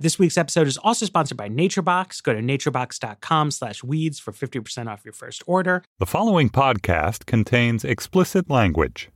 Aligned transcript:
This 0.00 0.18
week's 0.18 0.38
episode 0.38 0.66
is 0.66 0.78
also 0.78 1.04
sponsored 1.04 1.36
by 1.36 1.50
NatureBox. 1.50 2.22
Go 2.22 2.32
to 2.32 2.40
naturebox.com 2.40 3.50
slash 3.50 3.84
weeds 3.84 4.18
for 4.18 4.32
50% 4.32 4.86
off 4.86 5.04
your 5.04 5.12
first 5.12 5.42
order. 5.46 5.82
The 5.98 6.06
following 6.06 6.48
podcast 6.48 7.26
contains 7.26 7.84
explicit 7.84 8.48
language. 8.48 9.10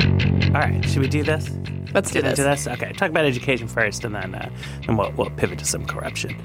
All 0.00 0.52
right, 0.52 0.80
should 0.84 1.02
we 1.02 1.08
do 1.08 1.24
this? 1.24 1.50
Let's 1.92 2.12
do 2.12 2.22
Get 2.22 2.36
this. 2.36 2.38
into 2.38 2.44
this? 2.44 2.68
Okay, 2.68 2.92
talk 2.92 3.10
about 3.10 3.24
education 3.24 3.66
first, 3.66 4.04
and 4.04 4.14
then 4.14 4.36
uh, 4.36 4.48
then 4.86 4.96
we'll, 4.96 5.10
we'll 5.16 5.30
pivot 5.30 5.58
to 5.58 5.64
some 5.64 5.84
corruption. 5.84 6.36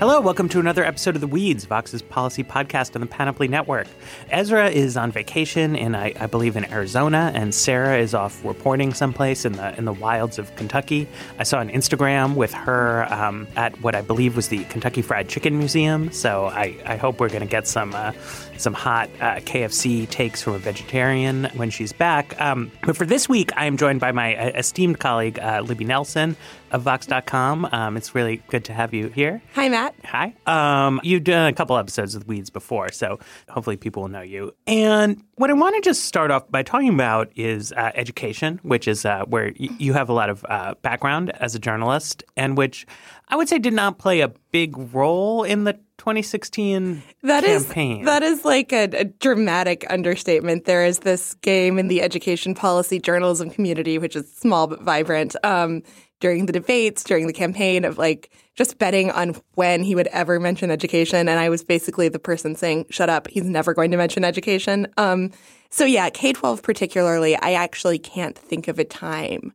Hello, 0.00 0.20
welcome 0.20 0.48
to 0.48 0.58
another 0.58 0.84
episode 0.84 1.14
of 1.14 1.20
The 1.20 1.28
Weeds, 1.28 1.66
Vox's 1.66 2.02
policy 2.02 2.42
podcast 2.42 2.96
on 2.96 3.00
the 3.00 3.06
Panoply 3.06 3.46
Network. 3.46 3.86
Ezra 4.28 4.68
is 4.68 4.96
on 4.96 5.12
vacation 5.12 5.76
in, 5.76 5.94
I, 5.94 6.12
I 6.18 6.26
believe, 6.26 6.56
in 6.56 6.64
Arizona, 6.70 7.30
and 7.32 7.54
Sarah 7.54 7.98
is 7.98 8.12
off 8.12 8.44
reporting 8.44 8.92
someplace 8.92 9.44
in 9.44 9.52
the 9.52 9.74
in 9.78 9.84
the 9.84 9.92
wilds 9.92 10.38
of 10.40 10.54
Kentucky. 10.56 11.06
I 11.38 11.44
saw 11.44 11.60
an 11.60 11.70
Instagram 11.70 12.34
with 12.34 12.52
her 12.52 13.04
um, 13.12 13.46
at 13.54 13.80
what 13.82 13.94
I 13.94 14.02
believe 14.02 14.34
was 14.34 14.48
the 14.48 14.64
Kentucky 14.64 15.00
Fried 15.00 15.28
Chicken 15.28 15.58
Museum. 15.58 16.10
So 16.10 16.46
I, 16.46 16.76
I 16.84 16.96
hope 16.96 17.20
we're 17.20 17.28
going 17.28 17.40
to 17.40 17.46
get 17.46 17.68
some 17.68 17.94
uh, 17.94 18.12
some 18.58 18.74
hot 18.74 19.08
uh, 19.20 19.36
KFC 19.36 20.08
takes 20.08 20.42
from 20.42 20.54
a 20.54 20.58
vegetarian 20.58 21.44
when 21.54 21.70
she's 21.70 21.92
back. 21.92 22.40
Um, 22.40 22.70
but 22.84 22.96
for 22.96 23.06
this 23.06 23.28
week, 23.28 23.50
I 23.56 23.66
am 23.66 23.76
joined 23.76 24.00
by 24.00 24.12
my 24.12 24.36
uh, 24.36 24.58
esteemed 24.58 24.98
colleague 25.00 25.38
uh, 25.38 25.62
Libby 25.64 25.84
Nelson 25.84 26.36
of 26.70 26.82
Vox.com. 26.82 27.68
Um, 27.70 27.96
it's 27.96 28.14
really 28.14 28.42
good 28.48 28.64
to 28.66 28.72
have 28.72 28.92
you 28.94 29.08
here. 29.08 29.40
Hi, 29.54 29.68
Matt. 29.68 29.94
Hi. 30.04 30.34
Um, 30.46 31.00
you've 31.04 31.24
done 31.24 31.46
a 31.48 31.52
couple 31.52 31.76
episodes 31.78 32.14
with 32.14 32.26
Weeds 32.26 32.50
before, 32.50 32.90
so 32.90 33.18
hopefully 33.48 33.76
people 33.76 34.02
will 34.02 34.08
know 34.08 34.22
you. 34.22 34.52
And 34.66 35.22
what 35.36 35.50
I 35.50 35.52
want 35.52 35.76
to 35.76 35.80
just 35.80 36.04
start 36.04 36.30
off 36.30 36.50
by 36.50 36.62
talking 36.62 36.88
about 36.92 37.30
is 37.36 37.72
uh, 37.72 37.92
education, 37.94 38.60
which 38.62 38.88
is 38.88 39.04
uh, 39.04 39.24
where 39.26 39.52
y- 39.58 39.68
you 39.78 39.92
have 39.92 40.08
a 40.08 40.12
lot 40.12 40.30
of 40.30 40.44
uh, 40.48 40.74
background 40.82 41.30
as 41.40 41.54
a 41.54 41.58
journalist, 41.58 42.24
and 42.36 42.56
which 42.56 42.86
I 43.28 43.36
would 43.36 43.48
say 43.48 43.58
did 43.58 43.72
not 43.74 43.98
play 43.98 44.20
a 44.20 44.28
big 44.50 44.76
role 44.94 45.44
in 45.44 45.64
the 45.64 45.78
2016 46.04 47.02
That 47.22 47.44
is 47.44 47.64
campaign. 47.64 48.04
that 48.04 48.22
is 48.22 48.44
like 48.44 48.72
a, 48.74 48.84
a 48.92 49.04
dramatic 49.04 49.86
understatement. 49.88 50.66
There 50.66 50.84
is 50.84 50.98
this 50.98 51.32
game 51.36 51.78
in 51.78 51.88
the 51.88 52.02
education 52.02 52.54
policy 52.54 52.98
journalism 53.00 53.48
community, 53.48 53.96
which 53.96 54.14
is 54.14 54.30
small 54.30 54.66
but 54.66 54.82
vibrant. 54.82 55.34
Um, 55.42 55.82
during 56.20 56.46
the 56.46 56.52
debates, 56.52 57.04
during 57.04 57.26
the 57.26 57.32
campaign, 57.32 57.84
of 57.84 57.96
like 57.98 58.30
just 58.54 58.78
betting 58.78 59.10
on 59.10 59.34
when 59.54 59.82
he 59.82 59.94
would 59.94 60.06
ever 60.08 60.38
mention 60.38 60.70
education, 60.70 61.28
and 61.28 61.38
I 61.40 61.48
was 61.48 61.64
basically 61.64 62.08
the 62.08 62.18
person 62.18 62.54
saying, 62.54 62.86
"Shut 62.90 63.08
up! 63.10 63.26
He's 63.28 63.44
never 63.44 63.74
going 63.74 63.90
to 63.90 63.96
mention 63.96 64.24
education." 64.24 64.86
Um, 64.96 65.32
so 65.70 65.84
yeah, 65.84 66.08
K 66.10 66.32
twelve 66.34 66.62
particularly, 66.62 67.34
I 67.36 67.54
actually 67.54 67.98
can't 67.98 68.38
think 68.38 68.68
of 68.68 68.78
a 68.78 68.84
time 68.84 69.54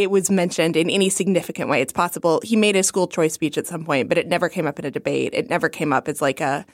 it 0.00 0.10
was 0.10 0.30
mentioned 0.30 0.78
in 0.78 0.88
any 0.88 1.10
significant 1.10 1.68
way. 1.68 1.82
It's 1.82 1.92
possible 1.92 2.40
he 2.42 2.56
made 2.56 2.74
a 2.74 2.82
school 2.82 3.06
choice 3.06 3.34
speech 3.34 3.58
at 3.58 3.66
some 3.66 3.84
point, 3.84 4.08
but 4.08 4.16
it 4.16 4.28
never 4.28 4.48
came 4.48 4.66
up 4.66 4.78
in 4.78 4.86
a 4.86 4.90
debate. 4.90 5.34
It 5.34 5.50
never 5.50 5.68
came 5.68 5.92
up 5.92 6.08
as 6.08 6.22
like 6.22 6.40
a 6.40 6.64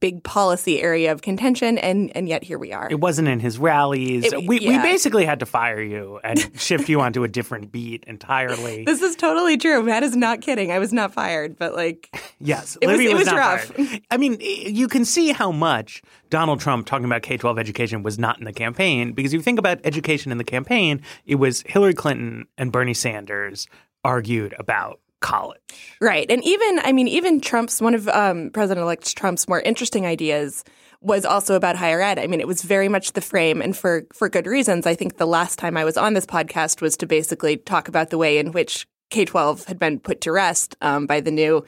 big 0.00 0.22
policy 0.24 0.80
area 0.82 1.12
of 1.12 1.22
contention, 1.22 1.78
and 1.78 2.10
and 2.16 2.28
yet 2.28 2.42
here 2.42 2.58
we 2.58 2.72
are. 2.72 2.88
it 2.90 2.98
wasn't 3.00 3.28
in 3.28 3.38
his 3.40 3.58
rallies. 3.58 4.24
It- 4.24 4.46
we, 4.46 4.58
we 4.60 4.78
basically 4.78 5.24
had 5.26 5.40
to 5.40 5.46
fire 5.46 5.80
you 5.80 6.18
and 6.24 6.50
shift 6.60 6.88
you 6.88 7.00
onto 7.00 7.22
a 7.22 7.28
different 7.28 7.70
beat 7.70 8.02
entirely. 8.06 8.84
This 8.84 9.02
is 9.02 9.14
totally 9.16 9.56
true. 9.58 9.82
Matt 9.82 10.02
is 10.02 10.16
not 10.16 10.40
kidding. 10.40 10.72
I 10.72 10.78
was 10.78 10.92
not 10.92 11.12
fired, 11.12 11.56
but 11.58 11.74
like, 11.74 12.08
Yes, 12.40 12.76
It 12.80 12.86
was- 12.86 12.96
Libby 12.96 13.10
it 13.10 13.14
was 13.16 13.26
not 13.26 13.36
rough. 13.36 13.64
fired. 13.64 14.00
I 14.10 14.16
mean, 14.16 14.38
you 14.40 14.88
can 14.88 15.04
see 15.04 15.32
how 15.32 15.52
much 15.52 16.02
Donald 16.30 16.60
Trump 16.60 16.86
talking 16.86 17.04
about 17.04 17.22
K 17.22 17.36
twelve 17.36 17.58
education 17.58 18.02
was 18.02 18.18
not 18.18 18.38
in 18.38 18.44
the 18.44 18.52
campaign 18.52 19.12
because 19.12 19.32
if 19.34 19.38
you 19.38 19.42
think 19.42 19.58
about 19.58 19.78
education 19.84 20.32
in 20.32 20.38
the 20.38 20.44
campaign, 20.44 21.02
it 21.26 21.34
was 21.36 21.62
Hillary 21.66 21.94
Clinton 21.94 22.46
and 22.56 22.72
Bernie 22.72 22.94
Sanders 22.94 23.66
argued 24.04 24.54
about 24.58 25.00
college. 25.20 25.60
right. 26.00 26.30
And 26.30 26.44
even 26.44 26.80
I 26.80 26.92
mean, 26.92 27.08
even 27.08 27.40
Trump's 27.40 27.80
one 27.80 27.94
of 27.94 28.08
um, 28.08 28.50
President-elect 28.50 29.16
Trump's 29.16 29.48
more 29.48 29.60
interesting 29.60 30.06
ideas 30.06 30.64
was 31.02 31.24
also 31.24 31.54
about 31.54 31.76
higher 31.76 32.00
ed. 32.00 32.18
I 32.18 32.26
mean, 32.26 32.40
it 32.40 32.46
was 32.46 32.62
very 32.62 32.88
much 32.88 33.12
the 33.12 33.20
frame, 33.20 33.62
and 33.62 33.76
for 33.76 34.02
for 34.12 34.28
good 34.28 34.46
reasons. 34.46 34.86
I 34.86 34.94
think 34.94 35.16
the 35.16 35.26
last 35.26 35.58
time 35.58 35.76
I 35.76 35.84
was 35.84 35.96
on 35.96 36.14
this 36.14 36.26
podcast 36.26 36.80
was 36.80 36.96
to 36.98 37.06
basically 37.06 37.56
talk 37.56 37.88
about 37.88 38.10
the 38.10 38.18
way 38.18 38.38
in 38.38 38.52
which 38.52 38.86
K 39.10 39.24
twelve 39.24 39.64
had 39.64 39.78
been 39.78 39.98
put 40.00 40.20
to 40.22 40.32
rest 40.32 40.76
um, 40.80 41.06
by 41.06 41.20
the 41.20 41.30
new 41.30 41.64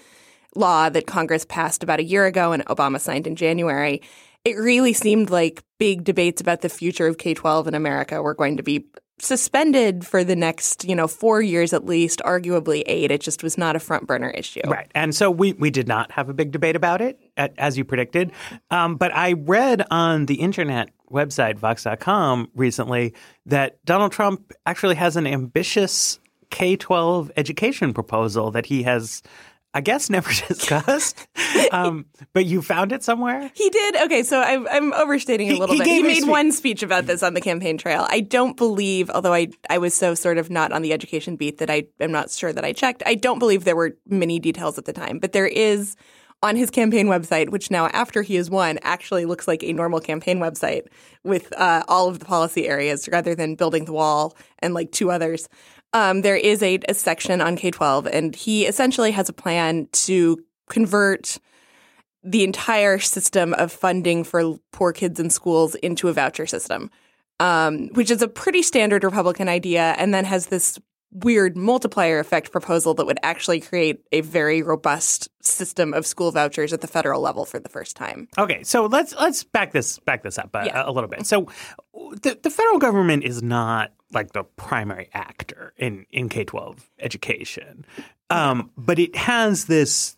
law 0.54 0.90
that 0.90 1.06
Congress 1.06 1.46
passed 1.46 1.82
about 1.82 2.00
a 2.00 2.04
year 2.04 2.26
ago 2.26 2.52
and 2.52 2.64
Obama 2.66 3.00
signed 3.00 3.26
in 3.26 3.36
January. 3.36 4.02
It 4.44 4.56
really 4.56 4.92
seemed 4.92 5.30
like 5.30 5.62
big 5.78 6.04
debates 6.04 6.40
about 6.40 6.60
the 6.60 6.69
future 6.69 7.06
of 7.06 7.16
K 7.16 7.32
12 7.32 7.69
in 7.69 7.74
America 7.74 8.20
were 8.20 8.34
going 8.34 8.58
to 8.58 8.62
be 8.62 8.84
suspended 9.22 10.04
for 10.04 10.24
the 10.24 10.34
next, 10.34 10.84
you 10.84 10.96
know, 10.96 11.06
four 11.06 11.40
years 11.40 11.72
at 11.72 11.86
least, 11.86 12.20
arguably 12.24 12.82
eight. 12.86 13.10
It 13.10 13.20
just 13.20 13.42
was 13.42 13.56
not 13.56 13.76
a 13.76 13.78
front 13.78 14.06
burner 14.06 14.30
issue. 14.30 14.62
Right. 14.66 14.90
And 14.94 15.14
so 15.14 15.30
we, 15.30 15.52
we 15.54 15.70
did 15.70 15.86
not 15.86 16.10
have 16.12 16.28
a 16.28 16.34
big 16.34 16.50
debate 16.50 16.74
about 16.74 17.00
it, 17.00 17.18
as 17.36 17.78
you 17.78 17.84
predicted. 17.84 18.32
Um, 18.70 18.96
but 18.96 19.14
I 19.14 19.34
read 19.34 19.84
on 19.90 20.26
the 20.26 20.34
internet 20.34 20.90
website, 21.10 21.56
Vox.com, 21.58 22.50
recently 22.54 23.14
that 23.46 23.82
Donald 23.84 24.12
Trump 24.12 24.52
actually 24.66 24.96
has 24.96 25.16
an 25.16 25.26
ambitious 25.26 26.18
K 26.50 26.76
12 26.76 27.30
education 27.36 27.94
proposal 27.94 28.50
that 28.50 28.66
he 28.66 28.82
has, 28.82 29.22
I 29.74 29.80
guess, 29.80 30.10
never 30.10 30.30
discussed. 30.48 31.26
um, 31.72 32.06
but 32.32 32.44
you 32.44 32.60
found 32.62 32.92
it 32.92 33.02
somewhere? 33.02 33.50
He 33.54 33.70
did. 33.70 33.96
Okay, 34.02 34.22
so 34.22 34.40
I'm, 34.40 34.68
I'm 34.68 34.92
overstating 34.92 35.50
a 35.50 35.54
little 35.56 35.74
he 35.74 35.80
bit. 35.80 35.88
He 35.88 36.02
made 36.02 36.16
speech. 36.18 36.30
one 36.30 36.52
speech 36.52 36.82
about 36.82 37.06
this 37.06 37.22
on 37.22 37.34
the 37.34 37.40
campaign 37.40 37.78
trail. 37.78 38.06
I 38.10 38.20
don't 38.20 38.56
believe, 38.56 39.08
although 39.10 39.32
I 39.34 39.48
I 39.70 39.78
was 39.78 39.94
so 39.94 40.14
sort 40.14 40.38
of 40.38 40.50
not 40.50 40.72
on 40.72 40.82
the 40.82 40.92
education 40.92 41.36
beat 41.36 41.58
that 41.58 41.70
I 41.70 41.84
am 42.00 42.12
not 42.12 42.30
sure 42.30 42.52
that 42.52 42.64
I 42.64 42.72
checked. 42.72 43.02
I 43.06 43.14
don't 43.14 43.38
believe 43.38 43.64
there 43.64 43.76
were 43.76 43.96
many 44.06 44.38
details 44.38 44.76
at 44.78 44.84
the 44.84 44.92
time, 44.92 45.18
but 45.18 45.32
there 45.32 45.46
is 45.46 45.96
on 46.42 46.56
his 46.56 46.70
campaign 46.70 47.06
website, 47.06 47.50
which 47.50 47.70
now 47.70 47.86
after 47.88 48.22
he 48.22 48.34
has 48.34 48.50
won 48.50 48.78
actually 48.82 49.24
looks 49.24 49.46
like 49.46 49.62
a 49.62 49.72
normal 49.72 50.00
campaign 50.00 50.38
website 50.38 50.82
with 51.22 51.52
uh, 51.56 51.84
all 51.86 52.08
of 52.08 52.18
the 52.18 52.24
policy 52.24 52.66
areas 52.66 53.08
rather 53.10 53.34
than 53.34 53.54
building 53.54 53.84
the 53.84 53.92
wall 53.92 54.36
and 54.58 54.74
like 54.74 54.90
two 54.90 55.10
others. 55.10 55.48
Um, 55.94 56.22
there 56.22 56.36
is 56.36 56.62
a, 56.62 56.78
a 56.88 56.94
section 56.94 57.41
on 57.41 57.56
K 57.56 57.70
twelve, 57.70 58.06
and 58.06 58.34
he 58.34 58.66
essentially 58.66 59.10
has 59.12 59.28
a 59.28 59.32
plan 59.32 59.88
to 59.92 60.42
convert 60.69 61.38
the 62.25 62.44
entire 62.44 62.98
system 62.98 63.53
of 63.54 63.72
funding 63.72 64.25
for 64.25 64.56
poor 64.72 64.92
kids 64.92 65.19
in 65.20 65.28
schools 65.28 65.75
into 65.76 66.08
a 66.08 66.12
voucher 66.12 66.47
system, 66.47 66.91
um, 67.41 67.88
which 67.94 68.10
is 68.10 68.22
a 68.22 68.28
pretty 68.28 68.62
standard 68.62 69.04
Republican 69.04 69.48
idea, 69.48 69.94
and 69.98 70.14
then 70.14 70.25
has 70.25 70.47
this 70.47 70.78
weird 71.14 71.58
multiplier 71.58 72.19
effect 72.20 72.50
proposal 72.52 72.94
that 72.94 73.04
would 73.04 73.19
actually 73.22 73.60
create 73.60 74.02
a 74.12 74.22
very 74.22 74.62
robust 74.62 75.28
system 75.42 75.92
of 75.92 76.06
school 76.06 76.31
vouchers 76.31 76.72
at 76.72 76.81
the 76.81 76.86
federal 76.86 77.20
level 77.20 77.44
for 77.44 77.58
the 77.58 77.69
first 77.69 77.97
time. 77.97 78.28
Okay, 78.38 78.62
so 78.62 78.86
let's 78.86 79.14
let's 79.16 79.44
back 79.44 79.72
this 79.72 79.98
back 79.98 80.22
this 80.22 80.38
up 80.38 80.48
a, 80.54 80.64
Yeah. 80.64 80.84
a 80.86 80.91
little 80.91 81.10
bit. 81.10 81.26
So 81.26 81.48
the, 81.92 82.38
the 82.42 82.48
federal 82.48 82.78
government 82.78 83.25
is 83.25 83.42
not 83.42 83.92
like 84.12 84.32
the 84.32 84.44
primary 84.44 85.08
actor 85.12 85.72
in 85.76 86.06
in 86.10 86.28
K 86.28 86.44
twelve 86.44 86.88
education, 86.98 87.84
um, 88.30 88.70
but 88.76 88.98
it 88.98 89.16
has 89.16 89.66
this 89.66 90.16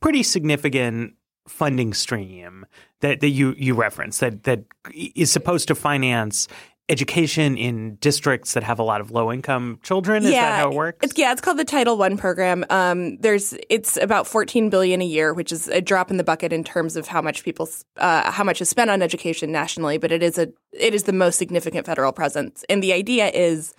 pretty 0.00 0.22
significant 0.22 1.14
funding 1.46 1.92
stream 1.92 2.66
that, 3.00 3.20
that 3.20 3.28
you 3.28 3.54
you 3.58 3.74
reference 3.74 4.18
that 4.18 4.44
that 4.44 4.64
is 4.94 5.30
supposed 5.30 5.68
to 5.68 5.74
finance 5.74 6.48
education 6.88 7.56
in 7.56 7.96
districts 7.96 8.52
that 8.54 8.62
have 8.62 8.78
a 8.78 8.82
lot 8.82 9.00
of 9.00 9.10
low 9.10 9.32
income 9.32 9.78
children. 9.82 10.24
Is 10.24 10.32
that 10.32 10.60
how 10.60 10.70
it 10.70 10.74
works? 10.74 10.98
It's, 11.02 11.18
yeah, 11.18 11.32
it's 11.32 11.40
called 11.40 11.58
the 11.58 11.64
Title 11.64 11.96
One 11.96 12.16
program. 12.16 12.64
Um, 12.68 13.16
there's 13.18 13.54
it's 13.70 13.96
about 13.96 14.26
14 14.26 14.68
billion 14.68 15.00
a 15.00 15.06
year, 15.06 15.32
which 15.32 15.50
is 15.50 15.68
a 15.68 15.80
drop 15.80 16.10
in 16.10 16.18
the 16.18 16.24
bucket 16.24 16.52
in 16.52 16.62
terms 16.62 16.96
of 16.96 17.08
how 17.08 17.22
much 17.22 17.42
people 17.44 17.68
uh, 17.96 18.30
how 18.30 18.44
much 18.44 18.60
is 18.60 18.68
spent 18.68 18.90
on 18.90 19.00
education 19.02 19.50
nationally, 19.50 19.98
but 19.98 20.12
it 20.12 20.22
is 20.22 20.36
a 20.36 20.48
it 20.72 20.94
is 20.94 21.04
the 21.04 21.12
most 21.12 21.38
significant 21.38 21.86
federal 21.86 22.12
presence. 22.12 22.64
And 22.68 22.82
the 22.82 22.92
idea 22.92 23.28
is 23.28 23.74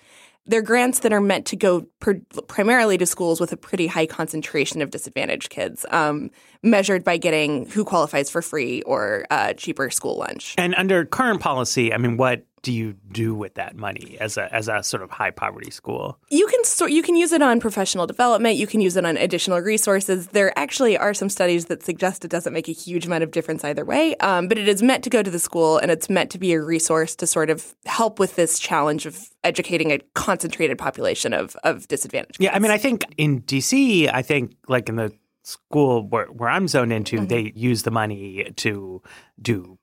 they're 0.48 0.62
grants 0.62 1.00
that 1.00 1.12
are 1.12 1.22
meant 1.22 1.46
to 1.48 1.56
go 1.56 1.88
per, 2.00 2.20
primarily 2.48 2.98
to 2.98 3.06
schools 3.06 3.40
with 3.40 3.52
a 3.52 3.58
pretty 3.58 3.88
high 3.88 4.06
concentration 4.06 4.82
of 4.82 4.92
disadvantaged 4.92 5.50
kids, 5.50 5.86
um, 5.90 6.30
measured 6.62 7.04
by 7.04 7.18
getting 7.18 7.68
who 7.68 7.84
qualifies 7.84 8.30
for 8.30 8.42
free 8.42 8.82
or 8.84 9.26
uh, 9.32 9.54
cheaper 9.54 9.90
school 9.90 10.18
lunch. 10.18 10.56
And 10.58 10.76
under 10.76 11.06
current 11.06 11.42
policy, 11.42 11.94
I 11.94 11.98
mean, 11.98 12.18
what 12.18 12.46
do 12.66 12.74
you 12.74 12.96
do 13.12 13.36
with 13.36 13.54
that 13.54 13.76
money 13.76 14.18
as 14.20 14.38
a 14.38 14.52
as 14.52 14.68
a 14.68 14.82
sort 14.82 15.04
of 15.04 15.12
high 15.12 15.30
poverty 15.30 15.70
school? 15.70 16.18
You 16.30 16.48
can 16.48 16.64
sort 16.64 16.90
you 16.90 17.04
can 17.04 17.16
use 17.16 17.32
it 17.32 17.44
on 17.44 17.60
professional 17.60 18.08
development. 18.08 18.58
You 18.58 18.66
can 18.66 18.82
use 18.82 18.98
it 18.98 19.06
on 19.06 19.18
additional 19.18 19.60
resources. 19.60 20.30
There 20.30 20.52
actually 20.58 20.98
are 20.98 21.14
some 21.14 21.30
studies 21.30 21.66
that 21.66 21.84
suggest 21.84 22.26
it 22.26 22.32
doesn't 22.32 22.52
make 22.52 22.68
a 22.68 22.72
huge 22.72 23.06
amount 23.06 23.24
of 23.24 23.30
difference 23.30 23.64
either 23.64 23.86
way. 23.86 24.16
Um, 24.16 24.48
but 24.48 24.58
it 24.58 24.68
is 24.68 24.82
meant 24.82 25.04
to 25.04 25.12
go 25.12 25.22
to 25.22 25.30
the 25.30 25.38
school, 25.38 25.78
and 25.78 25.92
it's 25.92 26.10
meant 26.10 26.32
to 26.32 26.40
be 26.40 26.54
a 26.54 26.62
resource 26.62 27.16
to 27.18 27.28
sort 27.28 27.52
of 27.52 27.76
help 27.86 28.18
with 28.18 28.36
this 28.36 28.58
challenge 28.58 29.06
of 29.06 29.30
educating 29.44 29.92
a 29.92 30.00
concentrated 30.16 30.80
population 30.80 31.34
of 31.34 31.56
of 31.64 31.88
disadvantaged. 31.88 32.42
Yeah, 32.42 32.56
I 32.56 32.58
mean, 32.58 32.72
I 32.72 32.80
think 32.80 33.06
in 33.16 33.44
DC, 33.44 34.12
I 34.12 34.24
think 34.24 34.56
like 34.68 34.90
in 34.90 34.96
the 34.96 35.14
school 35.44 36.08
where, 36.08 36.26
where 36.26 36.50
I'm 36.50 36.68
zoned 36.68 36.92
into, 36.92 37.28
they 37.28 37.54
use 37.56 37.84
the 37.84 37.92
money 37.92 38.52
to 38.56 39.04
do 39.40 39.78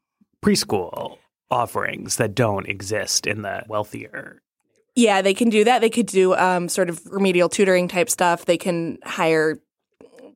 preschool 0.45 1.19
offerings 1.53 2.17
that 2.17 2.35
don't 2.35 2.67
exist 2.67 3.27
in 3.27 3.43
the 3.43 3.65
wealthier. 3.69 4.43
Yeah, 4.95 5.23
they 5.23 5.35
can 5.35 5.49
do 5.49 5.65
that. 5.65 5.81
They 5.81 5.91
could 5.91 6.07
do 6.07 6.35
um, 6.35 6.69
sort 6.69 6.91
of 6.91 7.05
remedial 7.07 7.49
tutoring 7.49 7.89
type 7.89 8.11
stuff. 8.11 8.47
They 8.47 8.59
can 8.59 8.99
hire 9.05 9.59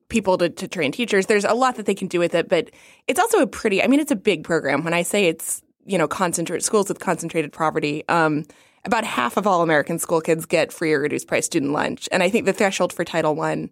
people 0.09 0.37
to, 0.37 0.49
to 0.49 0.67
train 0.67 0.91
teachers. 0.91 1.25
There's 1.25 1.43
a 1.45 1.53
lot 1.53 1.75
that 1.75 1.85
they 1.85 1.95
can 1.95 2.07
do 2.07 2.19
with 2.19 2.33
it, 2.33 2.47
but 2.47 2.71
it's 3.07 3.19
also 3.19 3.39
a 3.39 3.47
pretty, 3.47 3.83
I 3.83 3.87
mean, 3.87 3.99
it's 3.99 4.11
a 4.11 4.15
big 4.15 4.43
program. 4.43 4.83
When 4.83 4.93
I 4.93 5.03
say 5.03 5.25
it's, 5.25 5.61
you 5.85 5.97
know, 5.97 6.07
concentrate 6.07 6.63
schools 6.63 6.87
with 6.87 6.99
concentrated 6.99 7.51
poverty, 7.51 8.03
um, 8.07 8.45
about 8.85 9.03
half 9.03 9.37
of 9.37 9.45
all 9.45 9.61
American 9.61 9.99
school 9.99 10.21
kids 10.21 10.45
get 10.45 10.71
free 10.71 10.93
or 10.93 10.99
reduced 10.99 11.27
price 11.27 11.45
student 11.45 11.73
lunch. 11.73 12.07
And 12.11 12.23
I 12.23 12.29
think 12.29 12.45
the 12.45 12.53
threshold 12.53 12.93
for 12.93 13.03
Title 13.03 13.35
One 13.35 13.69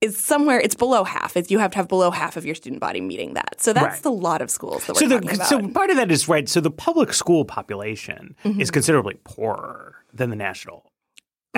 is 0.00 0.18
somewhere 0.18 0.60
it's 0.60 0.74
below 0.74 1.04
half. 1.04 1.36
It's, 1.36 1.50
you 1.50 1.58
have 1.58 1.70
to 1.72 1.76
have 1.78 1.88
below 1.88 2.10
half 2.10 2.36
of 2.36 2.44
your 2.44 2.54
student 2.54 2.80
body 2.80 3.00
meeting 3.00 3.34
that. 3.34 3.60
So 3.60 3.72
that's 3.72 4.04
Right. 4.04 4.04
a 4.04 4.10
lot 4.10 4.42
of 4.42 4.50
schools 4.50 4.86
that 4.86 4.94
we're 4.94 5.00
So, 5.00 5.08
the, 5.08 5.14
talking 5.20 5.34
about. 5.36 5.48
so 5.48 5.68
part 5.68 5.90
of 5.90 5.96
that 5.96 6.10
is 6.10 6.28
right. 6.28 6.48
So 6.48 6.60
the 6.60 6.70
public 6.70 7.12
school 7.12 7.44
population 7.44 8.36
Mm-hmm. 8.44 8.60
is 8.60 8.70
considerably 8.70 9.14
poorer 9.24 9.96
than 10.12 10.30
the 10.30 10.36
national 10.36 10.90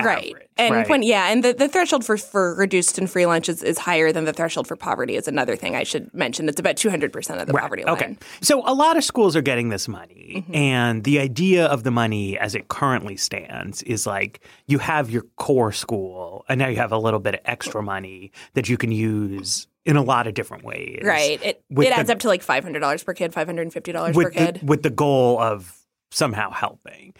right. 0.05 0.29
average, 0.29 0.47
And 0.57 0.75
right? 0.75 0.89
when 0.89 1.03
yeah, 1.03 1.29
and 1.31 1.43
the, 1.43 1.53
the 1.53 1.67
threshold 1.67 2.05
for, 2.05 2.17
for 2.17 2.55
reduced 2.55 2.97
and 2.97 3.09
free 3.09 3.25
lunch 3.25 3.49
is, 3.49 3.63
is 3.63 3.77
higher 3.77 4.11
than 4.11 4.25
the 4.25 4.33
threshold 4.33 4.67
for 4.67 4.75
poverty 4.75 5.15
is 5.15 5.27
another 5.27 5.55
thing 5.55 5.75
I 5.75 5.83
should 5.83 6.13
mention. 6.13 6.47
It's 6.49 6.59
about 6.59 6.77
two 6.77 6.89
hundred 6.89 7.11
percent 7.13 7.39
of 7.41 7.47
the 7.47 7.53
Right. 7.53 7.61
poverty 7.61 7.83
line. 7.83 7.93
Okay. 7.95 8.17
So 8.41 8.61
a 8.67 8.73
lot 8.73 8.97
of 8.97 9.03
schools 9.03 9.35
are 9.35 9.41
getting 9.41 9.69
this 9.69 9.87
money. 9.87 10.43
Mm-hmm. 10.47 10.55
And 10.55 11.03
the 11.03 11.19
idea 11.19 11.65
of 11.67 11.83
the 11.83 11.91
money 11.91 12.37
as 12.37 12.55
it 12.55 12.67
currently 12.67 13.17
stands 13.17 13.81
is 13.83 14.05
like 14.05 14.41
you 14.67 14.79
have 14.79 15.09
your 15.09 15.23
core 15.37 15.71
school, 15.71 16.45
and 16.49 16.59
now 16.59 16.67
you 16.67 16.77
have 16.77 16.91
a 16.91 16.97
little 16.97 17.19
bit 17.19 17.35
of 17.35 17.41
extra 17.45 17.81
money 17.81 18.31
that 18.53 18.67
you 18.69 18.77
can 18.77 18.91
use 18.91 19.67
in 19.85 19.95
a 19.95 20.01
lot 20.03 20.27
of 20.27 20.33
different 20.33 20.65
ways. 20.65 20.99
Right. 21.03 21.41
It 21.41 21.63
it 21.69 21.91
adds 21.93 22.07
the- 22.07 22.13
up 22.13 22.19
to 22.19 22.27
like 22.27 22.41
five 22.41 22.63
hundred 22.63 22.79
dollars 22.79 23.03
per 23.03 23.13
kid, 23.13 23.33
five 23.33 23.47
hundred 23.47 23.61
and 23.63 23.73
fifty 23.73 23.91
dollars 23.93 24.15
per 24.17 24.29
kid. 24.29 24.59
the, 24.61 24.65
with 24.65 24.83
the 24.83 24.89
goal 24.89 25.39
of 25.39 25.76
somehow 26.11 26.51
helping. 26.51 27.13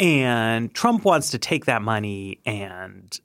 And 0.00 0.72
Trump 0.74 1.04
wants 1.04 1.30
to 1.30 1.38
take 1.38 1.66
that 1.66 1.82
money 1.82 2.40
and 2.44 3.18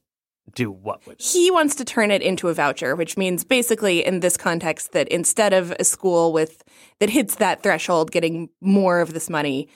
do 0.54 0.72
what 0.72 1.06
with 1.06 1.20
it? 1.20 1.26
he 1.26 1.52
wants 1.52 1.76
to 1.76 1.86
turn 1.86 2.10
it 2.10 2.22
into 2.22 2.48
a 2.48 2.54
voucher, 2.54 2.96
which 2.96 3.18
means 3.18 3.44
basically 3.44 4.06
in 4.06 4.22
this 4.22 4.38
context 4.38 4.94
that 4.94 5.08
instead 5.10 5.54
of 5.54 5.72
a 5.80 5.84
school 5.84 6.32
with 6.32 6.64
that 7.00 7.10
hits 7.10 7.36
that 7.36 7.62
threshold 7.64 8.12
getting 8.12 8.50
more 8.62 9.00
of 9.02 9.14
this 9.14 9.30
money, 9.30 9.68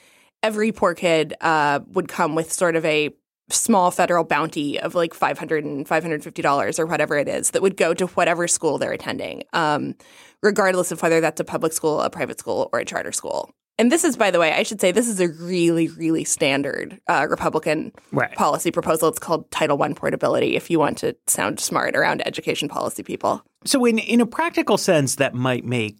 every 0.41 0.71
poor 0.71 0.93
kid 0.93 1.35
uh, 1.41 1.81
would 1.87 2.07
come 2.07 2.35
with 2.35 2.51
sort 2.51 2.75
of 2.75 2.85
a 2.85 3.13
small 3.49 3.91
federal 3.91 4.23
bounty 4.23 4.79
of 4.79 4.95
like 4.95 5.13
500 5.13 5.65
and 5.65 5.87
550 5.87 6.41
dollars 6.41 6.79
or 6.79 6.85
whatever 6.85 7.17
it 7.17 7.27
is 7.27 7.51
that 7.51 7.61
would 7.61 7.75
go 7.75 7.93
to 7.93 8.07
whatever 8.07 8.47
school 8.47 8.77
they're 8.77 8.93
attending 8.93 9.43
um, 9.51 9.93
regardless 10.41 10.91
of 10.91 11.01
whether 11.01 11.19
that's 11.19 11.41
a 11.41 11.43
public 11.43 11.73
school 11.73 11.99
a 11.99 12.09
private 12.09 12.39
school 12.39 12.69
or 12.71 12.79
a 12.79 12.85
charter 12.85 13.11
school 13.11 13.53
and 13.81 13.91
this 13.91 14.03
is 14.03 14.15
by 14.15 14.29
the 14.31 14.39
way 14.39 14.53
i 14.53 14.63
should 14.63 14.79
say 14.79 14.91
this 14.91 15.07
is 15.09 15.19
a 15.19 15.27
really 15.27 15.87
really 15.89 16.23
standard 16.23 16.99
uh, 17.07 17.25
republican 17.29 17.91
Right. 18.11 18.33
policy 18.35 18.71
proposal 18.71 19.09
it's 19.09 19.19
called 19.19 19.49
title 19.51 19.77
one 19.77 19.95
portability 19.95 20.55
if 20.55 20.69
you 20.69 20.79
want 20.79 20.97
to 20.99 21.15
sound 21.27 21.59
smart 21.59 21.95
around 21.95 22.25
education 22.27 22.69
policy 22.69 23.03
people 23.03 23.43
So 23.65 23.83
in 23.85 23.97
in 23.99 24.21
a 24.21 24.25
practical 24.25 24.77
sense, 24.77 25.15
that 25.15 25.33
might 25.33 25.65
make 25.65 25.97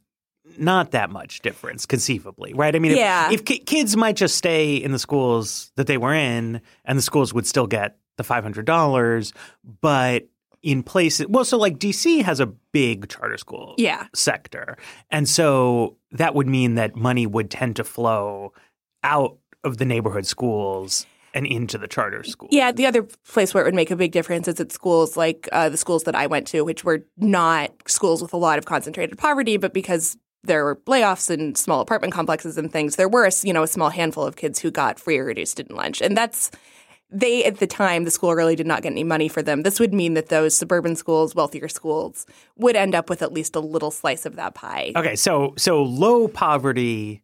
not 0.58 0.92
that 0.92 1.10
much 1.10 1.40
difference, 1.42 1.86
conceivably, 1.86 2.54
right? 2.54 2.76
I 2.76 2.80
mean, 2.80 2.92
if, 2.92 2.98
Yeah. 2.98 3.32
if 3.32 3.46
ki- 3.46 3.60
kids 3.60 3.96
might 3.96 4.18
just 4.18 4.36
stay 4.36 4.76
in 4.76 4.92
the 4.92 5.00
schools 5.00 5.72
that 5.78 5.88
they 5.88 5.98
were 5.98 6.14
in, 6.14 6.60
and 6.84 6.98
the 6.98 7.02
schools 7.02 7.34
would 7.34 7.48
still 7.48 7.68
get 7.68 7.98
the 8.18 8.24
five 8.24 8.44
hundred 8.44 8.66
dollars, 8.66 9.32
but 9.82 10.28
in 10.64 10.84
places, 10.84 11.28
well, 11.28 11.44
so 11.46 11.58
like 11.58 11.80
DC 11.80 12.22
has 12.24 12.40
a 12.40 12.46
big 12.46 13.10
charter 13.10 13.38
school 13.38 13.76
Yeah. 13.78 14.08
sector, 14.14 14.78
and 15.10 15.28
so 15.28 15.98
that 16.12 16.36
would 16.36 16.48
mean 16.48 16.76
that 16.76 16.96
money 16.96 17.26
would 17.26 17.50
tend 17.50 17.76
to 17.78 17.84
flow 17.84 18.54
out 19.04 19.38
of 19.64 19.78
the 19.78 19.86
neighborhood 19.86 20.26
schools 20.26 21.06
and 21.34 21.46
into 21.46 21.78
the 21.78 21.88
charter 21.88 22.24
school. 22.24 22.50
Yeah, 22.52 22.72
the 22.72 22.86
other 22.86 23.04
place 23.28 23.54
where 23.54 23.64
it 23.64 23.68
would 23.68 23.74
make 23.76 23.90
a 23.90 23.96
big 23.96 24.12
difference 24.12 24.48
is 24.48 24.60
at 24.60 24.72
schools 24.72 25.16
like 25.16 25.48
uh, 25.52 25.70
the 25.70 25.78
schools 25.78 26.04
that 26.04 26.14
I 26.16 26.28
went 26.28 26.46
to, 26.48 26.62
which 26.64 26.84
were 26.84 27.06
not 27.18 27.72
schools 27.88 28.22
with 28.22 28.34
a 28.34 28.38
lot 28.38 28.58
of 28.60 28.66
concentrated 28.66 29.18
poverty, 29.18 29.56
but 29.58 29.74
because 29.74 30.18
there 30.44 30.66
were 30.66 30.76
layoffs 30.88 31.30
and 31.30 31.58
small 31.58 31.80
apartment 31.82 32.14
complexes 32.14 32.58
and 32.58 32.72
things, 32.72 32.96
there 32.98 33.08
were 33.08 33.26
a, 33.26 33.32
you 33.44 33.54
know 33.54 33.64
a 33.64 33.68
small 33.68 33.90
handful 33.90 34.26
of 34.26 34.36
kids 34.36 34.60
who 34.60 34.72
got 34.72 35.00
free 35.00 35.18
or 35.18 35.26
reduced 35.26 35.54
student 35.54 35.78
lunch, 35.78 36.02
and 36.02 36.18
that's 36.18 36.52
they 37.12 37.44
at 37.44 37.58
the 37.58 37.68
time 37.68 38.06
the 38.06 38.12
school 38.12 38.34
really 38.34 38.56
did 38.56 38.68
not 38.68 38.82
get 38.82 38.92
any 38.92 39.04
money 39.04 39.28
for 39.28 39.42
them. 39.42 39.64
This 39.64 39.80
would 39.80 39.94
mean 39.94 40.14
that 40.14 40.30
those 40.30 40.56
suburban 40.56 40.96
schools, 40.96 41.36
wealthier 41.36 41.68
schools, 41.68 42.26
would 42.58 42.76
end 42.76 42.96
up 42.96 43.10
with 43.10 43.22
at 43.22 43.34
least 43.34 43.56
a 43.56 43.60
little 43.60 43.92
slice 43.92 44.26
of 44.26 44.36
that 44.38 44.56
pie. 44.56 44.94
Okay, 44.96 45.16
so 45.16 45.54
so 45.58 45.84
low 45.84 46.28
poverty 46.28 47.22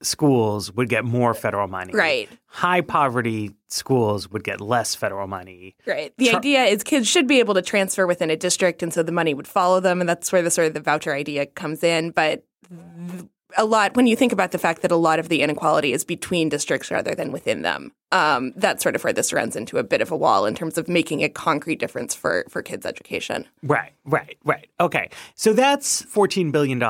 schools 0.00 0.72
would 0.72 0.88
get 0.88 1.04
more 1.04 1.34
federal 1.34 1.66
money. 1.66 1.92
Right. 1.92 2.28
High 2.46 2.80
poverty 2.80 3.54
schools 3.68 4.30
would 4.30 4.44
get 4.44 4.60
less 4.60 4.94
federal 4.94 5.26
money. 5.26 5.74
Right. 5.86 6.12
The 6.18 6.28
Tru- 6.28 6.38
idea 6.38 6.64
is 6.64 6.84
kids 6.84 7.08
should 7.08 7.26
be 7.26 7.40
able 7.40 7.54
to 7.54 7.62
transfer 7.62 8.06
within 8.06 8.30
a 8.30 8.36
district, 8.36 8.82
and 8.82 8.92
so 8.92 9.02
the 9.02 9.12
money 9.12 9.34
would 9.34 9.48
follow 9.48 9.80
them, 9.80 10.00
and 10.00 10.08
that's 10.08 10.32
where 10.32 10.42
the 10.42 10.50
sort 10.50 10.68
of 10.68 10.74
the 10.74 10.80
voucher 10.80 11.12
idea 11.12 11.46
comes 11.46 11.82
in. 11.82 12.10
But 12.10 12.44
th- 12.68 13.24
a 13.56 13.64
lot, 13.64 13.96
when 13.96 14.06
you 14.06 14.14
think 14.14 14.32
about 14.32 14.52
the 14.52 14.58
fact 14.58 14.82
that 14.82 14.90
a 14.90 14.96
lot 14.96 15.18
of 15.18 15.28
the 15.28 15.42
inequality 15.42 15.92
is 15.92 16.04
between 16.04 16.48
districts 16.48 16.90
rather 16.90 17.14
than 17.14 17.32
within 17.32 17.62
them, 17.62 17.92
um, 18.12 18.52
that's 18.56 18.82
sort 18.82 18.94
of 18.94 19.04
where 19.04 19.12
this 19.12 19.32
runs 19.32 19.56
into 19.56 19.78
a 19.78 19.82
bit 19.82 20.00
of 20.00 20.10
a 20.10 20.16
wall 20.16 20.44
in 20.46 20.54
terms 20.54 20.76
of 20.76 20.88
making 20.88 21.22
a 21.22 21.28
concrete 21.28 21.78
difference 21.78 22.14
for 22.14 22.44
for 22.48 22.62
kids' 22.62 22.84
education. 22.84 23.46
Right, 23.62 23.92
right, 24.04 24.36
right. 24.44 24.68
Okay. 24.80 25.10
So 25.34 25.52
that's 25.52 26.02
$14 26.02 26.52
billion. 26.52 26.80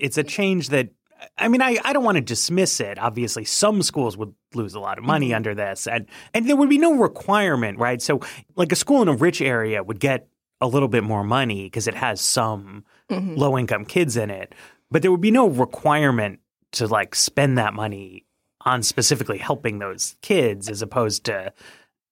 It's 0.00 0.18
a 0.18 0.22
change 0.22 0.68
that, 0.68 0.90
I 1.38 1.48
mean, 1.48 1.62
I, 1.62 1.78
I 1.84 1.92
don't 1.92 2.04
want 2.04 2.16
to 2.16 2.22
dismiss 2.22 2.78
it. 2.80 2.98
Obviously, 2.98 3.44
some 3.44 3.82
schools 3.82 4.16
would 4.16 4.34
lose 4.54 4.74
a 4.74 4.80
lot 4.80 4.98
of 4.98 5.04
money 5.04 5.34
under 5.34 5.54
this, 5.54 5.86
and, 5.86 6.06
and 6.34 6.48
there 6.48 6.56
would 6.56 6.68
be 6.68 6.78
no 6.78 6.94
requirement, 6.94 7.78
right? 7.78 8.00
So, 8.00 8.20
like 8.54 8.70
a 8.70 8.76
school 8.76 9.02
in 9.02 9.08
a 9.08 9.14
rich 9.14 9.40
area 9.40 9.82
would 9.82 9.98
get 9.98 10.28
a 10.60 10.66
little 10.66 10.88
bit 10.88 11.04
more 11.04 11.24
money 11.24 11.64
because 11.64 11.86
it 11.86 11.94
has 11.94 12.20
some 12.20 12.84
low 13.10 13.58
income 13.58 13.84
kids 13.84 14.16
in 14.16 14.30
it, 14.30 14.54
but 14.90 15.02
there 15.02 15.10
would 15.10 15.20
be 15.20 15.30
no 15.30 15.48
requirement 15.48 16.40
to 16.72 16.86
like 16.86 17.14
spend 17.14 17.58
that 17.58 17.74
money 17.74 18.24
on 18.62 18.82
specifically 18.82 19.38
helping 19.38 19.78
those 19.78 20.16
kids 20.22 20.68
as 20.68 20.82
opposed 20.82 21.24
to 21.24 21.52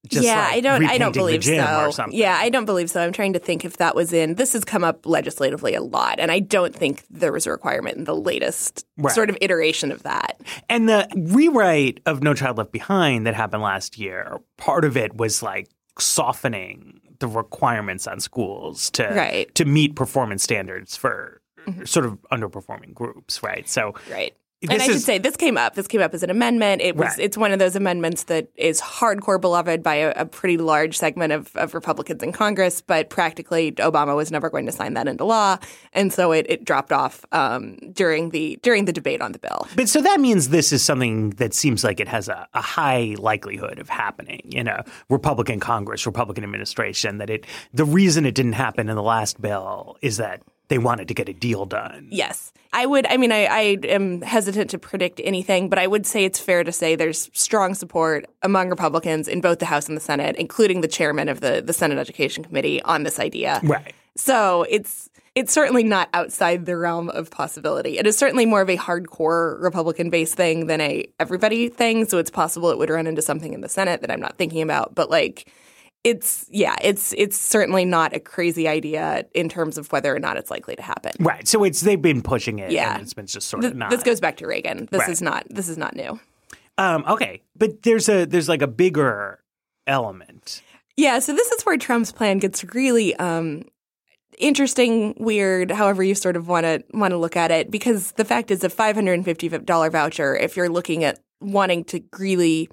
just 0.06 0.22
yeah, 0.26 0.40
like 0.44 0.52
I 0.52 0.60
don't. 0.60 0.84
I 0.84 0.98
don't 0.98 1.14
believe 1.14 1.42
so. 1.42 1.90
Yeah, 2.10 2.36
I 2.38 2.50
don't 2.50 2.66
believe 2.66 2.90
so. 2.90 3.00
I'm 3.00 3.12
trying 3.12 3.32
to 3.32 3.38
think 3.38 3.64
if 3.64 3.78
that 3.78 3.94
was 3.96 4.12
in. 4.12 4.34
This 4.34 4.52
has 4.52 4.62
come 4.62 4.84
up 4.84 5.06
legislatively 5.06 5.74
a 5.74 5.80
lot, 5.80 6.20
and 6.20 6.30
I 6.30 6.40
don't 6.40 6.74
think 6.74 7.04
there 7.08 7.32
was 7.32 7.46
a 7.46 7.50
requirement 7.50 7.96
in 7.96 8.04
the 8.04 8.14
latest 8.14 8.84
Right. 8.98 9.14
sort 9.14 9.30
of 9.30 9.38
iteration 9.40 9.90
of 9.90 10.02
that. 10.02 10.38
And 10.68 10.90
the 10.90 11.08
rewrite 11.16 12.00
of 12.04 12.22
No 12.22 12.34
Child 12.34 12.58
Left 12.58 12.70
Behind 12.70 13.26
that 13.26 13.34
happened 13.34 13.62
last 13.62 13.96
year, 13.98 14.40
part 14.58 14.84
of 14.84 14.94
it 14.94 15.16
was 15.16 15.42
like 15.42 15.70
softening 15.98 17.00
the 17.18 17.26
requirements 17.26 18.06
on 18.06 18.20
schools 18.20 18.90
to 18.90 19.04
Right. 19.08 19.54
to 19.54 19.64
meet 19.64 19.96
performance 19.96 20.42
standards 20.42 20.96
for 20.96 21.40
sort 21.84 22.06
of 22.06 22.18
underperforming 22.32 22.94
groups, 22.94 23.42
right? 23.42 23.68
So 23.68 23.94
Right. 24.10 24.34
And 24.70 24.82
I 24.82 24.86
should 24.86 25.00
say 25.00 25.18
this 25.18 25.36
came 25.36 25.56
up. 25.56 25.74
This 25.74 25.86
came 25.86 26.00
up 26.00 26.14
as 26.14 26.22
an 26.22 26.30
amendment. 26.30 26.82
It 26.82 26.96
was. 26.96 27.08
Right. 27.08 27.18
It's 27.18 27.36
one 27.36 27.52
of 27.52 27.58
those 27.58 27.76
amendments 27.76 28.24
that 28.24 28.48
is 28.56 28.80
hardcore 28.80 29.40
beloved 29.40 29.82
by 29.82 29.96
a, 29.96 30.12
a 30.16 30.26
pretty 30.26 30.56
large 30.56 30.96
segment 30.96 31.32
of, 31.32 31.54
of 31.56 31.74
Republicans 31.74 32.22
in 32.22 32.32
Congress. 32.32 32.80
But 32.80 33.10
practically, 33.10 33.72
Obama 33.72 34.16
was 34.16 34.30
never 34.30 34.50
going 34.50 34.66
to 34.66 34.72
sign 34.72 34.94
that 34.94 35.08
into 35.08 35.24
law, 35.24 35.58
and 35.92 36.12
so 36.12 36.32
it, 36.32 36.46
it 36.48 36.64
dropped 36.64 36.92
off 36.92 37.24
um, 37.32 37.76
during 37.92 38.30
the 38.30 38.58
during 38.62 38.84
the 38.84 38.92
debate 38.92 39.20
on 39.20 39.32
the 39.32 39.38
bill. 39.38 39.66
But 39.76 39.88
so 39.88 40.00
that 40.00 40.20
means 40.20 40.48
this 40.48 40.72
is 40.72 40.82
something 40.82 41.30
that 41.30 41.54
seems 41.54 41.84
like 41.84 42.00
it 42.00 42.08
has 42.08 42.28
a, 42.28 42.48
a 42.54 42.62
high 42.62 43.16
likelihood 43.18 43.78
of 43.78 43.88
happening 43.88 44.50
in 44.52 44.68
a 44.68 44.84
Republican 45.10 45.60
Congress, 45.60 46.06
Republican 46.06 46.44
administration. 46.44 47.18
That 47.18 47.30
it 47.30 47.46
the 47.72 47.84
reason 47.84 48.24
it 48.24 48.34
didn't 48.34 48.52
happen 48.52 48.88
in 48.88 48.96
the 48.96 49.02
last 49.02 49.40
bill 49.40 49.96
is 50.00 50.16
that 50.16 50.42
they 50.68 50.78
wanted 50.78 51.08
to 51.08 51.14
get 51.14 51.28
a 51.28 51.32
deal 51.32 51.66
done. 51.66 52.08
Yes. 52.10 52.52
I 52.72 52.86
would, 52.86 53.06
I 53.06 53.16
mean, 53.16 53.30
I, 53.30 53.44
I 53.44 53.60
am 53.84 54.22
hesitant 54.22 54.70
to 54.70 54.78
predict 54.78 55.20
anything, 55.22 55.68
but 55.68 55.78
I 55.78 55.86
would 55.86 56.06
say 56.06 56.24
it's 56.24 56.40
fair 56.40 56.64
to 56.64 56.72
say 56.72 56.96
there's 56.96 57.30
strong 57.32 57.74
support 57.74 58.26
among 58.42 58.70
Republicans 58.70 59.28
in 59.28 59.40
both 59.40 59.60
the 59.60 59.66
House 59.66 59.86
and 59.86 59.96
the 59.96 60.00
Senate, 60.00 60.36
including 60.36 60.80
the 60.80 60.88
chairman 60.88 61.28
of 61.28 61.40
the, 61.40 61.62
the 61.64 61.72
Senate 61.72 61.98
Education 61.98 62.42
Committee 62.42 62.82
on 62.82 63.04
this 63.04 63.20
idea. 63.20 63.60
Right. 63.62 63.94
So 64.16 64.64
it's 64.68 65.10
it's 65.34 65.52
certainly 65.52 65.82
not 65.82 66.08
outside 66.14 66.64
the 66.64 66.76
realm 66.76 67.08
of 67.08 67.28
possibility. 67.28 67.98
It 67.98 68.06
is 68.06 68.16
certainly 68.16 68.46
more 68.46 68.60
of 68.60 68.70
a 68.70 68.76
hardcore 68.76 69.60
Republican 69.60 70.08
based 70.08 70.34
thing 70.34 70.66
than 70.68 70.80
a 70.80 71.06
everybody 71.18 71.68
thing. 71.68 72.04
So 72.04 72.18
it's 72.18 72.30
possible 72.30 72.70
it 72.70 72.78
would 72.78 72.90
run 72.90 73.08
into 73.08 73.22
something 73.22 73.52
in 73.52 73.60
the 73.60 73.68
Senate 73.68 74.00
that 74.02 74.12
I'm 74.12 74.20
not 74.20 74.38
thinking 74.38 74.62
about. 74.62 74.94
But 74.94 75.10
like 75.10 75.52
it's 76.04 76.46
yeah, 76.50 76.76
it's 76.82 77.12
it's 77.16 77.38
certainly 77.38 77.84
not 77.84 78.14
a 78.14 78.20
crazy 78.20 78.68
idea 78.68 79.24
in 79.34 79.48
terms 79.48 79.78
of 79.78 79.90
whether 79.90 80.14
or 80.14 80.18
not 80.18 80.36
it's 80.36 80.50
likely 80.50 80.76
to 80.76 80.82
happen. 80.82 81.12
Right. 81.18 81.48
So 81.48 81.64
it's 81.64 81.80
they've 81.80 82.00
been 82.00 82.22
pushing 82.22 82.58
it. 82.58 82.70
Yeah. 82.70 82.94
And 82.94 83.02
it's 83.02 83.14
been 83.14 83.26
just 83.26 83.48
sort 83.48 83.62
Th- 83.62 83.72
of 83.72 83.78
not. 83.78 83.90
this 83.90 84.02
goes 84.02 84.20
back 84.20 84.36
to 84.36 84.46
Reagan. 84.46 84.86
This 84.90 85.00
Right. 85.00 85.10
is 85.10 85.22
not 85.22 85.46
this 85.48 85.68
is 85.68 85.78
not 85.78 85.96
new. 85.96 86.20
Um, 86.76 87.04
okay, 87.08 87.40
but 87.56 87.82
there's 87.82 88.08
a 88.08 88.26
there's 88.26 88.48
like 88.48 88.62
a 88.62 88.66
bigger 88.66 89.40
element. 89.86 90.62
Yeah, 90.96 91.18
so 91.20 91.32
this 91.34 91.50
is 91.52 91.62
where 91.64 91.76
Trump's 91.76 92.12
plan 92.12 92.38
gets 92.38 92.62
really 92.74 93.16
um 93.16 93.64
interesting, 94.38 95.14
weird, 95.18 95.70
however 95.70 96.02
you 96.02 96.14
sort 96.14 96.36
of 96.36 96.48
want 96.48 96.64
to 96.64 96.82
want 96.92 97.12
to 97.12 97.16
look 97.16 97.36
at 97.36 97.50
it. 97.50 97.70
Because 97.70 98.12
the 98.12 98.24
fact 98.24 98.50
is, 98.50 98.62
a 98.64 98.68
five 98.70 98.94
hundred 98.96 99.14
and 99.14 99.24
fifty 99.24 99.48
dollar 99.48 99.90
voucher, 99.90 100.36
if 100.36 100.56
you're 100.56 100.68
looking 100.68 101.04
at 101.04 101.20
wanting 101.40 101.84
to 101.84 102.02
really 102.18 102.68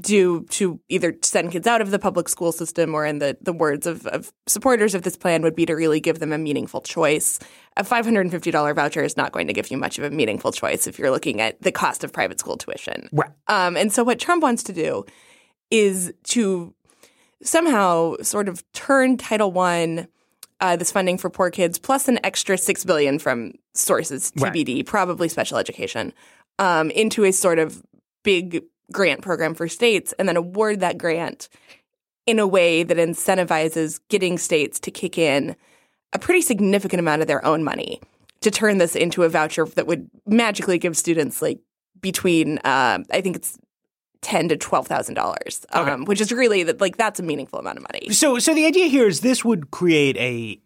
do 0.00 0.44
to 0.50 0.80
either 0.88 1.16
send 1.22 1.52
kids 1.52 1.66
out 1.66 1.80
of 1.80 1.90
the 1.90 1.98
public 1.98 2.28
school 2.28 2.52
system 2.52 2.94
or 2.94 3.04
in 3.06 3.18
the, 3.18 3.36
the 3.40 3.52
words 3.52 3.86
of, 3.86 4.06
of 4.08 4.32
supporters 4.46 4.94
of 4.94 5.02
this 5.02 5.16
plan 5.16 5.42
would 5.42 5.54
be 5.54 5.66
to 5.66 5.74
really 5.74 6.00
give 6.00 6.18
them 6.18 6.32
a 6.32 6.38
meaningful 6.38 6.80
choice. 6.80 7.38
A 7.76 7.84
$550 7.84 8.74
voucher 8.74 9.02
is 9.02 9.16
not 9.16 9.32
going 9.32 9.46
to 9.46 9.52
give 9.52 9.70
you 9.70 9.76
much 9.76 9.98
of 9.98 10.04
a 10.04 10.10
meaningful 10.10 10.52
choice 10.52 10.86
if 10.86 10.98
you're 10.98 11.10
looking 11.10 11.40
at 11.40 11.60
the 11.62 11.72
cost 11.72 12.04
of 12.04 12.12
private 12.12 12.40
school 12.40 12.56
tuition. 12.56 13.08
Right. 13.12 13.30
Um, 13.48 13.76
and 13.76 13.92
so 13.92 14.02
what 14.04 14.18
Trump 14.18 14.42
wants 14.42 14.62
to 14.64 14.72
do 14.72 15.04
is 15.70 16.12
to 16.24 16.74
somehow 17.42 18.16
sort 18.22 18.48
of 18.48 18.64
turn 18.72 19.16
Title 19.16 19.56
I, 19.58 20.06
uh, 20.60 20.76
this 20.76 20.92
funding 20.92 21.16
for 21.16 21.30
poor 21.30 21.50
kids, 21.50 21.78
plus 21.78 22.08
an 22.08 22.18
extra 22.24 22.58
six 22.58 22.84
billion 22.84 23.18
from 23.18 23.52
sources 23.74 24.30
TBD, 24.32 24.76
right. 24.76 24.86
probably 24.86 25.28
special 25.28 25.58
education, 25.58 26.12
um, 26.58 26.90
into 26.90 27.24
a 27.24 27.32
sort 27.32 27.58
of 27.58 27.82
big 28.22 28.62
grant 28.92 29.22
program 29.22 29.54
for 29.54 29.68
states 29.68 30.12
and 30.18 30.28
then 30.28 30.36
award 30.36 30.80
that 30.80 30.98
grant 30.98 31.48
in 32.26 32.38
a 32.38 32.46
way 32.46 32.82
that 32.82 32.96
incentivizes 32.96 34.00
getting 34.08 34.38
states 34.38 34.78
to 34.80 34.90
kick 34.90 35.18
in 35.18 35.56
a 36.12 36.18
pretty 36.18 36.40
significant 36.40 37.00
amount 37.00 37.22
of 37.22 37.28
their 37.28 37.44
own 37.44 37.64
money 37.64 38.00
to 38.40 38.50
turn 38.50 38.78
this 38.78 38.96
into 38.96 39.22
a 39.22 39.28
voucher 39.28 39.64
that 39.64 39.86
would 39.86 40.08
magically 40.26 40.78
give 40.78 40.96
students 40.96 41.42
like 41.42 41.60
between 42.00 42.58
uh, 42.58 42.98
I 43.10 43.20
think 43.20 43.36
it's 43.36 43.58
ten 44.22 44.48
to 44.48 44.56
twelve 44.56 44.86
thousand 44.86 45.18
um, 45.18 45.24
dollars, 45.24 46.06
which 46.06 46.20
is 46.20 46.32
really 46.32 46.62
that 46.64 46.80
like 46.80 46.96
that's 46.96 47.20
a 47.20 47.22
meaningful 47.22 47.58
amount 47.58 47.78
of 47.78 47.82
money. 47.82 48.10
So, 48.10 48.38
so 48.38 48.54
the 48.54 48.66
idea 48.66 48.86
here 48.86 49.06
is 49.06 49.20
this 49.20 49.44
would 49.44 49.70
create 49.70 50.16
a 50.16 50.60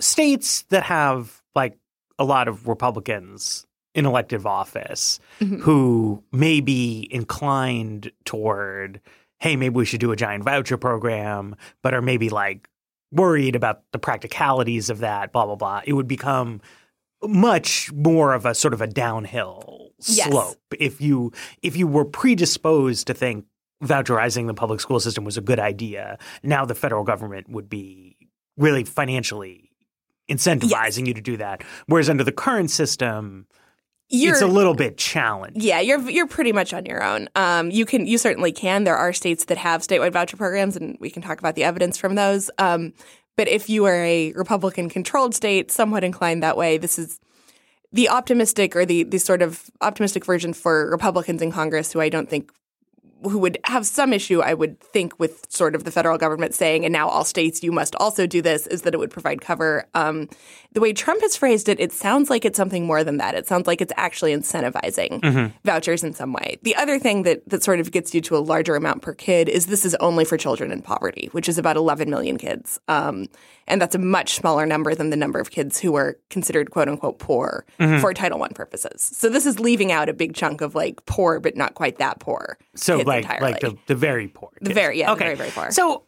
states 0.00 0.62
that 0.70 0.84
have 0.84 1.42
like 1.54 1.78
a 2.18 2.24
lot 2.24 2.48
of 2.48 2.68
Republicans 2.68 3.66
in 3.96 4.04
elective 4.04 4.46
office 4.46 5.18
mm-hmm. 5.40 5.58
who 5.60 6.22
may 6.30 6.60
be 6.60 7.08
inclined 7.10 8.12
toward, 8.26 9.00
hey, 9.40 9.56
maybe 9.56 9.74
we 9.74 9.86
should 9.86 10.00
do 10.00 10.12
a 10.12 10.16
giant 10.16 10.44
voucher 10.44 10.76
program, 10.76 11.56
but 11.82 11.94
are 11.94 12.02
maybe 12.02 12.28
like 12.28 12.68
worried 13.10 13.56
about 13.56 13.82
the 13.92 13.98
practicalities 13.98 14.90
of 14.90 14.98
that, 14.98 15.32
blah, 15.32 15.46
blah, 15.46 15.56
blah. 15.56 15.80
It 15.84 15.94
would 15.94 16.06
become 16.06 16.60
much 17.22 17.90
more 17.92 18.34
of 18.34 18.44
a 18.44 18.54
sort 18.54 18.74
of 18.74 18.82
a 18.82 18.86
downhill 18.86 19.92
yes. 20.06 20.28
slope 20.28 20.74
if 20.78 21.00
you 21.00 21.32
if 21.62 21.74
you 21.74 21.86
were 21.86 22.04
predisposed 22.04 23.06
to 23.06 23.14
think 23.14 23.46
voucherizing 23.82 24.46
the 24.46 24.54
public 24.54 24.80
school 24.80 25.00
system 25.00 25.24
was 25.24 25.38
a 25.38 25.40
good 25.40 25.58
idea 25.58 26.18
now 26.42 26.66
the 26.66 26.74
federal 26.74 27.04
government 27.04 27.48
would 27.48 27.70
be 27.70 28.16
really 28.58 28.84
financially 28.84 29.70
incentivizing 30.30 30.70
yes. 30.70 31.08
you 31.08 31.14
to 31.14 31.22
do 31.22 31.38
that 31.38 31.64
whereas 31.86 32.10
under 32.10 32.22
the 32.22 32.32
current 32.32 32.70
system 32.70 33.46
it's 34.10 34.42
a 34.42 34.46
little 34.46 34.74
bit 34.74 34.96
challenging. 34.96 35.62
Yeah, 35.62 35.80
you're 35.80 36.08
you're 36.08 36.26
pretty 36.26 36.52
much 36.52 36.72
on 36.72 36.86
your 36.86 37.02
own. 37.02 37.28
Um, 37.34 37.70
you 37.70 37.84
can 37.84 38.06
you 38.06 38.18
certainly 38.18 38.52
can. 38.52 38.84
There 38.84 38.96
are 38.96 39.12
states 39.12 39.46
that 39.46 39.58
have 39.58 39.82
statewide 39.82 40.12
voucher 40.12 40.36
programs, 40.36 40.76
and 40.76 40.96
we 41.00 41.10
can 41.10 41.22
talk 41.22 41.38
about 41.38 41.54
the 41.54 41.64
evidence 41.64 41.98
from 41.98 42.14
those. 42.14 42.50
Um, 42.58 42.92
but 43.36 43.48
if 43.48 43.68
you 43.68 43.84
are 43.84 44.02
a 44.04 44.32
Republican 44.32 44.88
controlled 44.88 45.34
state, 45.34 45.70
somewhat 45.70 46.04
inclined 46.04 46.42
that 46.42 46.56
way, 46.56 46.78
this 46.78 46.98
is 46.98 47.18
the 47.92 48.08
optimistic 48.08 48.76
or 48.76 48.84
the 48.84 49.02
the 49.04 49.18
sort 49.18 49.42
of 49.42 49.70
optimistic 49.80 50.24
version 50.24 50.52
for 50.52 50.90
Republicans 50.90 51.42
in 51.42 51.50
Congress, 51.50 51.92
who 51.92 52.00
I 52.00 52.08
don't 52.08 52.28
think 52.28 52.52
who 53.22 53.38
would 53.38 53.58
have 53.64 53.86
some 53.86 54.12
issue, 54.12 54.40
I 54.40 54.54
would 54.54 54.80
think, 54.80 55.18
with 55.18 55.50
sort 55.50 55.74
of 55.74 55.84
the 55.84 55.90
federal 55.90 56.18
government 56.18 56.54
saying, 56.54 56.84
and 56.84 56.92
now 56.92 57.08
all 57.08 57.24
states, 57.24 57.62
you 57.62 57.72
must 57.72 57.94
also 57.96 58.26
do 58.26 58.42
this, 58.42 58.66
is 58.66 58.82
that 58.82 58.94
it 58.94 58.98
would 58.98 59.10
provide 59.10 59.40
cover. 59.40 59.86
Um, 59.94 60.28
the 60.72 60.80
way 60.80 60.92
Trump 60.92 61.22
has 61.22 61.36
phrased 61.36 61.68
it, 61.68 61.80
it 61.80 61.92
sounds 61.92 62.28
like 62.30 62.44
it's 62.44 62.56
something 62.56 62.86
more 62.86 63.02
than 63.02 63.16
that. 63.16 63.34
It 63.34 63.46
sounds 63.46 63.66
like 63.66 63.80
it's 63.80 63.92
actually 63.96 64.34
incentivizing 64.34 65.20
mm-hmm. 65.20 65.56
vouchers 65.64 66.04
in 66.04 66.12
some 66.12 66.32
way. 66.32 66.58
The 66.62 66.76
other 66.76 66.98
thing 66.98 67.22
that, 67.22 67.48
that 67.48 67.62
sort 67.62 67.80
of 67.80 67.90
gets 67.90 68.14
you 68.14 68.20
to 68.22 68.36
a 68.36 68.38
larger 68.38 68.76
amount 68.76 69.02
per 69.02 69.14
kid 69.14 69.48
is 69.48 69.66
this 69.66 69.84
is 69.84 69.94
only 69.96 70.24
for 70.24 70.36
children 70.36 70.70
in 70.70 70.82
poverty, 70.82 71.28
which 71.32 71.48
is 71.48 71.58
about 71.58 71.76
11 71.76 72.10
million 72.10 72.36
kids. 72.36 72.78
Um, 72.88 73.28
and 73.66 73.80
that's 73.80 73.94
a 73.94 73.98
much 73.98 74.34
smaller 74.34 74.66
number 74.66 74.94
than 74.94 75.10
the 75.10 75.16
number 75.16 75.38
of 75.38 75.50
kids 75.50 75.78
who 75.78 75.94
are 75.96 76.18
considered 76.30 76.70
quote 76.70 76.88
unquote 76.88 77.18
poor 77.18 77.64
mm-hmm. 77.78 78.00
for 78.00 78.14
Title 78.14 78.42
I 78.42 78.48
purposes. 78.48 79.02
So 79.02 79.28
this 79.28 79.46
is 79.46 79.58
leaving 79.58 79.92
out 79.92 80.08
a 80.08 80.12
big 80.12 80.34
chunk 80.34 80.60
of 80.60 80.74
like 80.74 81.04
poor, 81.06 81.40
but 81.40 81.56
not 81.56 81.74
quite 81.74 81.98
that 81.98 82.20
poor. 82.20 82.58
So 82.74 82.98
like 82.98 83.24
entirely. 83.24 83.52
like 83.52 83.60
the, 83.60 83.76
the 83.86 83.94
very 83.94 84.28
poor. 84.28 84.50
Kids. 84.58 84.68
The 84.68 84.74
very 84.74 84.98
yeah, 84.98 85.12
okay. 85.12 85.24
very 85.24 85.36
very 85.36 85.50
poor. 85.50 85.70
So 85.70 86.04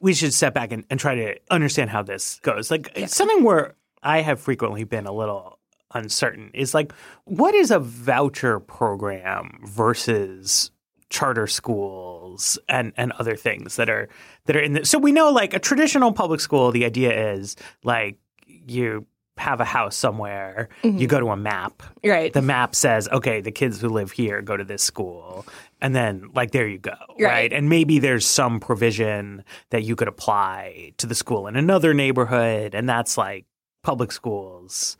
we 0.00 0.14
should 0.14 0.32
step 0.32 0.54
back 0.54 0.72
and, 0.72 0.84
and 0.90 0.98
try 0.98 1.14
to 1.14 1.38
understand 1.50 1.90
how 1.90 2.02
this 2.02 2.40
goes. 2.40 2.70
Like 2.70 2.92
yeah. 2.96 3.06
something 3.06 3.44
where 3.44 3.74
I 4.02 4.22
have 4.22 4.40
frequently 4.40 4.84
been 4.84 5.06
a 5.06 5.12
little 5.12 5.58
uncertain 5.92 6.50
is 6.54 6.72
like 6.72 6.92
what 7.24 7.54
is 7.54 7.70
a 7.70 7.80
voucher 7.80 8.60
program 8.60 9.60
versus 9.64 10.70
charter 11.10 11.46
schools 11.46 12.58
and 12.68 12.92
and 12.96 13.12
other 13.12 13.36
things 13.36 13.76
that 13.76 13.90
are 13.90 14.08
that 14.46 14.56
are 14.56 14.60
in 14.60 14.72
the 14.72 14.84
so 14.84 14.98
we 14.98 15.12
know 15.12 15.30
like 15.30 15.52
a 15.52 15.58
traditional 15.58 16.12
public 16.12 16.40
school 16.40 16.70
the 16.70 16.84
idea 16.84 17.32
is 17.32 17.56
like 17.82 18.16
you 18.46 19.04
have 19.40 19.60
a 19.60 19.64
house 19.64 19.96
somewhere 19.96 20.68
mm-hmm. 20.82 20.98
you 20.98 21.06
go 21.06 21.18
to 21.18 21.30
a 21.30 21.36
map. 21.36 21.82
Right. 22.04 22.32
The 22.32 22.42
map 22.42 22.74
says 22.74 23.08
okay 23.08 23.40
the 23.40 23.50
kids 23.50 23.80
who 23.80 23.88
live 23.88 24.12
here 24.12 24.42
go 24.42 24.56
to 24.56 24.64
this 24.64 24.82
school. 24.82 25.46
And 25.80 25.96
then 25.96 26.28
like 26.34 26.50
there 26.50 26.68
you 26.68 26.78
go 26.78 26.94
right. 27.18 27.24
right? 27.24 27.52
And 27.52 27.68
maybe 27.68 27.98
there's 27.98 28.26
some 28.26 28.60
provision 28.60 29.42
that 29.70 29.82
you 29.82 29.96
could 29.96 30.08
apply 30.08 30.92
to 30.98 31.06
the 31.06 31.14
school 31.14 31.46
in 31.46 31.56
another 31.56 31.94
neighborhood. 31.94 32.74
And 32.74 32.88
that's 32.88 33.16
like 33.16 33.46
public 33.82 34.12
schools 34.12 34.98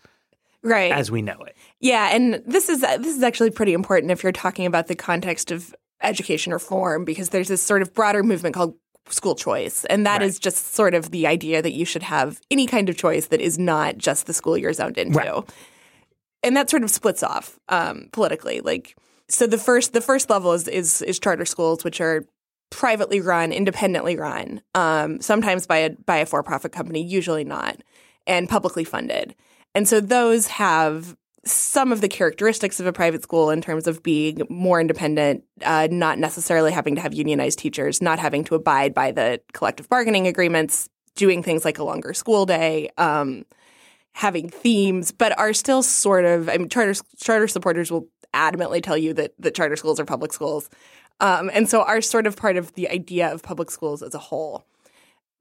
right. 0.63 0.91
as 0.91 1.11
we 1.11 1.21
know 1.21 1.39
it. 1.43 1.55
Yeah. 1.81 2.09
And 2.15 2.43
this 2.47 2.71
is 2.71 2.81
this 2.81 3.15
is 3.15 3.23
actually 3.23 3.51
pretty 3.51 3.75
important 3.75 4.11
if 4.11 4.23
you're 4.23 4.33
talking 4.33 4.65
about 4.65 4.87
the 4.87 4.97
context 4.97 5.51
of 5.51 5.75
education 6.03 6.53
reform 6.53 7.05
because 7.05 7.31
there's 7.31 7.49
this 7.49 7.63
sort 7.63 7.83
of 7.83 7.95
broader 7.95 8.23
movement 8.23 8.55
called 8.55 8.75
school 9.09 9.35
choice. 9.35 9.85
And 9.87 10.07
that 10.07 10.21
right. 10.21 10.23
is 10.23 10.39
just 10.39 10.75
sort 10.75 10.95
of 10.95 11.11
the 11.11 11.27
idea 11.27 11.63
that 11.63 11.73
you 11.73 11.85
should 11.85 12.03
have 12.03 12.41
any 12.51 12.67
kind 12.67 12.89
of 12.89 12.97
choice 12.97 13.27
that 13.27 13.41
is 13.41 13.59
not 13.59 13.99
just 13.99 14.27
the 14.27 14.33
school 14.33 14.57
you're 14.57 14.73
zoned 14.73 14.99
into. 14.99 15.19
Right. 15.19 15.45
And 16.43 16.57
that 16.57 16.71
sort 16.71 16.83
of 16.83 16.91
splits 16.91 17.23
off 17.23 17.59
um, 17.69 18.09
politically. 18.13 18.61
Like 18.61 18.97
so 19.29 19.47
the 19.47 19.59
first 19.59 19.93
the 19.93 20.01
first 20.01 20.29
level 20.31 20.53
is 20.53 20.69
is 20.69 21.03
is 21.03 21.19
charter 21.19 21.45
schools, 21.45 21.85
which 21.85 22.01
are 22.01 22.25
privately 22.71 23.21
run, 23.21 23.53
independently 23.53 24.17
run, 24.17 24.63
um, 24.75 25.21
sometimes 25.21 25.67
by 25.67 25.79
a 25.79 25.91
by 25.91 26.19
a 26.19 26.27
for 26.27 26.43
profit 26.43 26.73
company, 26.73 27.03
usually 27.03 27.45
not, 27.45 27.77
and 28.27 28.49
publicly 28.49 28.85
funded. 28.85 29.35
And 29.75 29.87
so 29.89 30.01
those 30.01 30.49
have 30.49 31.17
some 31.45 31.91
of 31.91 32.01
the 32.01 32.09
characteristics 32.09 32.81
of 32.81 32.87
a 32.87 32.93
private 32.93 33.23
school 33.23 33.51
in 33.51 33.63
terms 33.63 33.87
of 33.87 34.03
being 34.03 34.43
more 34.51 34.81
independent, 34.81 35.45
uh, 35.65 35.89
not 35.91 36.19
necessarily 36.19 36.71
having 36.71 36.95
to 36.97 37.01
have 37.01 37.15
unionized 37.15 37.59
teachers, 37.59 38.03
not 38.03 38.19
having 38.19 38.45
to 38.45 38.55
abide 38.55 38.93
by 38.93 39.11
the 39.11 39.41
collective 39.53 39.89
bargaining 39.89 40.27
agreements, 40.27 40.89
doing 41.15 41.43
things 41.43 41.65
like 41.65 41.79
a 41.79 41.85
longer 41.85 42.13
school 42.13 42.45
day, 42.45 42.91
um, 42.99 43.45
having 44.13 44.51
themes, 44.51 45.13
but 45.13 45.37
are 45.39 45.53
still 45.53 45.83
sort 45.83 46.25
of. 46.25 46.49
I 46.49 46.59
mean, 46.59 46.69
charter 46.69 47.01
charter 47.19 47.49
supporters 47.49 47.91
will 47.91 48.07
adamantly 48.35 48.83
tell 48.83 48.99
you 48.99 49.15
that 49.15 49.33
that 49.39 49.55
charter 49.55 49.77
schools 49.77 49.99
are 49.99 50.05
public 50.05 50.33
schools, 50.33 50.69
um, 51.21 51.51
and 51.55 51.71
so 51.71 51.83
are 51.83 52.03
sort 52.03 52.27
of 52.27 52.37
part 52.37 52.57
of 52.57 52.75
the 52.75 52.89
idea 52.91 53.33
of 53.33 53.43
public 53.43 53.71
schools 53.71 54.03
as 54.03 54.15
a 54.15 54.19
whole. 54.19 54.67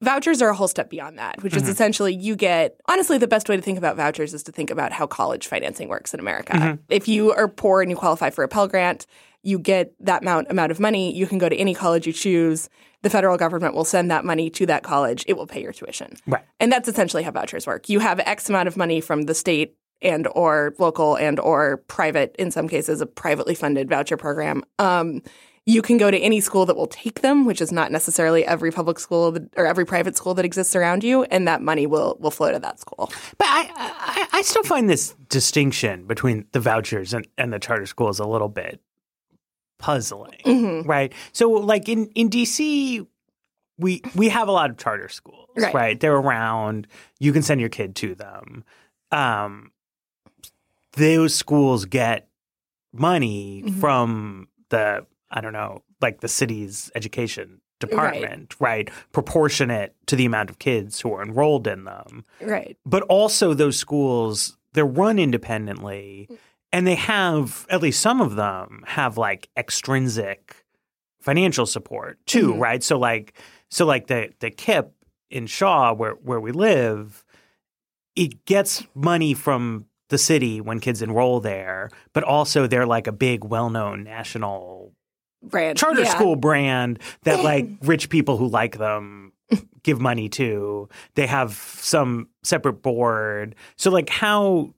Vouchers 0.01 0.41
are 0.41 0.49
a 0.49 0.55
whole 0.55 0.69
step 0.69 0.89
beyond 0.89 1.17
that, 1.17 1.43
which 1.43 1.53
mm-hmm. 1.53 1.63
is 1.63 1.69
essentially 1.69 2.13
you 2.13 2.35
get 2.35 2.79
honestly 2.87 3.17
the 3.17 3.27
best 3.27 3.49
way 3.49 3.57
to 3.57 3.61
think 3.61 3.77
about 3.77 3.97
vouchers 3.97 4.33
is 4.33 4.43
to 4.43 4.51
think 4.51 4.69
about 4.69 4.93
how 4.93 5.05
college 5.05 5.47
financing 5.47 5.89
works 5.89 6.13
in 6.13 6.19
America. 6.19 6.53
Mm-hmm. 6.53 6.81
If 6.89 7.07
you 7.07 7.33
are 7.33 7.49
poor 7.49 7.81
and 7.81 7.91
you 7.91 7.97
qualify 7.97 8.29
for 8.29 8.43
a 8.43 8.47
Pell 8.47 8.67
Grant, 8.67 9.05
you 9.43 9.59
get 9.59 9.93
that 9.99 10.21
amount 10.21 10.49
amount 10.49 10.71
of 10.71 10.79
money. 10.79 11.13
You 11.13 11.27
can 11.27 11.37
go 11.37 11.49
to 11.49 11.55
any 11.55 11.73
college 11.73 12.07
you 12.07 12.13
choose. 12.13 12.69
The 13.01 13.09
federal 13.09 13.37
government 13.37 13.75
will 13.75 13.85
send 13.85 14.11
that 14.11 14.25
money 14.25 14.49
to 14.51 14.65
that 14.67 14.83
college. 14.83 15.23
It 15.27 15.37
will 15.37 15.47
pay 15.47 15.61
your 15.61 15.73
tuition. 15.73 16.15
Right. 16.27 16.43
And 16.59 16.71
that's 16.71 16.87
essentially 16.87 17.23
how 17.23 17.31
vouchers 17.31 17.67
work. 17.67 17.89
You 17.89 17.99
have 17.99 18.19
X 18.19 18.49
amount 18.49 18.67
of 18.67 18.77
money 18.77 19.01
from 19.01 19.23
the 19.23 19.33
state 19.33 19.75
and 20.01 20.27
or 20.33 20.73
local 20.79 21.15
and 21.15 21.39
or 21.39 21.77
private, 21.87 22.35
in 22.39 22.51
some 22.51 22.67
cases, 22.67 23.01
a 23.01 23.05
privately 23.05 23.55
funded 23.55 23.89
voucher 23.89 24.17
program. 24.17 24.63
Um, 24.79 25.21
you 25.69 25.83
can 25.83 25.97
go 25.97 26.09
to 26.09 26.17
any 26.17 26.39
school 26.39 26.65
that 26.65 26.75
will 26.75 26.87
take 26.87 27.21
them, 27.21 27.45
which 27.45 27.61
is 27.61 27.71
not 27.71 27.91
necessarily 27.91 28.43
every 28.43 28.71
public 28.71 28.97
school 28.97 29.31
that, 29.31 29.43
or 29.55 29.67
every 29.67 29.85
private 29.85 30.17
school 30.17 30.33
that 30.33 30.43
exists 30.43 30.75
around 30.75 31.03
you, 31.03 31.23
and 31.25 31.47
that 31.47 31.61
money 31.61 31.85
will 31.85 32.17
will 32.19 32.31
flow 32.31 32.51
to 32.51 32.57
that 32.57 32.79
school. 32.79 33.11
But 33.37 33.47
I, 33.47 33.69
I, 33.75 34.27
I 34.33 34.41
still 34.41 34.63
find 34.63 34.89
this 34.89 35.13
distinction 35.29 36.05
between 36.05 36.47
the 36.53 36.59
vouchers 36.59 37.13
and, 37.13 37.27
and 37.37 37.53
the 37.53 37.59
charter 37.59 37.85
schools 37.85 38.19
a 38.19 38.25
little 38.25 38.49
bit 38.49 38.81
puzzling, 39.77 40.39
mm-hmm. 40.43 40.89
right? 40.89 41.13
So, 41.33 41.51
like 41.51 41.87
in 41.87 42.07
in 42.15 42.31
DC, 42.31 43.05
we 43.77 44.01
we 44.15 44.29
have 44.29 44.47
a 44.47 44.51
lot 44.51 44.71
of 44.71 44.77
charter 44.77 45.07
schools, 45.07 45.49
right? 45.55 45.73
right? 45.73 45.99
They're 45.99 46.15
around. 46.15 46.87
You 47.19 47.31
can 47.31 47.43
send 47.43 47.61
your 47.61 47.69
kid 47.69 47.95
to 47.97 48.15
them. 48.15 48.63
Um, 49.11 49.71
those 50.93 51.35
schools 51.35 51.85
get 51.85 52.27
money 52.91 53.61
mm-hmm. 53.63 53.79
from 53.79 54.47
the 54.69 55.05
I 55.31 55.41
don't 55.41 55.53
know, 55.53 55.83
like 56.01 56.21
the 56.21 56.27
city's 56.27 56.91
education 56.95 57.61
department, 57.79 58.55
right. 58.59 58.89
Proportionate 59.13 59.95
to 60.07 60.15
the 60.15 60.25
amount 60.25 60.49
of 60.49 60.59
kids 60.59 60.99
who 60.99 61.13
are 61.13 61.21
enrolled 61.23 61.65
in 61.67 61.85
them. 61.85 62.25
Right. 62.41 62.77
But 62.85 63.03
also, 63.03 63.53
those 63.53 63.77
schools, 63.77 64.57
they're 64.73 64.85
run 64.85 65.17
independently 65.19 66.27
and 66.73 66.85
they 66.85 66.95
have, 66.95 67.65
at 67.69 67.81
least 67.81 68.01
some 68.01 68.21
of 68.21 68.35
them, 68.35 68.83
have 68.85 69.17
like 69.17 69.49
extrinsic 69.55 70.65
financial 71.21 71.65
support 71.65 72.17
too, 72.25 72.53
Mhm. 72.53 72.59
right? 72.59 72.83
So, 72.83 72.97
like, 72.99 73.33
so 73.69 73.85
like 73.85 74.07
the, 74.07 74.29
the 74.39 74.51
KIPP 74.51 74.91
in 75.31 75.47
Shaw, 75.47 75.93
where, 75.93 76.13
where 76.13 76.39
we 76.39 76.51
live, 76.51 77.23
it 78.15 78.45
gets 78.45 78.83
money 78.93 79.33
from 79.33 79.85
the 80.09 80.17
city 80.17 80.59
when 80.59 80.79
kids 80.79 81.01
enroll 81.01 81.39
there, 81.39 81.89
but 82.13 82.23
also 82.23 82.67
they're 82.67 82.87
like 82.87 83.07
a 83.07 83.11
big, 83.11 83.43
well 83.45 83.69
known 83.69 84.03
national 84.03 84.91
Brand. 85.41 85.77
charter 85.77 86.01
Yeah. 86.01 86.09
school 86.09 86.35
brand 86.35 86.99
that 87.23 87.43
like 87.43 87.67
rich 87.81 88.09
people 88.09 88.37
who 88.37 88.47
like 88.47 88.77
them 88.77 89.33
give 89.83 89.99
money 90.01 90.29
to. 90.29 90.89
They 91.15 91.27
have 91.27 91.53
some 91.53 92.27
separate 92.43 92.81
board. 92.81 93.55
So 93.77 93.89
like 93.91 94.09
how 94.09 94.73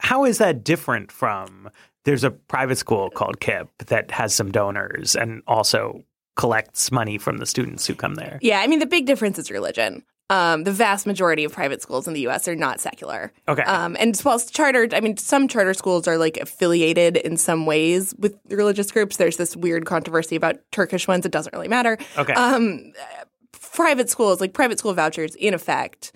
how 0.00 0.24
is 0.24 0.38
that 0.38 0.64
different 0.64 1.10
from 1.12 1.70
there's 2.04 2.24
a 2.24 2.30
private 2.30 2.78
school 2.78 3.10
called 3.10 3.40
KIPP 3.40 3.68
that 3.86 4.10
has 4.10 4.34
some 4.34 4.50
donors 4.50 5.14
and 5.16 5.42
also 5.46 6.04
collects 6.36 6.90
money 6.92 7.18
from 7.18 7.38
the 7.38 7.46
students 7.46 7.86
who 7.86 7.94
come 7.94 8.14
there. 8.14 8.38
Yeah, 8.40 8.60
I 8.60 8.66
mean 8.66 8.78
the 8.78 8.86
big 8.86 9.06
difference 9.06 9.38
is 9.38 9.50
religion. 9.50 10.04
Um, 10.30 10.64
the 10.64 10.72
vast 10.72 11.06
majority 11.06 11.44
of 11.44 11.52
private 11.52 11.80
schools 11.80 12.06
in 12.06 12.12
the 12.12 12.20
U.S. 12.22 12.46
are 12.48 12.54
not 12.54 12.80
secular. 12.80 13.32
Okay. 13.48 13.62
Um, 13.62 13.96
and 13.98 14.20
whilst 14.24 14.54
chartered, 14.54 14.92
I 14.92 15.00
mean, 15.00 15.16
some 15.16 15.48
charter 15.48 15.72
schools 15.72 16.06
are 16.06 16.18
like 16.18 16.36
affiliated 16.36 17.16
in 17.16 17.38
some 17.38 17.64
ways 17.64 18.14
with 18.18 18.38
religious 18.50 18.90
groups. 18.90 19.16
There's 19.16 19.38
this 19.38 19.56
weird 19.56 19.86
controversy 19.86 20.36
about 20.36 20.56
Turkish 20.70 21.08
ones. 21.08 21.24
It 21.24 21.32
doesn't 21.32 21.54
really 21.54 21.68
matter. 21.68 21.96
okay. 22.18 22.34
Um, 22.34 22.92
private 23.52 24.10
schools, 24.10 24.40
like 24.40 24.52
private 24.52 24.78
school 24.78 24.92
vouchers, 24.92 25.34
in 25.36 25.54
effect, 25.54 26.12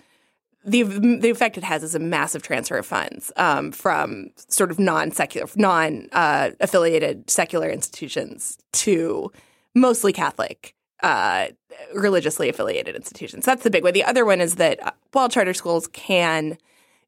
the 0.65 0.83
the 0.83 1.29
effect 1.29 1.57
it 1.57 1.63
has 1.63 1.83
is 1.83 1.95
a 1.95 1.99
massive 1.99 2.41
transfer 2.41 2.77
of 2.77 2.85
funds 2.85 3.31
um, 3.35 3.71
from 3.71 4.29
sort 4.47 4.71
of 4.71 4.79
non 4.79 5.11
secular, 5.11 5.47
non 5.55 6.07
uh, 6.11 6.51
affiliated 6.59 7.29
secular 7.29 7.69
institutions 7.69 8.57
to 8.73 9.31
mostly 9.75 10.13
Catholic. 10.13 10.75
Uh, 11.03 11.47
religiously 11.93 12.47
affiliated 12.47 12.95
institutions. 12.95 13.45
That's 13.45 13.63
the 13.63 13.69
big 13.69 13.83
one. 13.83 13.93
The 13.93 14.05
other 14.05 14.25
one 14.25 14.39
is 14.39 14.55
that 14.55 14.81
uh, 14.81 14.91
while 15.11 15.27
charter 15.27 15.53
schools 15.53 15.87
can 15.87 16.57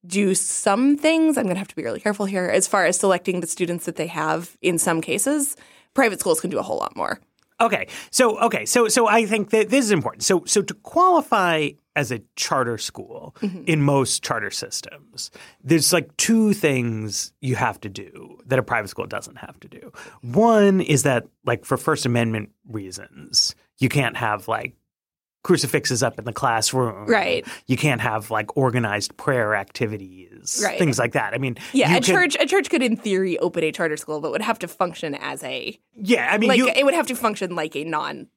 do 0.06 0.36
some 0.36 0.98
things, 0.98 1.38
I'm 1.38 1.46
going 1.46 1.56
to 1.56 1.60
have 1.60 1.70
to 1.70 1.76
be 1.76 1.84
really 1.84 2.00
careful 2.00 2.26
here 2.26 2.46
as 2.46 2.68
far 2.68 2.86
as 2.86 3.00
selecting 3.00 3.40
the 3.40 3.48
students 3.48 3.86
that 3.86 3.96
they 3.96 4.08
have 4.08 4.58
in 4.62 4.78
some 4.78 5.02
cases. 5.02 5.56
Private 5.94 6.20
schools 6.20 6.42
can 6.42 6.50
do 6.50 6.60
a 6.60 6.62
whole 6.62 6.78
lot 6.78 6.96
more. 6.96 7.20
Okay. 7.62 7.88
So 8.12 8.38
okay. 8.40 8.66
So 8.66 8.90
so 8.90 9.08
I 9.08 9.26
think 9.26 9.52
that 9.52 9.70
this 9.70 9.86
is 9.86 9.92
important. 9.92 10.24
So 10.24 10.44
so 10.46 10.62
to 10.62 10.74
qualify 10.74 11.70
as 11.96 12.12
a 12.12 12.20
charter 12.36 12.78
school 12.78 13.34
in 13.66 13.82
most 13.82 14.22
charter 14.22 14.52
systems, 14.52 15.32
there's 15.64 15.94
like 15.94 16.16
two 16.18 16.52
things 16.52 17.32
you 17.40 17.56
have 17.56 17.80
to 17.80 17.88
do 17.88 18.38
that 18.46 18.60
a 18.60 18.64
private 18.64 18.90
school 18.90 19.08
doesn't 19.08 19.38
have 19.38 19.58
to 19.62 19.70
do. 19.70 19.94
One 20.22 20.82
is 20.82 21.04
that 21.04 21.28
like 21.46 21.64
for 21.64 21.78
First 21.78 22.06
Amendment 22.06 22.50
reasons, 22.68 23.56
you 23.80 23.90
can't 23.90 24.18
have 24.18 24.48
like 24.48 24.74
crucifixes 25.44 26.02
up 26.02 26.18
in 26.18 26.26
the 26.26 26.34
classroom. 26.34 27.06
Right. 27.06 27.46
You 27.68 27.78
can't 27.78 28.02
have 28.02 28.32
like 28.32 28.58
organized 28.58 29.16
prayer 29.16 29.54
activities, 29.56 30.60
Right. 30.64 30.80
things 30.80 30.98
like 30.98 31.14
that. 31.14 31.34
I 31.34 31.38
mean, 31.38 31.56
Yeah, 31.72 31.92
a 31.92 31.96
could- 31.96 32.04
church 32.06 32.38
a 32.40 32.46
church 32.48 32.70
could 32.70 32.82
in 32.82 32.98
theory 32.98 33.38
open 33.40 33.64
a 33.64 33.72
charter 33.72 33.96
school, 33.98 34.22
but 34.22 34.32
would 34.32 34.42
have 34.42 34.58
to 34.60 34.68
function 34.68 35.14
as 35.16 35.44
a 35.44 35.80
Yeah, 35.96 36.30
I 36.32 36.38
mean, 36.40 36.50
like 36.50 36.58
you, 36.58 36.68
it 36.70 36.84
would 36.84 36.96
have 36.96 37.08
to 37.08 37.16
function 37.16 37.54
like 37.56 37.76
a 37.76 37.84
non 37.84 38.28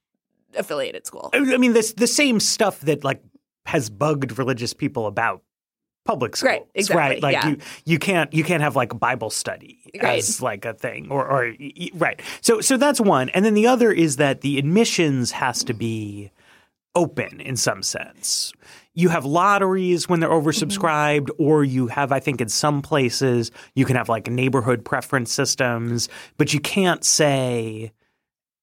affiliated 0.55 1.05
school. 1.07 1.29
I 1.33 1.57
mean, 1.57 1.73
this 1.73 1.93
the 1.93 2.07
same 2.07 2.39
stuff 2.39 2.79
that 2.81 3.03
like 3.03 3.21
has 3.65 3.89
bugged 3.89 4.37
religious 4.37 4.73
people 4.73 5.07
about 5.07 5.41
public 6.09 6.35
schools, 6.35 6.49
Right, 6.49 6.65
exactly, 6.73 7.21
Like 7.21 7.33
yeah. 7.33 7.49
you, 7.49 7.57
you 7.85 7.99
can't 7.99 8.33
you 8.33 8.43
can't 8.43 8.63
have 8.63 8.75
like 8.75 8.97
Bible 8.97 9.29
study 9.29 9.77
Right. 10.01 10.17
as 10.17 10.41
like 10.41 10.65
a 10.65 10.73
thing, 10.73 11.07
or 11.11 11.23
or 11.23 11.53
right. 11.93 12.19
So 12.41 12.61
so 12.61 12.77
that's 12.77 12.99
one, 12.99 13.29
and 13.29 13.45
then 13.45 13.53
the 13.53 13.67
other 13.67 13.91
is 13.91 14.15
that 14.15 14.41
the 14.41 14.57
admissions 14.57 15.29
has 15.31 15.63
to 15.65 15.73
be 15.75 16.31
open 16.95 17.39
in 17.41 17.55
some 17.55 17.83
sense. 17.83 18.51
You 18.95 19.09
have 19.09 19.23
lotteries 19.23 20.09
when 20.09 20.19
they're 20.19 20.31
mm-hmm. 20.31 20.47
oversubscribed, 20.47 21.29
or 21.37 21.63
you 21.63 21.85
have, 21.87 22.11
I 22.11 22.19
think, 22.19 22.41
in 22.41 22.49
some 22.49 22.81
places, 22.81 23.51
you 23.75 23.85
can 23.85 23.95
have 23.95 24.09
like 24.09 24.27
neighborhood 24.27 24.83
preference 24.83 25.31
systems, 25.31 26.09
but 26.37 26.55
you 26.55 26.59
can't 26.59 27.03
say 27.03 27.91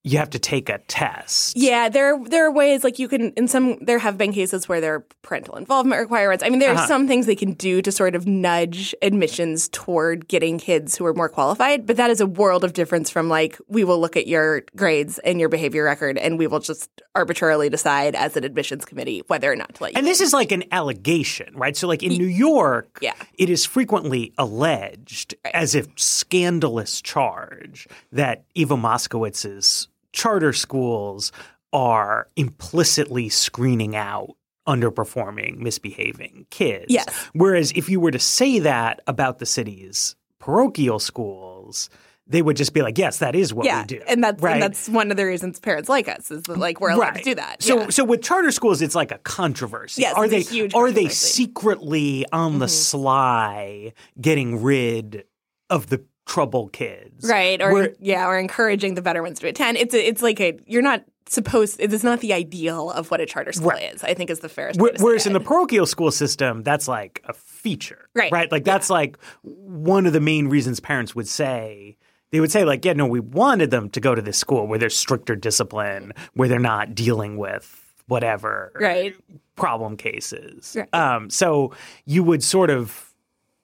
you 0.08 0.18
have 0.18 0.30
to 0.30 0.38
take 0.38 0.68
a 0.68 0.78
test. 0.86 1.56
Yeah, 1.56 1.88
there 1.88 2.16
there 2.26 2.46
are 2.46 2.52
ways 2.52 2.84
like 2.84 2.98
you 3.00 3.08
can 3.08 3.32
in 3.32 3.48
some 3.48 3.76
there 3.84 3.98
have 3.98 4.16
been 4.16 4.32
cases 4.32 4.68
where 4.68 4.80
there 4.80 4.94
are 4.94 5.04
parental 5.22 5.56
involvement 5.56 6.00
requirements. 6.00 6.44
I 6.44 6.48
mean, 6.48 6.60
there 6.60 6.70
are 6.70 6.74
Uh-huh. 6.76 6.86
some 6.86 7.08
things 7.08 7.26
they 7.26 7.34
can 7.34 7.54
do 7.54 7.82
to 7.82 7.90
sort 7.90 8.14
of 8.14 8.24
nudge 8.26 8.94
admissions 9.02 9.68
toward 9.70 10.28
getting 10.28 10.58
kids 10.58 10.96
who 10.96 11.04
are 11.06 11.12
more 11.14 11.28
qualified, 11.28 11.86
but 11.86 11.96
that 11.96 12.10
is 12.10 12.20
a 12.20 12.26
world 12.26 12.62
of 12.62 12.72
difference 12.72 13.10
from 13.10 13.28
like 13.28 13.58
we 13.68 13.82
will 13.82 14.00
look 14.00 14.16
at 14.16 14.28
your 14.28 14.62
grades 14.76 15.18
and 15.20 15.40
your 15.40 15.48
behavior 15.48 15.82
record 15.84 16.16
and 16.18 16.38
we 16.38 16.46
will 16.46 16.60
just 16.60 16.88
arbitrarily 17.16 17.68
decide 17.68 18.14
as 18.14 18.36
an 18.36 18.44
admissions 18.44 18.84
committee 18.84 19.22
whether 19.26 19.50
or 19.50 19.56
not 19.56 19.74
to 19.74 19.82
let 19.82 19.92
you. 19.92 19.98
And 19.98 20.06
this 20.06 20.20
is 20.20 20.32
like 20.32 20.52
an 20.52 20.62
allegation, 20.70 21.52
right? 21.56 21.76
So, 21.76 21.88
like 21.88 22.02
in 22.04 22.12
New 22.12 22.26
York, 22.26 23.00
Yeah. 23.02 23.14
it 23.38 23.50
is 23.50 23.64
frequently 23.64 24.32
alleged 24.38 25.34
as 25.52 25.74
a 25.74 25.82
scandalous 25.96 27.00
charge 27.02 27.88
that 28.12 28.44
Eva 28.54 28.76
Moskowitz's 28.76 29.88
charter 30.16 30.52
schools 30.52 31.30
are 31.72 32.28
implicitly 32.36 33.28
screening 33.28 33.94
out 33.94 34.30
underperforming, 34.66 35.58
misbehaving 35.58 36.46
kids. 36.50 36.86
Yes. 36.88 37.06
Whereas 37.34 37.70
if 37.72 37.88
you 37.88 38.00
were 38.00 38.10
to 38.10 38.18
say 38.18 38.58
that 38.60 39.00
about 39.06 39.38
the 39.38 39.46
city's 39.46 40.16
parochial 40.40 40.98
schools, 40.98 41.90
they 42.26 42.42
would 42.42 42.56
just 42.56 42.72
be 42.72 42.82
like, 42.82 42.98
yes, 42.98 43.18
that 43.18 43.36
is 43.36 43.54
what 43.54 43.66
yeah, 43.66 43.82
we 43.82 43.86
do. 43.86 44.02
and 44.08 44.24
that's 44.24 44.42
right? 44.42 44.54
and 44.54 44.62
that's 44.62 44.88
one 44.88 45.10
of 45.12 45.16
the 45.16 45.24
reasons 45.24 45.60
parents 45.60 45.88
like 45.88 46.08
us 46.08 46.30
is 46.30 46.42
that 46.44 46.58
like 46.58 46.80
we're 46.80 46.90
allowed 46.90 47.12
to 47.12 47.22
do 47.22 47.34
that. 47.36 47.62
So, 47.62 47.82
Yeah. 47.82 47.90
so 47.90 48.04
with 48.04 48.22
charter 48.22 48.50
schools, 48.50 48.82
it's 48.82 48.96
like 48.96 49.12
a 49.12 49.18
controversy. 49.18 50.02
Yes, 50.02 50.14
are 50.16 50.26
they 50.26 50.70
are 50.74 50.90
they 50.90 51.08
secretly 51.08 52.26
on 52.32 52.58
the 52.58 52.66
mm-hmm. 52.66 52.72
sly 52.72 53.92
getting 54.20 54.62
rid 54.62 55.24
of 55.70 55.88
the 55.88 56.04
trouble 56.26 56.68
kids? 56.68 57.28
right 57.28 57.62
or 57.62 57.72
Where- 57.72 57.94
yeah 58.00 58.26
or 58.26 58.38
encouraging 58.38 58.94
the 58.94 59.02
better 59.02 59.22
ones 59.22 59.38
to 59.40 59.48
attend 59.48 59.76
it's 59.78 59.94
a, 59.94 60.08
it's 60.08 60.22
like 60.22 60.40
a 60.40 60.58
you're 60.66 60.82
not 60.82 61.04
supposed 61.28 61.80
it 61.80 61.92
is 61.92 62.04
not 62.04 62.20
the 62.20 62.32
ideal 62.32 62.90
of 62.90 63.10
what 63.10 63.20
a 63.20 63.26
charter 63.26 63.52
school 63.52 63.70
Right. 63.70 63.94
is 63.94 64.04
i 64.04 64.12
think 64.14 64.30
is 64.30 64.40
the 64.40 64.48
fairest 64.48 64.80
way 64.80 64.90
Wh- 64.96 65.00
Whereas 65.02 65.26
in 65.26 65.32
the 65.32 65.40
parochial 65.40 65.86
school 65.86 66.10
system, 66.10 66.62
that's 66.62 66.86
like 66.88 67.22
a 67.24 67.32
feature, 67.32 68.08
Right. 68.14 68.30
Right, 68.30 68.50
like 68.52 68.64
that's 68.64 68.90
like 68.90 69.18
one 69.42 70.06
of 70.06 70.12
the 70.12 70.20
main 70.20 70.48
reasons 70.48 70.78
parents 70.80 71.14
would 71.16 71.26
say 71.28 71.96
they 72.32 72.40
would 72.40 72.50
say 72.50 72.64
like, 72.64 72.84
yeah, 72.84 72.92
no, 72.92 73.06
we 73.06 73.20
wanted 73.20 73.70
them 73.70 73.88
to 73.90 74.00
go 74.00 74.14
to 74.14 74.20
this 74.20 74.36
school 74.36 74.66
where 74.66 74.78
there's 74.80 74.96
stricter 74.96 75.36
discipline, 75.36 76.12
where 76.34 76.48
they're 76.48 76.58
not 76.58 76.92
dealing 76.94 77.36
with 77.38 77.94
whatever 78.08 78.72
Right. 78.80 79.14
problem 79.54 79.96
cases. 79.96 80.74
Right. 80.76 80.92
Um, 80.94 81.30
so 81.30 81.72
you 82.04 82.22
would 82.24 82.42
sort 82.42 82.70
of 82.70 83.12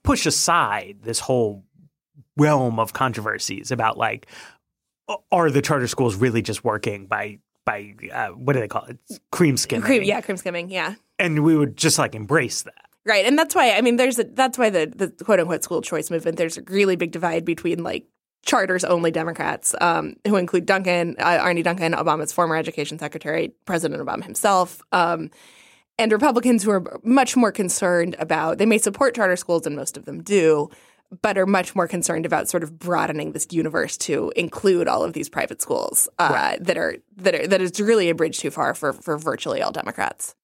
push 0.04 0.26
aside 0.26 0.98
this 1.02 1.18
whole 1.20 1.64
realm 2.36 2.78
of 2.78 2.92
controversies 2.92 3.70
about 3.70 3.96
like, 3.98 4.26
are 5.30 5.50
the 5.50 5.62
charter 5.62 5.86
schools 5.88 6.16
really 6.16 6.42
just 6.42 6.64
working 6.64 7.06
by 7.06 7.38
by 7.64 7.94
uh, 8.12 8.28
what 8.28 8.54
do 8.54 8.60
they 8.60 8.68
call 8.68 8.84
it? 8.86 8.98
Cream 9.30 9.56
skimming. 9.56 9.84
cream 9.84 10.02
yeah 10.02 10.20
cream 10.20 10.36
skimming 10.36 10.70
yeah 10.70 10.94
And 11.18 11.44
we 11.44 11.56
would 11.56 11.76
just 11.76 11.98
like 11.98 12.14
embrace 12.14 12.62
that. 12.62 12.86
right 13.04 13.24
and 13.26 13.38
that's 13.38 13.54
why 13.54 13.72
i 13.72 13.80
mean 13.80 13.96
there's 13.96 14.18
a, 14.18 14.24
that's 14.24 14.56
why 14.58 14.70
the 14.70 14.86
the 14.94 15.08
quote 15.24 15.38
unquote 15.38 15.62
school 15.62 15.82
choice 15.82 16.10
movement 16.10 16.38
there's 16.38 16.58
a 16.58 16.62
really 16.62 16.96
big 16.96 17.12
divide 17.12 17.44
between 17.44 17.82
like 17.84 18.06
charters 18.44 18.84
only 18.84 19.10
democrats 19.12 19.74
um, 19.80 20.14
who 20.26 20.36
include 20.36 20.66
duncan 20.66 21.14
uh, 21.20 21.38
arne 21.40 21.62
duncan 21.62 21.92
obama's 21.92 22.32
former 22.32 22.56
education 22.56 22.98
secretary 22.98 23.52
president 23.66 24.00
obama 24.04 24.24
himself 24.24 24.80
um, 24.92 25.30
and 25.98 26.10
Republicans 26.10 26.62
who 26.64 26.70
are 26.70 26.98
much 27.04 27.36
more 27.36 27.52
concerned 27.52 28.16
about 28.18 28.58
they 28.58 28.66
may 28.66 28.78
support 28.78 29.14
charter 29.14 29.36
schools 29.36 29.66
and 29.66 29.76
most 29.76 29.96
of 29.96 30.04
them 30.06 30.22
do, 30.22 30.68
but 31.20 31.36
are 31.36 31.46
much 31.46 31.74
more 31.74 31.86
concerned 31.86 32.24
about 32.24 32.48
sort 32.48 32.62
of 32.62 32.78
broadening 32.78 33.32
this 33.32 33.46
universe 33.50 33.96
to 33.98 34.32
include 34.36 34.88
all 34.88 35.04
of 35.04 35.12
these 35.12 35.28
private 35.28 35.60
schools 35.60 36.08
uh, 36.18 36.56
that 36.60 36.78
are 36.78 36.96
that 37.16 37.34
are 37.34 37.46
that 37.46 37.60
is 37.60 37.78
really 37.80 38.08
a 38.08 38.14
bridge 38.14 38.38
too 38.38 38.50
far 38.50 38.74
for 38.74 38.92
for 38.92 39.18
virtually 39.18 39.60
all 39.60 39.72
Democrats. 39.72 40.34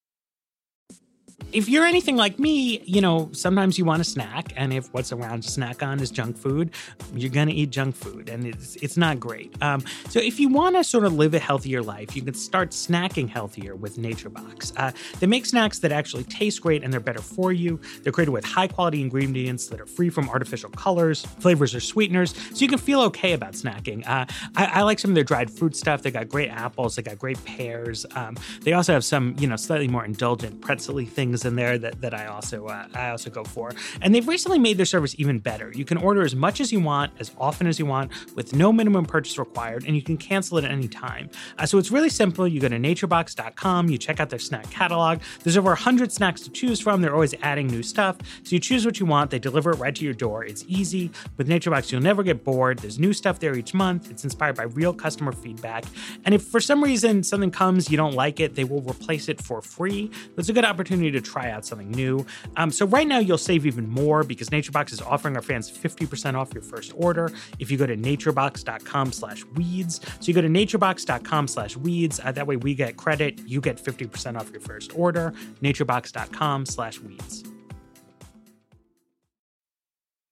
If 1.53 1.69
you're 1.69 1.85
anything 1.85 2.17
like 2.17 2.39
me, 2.39 2.81
you 2.85 3.01
know, 3.01 3.31
sometimes 3.33 3.79
you 3.79 3.85
want 3.85 4.01
a 4.01 4.05
snack, 4.05 4.53
and 4.57 4.73
if 4.73 4.93
what's 4.93 5.13
around 5.13 5.43
to 5.43 5.51
snack 5.51 5.83
on 5.83 6.01
is 6.01 6.11
junk 6.11 6.37
food, 6.37 6.71
you're 7.15 7.31
gonna 7.31 7.53
eat 7.53 7.71
junk 7.71 7.97
food, 7.97 8.29
and 8.29 8.47
it's 8.47 8.77
it's 8.77 8.97
not 8.97 9.19
great. 9.19 9.55
Um, 9.63 9.83
so 10.09 10.21
if 10.21 10.39
you 10.39 10.49
want 10.49 10.77
to 10.77 10.85
sort 10.85 11.05
of 11.05 11.15
live 11.15 11.35
a 11.35 11.39
healthier 11.39 11.83
life, 11.83 12.15
you 12.15 12.23
can 12.23 12.35
start 12.35 12.71
snacking 12.71 13.29
healthier 13.29 13.75
with 13.75 13.97
NatureBox. 13.97 14.73
Uh, 14.77 14.93
they 15.21 15.27
make 15.27 15.47
snacks 15.47 15.79
that 15.81 15.93
actually 15.93 16.25
taste 16.25 16.61
great 16.61 16.85
and 16.85 16.93
they're 16.93 17.01
better 17.01 17.23
for 17.23 17.53
you. 17.53 17.81
They're 18.03 18.13
created 18.13 18.33
with 18.33 18.45
high 18.45 18.69
quality 18.69 19.01
ingredients 19.01 19.69
that 19.69 19.81
are 19.81 19.87
free 19.87 20.11
from 20.11 20.29
artificial 20.29 20.71
colors, 20.71 21.25
flavors, 21.41 21.75
or 21.75 21.81
sweeteners, 21.81 22.35
so 22.37 22.57
you 22.57 22.69
can 22.69 22.79
feel 22.79 23.01
okay 23.03 23.33
about 23.33 23.53
snacking. 23.53 24.07
Uh, 24.07 24.27
I, 24.57 24.67
I, 24.67 24.83
like 24.83 24.99
some 24.99 25.11
of 25.11 25.15
their 25.15 25.25
dried 25.25 25.51
fruit 25.51 25.77
stuff. 25.77 26.03
They 26.03 26.11
got 26.11 26.29
great 26.29 26.51
apples. 26.51 26.97
They 26.97 27.03
got 27.03 27.19
great 27.19 27.43
pears. 27.45 28.05
Um, 28.15 28.37
they 28.63 28.73
also 28.73 28.93
have 28.93 29.05
some, 29.05 29.35
you 29.39 29.47
know, 29.47 29.57
slightly 29.57 29.89
more 29.89 30.05
indulgent 30.05 30.61
pretzel 30.61 30.99
things 31.07 31.38
in 31.45 31.57
there 31.57 31.79
that, 31.79 32.01
that 32.01 32.15
I 32.15 32.27
also 32.27 32.67
uh, 32.67 32.87
I 32.95 33.11
also 33.11 33.31
go 33.31 33.45
for. 33.45 33.73
And 34.01 34.15
they've 34.15 34.27
recently 34.27 34.59
made 34.59 34.77
their 34.77 34.87
service 34.87 35.15
even 35.19 35.39
better. 35.39 35.73
You 35.75 35.85
can 35.85 35.99
order 35.99 36.23
as 36.23 36.35
much 36.35 36.61
as 36.61 36.73
you 36.73 36.81
want, 36.81 37.13
as 37.19 37.31
often 37.39 37.67
as 37.67 37.79
you 37.79 37.87
want, 37.87 38.11
with 38.35 38.55
no 38.55 38.73
minimum 38.73 39.05
purchase 39.05 39.39
required, 39.39 39.85
and 39.87 39.97
you 39.97 40.03
can 40.03 40.17
cancel 40.17 40.59
it 40.59 40.65
at 40.65 40.71
any 40.71 40.89
time. 40.89 41.31
Uh, 41.59 41.67
so 41.67 41.79
it's 41.79 41.91
really 41.91 42.09
simple. 42.09 42.47
You 42.47 42.61
go 42.61 42.69
to 42.69 42.79
naturebox.com, 42.79 43.89
you 43.89 43.99
check 43.99 44.21
out 44.21 44.31
their 44.31 44.39
snack 44.39 44.71
catalog. 44.71 45.21
There's 45.43 45.57
over 45.57 45.71
100 45.71 46.13
snacks 46.13 46.43
to 46.43 46.51
choose 46.51 46.81
from. 46.81 47.03
They're 47.03 47.15
always 47.15 47.35
adding 47.43 47.67
new 47.67 47.83
stuff. 47.83 48.17
So 48.45 48.55
you 48.55 48.61
choose 48.61 48.85
what 48.85 49.01
you 49.01 49.07
want. 49.07 49.31
They 49.31 49.39
deliver 49.39 49.71
it 49.71 49.77
right 49.77 49.95
to 49.95 50.05
your 50.05 50.15
door. 50.15 50.45
It's 50.45 50.65
easy. 50.69 51.11
With 51.37 51.49
NatureBox, 51.49 51.93
you'll 51.93 52.03
never 52.03 52.23
get 52.23 52.45
bored. 52.45 52.79
There's 52.79 52.99
new 52.99 53.13
stuff 53.13 53.39
there 53.41 53.57
each 53.57 53.75
month. 53.75 54.11
It's 54.11 54.25
inspired 54.25 54.57
by 54.57 54.65
real 54.65 54.93
customer 54.93 55.33
feedback. 55.33 55.85
And 56.25 56.35
if 56.35 56.43
for 56.43 56.61
some 56.61 56.83
reason 56.83 57.23
something 57.23 57.51
comes, 57.51 57.91
you 57.91 57.97
don't 57.97 58.15
like 58.15 58.41
it, 58.41 58.55
they 58.55 58.65
will 58.65 58.83
replace 58.83 59.29
it 59.29 59.41
for 59.43 59.63
free. 59.63 60.11
That's 60.37 60.49
a 60.49 60.53
good 60.53 60.65
opportunity 60.65 61.11
to 61.13 61.21
try 61.29 61.51
out 61.51 61.65
something 61.65 61.91
new. 61.91 62.25
Um, 62.57 62.71
so 62.71 62.87
right 62.87 63.07
now 63.07 63.19
you'll 63.19 63.39
save 63.39 63.67
even 63.67 63.89
more 63.89 64.25
because 64.25 64.49
NatureBox 64.51 64.93
is 64.93 65.01
offering 65.01 65.37
our 65.37 65.43
fans 65.43 65.71
50% 65.71 66.35
off 66.35 66.53
your 66.55 66.63
first 66.63 66.93
order 66.97 67.31
if 67.59 67.71
you 67.71 67.77
go 67.77 67.87
to 67.87 67.97
naturebox.com 67.97 69.13
slash 69.13 69.45
weeds. 69.55 70.01
So 70.21 70.27
you 70.27 70.35
go 70.35 70.41
to 70.41 70.49
naturebox.com 70.49 71.49
slash 71.49 71.77
weeds. 71.77 72.21
Uh, 72.23 72.33
that 72.33 72.47
way 72.47 72.57
we 72.57 72.75
get 72.75 72.97
credit. 72.97 73.41
You 73.47 73.61
get 73.61 73.83
50% 73.83 74.39
off 74.39 74.51
your 74.51 74.61
first 74.61 74.97
order. 74.97 75.33
naturebox.com 75.63 76.67
slash 76.67 77.01
weeds. 77.01 77.45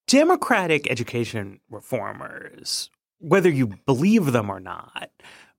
Democratic 0.07 0.89
education 0.89 1.59
reformers, 1.69 2.91
whether 3.19 3.51
you 3.51 3.73
believe 3.87 4.27
them 4.27 4.49
or 4.49 4.61
not, 4.61 5.11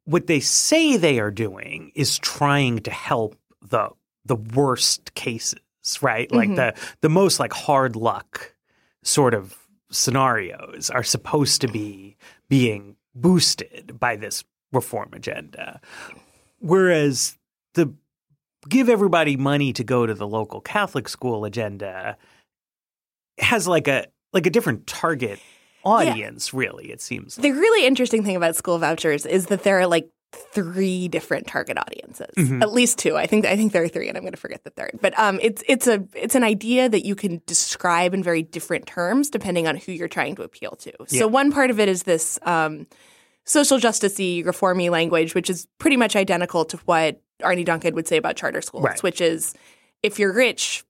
what 0.06 0.28
they 0.28 0.39
say 0.39 0.95
they 0.95 1.19
are 1.19 1.32
doing 1.32 1.91
is 1.95 2.17
trying 2.17 2.80
to 2.80 2.91
help 2.91 3.36
the 3.62 3.89
the 4.27 4.35
worst 4.35 5.13
cases, 5.15 5.59
right? 6.01 6.29
Mm-hmm. 6.29 6.37
Like 6.37 6.55
the 6.55 6.73
the 7.01 7.09
most 7.09 7.39
like 7.39 7.53
hard 7.53 7.95
luck 7.95 8.53
sort 9.03 9.33
of 9.33 9.57
scenarios 9.89 10.89
are 10.89 11.03
supposed 11.03 11.61
to 11.61 11.67
be 11.67 12.17
being 12.49 12.95
boosted 13.15 13.99
by 13.99 14.15
this 14.15 14.43
reform 14.71 15.09
agenda. 15.13 15.79
Whereas 16.59 17.37
the 17.73 17.93
give 18.67 18.89
everybody 18.89 19.37
money 19.37 19.73
to 19.73 19.83
go 19.83 20.05
to 20.05 20.13
the 20.13 20.27
local 20.27 20.61
Catholic 20.61 21.07
school 21.07 21.45
agenda 21.45 22.17
has 23.39 23.67
like 23.67 23.87
a 23.87 24.07
like 24.33 24.45
a 24.45 24.49
different 24.49 24.87
target 24.87 25.39
audience 25.83 26.51
yeah. 26.51 26.59
really 26.59 26.91
it 26.91 27.01
seems 27.01 27.37
like. 27.37 27.43
the 27.43 27.51
really 27.51 27.87
interesting 27.87 28.23
thing 28.23 28.35
about 28.35 28.55
school 28.55 28.77
vouchers 28.77 29.25
is 29.25 29.45
that 29.47 29.63
there 29.63 29.79
are 29.79 29.87
like 29.87 30.09
three 30.31 31.07
different 31.07 31.47
target 31.47 31.77
audiences, 31.77 32.33
mm-hmm. 32.35 32.61
at 32.61 32.71
least 32.71 32.97
two. 32.97 33.15
I 33.15 33.25
think 33.27 33.45
I 33.45 33.55
think 33.55 33.71
there 33.71 33.83
are 33.83 33.87
three, 33.87 34.07
and 34.07 34.17
I'm 34.17 34.23
going 34.23 34.33
to 34.33 34.39
forget 34.39 34.63
the 34.63 34.69
third. 34.69 34.99
But 35.01 35.17
um, 35.17 35.39
it's 35.41 35.63
it's 35.67 35.87
a 35.87 36.03
it's 36.13 36.35
an 36.35 36.43
idea 36.43 36.89
that 36.89 37.05
you 37.05 37.15
can 37.15 37.41
describe 37.45 38.13
in 38.13 38.23
very 38.23 38.43
different 38.43 38.87
terms 38.87 39.29
depending 39.29 39.67
on 39.67 39.75
who 39.77 39.91
you're 39.91 40.07
trying 40.07 40.35
to 40.35 40.43
appeal 40.43 40.71
to. 40.79 40.93
Yeah. 41.09 41.19
So 41.19 41.27
one 41.27 41.51
part 41.51 41.69
of 41.69 41.79
it 41.79 41.89
is 41.89 42.03
this 42.03 42.39
um, 42.43 42.87
social 43.45 43.77
justicey, 43.77 44.45
reformy 44.45 44.89
language, 44.89 45.33
which 45.33 45.49
is 45.49 45.67
pretty 45.79 45.97
much 45.97 46.15
identical 46.15 46.65
to 46.65 46.77
what 46.85 47.21
Arne 47.43 47.63
Duncan 47.63 47.95
would 47.95 48.07
say 48.07 48.17
about 48.17 48.35
charter 48.35 48.61
schools, 48.61 48.83
right. 48.83 49.03
which 49.03 49.21
is 49.21 49.53
if 50.03 50.19
you're 50.19 50.33
rich 50.33 50.83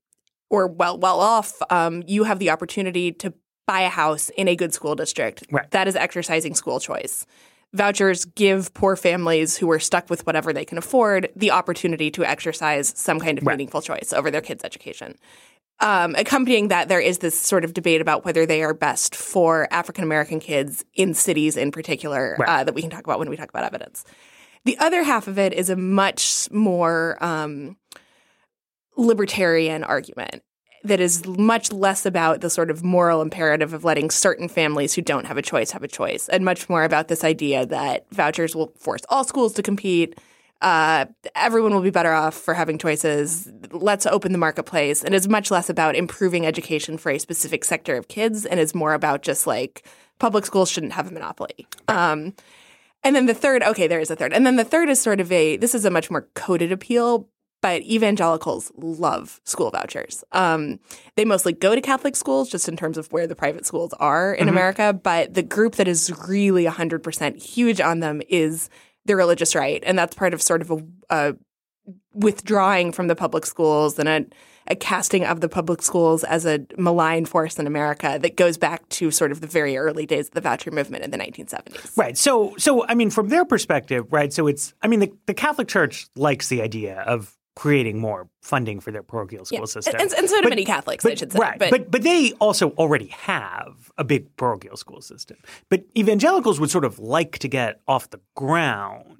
or 0.50 0.68
well 0.68 0.98
well 0.98 1.20
off, 1.20 1.62
um, 1.70 2.04
you 2.08 2.24
have 2.24 2.40
the 2.40 2.50
opportunity 2.50 3.12
to 3.12 3.34
buy 3.68 3.82
a 3.82 3.90
house 3.90 4.30
in 4.30 4.48
a 4.48 4.56
good 4.56 4.74
school 4.74 4.96
district. 4.96 5.46
Right. 5.52 5.70
That 5.72 5.88
is 5.88 5.96
exercising 5.96 6.56
school 6.56 6.80
choice 6.80 7.26
vouchers 7.78 8.26
give 8.26 8.74
poor 8.74 8.96
families 8.96 9.58
who 9.58 9.72
are 9.72 9.80
stuck 9.80 10.10
with 10.10 10.26
whatever 10.26 10.52
they 10.52 10.66
can 10.66 10.78
afford 10.78 11.30
the 11.36 11.52
opportunity 11.52 12.12
to 12.12 12.26
exercise 12.26 12.94
some 12.98 13.20
kind 13.20 13.38
of 13.38 13.46
right. 13.46 13.54
meaningful 13.54 13.82
choice 13.82 14.12
over 14.12 14.30
their 14.30 14.42
kids' 14.42 14.64
education. 14.64 15.16
Um, 15.80 16.16
accompanying 16.16 16.70
that, 16.70 16.90
there 16.90 17.00
is 17.00 17.20
this 17.20 17.40
sort 17.40 17.64
of 17.64 17.74
debate 17.74 18.02
about 18.02 18.26
whether 18.26 18.46
they 18.46 18.64
are 18.64 18.74
best 18.74 19.16
for 19.16 19.68
African 19.72 20.04
American 20.04 20.40
kids 20.40 20.84
in 20.96 21.14
cities 21.14 21.56
in 21.56 21.72
particular 21.72 22.36
right. 22.40 22.50
uh, 22.50 22.64
that 22.64 22.74
we 22.74 22.82
can 22.82 22.90
talk 22.90 23.04
about 23.04 23.20
when 23.20 23.30
we 23.30 23.38
talk 23.38 23.50
about 23.50 23.64
evidence. 23.64 24.04
The 24.66 24.78
other 24.80 25.04
half 25.04 25.28
of 25.28 25.38
it 25.38 25.54
is 25.54 25.70
a 25.70 25.76
much 25.76 26.50
more 26.52 27.24
um, 27.24 27.78
libertarian 28.98 29.84
argument 29.84 30.42
that 30.88 31.00
is 31.00 31.26
much 31.26 31.72
less 31.72 32.06
about 32.06 32.42
the 32.42 32.50
sort 32.50 32.72
of 32.72 32.84
moral 32.84 33.22
imperative 33.22 33.74
of 33.74 33.84
letting 33.84 34.10
certain 34.10 34.48
families 34.48 34.94
who 34.94 35.02
don't 35.02 35.26
have 35.26 35.38
a 35.38 35.42
choice 35.42 35.72
have 35.72 35.84
a 35.84 35.88
choice, 35.88 36.28
and 36.30 36.44
much 36.44 36.70
more 36.70 36.84
about 36.84 37.08
this 37.08 37.24
idea 37.24 37.66
that 37.66 38.06
vouchers 38.12 38.56
will 38.56 38.74
force 38.78 39.02
all 39.10 39.24
schools 39.24 39.54
to 39.54 39.64
compete. 39.64 40.18
Uh, 40.60 41.06
everyone 41.36 41.74
will 41.74 41.82
be 41.82 41.92
better 41.92 42.14
off 42.14 42.34
for 42.34 42.54
having 42.54 42.80
choices. 42.80 43.48
Let's 43.72 44.08
open 44.08 44.32
the 44.32 44.40
marketplace. 44.40 45.04
And 45.04 45.14
it's 45.14 45.28
much 45.28 45.52
less 45.52 45.70
about 45.70 45.96
improving 45.96 46.48
education 46.48 46.98
for 46.98 47.12
a 47.12 47.20
specific 47.20 47.64
sector 47.64 47.96
of 47.96 48.08
kids 48.08 48.46
and 48.46 48.60
is 48.60 48.74
more 48.74 48.94
about 48.94 49.22
just 49.22 49.46
like 49.46 49.86
public 50.18 50.46
schools 50.46 50.72
shouldn't 50.72 50.94
have 50.94 51.08
a 51.08 51.12
monopoly. 51.12 51.68
Um, 51.88 52.34
and 53.04 53.16
then 53.16 53.28
the 53.28 53.36
third, 53.36 53.62
okay, 53.62 53.88
there 53.88 54.00
is 54.00 54.10
a 54.10 54.16
third. 54.16 54.34
And 54.34 54.48
then 54.48 54.56
the 54.56 54.64
third 54.64 54.90
is 54.90 55.00
sort 55.00 55.20
of 55.20 55.32
a, 55.32 55.58
this 55.58 55.76
is 55.76 55.86
a 55.86 55.92
much 55.92 56.10
more 56.10 56.28
coded 56.34 56.72
appeal, 56.72 57.30
but 57.62 57.82
evangelicals 57.82 58.72
love 58.78 59.42
school 59.44 59.72
vouchers. 59.72 60.24
Um, 60.32 60.80
they 61.16 61.26
mostly 61.26 61.54
go 61.54 61.74
to 61.74 61.82
Catholic 61.82 62.16
schools 62.16 62.50
just 62.50 62.70
in 62.70 62.78
terms 62.78 62.98
of 62.98 63.12
where 63.12 63.28
the 63.28 63.36
private 63.36 63.66
schools 63.66 63.94
are 64.00 64.34
in 64.34 64.42
mm-hmm. 64.42 64.50
America. 64.50 64.94
But 64.94 65.34
the 65.34 65.44
group 65.44 65.76
that 65.76 65.88
is 65.88 66.12
really 66.28 66.66
100% 66.66 67.42
huge 67.42 67.82
on 67.82 68.00
them 68.00 68.22
is 68.30 68.70
the 69.06 69.16
religious 69.16 69.56
right. 69.56 69.84
And 69.86 69.98
that's 69.98 70.16
part 70.16 70.34
of 70.34 70.42
sort 70.42 70.62
of 70.62 70.72
a, 70.72 70.84
a 71.10 71.36
withdrawing 72.14 72.92
from 72.92 73.08
the 73.08 73.16
public 73.16 73.46
schools 73.46 73.98
and 73.98 74.10
a, 74.10 74.26
a, 74.68 74.76
casting 74.76 75.24
of 75.24 75.40
the 75.40 75.48
public 75.48 75.82
schools 75.82 76.24
as 76.26 76.46
a 76.46 76.66
malign 76.78 77.26
force 77.26 77.58
in 77.58 77.66
America 77.66 78.20
that 78.22 78.36
goes 78.36 78.58
back 78.58 78.88
to 78.90 79.10
sort 79.10 79.32
of 79.32 79.40
the 79.40 79.48
very 79.48 79.78
early 79.78 80.06
days 80.06 80.28
of 80.28 80.34
the 80.34 80.42
voucher 80.42 80.72
movement 80.72 81.06
in 81.06 81.12
the 81.12 81.18
1970s. 81.18 81.98
Right. 81.98 82.18
So, 82.18 82.54
so 82.58 82.86
I 82.86 82.96
mean, 82.96 83.10
from 83.10 83.30
their 83.30 83.46
perspective, 83.46 84.12
right? 84.12 84.34
So 84.34 84.48
it's, 84.48 84.74
I 84.82 84.88
mean, 84.88 85.00
the, 85.00 85.14
the 85.26 85.34
Catholic 85.34 85.70
Church 85.70 86.08
likes 86.16 86.50
the 86.50 86.62
idea 86.62 87.00
of 87.02 87.38
creating 87.58 87.98
more 88.00 88.30
funding 88.44 88.80
for 88.80 88.92
their 88.92 89.02
parochial 89.02 89.44
school 89.44 89.62
yeah. 89.62 89.66
system. 89.66 89.96
And, 90.00 90.14
and, 90.14 90.30
so 90.30 90.36
do 90.36 90.44
but, 90.44 90.50
many 90.50 90.64
Catholics, 90.64 91.04
but, 91.04 91.14
I 91.14 91.16
should 91.16 91.32
say. 91.32 91.40
Right. 91.40 91.58
But, 91.58 91.72
but, 91.72 91.90
but 91.90 92.04
they 92.04 92.32
also 92.34 92.70
already 92.72 93.08
have 93.08 93.92
a 93.98 94.04
big 94.04 94.36
parochial 94.36 94.78
school 94.78 95.02
system. 95.02 95.38
But 95.68 95.84
evangelicals 95.98 96.60
would 96.60 96.70
sort 96.70 96.86
of 96.86 97.00
like 97.00 97.40
to 97.40 97.48
get 97.48 97.82
off 97.88 98.12
the 98.12 98.20
ground 98.36 99.17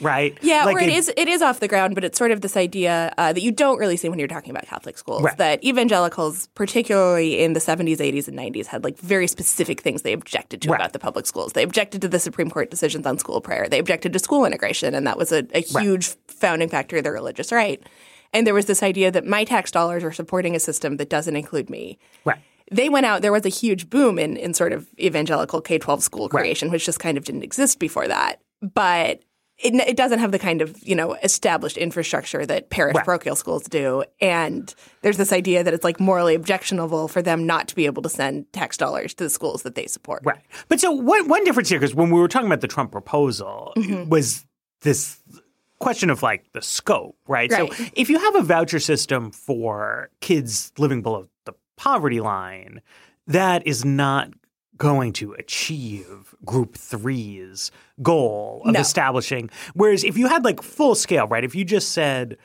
right? 0.00 0.38
Yeah, 0.42 0.64
like 0.64 0.76
or 0.76 0.80
it, 0.80 0.88
it 0.88 0.94
is 0.94 1.12
it 1.16 1.28
is 1.28 1.42
off 1.42 1.60
the 1.60 1.68
ground, 1.68 1.94
but 1.94 2.04
it's 2.04 2.18
sort 2.18 2.30
of 2.30 2.40
this 2.40 2.56
idea 2.56 3.12
uh, 3.18 3.32
that 3.32 3.42
you 3.42 3.52
don't 3.52 3.78
really 3.78 3.96
see 3.96 4.08
when 4.08 4.18
you're 4.18 4.28
talking 4.28 4.50
about 4.50 4.66
Catholic 4.66 4.98
schools. 4.98 5.22
Right. 5.22 5.36
That 5.36 5.64
evangelicals, 5.64 6.48
particularly 6.48 7.40
in 7.40 7.52
the 7.52 7.60
70s, 7.60 7.98
80s, 7.98 8.28
and 8.28 8.38
90s, 8.38 8.66
had 8.66 8.84
like 8.84 8.98
very 8.98 9.26
specific 9.26 9.80
things 9.80 10.02
they 10.02 10.12
objected 10.12 10.62
to 10.62 10.70
right. 10.70 10.80
about 10.80 10.92
the 10.92 10.98
public 10.98 11.26
schools. 11.26 11.52
They 11.52 11.62
objected 11.62 12.00
to 12.02 12.08
the 12.08 12.18
Supreme 12.18 12.50
Court 12.50 12.70
decisions 12.70 13.06
on 13.06 13.18
school 13.18 13.40
prayer. 13.40 13.68
They 13.68 13.78
objected 13.78 14.12
to 14.12 14.18
school 14.18 14.44
integration, 14.44 14.94
and 14.94 15.06
that 15.06 15.18
was 15.18 15.32
a, 15.32 15.46
a 15.54 15.60
huge 15.60 16.08
right. 16.08 16.16
founding 16.28 16.68
factor 16.68 16.96
of 16.96 17.04
the 17.04 17.12
religious 17.12 17.52
right. 17.52 17.82
And 18.32 18.46
there 18.46 18.54
was 18.54 18.66
this 18.66 18.82
idea 18.82 19.10
that 19.10 19.26
my 19.26 19.42
tax 19.42 19.72
dollars 19.72 20.04
are 20.04 20.12
supporting 20.12 20.54
a 20.54 20.60
system 20.60 20.98
that 20.98 21.10
doesn't 21.10 21.34
include 21.34 21.68
me. 21.68 21.98
Right 22.24 22.38
they 22.70 22.88
went 22.88 23.06
out. 23.06 23.22
There 23.22 23.32
was 23.32 23.44
a 23.44 23.50
huge 23.50 23.90
boom 23.90 24.18
in 24.18 24.36
in 24.36 24.54
sort 24.54 24.72
of 24.72 24.88
evangelical 24.98 25.60
K 25.60 25.78
twelve 25.78 26.02
school 26.02 26.28
creation, 26.28 26.68
right. 26.68 26.72
which 26.72 26.86
just 26.86 27.00
kind 27.00 27.18
of 27.18 27.24
didn't 27.24 27.42
exist 27.42 27.78
before 27.78 28.06
that. 28.08 28.40
But 28.62 29.22
it, 29.62 29.74
it, 29.74 29.96
doesn't 29.96 30.18
have 30.18 30.32
the 30.32 30.38
kind 30.38 30.62
of 30.62 30.76
you 30.86 30.94
know 30.94 31.14
established 31.22 31.76
infrastructure 31.76 32.46
that 32.46 32.70
parish 32.70 32.94
right. 32.94 33.04
parochial 33.04 33.36
schools 33.36 33.64
do, 33.64 34.04
and 34.20 34.74
there's 35.02 35.16
this 35.16 35.32
idea 35.32 35.62
that 35.62 35.74
it's 35.74 35.84
like 35.84 36.00
morally 36.00 36.34
objectionable 36.34 37.08
for 37.08 37.22
them 37.22 37.46
not 37.46 37.68
to 37.68 37.74
be 37.74 37.86
able 37.86 38.02
to 38.02 38.08
send 38.08 38.50
tax 38.52 38.76
dollars 38.76 39.14
to 39.14 39.24
the 39.24 39.30
schools 39.30 39.62
that 39.62 39.74
they 39.74 39.86
support. 39.86 40.22
Right. 40.24 40.40
But 40.68 40.80
so 40.80 40.90
one 40.90 41.28
one 41.28 41.44
difference 41.44 41.68
here, 41.68 41.78
because 41.78 41.94
when 41.94 42.10
we 42.10 42.18
were 42.18 42.28
talking 42.28 42.46
about 42.46 42.60
the 42.60 42.68
Trump 42.68 42.92
proposal, 42.92 43.72
mm-hmm. 43.76 44.08
was 44.08 44.44
this 44.82 45.22
question 45.78 46.10
of 46.10 46.22
like 46.22 46.44
the 46.52 46.62
scope, 46.62 47.16
right? 47.26 47.50
right? 47.50 47.72
So 47.72 47.84
if 47.94 48.08
you 48.08 48.18
have 48.18 48.36
a 48.36 48.42
voucher 48.42 48.80
system 48.80 49.30
for 49.30 50.10
kids 50.20 50.72
living 50.78 51.02
below 51.02 51.28
the 51.44 51.54
poverty 51.76 52.20
line, 52.20 52.80
that 53.26 53.66
is 53.66 53.84
not 53.84 54.30
going 54.80 55.12
to 55.12 55.34
achieve 55.34 56.34
group 56.42 56.74
three's 56.74 57.70
goal 58.02 58.62
of 58.64 58.72
no. 58.72 58.80
establishing. 58.80 59.50
Whereas 59.74 60.04
if 60.04 60.16
you 60.16 60.26
had 60.26 60.42
like 60.42 60.62
full 60.62 60.94
scale, 60.94 61.28
right? 61.28 61.44
If 61.44 61.54
you 61.54 61.66
just 61.66 61.92
said, 61.92 62.38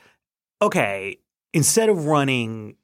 okay, 0.60 1.18
instead 1.54 1.88
of 1.88 2.04
running 2.04 2.76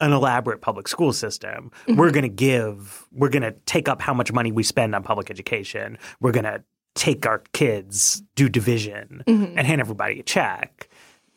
an 0.00 0.12
elaborate 0.12 0.60
public 0.60 0.86
school 0.86 1.12
system, 1.12 1.72
we're 1.88 1.94
mm-hmm. 1.94 2.14
going 2.14 2.22
to 2.22 2.28
give, 2.28 3.08
we're 3.10 3.28
going 3.28 3.42
to 3.42 3.52
take 3.66 3.88
up 3.88 4.00
how 4.00 4.14
much 4.14 4.32
money 4.32 4.52
we 4.52 4.62
spend 4.62 4.94
on 4.94 5.02
public 5.02 5.30
education. 5.30 5.98
We're 6.20 6.32
going 6.32 6.44
to 6.44 6.62
take 6.94 7.26
our 7.26 7.42
kids, 7.52 8.22
do 8.36 8.48
division, 8.48 9.24
mm-hmm. 9.26 9.58
and 9.58 9.66
hand 9.66 9.80
everybody 9.80 10.20
a 10.20 10.22
check. 10.22 10.88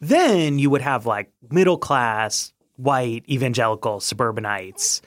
Then 0.02 0.60
you 0.60 0.70
would 0.70 0.82
have 0.82 1.08
like 1.08 1.32
middle 1.50 1.80
class, 1.80 2.54
white, 2.76 3.26
evangelical 3.28 4.00
suburbanites 4.02 5.02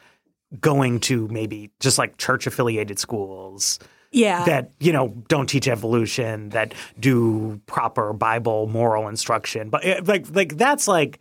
going 0.61 1.01
to 1.01 1.29
maybe 1.29 1.71
just 1.81 1.99
like 1.99 2.17
church 2.19 2.47
affiliated 2.47 2.99
schools 2.99 3.79
Yeah. 4.11 4.45
that 4.45 4.71
you 4.81 4.93
know 4.93 5.09
don't 5.29 5.47
teach 5.49 5.67
evolution 5.69 6.51
that 6.51 6.75
do 7.01 7.61
proper 7.67 8.13
bible 8.13 8.67
moral 8.67 9.09
instruction 9.09 9.71
but 9.71 9.85
eh, 9.85 10.01
like 10.05 10.27
like 10.35 10.57
that's 10.59 10.87
like 10.87 11.19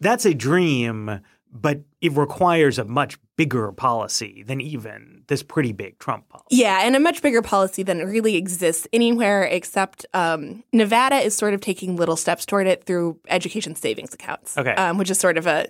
that's 0.00 0.24
a 0.24 0.34
dream 0.34 1.20
but 1.50 1.80
it 2.02 2.12
requires 2.12 2.78
a 2.78 2.84
much 2.84 3.18
bigger 3.36 3.72
policy 3.72 4.42
than 4.46 4.60
even 4.60 5.22
this 5.28 5.42
pretty 5.42 5.72
big 5.72 5.98
trump 5.98 6.28
policy 6.28 6.56
Yeah, 6.56 6.80
and 6.82 6.94
a 6.94 7.00
much 7.00 7.22
bigger 7.22 7.40
policy 7.42 7.82
than 7.82 7.98
really 8.06 8.36
exists 8.36 8.86
anywhere 8.92 9.44
except 9.44 10.04
um, 10.14 10.62
Nevada 10.72 11.16
is 11.16 11.34
sort 11.34 11.54
of 11.54 11.60
taking 11.60 11.96
little 11.96 12.16
steps 12.16 12.44
toward 12.46 12.66
it 12.66 12.84
through 12.84 13.18
education 13.28 13.74
savings 13.74 14.12
accounts. 14.14 14.58
Okay. 14.58 14.72
um, 14.74 14.98
which 14.98 15.10
is 15.10 15.18
sort 15.18 15.38
of 15.38 15.46
a 15.46 15.66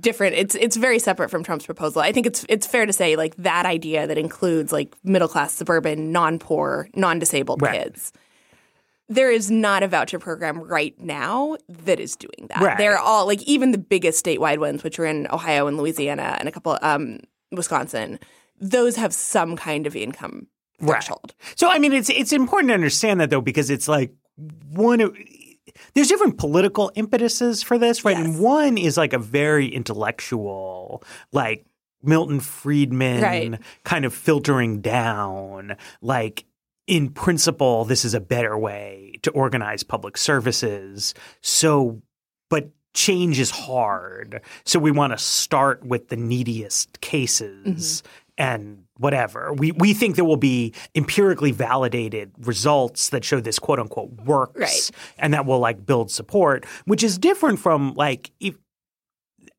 different. 0.00 0.34
It's 0.36 0.54
it's 0.54 0.76
very 0.76 0.98
separate 0.98 1.30
from 1.30 1.44
Trump's 1.44 1.66
proposal. 1.66 2.02
I 2.02 2.12
think 2.12 2.26
it's 2.26 2.44
it's 2.48 2.66
fair 2.66 2.86
to 2.86 2.92
say 2.92 3.16
like 3.16 3.36
that 3.36 3.66
idea 3.66 4.06
that 4.06 4.18
includes 4.18 4.72
like 4.72 4.94
middle 5.04 5.28
class, 5.28 5.52
suburban, 5.54 6.12
non 6.12 6.38
poor, 6.38 6.88
non 6.94 7.18
disabled 7.18 7.62
Right. 7.62 7.82
kids. 7.84 8.12
There 9.08 9.30
is 9.30 9.50
not 9.50 9.82
a 9.82 9.88
voucher 9.88 10.20
program 10.20 10.60
right 10.62 10.94
now 11.00 11.56
that 11.68 11.98
is 11.98 12.14
doing 12.14 12.46
that. 12.48 12.60
Right. 12.60 12.78
They're 12.78 12.98
all 12.98 13.26
like 13.26 13.42
even 13.42 13.72
the 13.72 13.78
biggest 13.78 14.24
statewide 14.24 14.58
ones, 14.58 14.84
which 14.84 14.98
are 15.00 15.04
in 15.06 15.26
Ohio 15.32 15.66
and 15.66 15.76
Louisiana 15.76 16.36
and 16.38 16.48
a 16.48 16.52
couple 16.52 16.78
um, 16.82 17.18
Wisconsin. 17.50 18.20
Those 18.60 18.94
have 18.96 19.12
some 19.14 19.56
kind 19.56 19.86
of 19.86 19.96
income 19.96 20.46
Right. 20.82 20.92
threshold. 20.92 21.34
So 21.56 21.68
I 21.68 21.78
mean, 21.78 21.92
it's 21.92 22.08
it's 22.08 22.32
important 22.32 22.70
to 22.70 22.74
understand 22.74 23.20
that 23.20 23.30
though, 23.30 23.40
because 23.42 23.68
it's 23.68 23.86
like 23.88 24.12
one 24.72 25.00
of 25.00 25.14
there's 25.94 26.08
different 26.08 26.38
political 26.38 26.90
impetuses 26.90 27.62
for 27.62 27.78
this, 27.78 28.04
right? 28.04 28.16
Yes. 28.16 28.26
And 28.26 28.40
one 28.40 28.78
is 28.78 28.96
like 28.96 29.12
a 29.12 29.18
very 29.18 29.66
intellectual, 29.66 31.02
like 31.32 31.64
Milton 32.02 32.40
Friedman 32.40 33.22
Right. 33.22 33.60
kind 33.84 34.04
of 34.04 34.14
filtering 34.14 34.80
down, 34.80 35.76
like 36.00 36.44
in 36.86 37.10
principle, 37.10 37.84
this 37.84 38.04
is 38.04 38.14
a 38.14 38.20
better 38.20 38.58
way 38.58 39.14
to 39.22 39.30
organize 39.30 39.82
public 39.82 40.16
services. 40.16 41.14
So, 41.40 42.02
but 42.48 42.70
change 42.94 43.38
is 43.38 43.50
hard. 43.50 44.40
So 44.64 44.78
we 44.78 44.90
want 44.90 45.12
to 45.12 45.18
start 45.18 45.84
with 45.84 46.08
the 46.08 46.16
neediest 46.16 47.00
cases 47.00 48.02
mm-hmm. 48.02 48.10
and 48.38 48.84
whatever. 49.00 49.52
We 49.54 49.72
we 49.72 49.94
think 49.94 50.16
there 50.16 50.24
will 50.24 50.36
be 50.36 50.74
empirically 50.94 51.50
validated 51.52 52.30
results 52.38 53.08
that 53.10 53.24
show 53.24 53.40
this 53.40 53.58
quote 53.58 53.78
unquote 53.80 54.10
works 54.24 54.60
Right. 54.60 54.90
and 55.18 55.34
that 55.34 55.46
will 55.46 55.58
like 55.58 55.84
build 55.84 56.10
support, 56.10 56.64
which 56.84 57.02
is 57.02 57.18
different 57.18 57.58
from 57.58 57.94
like 57.94 58.30
if 58.40 58.54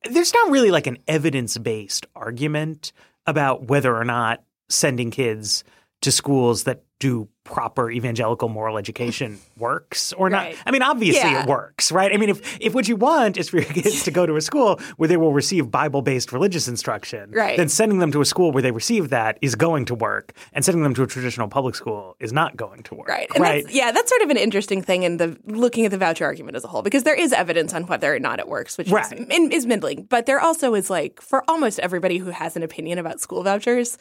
there's 0.10 0.34
not 0.34 0.52
really 0.52 0.72
like 0.72 0.88
an 0.88 0.98
evidence-based 1.08 2.06
argument 2.16 2.92
about 3.28 3.68
whether 3.68 3.96
or 3.96 4.06
not 4.06 4.44
sending 4.70 5.12
kids 5.12 5.64
to 6.02 6.12
schools 6.12 6.64
that 6.64 6.84
do 7.00 7.28
proper 7.44 7.90
evangelical 7.90 8.48
moral 8.48 8.78
education 8.78 9.40
works 9.58 10.14
or 10.14 10.28
Right. 10.30 10.56
not. 10.56 10.64
I 10.68 10.72
mean, 10.72 10.84
obviously 10.84 11.30
Yeah. 11.32 11.42
it 11.44 11.48
works, 11.50 11.92
right? 11.92 12.14
I 12.14 12.18
mean, 12.18 12.30
if 12.30 12.58
if 12.62 12.76
what 12.76 12.88
you 12.88 12.96
want 12.96 13.38
is 13.38 13.50
for 13.50 13.58
your 13.58 13.66
kids 13.66 14.04
to 14.04 14.12
go 14.12 14.26
to 14.28 14.36
a 14.36 14.42
school 14.42 14.80
where 14.98 15.08
they 15.08 15.18
will 15.18 15.34
receive 15.34 15.72
Bible-based 15.72 16.32
religious 16.32 16.68
instruction, 16.68 17.32
Right. 17.32 17.58
then 17.58 17.70
sending 17.70 17.98
them 18.00 18.12
to 18.12 18.22
a 18.22 18.26
school 18.26 18.52
where 18.52 18.62
they 18.62 18.70
receive 18.72 19.10
that 19.10 19.38
is 19.42 19.56
going 19.56 19.86
to 19.86 19.96
work, 19.96 20.34
and 20.54 20.64
sending 20.64 20.84
them 20.84 20.94
to 20.94 21.04
a 21.04 21.08
traditional 21.08 21.48
public 21.48 21.74
school 21.76 22.16
is 22.20 22.32
not 22.32 22.56
going 22.56 22.84
to 22.84 22.96
work. 22.96 23.08
Right. 23.08 23.28
And 23.34 23.42
right. 23.44 23.64
That's, 23.64 23.76
yeah, 23.76 23.92
that's 23.92 24.10
sort 24.10 24.22
of 24.22 24.30
an 24.30 24.38
interesting 24.38 24.82
thing 24.84 25.02
in 25.04 25.18
the 25.18 25.36
looking 25.48 25.86
at 25.86 25.92
the 25.92 25.98
voucher 25.98 26.26
argument 26.26 26.56
as 26.56 26.64
a 26.64 26.68
whole, 26.68 26.84
because 26.84 27.04
there 27.04 27.16
is 27.16 27.34
evidence 27.34 27.74
on 27.74 27.88
whether 27.88 28.14
or 28.14 28.20
not 28.20 28.40
it 28.40 28.48
works, 28.48 28.78
which 28.78 28.90
Right. 28.92 29.12
is, 29.14 29.28
in- 29.30 29.52
is 29.52 29.66
middling. 29.66 30.04
But 30.10 30.26
there 30.28 30.40
also 30.40 30.76
is 30.76 30.90
like 30.92 31.20
for 31.22 31.44
almost 31.50 31.80
everybody 31.80 32.18
who 32.20 32.30
has 32.30 32.56
an 32.56 32.62
opinion 32.64 33.00
about 33.00 33.20
school 33.20 33.42
vouchers, 33.44 33.98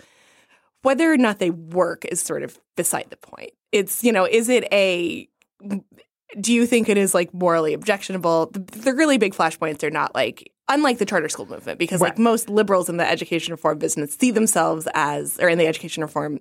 whether 0.83 1.13
or 1.13 1.17
not 1.17 1.39
they 1.39 1.51
work 1.51 2.05
is 2.07 2.21
sort 2.21 2.43
of 2.43 2.59
beside 2.77 3.07
the 3.11 3.17
point. 3.17 3.51
It's 3.73 4.03
you 4.05 4.13
know, 4.13 4.27
is 4.27 4.49
it 4.49 4.65
a 4.73 5.29
do 6.41 6.53
you 6.53 6.67
think 6.67 6.89
it 6.89 6.97
is 6.97 7.15
like 7.15 7.33
morally 7.35 7.75
objectionable? 7.75 8.51
The, 8.53 8.61
the 8.61 8.95
really 8.95 9.19
big 9.19 9.35
flashpoints 9.35 9.83
are 9.83 9.91
not 9.91 10.15
like 10.15 10.53
unlike 10.69 10.99
the 10.99 11.05
charter 11.05 11.29
school 11.29 11.47
movement 11.47 11.79
because 11.79 12.01
like 12.01 12.19
most 12.19 12.49
liberals 12.49 12.89
in 12.89 12.97
the 12.97 13.09
education 13.09 13.53
reform 13.53 13.79
business 13.79 14.15
see 14.15 14.31
themselves 14.31 14.87
as 14.95 15.39
or 15.41 15.49
in 15.49 15.59
the 15.59 15.67
education 15.67 16.03
reform 16.03 16.39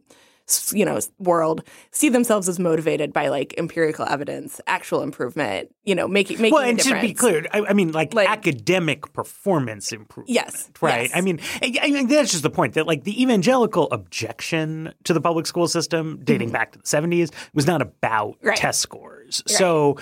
you 0.73 0.83
know 0.85 0.99
world 1.19 1.63
see 1.91 2.09
themselves 2.09 2.49
as 2.49 2.59
motivated 2.59 3.13
by 3.13 3.27
like 3.29 3.53
empirical 3.57 4.05
evidence, 4.05 4.59
actual 4.67 5.01
improvement, 5.01 5.69
you 5.83 5.95
know, 5.95 6.07
making 6.07 6.41
making 6.41 6.53
well, 6.53 6.67
and 6.67 6.79
to 6.79 6.99
be 7.01 7.13
clear, 7.13 7.45
I, 7.53 7.61
I 7.69 7.73
mean, 7.73 7.91
like, 7.91 8.13
Like- 8.13 8.29
academic 8.29 9.11
performance 9.13 9.91
improvement. 9.91 10.29
Yes, 10.33 10.69
Right. 10.81 11.09
yes. 11.09 11.11
I 11.15 11.21
mean, 11.21 11.39
I, 11.61 11.73
I 11.83 11.91
mean, 11.91 12.07
that's 12.07 12.31
just 12.31 12.43
the 12.43 12.49
point 12.49 12.73
that, 12.75 12.85
like, 12.87 13.03
the 13.03 13.21
evangelical 13.21 13.87
objection 13.91 14.93
to 15.03 15.13
the 15.13 15.21
public 15.21 15.45
school 15.47 15.67
system 15.67 16.19
dating 16.23 16.51
back 16.51 16.71
to 16.73 16.79
the 16.79 16.83
70s 16.85 17.31
was 17.53 17.65
not 17.67 17.81
about 17.81 17.99
Mm-hmm. 18.39 18.47
Right. 18.49 18.57
test 18.57 18.79
scores. 18.81 19.41
So, 19.47 19.97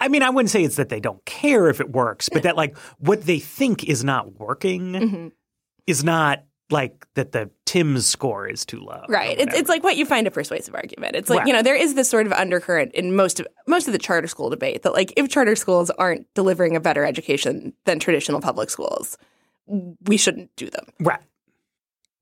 I 0.00 0.08
mean, 0.08 0.22
I 0.22 0.30
wouldn't 0.30 0.50
say 0.50 0.62
it's 0.62 0.76
that 0.76 0.88
they 0.88 1.00
don't 1.00 1.24
care 1.24 1.68
if 1.68 1.80
it 1.80 1.90
works, 1.90 2.28
but 2.28 2.42
that, 2.44 2.56
like, 2.56 2.76
what 2.98 3.22
they 3.24 3.38
think 3.38 3.84
is 3.84 4.04
not 4.04 4.38
working 4.38 4.92
Mm-hmm. 4.92 5.28
is 5.86 6.04
not 6.04 6.44
like 6.70 7.06
that 7.14 7.32
the 7.32 7.50
TIMSS 7.64 8.04
score 8.06 8.46
is 8.46 8.64
too 8.66 8.80
low. 8.80 9.02
Right. 9.08 9.38
It's, 9.40 9.54
it's 9.54 9.68
like 9.68 9.82
what 9.82 9.96
you 9.96 10.04
find 10.04 10.26
a 10.26 10.30
persuasive 10.30 10.74
argument. 10.74 11.16
It's 11.16 11.30
like, 11.30 11.38
Right. 11.40 11.46
you 11.48 11.52
know, 11.54 11.62
there 11.62 11.74
is 11.76 11.94
this 11.94 12.10
sort 12.10 12.26
of 12.26 12.32
undercurrent 12.32 12.92
in 12.94 13.16
most 13.16 13.40
of 13.40 13.46
most 13.66 13.86
of 13.88 13.92
the 13.92 13.98
charter 13.98 14.28
school 14.28 14.50
debate 14.50 14.82
that 14.82 14.92
like 14.92 15.12
if 15.16 15.28
charter 15.30 15.56
schools 15.56 15.88
aren't 15.90 16.26
delivering 16.34 16.76
a 16.76 16.80
better 16.80 17.04
education 17.04 17.72
than 17.86 17.98
traditional 17.98 18.40
public 18.40 18.68
schools, 18.70 19.16
we 20.06 20.16
shouldn't 20.16 20.54
do 20.56 20.68
them. 20.70 20.86
right. 21.00 21.20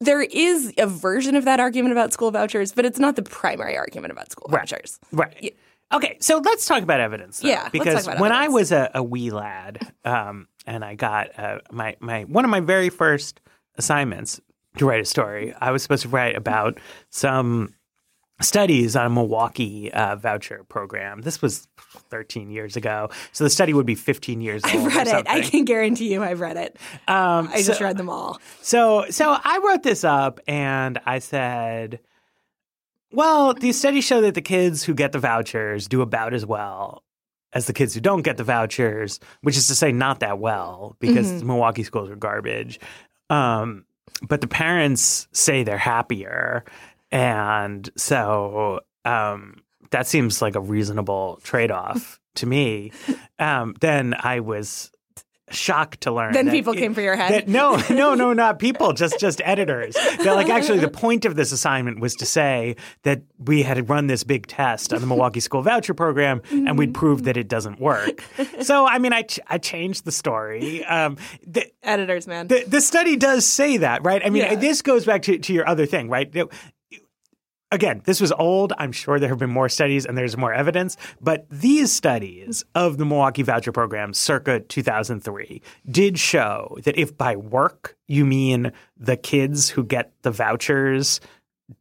There 0.00 0.20
is 0.22 0.74
a 0.76 0.87
version 0.87 1.37
of 1.37 1.46
that 1.46 1.59
argument 1.59 1.92
about 1.92 2.12
school 2.12 2.30
vouchers, 2.30 2.72
but 2.72 2.85
it's 2.85 2.98
not 2.98 3.16
the 3.16 3.22
primary 3.22 3.78
argument 3.78 4.12
about 4.12 4.30
school 4.30 4.48
Right. 4.50 4.61
vouchers. 4.68 5.00
Right. 5.11 5.56
Okay, 5.92 6.18
so 6.20 6.38
let's 6.44 6.66
talk 6.66 6.82
about 6.82 7.00
evidence. 7.00 7.38
Though, 7.40 7.48
Yeah, 7.48 7.68
because 7.70 8.06
when 8.06 8.32
I 8.32 8.48
was 8.48 8.72
a, 8.72 8.90
a 8.94 9.02
wee 9.02 9.30
lad, 9.30 9.92
um, 10.04 10.48
and 10.66 10.85
I 10.85 10.96
got 10.96 11.38
uh, 11.38 11.61
my 11.70 11.96
my 12.00 12.24
one 12.24 12.44
of 12.44 12.50
my 12.50 12.61
very 12.61 12.88
first 12.90 13.40
assignments 13.79 14.41
to 14.79 14.87
write 14.87 15.01
a 15.01 15.05
story, 15.05 15.55
I 15.61 15.71
was 15.71 15.83
supposed 15.83 16.03
to 16.03 16.09
write 16.09 16.37
about 16.37 16.79
some 17.11 17.75
studies 18.43 18.95
on 18.97 19.07
a 19.07 19.11
Milwaukee 19.11 19.91
uh, 19.93 20.17
voucher 20.17 20.62
program. 20.69 21.23
This 21.23 21.41
was 21.41 21.67
13 22.11 22.51
years 22.51 22.77
ago, 22.77 23.09
so 23.33 23.45
the 23.45 23.51
study 23.51 23.73
would 23.73 23.87
be 23.87 23.95
15 23.95 24.43
years 24.43 24.62
old. 24.65 24.75
I've 24.75 24.85
or 24.87 24.89
read 24.91 25.07
it. 25.09 25.27
I 25.27 25.41
can 25.41 25.65
guarantee 25.65 26.12
you 26.12 26.23
I've 26.23 26.41
read 26.41 26.59
it. 26.59 26.77
Um, 27.09 27.49
I 27.53 27.62
just 27.62 27.79
so- 27.79 27.85
read 27.85 27.97
them 27.97 28.11
all. 28.11 28.39
so, 28.61 29.07
so 29.09 29.35
I 29.43 29.61
wrote 29.65 29.83
this 29.83 30.05
up 30.05 30.41
and 30.47 31.01
I 31.07 31.21
said, 31.21 32.01
well, 33.12 33.55
these 33.55 33.79
studies 33.79 34.05
show 34.05 34.21
that 34.21 34.35
the 34.35 34.43
kids 34.43 34.83
who 34.85 34.93
get 34.93 35.12
the 35.12 35.19
vouchers 35.19 35.89
do 35.89 36.03
about 36.03 36.35
as 36.35 36.45
well 36.45 37.03
as 37.53 37.67
the 37.67 37.73
kids 37.73 37.95
who 37.95 38.01
don't 38.01 38.23
get 38.23 38.37
the 38.37 38.45
vouchers, 38.45 39.19
which 39.41 39.57
is 39.57 39.67
to 39.69 39.75
say, 39.75 39.93
not 39.93 40.21
that 40.21 40.39
well 40.39 40.95
because 40.99 41.27
Mm-hmm. 41.33 41.47
Milwaukee 41.47 41.85
schools 41.85 42.11
are 42.11 42.17
garbage. 42.17 42.79
Um, 43.31 43.85
but 44.23 44.41
the 44.41 44.49
parents 44.49 45.29
say 45.33 45.62
they're 45.62 45.79
happier. 45.79 46.65
And 47.11 47.89
so 47.97 48.81
um, 49.05 49.62
that 49.91 50.07
seems 50.07 50.43
like 50.43 50.55
a 50.55 50.61
reasonable 50.61 51.41
trade 51.43 51.71
off 51.71 52.21
to 52.37 52.47
me. 52.47 52.93
Um, 53.39 53.75
then 53.83 54.15
I 54.19 54.41
was 54.41 54.91
shocked 55.50 56.00
to 56.02 56.11
learn 56.12 56.32
Then 56.32 56.50
people 56.50 56.72
it- 56.72 56.78
came 56.78 56.92
for 56.94 57.00
your 57.00 57.14
head. 57.16 57.30
that- 57.32 57.48
no, 57.48 57.76
no, 57.90 58.14
no, 58.14 58.32
not 58.32 58.59
people, 58.59 58.92
just 58.92 59.20
just 59.20 59.40
editors. 59.44 59.94
That 59.94 60.35
like 60.35 60.48
actually 60.48 60.80
the 60.80 60.88
point 61.04 61.24
of 61.24 61.37
this 61.37 61.52
assignment 61.52 62.00
was 62.00 62.14
to 62.16 62.26
say 62.26 62.76
that 63.04 63.22
we 63.38 63.62
had 63.62 63.88
run 63.88 64.09
this 64.09 64.24
big 64.24 64.46
test 64.48 64.92
on 64.92 65.00
the 65.00 65.06
Milwaukee 65.06 65.40
School 65.40 65.62
Voucher 65.62 65.94
Program 65.94 66.42
and 66.50 66.76
we'd 66.76 66.94
proved 66.94 67.24
that 67.26 67.37
it 67.37 67.48
doesn't 67.48 67.80
work. 67.80 68.24
So 68.62 68.87
I 68.87 68.98
mean, 68.98 69.12
I 69.12 69.22
ch- 69.22 69.40
I 69.46 69.59
changed 69.59 70.04
the 70.04 70.12
story. 70.12 70.85
Um, 70.85 71.16
the, 71.46 71.70
Editors, 71.82 72.26
man. 72.26 72.48
the 72.48 72.64
the 72.66 72.80
study 72.80 73.16
does 73.16 73.46
say 73.46 73.76
that, 73.78 74.04
right? 74.04 74.22
I 74.24 74.30
mean, 74.30 74.42
Yeah. 74.42 74.54
this 74.56 74.82
goes 74.82 75.04
back 75.04 75.22
to 75.22 75.38
to 75.38 75.52
your 75.52 75.68
other 75.68 75.87
thing, 75.87 76.09
right? 76.09 76.30
Again, 77.72 78.02
this 78.05 78.20
was 78.20 78.31
old. 78.33 78.72
I'm 78.79 78.92
sure 78.92 79.18
there 79.18 79.29
have 79.29 79.38
been 79.38 79.50
more 79.50 79.68
studies 79.68 80.07
and 80.07 80.16
there's 80.16 80.37
more 80.37 80.55
evidence, 80.55 80.96
but 81.20 81.46
these 81.50 81.92
studies 81.92 82.64
of 82.76 82.96
the 82.96 83.05
Milwaukee 83.05 83.42
voucher 83.42 83.72
program 83.72 84.14
circa 84.14 84.61
2003 84.61 85.61
did 85.90 86.16
show 86.16 86.79
that 86.85 86.96
if 86.96 87.16
by 87.16 87.35
work 87.35 87.96
you 88.07 88.24
mean 88.24 88.70
the 88.96 89.16
kids 89.16 89.68
who 89.68 89.83
get 89.83 90.12
the 90.22 90.31
vouchers 90.31 91.20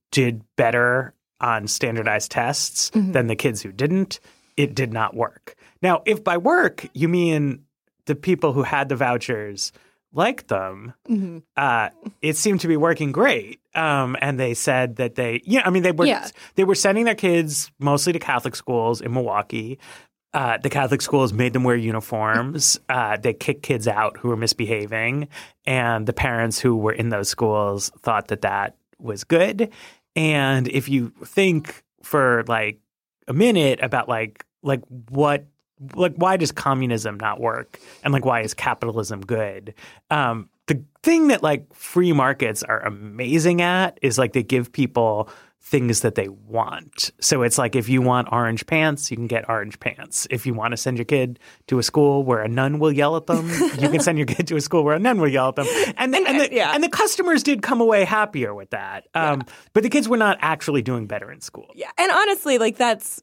did 0.09 0.41
better 0.55 1.13
on 1.39 1.67
standardized 1.67 2.31
tests 2.31 2.89
mm-hmm. 2.91 3.11
than 3.11 3.27
the 3.27 3.35
kids 3.35 3.61
who 3.61 3.71
didn't, 3.71 4.19
it 4.57 4.73
did 4.73 4.91
not 4.91 5.15
work. 5.15 5.55
Now, 5.83 6.01
if 6.05 6.23
by 6.23 6.37
work 6.37 6.87
you 6.93 7.07
mean 7.07 7.63
the 8.05 8.15
people 8.15 8.53
who 8.53 8.63
had 8.63 8.89
the 8.89 8.95
vouchers 8.95 9.71
liked 10.15 10.47
them. 10.47 10.93
Mm-hmm. 11.09 11.39
Uh, 11.55 11.89
it 12.21 12.37
seemed 12.37 12.61
to 12.61 12.67
be 12.67 12.77
working 12.77 13.11
great. 13.11 13.59
Um, 13.75 14.15
and 14.21 14.39
they 14.39 14.53
said 14.53 14.95
that 14.95 15.15
they, 15.15 15.41
yeah, 15.43 15.61
I 15.65 15.69
mean, 15.69 15.83
they 15.83 15.91
were 15.91 16.05
Yeah. 16.05 16.27
they 16.55 16.63
were 16.63 16.75
sending 16.75 17.05
their 17.05 17.15
kids 17.15 17.71
mostly 17.79 18.13
to 18.13 18.19
Catholic 18.19 18.55
schools 18.55 19.01
in 19.01 19.13
Milwaukee. 19.13 19.77
Uh, 20.33 20.57
the 20.57 20.69
Catholic 20.69 21.01
schools 21.01 21.31
made 21.31 21.53
them 21.53 21.63
wear 21.63 21.75
uniforms. 21.75 22.79
Uh, 22.89 23.17
they 23.17 23.33
kicked 23.33 23.63
kids 23.63 23.87
out 23.87 24.17
who 24.17 24.29
were 24.29 24.37
misbehaving, 24.37 25.27
and 25.65 26.05
the 26.07 26.13
parents 26.13 26.59
who 26.59 26.75
were 26.75 26.91
in 26.93 27.09
those 27.09 27.27
schools 27.29 27.91
thought 28.01 28.27
that 28.29 28.41
that 28.41 28.75
was 28.99 29.23
good. 29.25 29.69
And 30.15 30.67
if 30.69 30.87
you 30.87 31.09
think 31.25 31.83
for 32.03 32.43
like 32.47 32.79
a 33.27 33.33
minute 33.33 33.79
about 33.81 34.07
like 34.07 34.45
like 34.63 34.81
what 35.09 35.45
like 35.95 36.13
why 36.15 36.37
does 36.37 36.51
communism 36.51 37.17
not 37.19 37.39
work? 37.39 37.79
And 38.03 38.13
like 38.13 38.25
why 38.25 38.41
is 38.41 38.53
capitalism 38.53 39.21
good? 39.21 39.73
Um 40.09 40.49
the 40.67 40.83
thing 41.03 41.27
that 41.27 41.43
like 41.43 41.71
free 41.73 42.11
markets 42.11 42.63
are 42.63 42.79
amazing 42.79 43.61
at 43.61 43.99
is 44.01 44.17
like 44.17 44.33
they 44.33 44.43
give 44.43 44.71
people 44.71 45.29
things 45.61 46.01
that 46.01 46.13
they 46.13 46.27
want. 46.27 47.11
So 47.19 47.41
it's 47.41 47.57
like 47.57 47.75
if 47.75 47.89
you 47.89 48.01
want 48.01 48.29
orange 48.31 48.65
pants 48.67 49.09
you 49.11 49.17
can 49.17 49.27
get 49.27 49.49
orange 49.49 49.79
pants. 49.79 50.27
If 50.29 50.45
you 50.45 50.53
want 50.53 50.71
to 50.71 50.77
send 50.77 50.97
your 50.97 51.05
kid 51.05 51.39
to 51.67 51.79
a 51.79 51.83
school 51.83 52.23
where 52.23 52.41
a 52.41 52.47
nun 52.47 52.79
will 52.79 52.91
yell 52.91 53.15
at 53.17 53.25
them 53.25 53.49
you 53.79 53.89
can 53.89 53.99
send 53.99 54.17
your 54.17 54.27
kid 54.27 54.47
to 54.47 54.55
a 54.55 54.61
school 54.61 54.83
where 54.83 54.95
a 54.95 54.99
nun 54.99 55.19
will 55.19 55.27
yell 55.27 55.49
at 55.49 55.55
them. 55.55 55.67
And 55.97 56.13
the, 56.13 56.23
and, 56.25 56.39
the, 56.39 56.53
yeah. 56.53 56.71
and 56.73 56.83
the 56.83 56.89
customers 56.89 57.43
did 57.43 57.61
come 57.61 57.81
away 57.81 58.05
happier 58.05 58.53
with 58.53 58.69
that. 58.71 59.07
Um, 59.13 59.43
but 59.73 59.83
the 59.83 59.89
kids 59.89 60.07
were 60.07 60.17
not 60.17 60.37
actually 60.41 60.81
doing 60.81 61.07
better 61.07 61.31
in 61.31 61.41
school. 61.41 61.67
Yeah, 61.75 61.91
and 61.97 62.11
honestly, 62.11 62.57
like 62.57 62.77
that's 62.77 63.21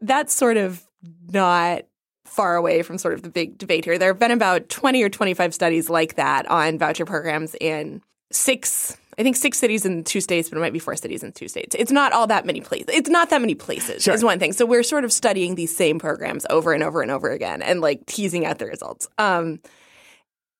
that's 0.00 0.32
sort 0.32 0.56
of 0.56 0.82
not 1.28 1.82
far 2.24 2.56
away 2.56 2.82
from 2.82 2.98
sort 2.98 3.14
of 3.14 3.22
the 3.22 3.30
big 3.30 3.58
debate 3.58 3.84
here. 3.84 3.98
There 3.98 4.10
have 4.10 4.18
been 4.18 4.30
about 4.30 4.68
20 4.68 5.02
or 5.02 5.08
25 5.08 5.52
studies 5.54 5.90
like 5.90 6.14
that 6.14 6.48
on 6.48 6.78
voucher 6.78 7.04
programs 7.04 7.56
in 7.60 8.02
six 8.30 8.96
I 9.18 9.22
think 9.22 9.36
six 9.36 9.58
cities 9.58 9.84
in 9.84 10.02
two 10.04 10.22
states, 10.22 10.48
but 10.48 10.56
it 10.56 10.62
might 10.62 10.72
be 10.72 10.78
four 10.78 10.96
cities 10.96 11.22
in 11.22 11.32
two 11.32 11.46
states. 11.46 11.76
It's 11.78 11.90
not 11.90 12.12
all 12.14 12.26
that 12.28 12.46
many 12.46 12.62
places. 12.62 12.86
It's 12.88 13.10
not 13.10 13.28
that 13.28 13.40
many 13.42 13.54
places 13.54 14.02
Sure. 14.02 14.14
is 14.14 14.24
one 14.24 14.38
thing. 14.38 14.54
So 14.54 14.64
we're 14.64 14.84
sort 14.84 15.04
of 15.04 15.12
studying 15.12 15.56
these 15.56 15.76
same 15.76 15.98
programs 15.98 16.46
over 16.48 16.72
and 16.72 16.82
over 16.82 17.02
and 17.02 17.10
over 17.10 17.30
again 17.30 17.60
and 17.60 17.82
like 17.82 18.06
teasing 18.06 18.46
out 18.46 18.58
the 18.58 18.64
results. 18.66 19.08
Um, 19.18 19.60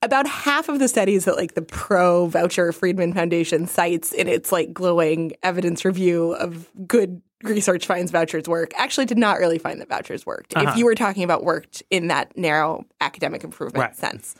about 0.02 0.26
half 0.26 0.68
of 0.68 0.78
the 0.78 0.88
studies 0.88 1.24
that 1.24 1.36
like 1.36 1.54
the 1.54 1.62
pro 1.62 2.26
voucher 2.26 2.70
Friedman 2.72 3.14
Foundation 3.14 3.66
cites 3.66 4.12
in 4.12 4.28
its 4.28 4.52
like 4.52 4.74
glowing 4.74 5.32
evidence 5.42 5.84
review 5.86 6.32
of 6.34 6.68
good 6.86 7.22
research 7.42 7.86
finds 7.86 8.10
vouchers 8.10 8.48
work 8.48 8.72
actually 8.76 9.06
did 9.06 9.18
not 9.18 9.38
really 9.38 9.58
find 9.58 9.80
that 9.80 9.88
vouchers 9.88 10.26
worked. 10.26 10.54
If 10.56 10.76
you 10.76 10.84
were 10.84 10.94
talking 10.94 11.22
about 11.22 11.44
worked 11.44 11.82
in 11.90 12.08
that 12.08 12.36
narrow 12.36 12.84
academic 13.00 13.44
improvement 13.44 13.82
Right. 13.82 13.96
sense. 13.96 14.34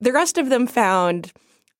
The 0.00 0.12
rest 0.12 0.38
of 0.38 0.48
them 0.50 0.66
found 0.66 1.32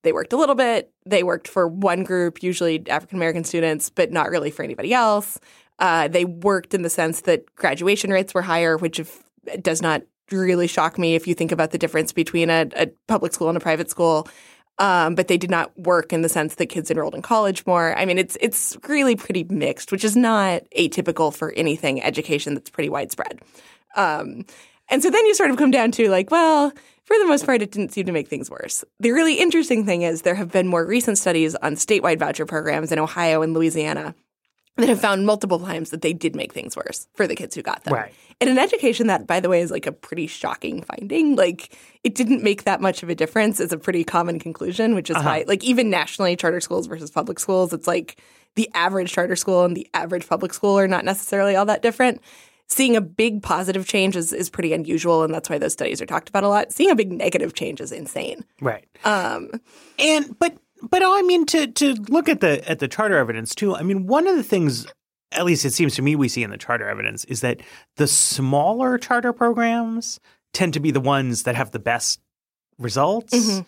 they 0.02 0.12
worked 0.12 0.32
a 0.32 0.36
little 0.36 0.54
bit. 0.54 0.92
They 1.06 1.22
worked 1.22 1.48
for 1.48 1.66
one 1.66 2.04
group, 2.04 2.42
usually 2.42 2.88
African 2.88 3.16
American 3.16 3.42
students, 3.42 3.90
but 3.90 4.12
not 4.12 4.30
really 4.30 4.50
for 4.50 4.62
anybody 4.62 4.92
else. 4.92 5.38
Uh, 5.78 6.08
they 6.08 6.24
worked 6.24 6.72
in 6.72 6.82
the 6.82 6.90
sense 6.90 7.22
that 7.22 7.52
graduation 7.56 8.10
rates 8.10 8.32
were 8.32 8.42
higher, 8.42 8.76
which 8.76 9.00
if, 9.00 9.22
does 9.60 9.82
not 9.82 10.02
really 10.30 10.66
shock 10.66 10.98
me 10.98 11.14
if 11.14 11.26
you 11.26 11.34
think 11.34 11.52
about 11.52 11.70
the 11.70 11.78
difference 11.78 12.12
between 12.12 12.48
a, 12.48 12.68
a 12.76 12.86
public 13.08 13.32
school 13.32 13.48
and 13.48 13.56
a 13.56 13.60
private 13.60 13.90
school. 13.90 14.28
Um, 14.78 15.14
but 15.14 15.28
they 15.28 15.38
did 15.38 15.50
not 15.50 15.76
work 15.78 16.12
in 16.12 16.22
the 16.22 16.28
sense 16.28 16.56
that 16.56 16.66
kids 16.66 16.90
enrolled 16.90 17.14
in 17.14 17.22
college 17.22 17.64
more. 17.64 17.96
I 17.96 18.04
mean, 18.04 18.18
it's 18.18 18.36
it's 18.40 18.76
really 18.88 19.14
pretty 19.14 19.44
mixed, 19.44 19.92
which 19.92 20.02
is 20.02 20.16
not 20.16 20.62
atypical 20.76 21.32
for 21.32 21.52
anything 21.52 22.02
education 22.02 22.54
that's 22.54 22.70
pretty 22.70 22.88
widespread. 22.88 23.40
Um, 23.94 24.44
and 24.88 25.02
so 25.02 25.10
then 25.10 25.24
you 25.26 25.34
sort 25.34 25.50
of 25.50 25.56
come 25.56 25.70
down 25.70 25.92
to 25.92 26.10
like, 26.10 26.30
well, 26.32 26.72
for 27.04 27.18
the 27.18 27.26
most 27.26 27.46
part, 27.46 27.62
it 27.62 27.70
didn't 27.70 27.92
seem 27.92 28.06
to 28.06 28.12
make 28.12 28.28
things 28.28 28.50
worse. 28.50 28.84
The 28.98 29.12
really 29.12 29.34
interesting 29.34 29.84
thing 29.84 30.02
is 30.02 30.22
there 30.22 30.34
have 30.34 30.50
been 30.50 30.66
more 30.66 30.84
recent 30.84 31.18
studies 31.18 31.54
on 31.56 31.76
statewide 31.76 32.18
voucher 32.18 32.46
programs 32.46 32.90
in 32.90 32.98
Ohio 32.98 33.42
and 33.42 33.54
Louisiana 33.54 34.14
that 34.76 34.88
have 34.88 35.00
found 35.00 35.24
multiple 35.26 35.58
times 35.60 35.90
that 35.90 36.02
they 36.02 36.12
did 36.12 36.34
make 36.34 36.52
things 36.52 36.76
worse 36.76 37.06
for 37.14 37.26
the 37.26 37.36
kids 37.36 37.54
who 37.54 37.62
got 37.62 37.84
them. 37.84 37.94
Right. 37.94 38.12
In 38.40 38.48
an 38.48 38.58
education 38.58 39.06
that, 39.06 39.26
by 39.26 39.38
the 39.40 39.48
way, 39.48 39.60
is 39.60 39.70
like 39.70 39.86
a 39.86 39.92
pretty 39.92 40.26
shocking 40.26 40.82
finding. 40.82 41.36
Like 41.36 41.76
it 42.02 42.14
didn't 42.14 42.42
make 42.42 42.64
that 42.64 42.80
much 42.80 43.02
of 43.02 43.08
a 43.08 43.14
difference. 43.14 43.60
is 43.60 43.72
a 43.72 43.78
pretty 43.78 44.02
common 44.04 44.38
conclusion, 44.40 44.94
which 44.94 45.10
is 45.10 45.16
why, 45.16 45.44
like 45.46 45.62
even 45.62 45.90
nationally, 45.90 46.34
charter 46.36 46.60
schools 46.60 46.86
versus 46.88 47.10
public 47.10 47.38
schools, 47.38 47.72
it's 47.72 47.86
like 47.86 48.20
the 48.56 48.68
average 48.74 49.12
charter 49.12 49.36
school 49.36 49.64
and 49.64 49.76
the 49.76 49.88
average 49.94 50.28
public 50.28 50.52
school 50.52 50.78
are 50.78 50.88
not 50.88 51.04
necessarily 51.04 51.54
all 51.56 51.66
that 51.66 51.82
different. 51.82 52.20
Seeing 52.66 52.96
a 52.96 53.00
big 53.00 53.42
positive 53.42 53.86
change 53.86 54.16
is, 54.16 54.32
is 54.32 54.48
pretty 54.48 54.72
unusual, 54.72 55.22
and 55.22 55.34
that's 55.34 55.50
why 55.50 55.58
those 55.58 55.74
studies 55.74 56.00
are 56.00 56.06
talked 56.06 56.30
about 56.30 56.44
a 56.44 56.48
lot. 56.48 56.72
Seeing 56.72 56.90
a 56.90 56.94
big 56.96 57.12
negative 57.12 57.52
change 57.52 57.80
is 57.80 57.92
insane. 57.92 58.44
Right. 58.60 58.86
Um, 59.04 59.50
And 59.98 60.36
but 60.38 60.56
but 60.82 61.02
I 61.04 61.22
mean 61.22 61.46
to 61.46 61.66
to 61.66 61.94
look 62.08 62.28
at 62.28 62.40
the 62.40 62.68
at 62.68 62.78
the 62.78 62.88
charter 62.88 63.16
evidence 63.16 63.54
too. 63.54 63.74
I 63.74 63.82
mean, 63.82 64.06
one 64.06 64.26
of 64.26 64.36
the 64.36 64.42
things, 64.42 64.86
at 65.32 65.44
least 65.44 65.64
it 65.64 65.72
seems 65.72 65.94
to 65.96 66.02
me, 66.02 66.16
we 66.16 66.28
see 66.28 66.42
in 66.42 66.50
the 66.50 66.58
charter 66.58 66.88
evidence 66.88 67.24
is 67.24 67.40
that 67.40 67.60
the 67.96 68.06
smaller 68.06 68.98
charter 68.98 69.32
programs 69.32 70.20
tend 70.52 70.74
to 70.74 70.80
be 70.80 70.90
the 70.90 71.00
ones 71.00 71.44
that 71.44 71.54
have 71.54 71.70
the 71.70 71.78
best 71.78 72.20
results. 72.78 73.34
Mm-hmm. 73.34 73.62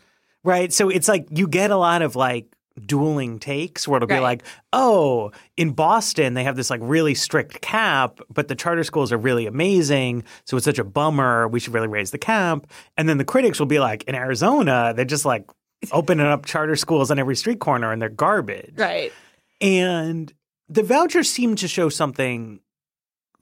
Right. 0.44 0.72
So 0.72 0.88
it's 0.88 1.08
like 1.08 1.26
you 1.30 1.48
get 1.48 1.70
a 1.70 1.76
lot 1.76 2.02
of 2.02 2.14
like 2.14 2.46
dueling 2.84 3.38
takes 3.38 3.88
where 3.88 3.96
it'll 3.96 4.06
be 4.06 4.20
like, 4.20 4.42
oh, 4.72 5.32
in 5.56 5.72
Boston 5.72 6.34
they 6.34 6.44
have 6.44 6.56
this 6.56 6.70
like 6.70 6.80
really 6.82 7.14
strict 7.14 7.60
cap, 7.62 8.20
but 8.32 8.48
the 8.48 8.54
charter 8.54 8.84
schools 8.84 9.12
are 9.12 9.18
really 9.18 9.46
amazing. 9.46 10.24
So 10.44 10.56
it's 10.56 10.64
such 10.64 10.78
a 10.78 10.84
bummer. 10.84 11.48
We 11.48 11.58
should 11.58 11.74
really 11.74 11.88
raise 11.88 12.10
the 12.10 12.18
cap. 12.18 12.66
And 12.96 13.08
then 13.08 13.18
the 13.18 13.24
critics 13.24 13.58
will 13.58 13.66
be 13.66 13.80
like, 13.80 14.04
in 14.04 14.14
Arizona, 14.14 14.92
they're 14.94 15.04
just 15.04 15.24
like 15.24 15.50
opening 15.92 16.26
up 16.26 16.46
charter 16.46 16.76
schools 16.76 17.10
on 17.10 17.18
every 17.18 17.36
street 17.36 17.58
corner 17.60 17.92
and 17.92 18.00
they're 18.00 18.08
garbage. 18.08 18.74
right. 18.76 19.12
And 19.60 20.32
the 20.68 20.82
vouchers 20.82 21.30
seem 21.30 21.56
to 21.56 21.68
show 21.68 21.88
something 21.88 22.60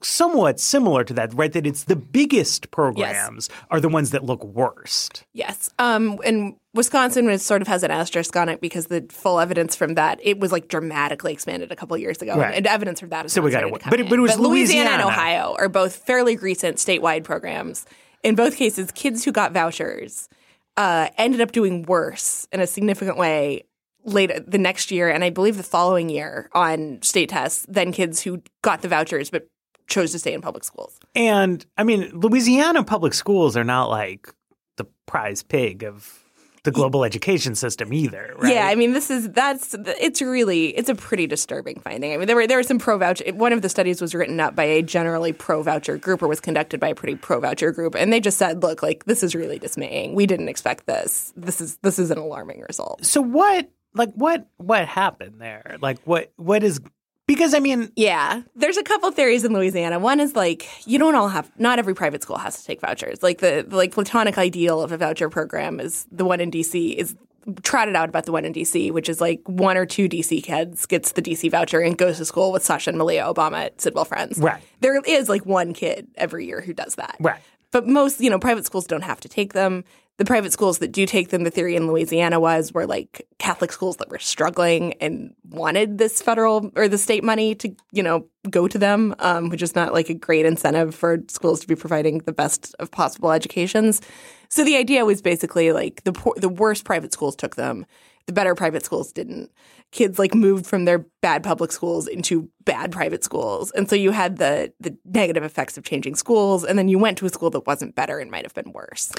somewhat 0.01 0.59
similar 0.59 1.03
to 1.03 1.13
that, 1.13 1.33
right? 1.33 1.51
That 1.53 1.65
it's 1.65 1.85
the 1.85 1.95
biggest 1.95 2.69
programs 2.69 3.49
are 3.71 3.79
the 3.79 3.89
ones 3.89 4.11
that 4.11 4.23
look 4.23 4.43
worst. 4.43 5.23
Yes. 5.33 5.69
Um, 5.79 6.19
and 6.23 6.55
Wisconsin 6.73 7.25
was 7.25 7.43
sort 7.43 7.61
of 7.61 7.67
has 7.67 7.81
an 7.81 7.91
asterisk 7.91 8.35
on 8.35 8.47
it 8.49 8.61
because 8.61 8.87
the 8.87 9.05
full 9.09 9.39
evidence 9.39 9.75
from 9.75 9.95
that 9.95 10.19
it 10.21 10.39
was 10.39 10.51
like 10.51 10.67
dramatically 10.67 11.33
expanded 11.33 11.71
a 11.71 11.75
couple 11.75 11.97
years 11.97 12.21
ago, 12.21 12.37
Right. 12.37 12.53
and 12.55 12.67
evidence 12.67 12.99
from 12.99 13.09
that 13.09 13.25
is 13.25 13.33
So 13.33 13.41
we 13.41 13.51
starting 13.51 13.73
come 13.75 13.89
But 13.89 13.99
it- 14.01 14.09
but 14.09 14.19
it 14.19 14.21
was 14.21 14.37
Louisiana 14.37 14.91
and 14.91 15.01
Ohio 15.01 15.55
are 15.57 15.69
both 15.69 15.95
fairly 15.95 16.37
recent 16.37 16.77
statewide 16.77 17.23
programs. 17.23 17.85
In 18.21 18.35
both 18.35 18.55
cases, 18.57 18.91
kids 18.91 19.23
who 19.23 19.31
got 19.31 19.53
vouchers 19.53 20.29
uh, 20.77 21.09
ended 21.17 21.41
up 21.41 21.51
doing 21.51 21.83
worse 21.83 22.47
in 22.51 22.59
a 22.59 22.67
significant 22.67 23.17
way 23.17 23.65
later 24.03 24.39
the 24.39 24.57
next 24.57 24.91
year, 24.91 25.09
and 25.09 25.23
I 25.23 25.29
believe 25.29 25.57
the 25.57 25.63
following 25.63 26.09
year 26.09 26.49
on 26.53 27.01
state 27.01 27.29
tests 27.29 27.65
than 27.67 27.91
kids 27.91 28.21
who 28.21 28.41
got 28.61 28.81
the 28.81 28.87
vouchers 28.87 29.29
but 29.29 29.47
chose 29.87 30.11
to 30.11 30.19
stay 30.19 30.33
in 30.33 30.41
public 30.41 30.63
schools. 30.63 30.99
And 31.13 31.65
I 31.77 31.83
mean, 31.83 32.09
Louisiana 32.13 32.83
public 32.83 33.13
schools 33.13 33.55
are 33.55 33.63
not 33.63 33.89
like 33.89 34.33
the 34.77 34.85
prize 35.05 35.43
pig 35.43 35.83
of 35.83 36.24
the 36.65 36.71
global 36.71 37.05
education 37.05 37.55
system 37.55 37.93
either, 37.93 38.35
right? 38.37 38.53
Yeah, 38.53 38.67
I 38.67 38.75
mean, 38.75 38.91
this 38.91 39.09
is 39.09 39.29
that's 39.29 39.73
it's 39.73 40.21
really 40.21 40.67
it's 40.67 40.89
a 40.89 40.95
pretty 40.95 41.27
disturbing 41.27 41.79
finding. 41.79 42.13
I 42.13 42.17
mean, 42.17 42.27
there 42.27 42.35
were 42.35 42.47
there 42.47 42.57
were 42.57 42.63
some 42.63 42.79
pro 42.79 42.97
voucher. 42.97 43.23
One 43.33 43.53
of 43.53 43.61
the 43.61 43.69
studies 43.69 44.01
was 44.01 44.13
written 44.13 44.39
up 44.39 44.55
by 44.55 44.65
a 44.65 44.81
generally 44.81 45.31
pro 45.31 45.63
voucher 45.63 45.97
group, 45.97 46.21
or 46.21 46.27
was 46.27 46.41
conducted 46.41 46.79
by 46.79 46.89
a 46.89 46.95
pretty 46.95 47.15
pro 47.15 47.39
voucher 47.39 47.71
group, 47.71 47.95
and 47.95 48.11
they 48.11 48.19
just 48.19 48.37
said, 48.37 48.61
"Look, 48.61 48.83
like 48.83 49.05
this 49.05 49.23
is 49.23 49.33
really 49.33 49.59
dismaying. 49.59 50.13
We 50.13 50.25
didn't 50.25 50.49
expect 50.49 50.85
this. 50.85 51.31
This 51.37 51.61
is 51.61 51.77
this 51.77 51.97
is 51.97 52.11
an 52.11 52.17
alarming 52.17 52.61
result." 52.67 53.05
so 53.05 53.21
what 53.21 53.69
like 53.93 54.11
what 54.13 54.47
what 54.57 54.85
happened 54.87 55.39
there? 55.39 55.77
Like 55.81 55.99
what 56.03 56.31
what 56.35 56.63
is 56.63 56.81
because 57.27 57.53
I 57.53 57.59
mean 57.59 57.91
Yeah, 57.95 58.41
there's 58.55 58.77
a 58.77 58.83
couple 58.83 59.11
theories 59.11 59.43
in 59.43 59.53
Louisiana. 59.53 59.99
One 59.99 60.19
is 60.19 60.35
like 60.35 60.67
you 60.87 60.99
don't 60.99 61.15
all 61.15 61.29
have 61.29 61.51
not 61.59 61.79
every 61.79 61.95
private 61.95 62.23
school 62.23 62.37
has 62.37 62.59
to 62.59 62.65
take 62.65 62.81
vouchers. 62.81 63.23
Like 63.23 63.39
the, 63.39 63.65
the 63.67 63.75
like 63.75 63.91
platonic 63.91 64.37
ideal 64.37 64.81
of 64.81 64.91
a 64.91 64.97
voucher 64.97 65.29
program 65.29 65.79
is 65.79 66.05
the 66.11 66.25
one 66.25 66.41
in 66.41 66.51
DC 66.51 66.95
is 66.95 67.15
trotted 67.63 67.95
out 67.95 68.09
about 68.09 68.25
the 68.25 68.31
one 68.31 68.45
in 68.45 68.53
DC, 68.53 68.91
which 68.91 69.09
is 69.09 69.21
like 69.21 69.41
one 69.45 69.77
or 69.77 69.85
two 69.85 70.09
DC 70.09 70.43
kids 70.43 70.85
gets 70.85 71.11
the 71.11 71.21
DC 71.21 71.49
voucher 71.51 71.79
and 71.79 71.97
goes 71.97 72.17
to 72.17 72.25
school 72.25 72.51
with 72.51 72.63
Sasha 72.63 72.89
and 72.89 72.97
Malia 72.97 73.23
Obama 73.23 73.65
at 73.65 73.81
Sidwell 73.81 74.05
Friends. 74.05 74.37
Right. 74.39 74.61
There 74.81 74.99
is 75.01 75.29
like 75.29 75.45
one 75.45 75.73
kid 75.73 76.07
every 76.15 76.45
year 76.45 76.61
who 76.61 76.73
does 76.73 76.95
that. 76.95 77.15
Right. 77.19 77.39
But 77.71 77.87
most, 77.87 78.21
you 78.21 78.29
know, 78.29 78.39
private 78.39 78.65
schools 78.65 78.87
don't 78.87 79.03
have 79.03 79.19
to 79.21 79.29
take 79.29 79.53
them. 79.53 79.83
The 80.17 80.25
private 80.25 80.53
schools 80.53 80.77
that 80.77 80.93
do 80.93 81.05
take 81.05 81.29
them, 81.29 81.43
the 81.43 81.51
theory 81.51 81.75
in 81.75 81.87
Louisiana 81.87 82.39
was 82.39 82.71
were 82.71 82.87
like 82.87 83.27
Catholic 83.37 83.71
schools 83.71 83.97
that 83.97 84.09
were 84.09 84.19
struggling 84.19 84.93
and 85.01 85.33
wanted 85.49 85.97
this 85.97 86.21
federal 86.21 86.71
or 86.75 86.87
the 86.87 86.97
state 86.97 87.23
money 87.23 87.53
to, 87.55 87.75
you 87.91 88.01
know, 88.01 88.25
go 88.49 88.67
to 88.67 88.77
them, 88.77 89.13
um, 89.19 89.49
which 89.49 89.61
is 89.61 89.75
not 89.75 89.93
like 89.93 90.09
a 90.09 90.13
great 90.13 90.45
incentive 90.45 90.95
for 90.95 91.17
schools 91.27 91.59
to 91.59 91.67
be 91.67 91.75
providing 91.75 92.19
the 92.19 92.31
best 92.31 92.73
of 92.79 92.91
possible 92.91 93.31
educations. 93.31 94.01
So 94.49 94.63
the 94.63 94.77
idea 94.77 95.03
was 95.03 95.21
basically 95.21 95.73
like 95.73 96.03
the 96.05 96.13
poor, 96.13 96.33
the 96.37 96.49
worst 96.49 96.85
private 96.85 97.11
schools 97.11 97.35
took 97.35 97.55
them. 97.55 97.85
The 98.27 98.33
better 98.33 98.55
private 98.55 98.83
schools 98.83 99.11
didn't. 99.11 99.51
Kids 99.91 100.17
like 100.17 100.33
moved 100.33 100.65
from 100.65 100.85
their 100.85 101.05
bad 101.21 101.43
public 101.43 101.71
schools 101.71 102.07
into 102.07 102.49
bad 102.63 102.91
private 102.91 103.23
schools. 103.23 103.69
And 103.71 103.87
so 103.87 103.95
you 103.95 104.11
had 104.11 104.37
the 104.37 104.73
the 104.79 104.97
negative 105.05 105.43
effects 105.43 105.77
of 105.77 105.83
changing 105.83 106.15
schools 106.15 106.63
and 106.63 106.79
then 106.79 106.87
you 106.87 106.97
went 106.97 107.17
to 107.19 107.25
a 107.25 107.29
school 107.29 107.49
that 107.51 107.67
wasn't 107.67 107.95
better 107.95 108.17
and 108.17 108.31
might 108.31 108.45
have 108.45 108.53
been 108.53 108.71
worse. 108.71 109.11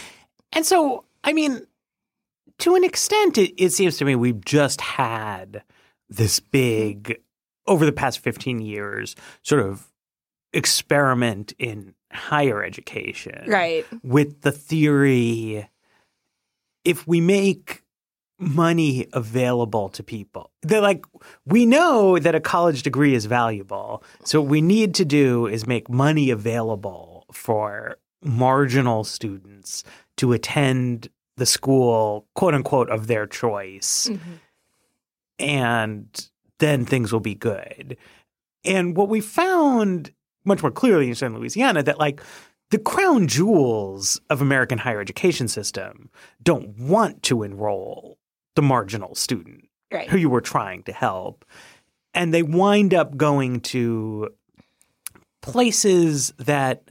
And 0.53 0.65
so, 0.65 1.05
I 1.25 1.33
mean, 1.33 1.67
to 2.59 2.75
an 2.75 2.85
extent, 2.85 3.39
it, 3.39 3.55
it 3.63 3.71
seems 3.71 3.97
to 3.99 4.05
me 4.05 4.15
we've 4.15 4.45
just 4.45 4.81
had 4.81 5.63
this 6.09 6.41
big, 6.41 7.21
over 7.67 7.85
the 7.85 7.93
past 7.93 8.21
15 8.21 8.61
years, 8.61 9.17
sort 9.43 9.63
of 9.63 9.89
experiment 10.53 11.53
in 11.59 11.95
higher 12.13 12.65
education. 12.65 13.45
Right. 13.47 13.85
With 14.03 14.43
the 14.43 14.53
theory 14.53 15.69
if 16.87 17.07
we 17.07 17.21
make 17.21 17.83
money 18.39 19.09
available 19.13 19.89
to 19.89 20.03
people. 20.03 20.53
They're 20.63 20.81
like, 20.81 21.05
we 21.45 21.67
know 21.67 22.19
that 22.19 22.35
a 22.35 22.41
college 22.41 22.83
degree 22.83 23.15
is 23.15 23.27
valuable. 23.27 24.05
So 24.25 24.41
what 24.41 24.51
we 24.51 24.61
need 24.61 24.95
to 24.95 25.05
do 25.05 25.47
is 25.47 25.67
make 25.67 25.91
money 25.91 26.31
available 26.31 27.27
for 27.33 27.97
marginal 28.23 29.05
students 29.05 29.83
to 30.17 30.33
attend 30.33 31.09
the 31.37 31.47
school, 31.47 32.27
quote 32.35 32.55
unquote, 32.55 32.91
of 32.91 33.07
their 33.07 33.27
choice. 33.27 34.09
Mm-hmm. 34.11 34.33
And 35.39 36.31
then 36.59 36.85
things 36.87 37.13
will 37.13 37.21
be 37.21 37.35
good. 37.35 37.97
And 38.65 38.97
what 38.97 39.09
we 39.09 39.21
found 39.21 40.13
much 40.45 40.63
more 40.63 40.71
clearly 40.71 41.09
in 41.09 41.15
Southern 41.15 41.39
Louisiana 41.39 41.83
that 41.83 41.99
like 41.99 42.23
the 42.71 42.79
crown 42.79 43.29
jewels 43.29 44.21
of 44.31 44.41
American 44.41 44.79
higher 44.79 45.01
education 45.01 45.49
system 45.49 46.11
don't 46.43 46.79
want 46.79 47.23
to 47.25 47.43
enroll 47.43 48.19
the 48.55 48.63
marginal 48.63 49.15
student 49.15 49.69
right. 49.93 50.09
who 50.09 50.17
you 50.17 50.31
were 50.31 50.41
trying 50.41 50.83
to 50.85 50.93
help. 50.93 51.45
And 52.15 52.33
they 52.33 52.43
wind 52.43 52.95
up 52.95 53.17
going 53.17 53.61
to 53.61 54.31
places 55.43 56.33
that 56.39 56.83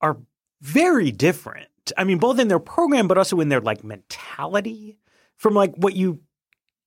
are 0.00 0.18
very 0.60 1.10
different. 1.10 1.68
I 1.96 2.04
mean, 2.04 2.18
both 2.18 2.38
in 2.38 2.48
their 2.48 2.58
program, 2.58 3.08
but 3.08 3.18
also 3.18 3.40
in 3.40 3.48
their 3.48 3.60
like 3.60 3.84
mentality 3.84 4.98
from 5.36 5.54
like 5.54 5.74
what 5.76 5.94
you 5.96 6.20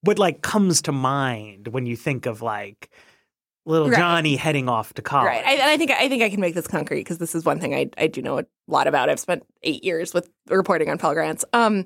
what 0.02 0.20
like 0.20 0.42
comes 0.42 0.82
to 0.84 0.92
mind 0.92 1.68
when 1.70 1.86
you 1.86 1.96
think 1.96 2.26
of 2.26 2.42
like 2.42 2.90
little 3.66 3.90
Right. 3.90 3.98
Johnny 3.98 4.36
heading 4.36 4.70
off 4.70 4.94
to 4.94 5.02
college. 5.02 5.28
Right. 5.28 5.46
I, 5.46 5.54
and 5.54 5.64
I 5.64 5.78
think 5.78 5.92
I 5.92 6.08
think 6.08 6.24
I 6.24 6.30
can 6.30 6.40
make 6.40 6.56
this 6.56 6.68
concrete 6.68 7.02
because 7.02 7.18
this 7.18 7.36
is 7.36 7.44
one 7.46 7.60
thing 7.60 7.76
I 7.76 7.90
I 7.98 8.08
do 8.08 8.22
know 8.22 8.40
a 8.40 8.46
lot 8.68 8.88
about. 8.88 9.10
I've 9.10 9.20
spent 9.20 9.44
eight 9.64 9.84
years 9.84 10.14
with 10.14 10.30
reporting 10.50 10.90
on 10.90 10.98
Pell 10.98 11.14
Grants. 11.14 11.44
Um, 11.54 11.86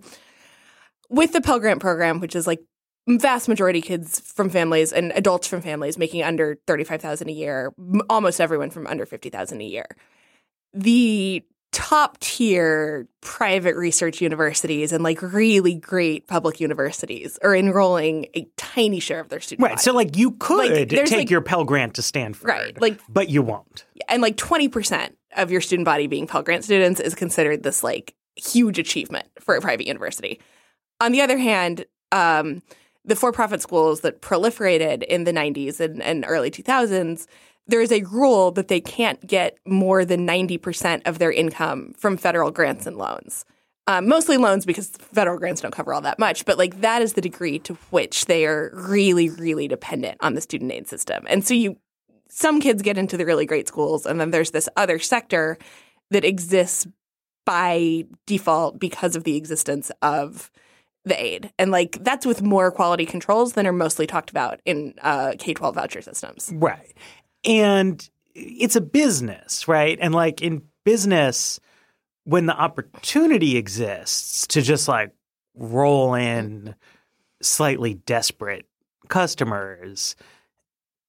with 1.09 1.33
the 1.33 1.41
Pell 1.41 1.59
Grant 1.59 1.81
program, 1.81 2.19
which 2.19 2.35
is 2.35 2.47
like 2.47 2.61
vast 3.09 3.49
majority 3.49 3.81
kids 3.81 4.19
from 4.19 4.49
families 4.49 4.93
and 4.93 5.11
adults 5.15 5.47
from 5.47 5.61
families 5.61 5.97
making 5.97 6.23
under 6.23 6.57
thirty 6.67 6.83
five 6.83 7.01
thousand 7.01 7.29
a 7.29 7.33
year, 7.33 7.73
almost 8.09 8.39
everyone 8.39 8.69
from 8.69 8.87
under 8.87 9.05
fifty 9.05 9.29
thousand 9.29 9.61
a 9.61 9.65
year. 9.65 9.87
The 10.73 11.43
top 11.71 12.17
tier 12.19 13.07
private 13.21 13.75
research 13.77 14.19
universities 14.21 14.91
and 14.91 15.03
like 15.03 15.21
really 15.21 15.73
great 15.75 16.27
public 16.27 16.59
universities 16.59 17.39
are 17.43 17.55
enrolling 17.55 18.25
a 18.35 18.45
tiny 18.57 18.99
share 18.99 19.19
of 19.21 19.29
their 19.29 19.39
students. 19.39 19.63
Right. 19.63 19.71
body. 19.73 19.81
So 19.81 19.93
like 19.93 20.17
you 20.17 20.31
could 20.31 20.69
Like, 20.71 20.89
take 20.89 21.11
like- 21.11 21.29
your 21.29 21.41
Pell 21.41 21.63
Grant 21.63 21.93
to 21.95 22.01
Stanford. 22.01 22.49
Right, 22.49 22.81
like- 22.81 22.99
but 23.07 23.29
you 23.29 23.41
won't. 23.41 23.85
and 24.09 24.21
like 24.21 24.35
20% 24.35 25.11
of 25.37 25.49
your 25.49 25.61
student 25.61 25.85
body 25.85 26.07
being 26.07 26.27
Pell 26.27 26.43
Grant 26.43 26.65
students 26.65 26.99
is 26.99 27.15
considered 27.15 27.63
this 27.63 27.83
like 27.83 28.15
huge 28.35 28.77
achievement 28.77 29.27
for 29.39 29.55
a 29.55 29.61
private 29.61 29.87
university. 29.87 30.41
On 30.99 31.11
the 31.13 31.21
other 31.21 31.37
hand, 31.37 31.85
um, 32.11 32.61
the 33.05 33.15
for-profit 33.15 33.61
schools 33.61 34.01
that 34.01 34.21
proliferated 34.21 35.03
in 35.03 35.23
the 35.23 35.31
90s 35.31 35.79
and, 35.79 36.03
and 36.03 36.23
early 36.27 36.51
2000s, 36.51 37.25
there 37.67 37.81
is 37.81 37.91
a 37.91 38.03
rule 38.03 38.51
that 38.51 38.67
they 38.67 38.81
can't 38.81 39.25
get 39.25 39.57
more 39.65 40.03
than 40.03 40.27
90% 40.27 41.01
of 41.05 41.19
their 41.19 41.31
income 41.31 41.93
from 41.97 42.17
federal 42.17 42.51
grants 42.51 42.85
and 42.85 42.97
loans. 42.97 43.45
Um, 43.87 44.07
mostly 44.07 44.37
loans 44.37 44.65
because 44.65 44.89
federal 44.89 45.37
grants 45.37 45.61
don't 45.61 45.71
cover 45.71 45.93
all 45.93 46.01
that 46.01 46.19
much, 46.19 46.45
but 46.45 46.57
like 46.57 46.81
that 46.81 47.01
is 47.01 47.13
the 47.13 47.21
degree 47.21 47.59
to 47.59 47.73
which 47.89 48.25
they 48.25 48.45
are 48.45 48.71
really, 48.73 49.29
really 49.29 49.67
dependent 49.67 50.17
on 50.21 50.33
the 50.33 50.41
student 50.41 50.71
aid 50.71 50.87
system. 50.87 51.25
And 51.27 51.45
so 51.45 51.53
you 51.53 51.77
some 52.33 52.61
kids 52.61 52.81
get 52.81 52.97
into 52.97 53.17
the 53.17 53.25
really 53.25 53.45
great 53.45 53.67
schools, 53.67 54.05
and 54.05 54.19
then 54.19 54.31
there's 54.31 54.51
this 54.51 54.69
other 54.77 54.99
sector 54.99 55.57
that 56.11 56.23
exists 56.23 56.87
by 57.45 58.05
default 58.25 58.79
because 58.79 59.17
of 59.17 59.25
the 59.25 59.35
existence 59.35 59.91
of 60.01 60.49
the 61.03 61.21
aid. 61.21 61.51
And 61.57 61.71
like 61.71 62.03
that's 62.03 62.25
with 62.25 62.41
more 62.41 62.71
quality 62.71 63.05
controls 63.05 63.53
than 63.53 63.67
are 63.67 63.73
mostly 63.73 64.07
talked 64.07 64.29
about 64.29 64.59
in 64.65 64.93
uh, 65.01 65.33
K 65.39 65.53
12 65.53 65.75
voucher 65.75 66.01
systems. 66.01 66.51
Right. 66.53 66.93
And 67.45 68.07
it's 68.35 68.75
a 68.75 68.81
business, 68.81 69.67
right? 69.67 69.97
And 70.01 70.13
like 70.13 70.41
in 70.41 70.63
business, 70.83 71.59
when 72.23 72.45
the 72.45 72.55
opportunity 72.55 73.57
exists 73.57 74.47
to 74.47 74.61
just 74.61 74.87
like 74.87 75.11
roll 75.55 76.13
in 76.13 76.75
slightly 77.41 77.95
desperate 77.95 78.65
customers, 79.07 80.15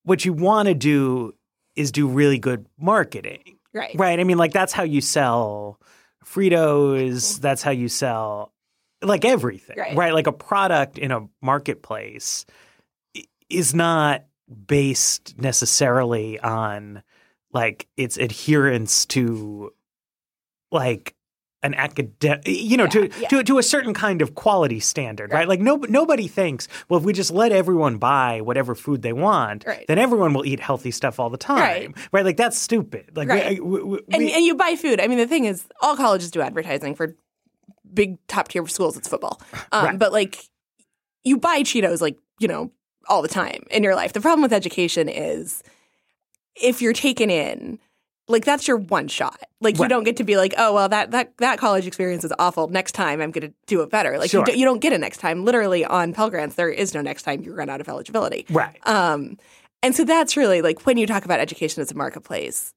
what 0.05 0.25
you 0.25 0.33
want 0.33 0.69
to 0.69 0.75
do 0.75 1.35
is 1.77 1.93
do 1.93 2.09
really 2.09 2.39
good 2.39 2.67
marketing. 2.79 3.59
Right. 3.73 3.95
Right. 3.99 4.21
I 4.21 4.25
mean, 4.25 4.39
like 4.39 4.53
that's 4.53 4.73
how 4.73 4.83
you 4.83 5.01
sell 5.01 5.81
Fritos. 6.25 7.15
Mm-hmm. 7.15 7.43
That's 7.43 7.63
how 7.63 7.71
you 7.71 7.89
sell 7.89 8.53
like 9.03 9.25
everything. 9.25 9.77
Right. 9.79 10.13
Like 10.13 10.27
a 10.27 10.33
product 10.33 10.99
in 10.99 11.11
a 11.11 11.27
marketplace 11.41 12.45
is 13.49 13.75
not 13.75 14.25
based 14.67 15.39
necessarily 15.39 16.39
on 16.41 17.03
like 17.53 17.87
its 17.97 18.17
adherence 18.17 19.05
to 19.07 19.73
like 20.71 21.15
an 21.65 21.75
academic, 21.75 22.43
you 22.49 22.77
know, 22.77 22.89
to, 22.89 23.03
Yeah, 23.07 23.09
yeah. 23.21 23.29
to 23.29 23.45
to 23.45 23.59
a 23.59 23.63
certain 23.63 23.95
kind 23.95 24.21
of 24.21 24.35
quality 24.35 24.81
standard, 24.81 25.31
right? 25.33 25.41
Right. 25.41 25.49
Like 25.49 25.61
no, 25.61 25.77
nobody 25.77 26.27
thinks, 26.27 26.67
well, 26.89 26.99
if 26.99 27.05
we 27.05 27.13
just 27.13 27.31
let 27.31 27.53
everyone 27.53 27.99
buy 27.99 28.41
whatever 28.41 28.75
food 28.75 29.03
they 29.03 29.13
want, 29.13 29.65
Right. 29.65 29.85
then 29.87 29.99
everyone 29.99 30.33
will 30.35 30.45
eat 30.45 30.59
healthy 30.59 30.91
stuff 30.91 31.21
all 31.21 31.31
the 31.31 31.37
time, 31.39 31.95
Right. 32.11 32.25
Like 32.25 32.37
that's 32.37 32.59
stupid. 32.59 33.13
Like 33.17 33.29
Right. 33.29 33.63
we, 33.65 33.81
we, 33.81 33.83
we, 33.85 33.99
And, 34.13 34.23
and 34.25 34.45
you 34.45 34.57
buy 34.57 34.75
food. 34.75 35.01
I 35.01 35.07
mean, 35.07 35.19
the 35.19 35.27
thing 35.29 35.45
is, 35.45 35.65
all 35.81 35.97
colleges 35.97 36.31
do 36.33 36.41
advertising 36.41 36.97
for 36.97 37.15
big 37.95 38.17
top 38.27 38.49
tier 38.49 38.67
schools. 38.67 38.97
It's 38.97 39.09
football. 39.09 39.41
Um, 39.73 39.85
Right. 39.85 39.99
But 39.99 40.13
like, 40.13 40.39
you 41.23 41.39
buy 41.39 41.63
Cheetos, 41.63 42.01
like, 42.01 42.19
you 42.41 42.49
know, 42.49 42.73
all 43.09 43.23
the 43.23 43.29
time 43.29 43.65
in 43.71 43.83
your 43.83 43.95
life. 43.95 44.13
The 44.13 44.21
problem 44.21 44.43
with 44.43 44.53
education 44.53 45.09
is 45.09 45.63
if 46.55 46.83
you're 46.83 46.93
taken 46.93 47.31
in, 47.31 47.79
like 48.29 48.45
that's 48.45 48.69
your 48.69 48.77
one 48.77 49.09
shot. 49.09 49.41
Like 49.61 49.79
you 49.79 49.89
don't 49.89 50.05
get 50.05 50.17
to 50.19 50.25
be 50.25 50.37
like, 50.37 50.55
oh 50.57 50.73
well, 50.75 50.89
that 50.89 51.11
that 51.11 51.37
that 51.39 51.59
college 51.59 51.87
experience 51.87 52.25
is 52.25 52.33
awful. 52.39 52.69
Next 52.69 52.93
time 52.93 53.21
I'm 53.21 53.31
going 53.31 53.49
to 53.49 53.55
do 53.67 53.83
it 53.83 53.91
better. 53.91 54.19
Like 54.19 54.31
Sure. 54.31 54.41
you, 54.41 54.47
do, 54.53 54.59
you 54.59 54.65
don't 54.65 54.81
get 54.81 54.93
a 54.93 54.99
next 54.99 55.19
time. 55.19 55.45
Literally 55.45 55.85
on 55.85 56.13
Pell 56.13 56.31
Grants, 56.31 56.55
there 56.55 56.71
is 56.71 56.95
no 56.95 57.01
next 57.01 57.25
time. 57.25 57.43
You 57.43 57.53
run 57.55 57.69
out 57.69 57.81
of 57.81 57.89
eligibility. 57.89 58.47
right. 58.51 58.79
Um, 58.87 59.39
and 59.83 59.95
so 59.97 60.05
that's 60.05 60.37
really 60.37 60.63
like 60.63 60.87
when 60.87 60.97
you 60.97 61.07
talk 61.07 61.25
about 61.25 61.41
education 61.41 61.83
as 61.83 61.91
a 61.91 61.95
marketplace, 61.95 62.73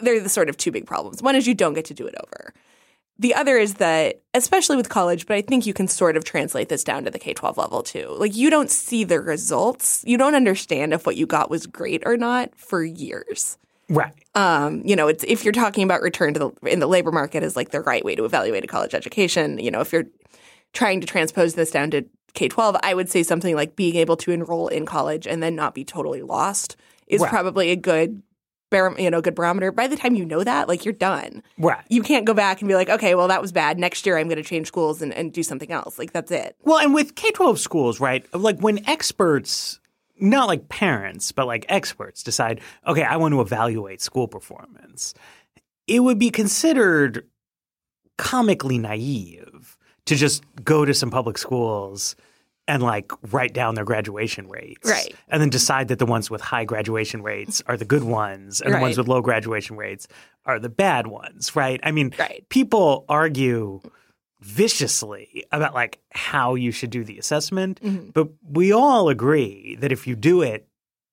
they're 0.00 0.20
the 0.20 0.28
sort 0.30 0.48
of 0.48 0.56
two 0.56 0.72
big 0.72 0.86
problems. 0.86 1.22
One 1.22 1.36
is 1.36 1.46
you 1.46 1.54
don't 1.54 1.74
get 1.74 1.84
to 1.86 1.94
do 1.94 2.06
it 2.06 2.14
over. 2.22 2.54
The 3.18 3.34
other 3.34 3.56
is 3.56 3.74
that, 3.74 4.20
especially 4.34 4.76
with 4.76 4.90
college, 4.90 5.26
but 5.26 5.36
I 5.36 5.40
think 5.40 5.64
you 5.64 5.72
can 5.72 5.88
sort 5.88 6.16
of 6.18 6.24
translate 6.24 6.68
this 6.68 6.84
down 6.84 7.04
to 7.04 7.10
the 7.10 7.18
K 7.18 7.32
12 7.32 7.56
level 7.56 7.82
too. 7.82 8.14
Like, 8.18 8.36
you 8.36 8.50
don't 8.50 8.70
see 8.70 9.04
the 9.04 9.20
results. 9.20 10.04
You 10.06 10.18
don't 10.18 10.34
understand 10.34 10.92
if 10.92 11.06
what 11.06 11.16
you 11.16 11.26
got 11.26 11.48
was 11.48 11.66
great 11.66 12.02
or 12.04 12.16
not 12.18 12.54
for 12.56 12.84
years. 12.84 13.56
Right. 13.88 14.12
Um, 14.34 14.82
you 14.84 14.96
know, 14.96 15.08
it's 15.08 15.24
if 15.24 15.44
you're 15.44 15.52
talking 15.52 15.84
about 15.84 16.02
return 16.02 16.34
to 16.34 16.40
the 16.40 16.68
in 16.70 16.80
the 16.80 16.88
labor 16.88 17.12
market 17.12 17.42
is 17.42 17.56
like 17.56 17.70
the 17.70 17.80
right 17.80 18.04
way 18.04 18.16
to 18.16 18.24
evaluate 18.24 18.64
a 18.64 18.66
college 18.66 18.94
education. 18.94 19.58
You 19.58 19.70
know, 19.70 19.80
if 19.80 19.92
you're 19.92 20.06
trying 20.72 21.00
to 21.00 21.06
transpose 21.06 21.54
this 21.54 21.70
down 21.70 21.90
to 21.92 22.04
K 22.34 22.48
twelve, 22.48 22.76
I 22.82 22.92
would 22.94 23.08
say 23.08 23.22
something 23.22 23.54
like 23.54 23.76
being 23.76 23.94
able 23.96 24.16
to 24.18 24.32
enroll 24.32 24.68
in 24.68 24.84
college 24.86 25.26
and 25.26 25.42
then 25.42 25.54
not 25.54 25.72
be 25.74 25.84
totally 25.84 26.20
lost 26.22 26.76
is 27.06 27.20
Right. 27.20 27.30
probably 27.30 27.70
a 27.70 27.76
good 27.76 28.22
bar- 28.70 28.94
you 28.98 29.10
know 29.10 29.20
good 29.20 29.34
barometer. 29.34 29.72
By 29.72 29.86
the 29.86 29.96
time 29.96 30.14
you 30.14 30.24
know 30.24 30.44
that, 30.44 30.68
like 30.68 30.84
you're 30.84 30.94
done. 30.94 31.42
Right. 31.58 31.84
You 31.88 32.02
can't 32.02 32.24
go 32.24 32.34
back 32.34 32.60
and 32.60 32.68
be 32.68 32.74
like, 32.74 32.88
okay, 32.88 33.14
well 33.14 33.28
that 33.28 33.42
was 33.42 33.52
bad. 33.52 33.78
Next 33.78 34.06
year 34.06 34.18
I'm 34.18 34.28
going 34.28 34.42
to 34.42 34.48
change 34.48 34.66
schools 34.66 35.02
and, 35.02 35.12
and 35.12 35.32
do 35.32 35.42
something 35.42 35.70
else. 35.70 35.98
Like 35.98 36.12
that's 36.12 36.30
it. 36.30 36.56
Well, 36.62 36.78
and 36.78 36.94
with 36.94 37.14
K 37.14 37.30
12 37.30 37.58
schools, 37.58 38.00
right? 38.00 38.26
Like 38.34 38.58
when 38.60 38.86
experts, 38.88 39.80
not 40.18 40.48
like 40.48 40.68
parents, 40.68 41.32
but 41.32 41.46
like 41.46 41.66
experts 41.68 42.22
decide, 42.22 42.60
okay, 42.86 43.02
I 43.02 43.16
want 43.16 43.32
to 43.32 43.40
evaluate 43.40 44.00
school 44.00 44.28
performance, 44.28 45.14
it 45.86 46.00
would 46.00 46.18
be 46.18 46.30
considered 46.30 47.26
comically 48.18 48.78
naive 48.78 49.76
to 50.06 50.14
just 50.14 50.42
go 50.64 50.84
to 50.84 50.94
some 50.94 51.10
public 51.10 51.36
schools 51.36 52.16
and 52.68 52.82
like 52.82 53.12
write 53.32 53.52
down 53.54 53.74
their 53.76 53.84
graduation 53.84 54.48
rates. 54.48 54.88
Right. 54.90 55.14
And 55.28 55.40
then 55.40 55.50
decide 55.50 55.88
that 55.88 55.98
the 55.98 56.06
ones 56.06 56.30
with 56.30 56.40
high 56.40 56.64
graduation 56.64 57.22
rates 57.22 57.62
are 57.66 57.76
the 57.76 57.84
good 57.84 58.02
ones 58.04 58.60
and 58.60 58.74
the 58.74 58.80
ones 58.80 58.98
with 58.98 59.06
low 59.08 59.20
graduation 59.22 59.76
rates 59.76 60.08
are 60.44 60.58
the 60.58 60.68
bad 60.68 61.06
ones, 61.06 61.54
right? 61.54 61.78
I 61.82 61.90
mean, 61.92 62.12
Right. 62.18 62.44
people 62.48 63.04
argue 63.08 63.80
viciously 64.40 65.44
about 65.52 65.74
like 65.74 65.98
how 66.12 66.54
you 66.54 66.70
should 66.70 66.90
do 66.90 67.04
the 67.04 67.18
assessment, 67.18 67.80
Mhm. 67.82 68.12
but 68.12 68.28
we 68.48 68.72
all 68.72 69.08
agree 69.08 69.76
that 69.80 69.92
if 69.92 70.06
you 70.06 70.14
do 70.16 70.42
it 70.42 70.66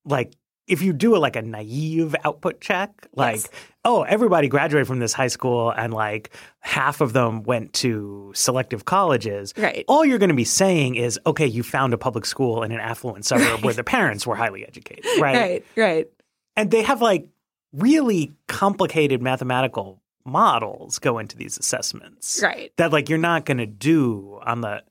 like 0.06 0.34
if 0.68 0.82
you 0.82 0.94
do 0.94 1.16
it 1.16 1.20
like 1.20 1.36
a 1.36 1.42
naive 1.42 2.16
output 2.24 2.62
check, 2.62 3.08
like 3.16 3.36
Yes. 3.36 3.50
oh, 3.84 4.04
everybody 4.04 4.48
graduated 4.48 4.88
from 4.88 5.00
this 5.00 5.12
high 5.14 5.28
school 5.28 5.72
and 5.72 5.94
like 5.94 6.30
half 6.62 7.02
of 7.02 7.12
them 7.14 7.44
went 7.44 7.74
to 7.74 8.32
selective 8.34 8.86
colleges. 8.86 9.54
Right. 9.58 9.84
All 9.90 10.06
you're 10.06 10.20
going 10.20 10.30
to 10.30 10.36
be 10.36 10.46
saying 10.46 10.96
is, 10.96 11.20
okay, 11.26 11.46
you 11.46 11.64
found 11.64 11.94
a 11.94 11.98
public 11.98 12.26
school 12.26 12.64
in 12.64 12.72
an 12.72 12.80
affluent 12.80 13.26
suburb 13.26 13.64
where 13.64 13.74
the 13.74 13.84
parents 13.84 14.26
were 14.26 14.36
highly 14.36 14.66
educated, 14.66 15.06
right? 15.20 15.36
Right. 15.36 15.66
Right. 15.76 16.08
And 16.56 16.72
they 16.72 16.84
have 16.84 17.02
like 17.02 17.28
really 17.74 18.32
complicated 18.48 19.22
mathematical 19.22 20.02
models 20.26 21.00
go 21.00 21.20
into 21.20 21.36
these 21.36 21.58
assessments 21.58 22.40
Right. 22.42 22.72
that 22.78 22.94
like 22.94 23.10
you're 23.10 23.18
not 23.18 23.44
going 23.46 23.58
to 23.58 23.66
do 23.66 24.40
on 24.46 24.62
the 24.62 24.82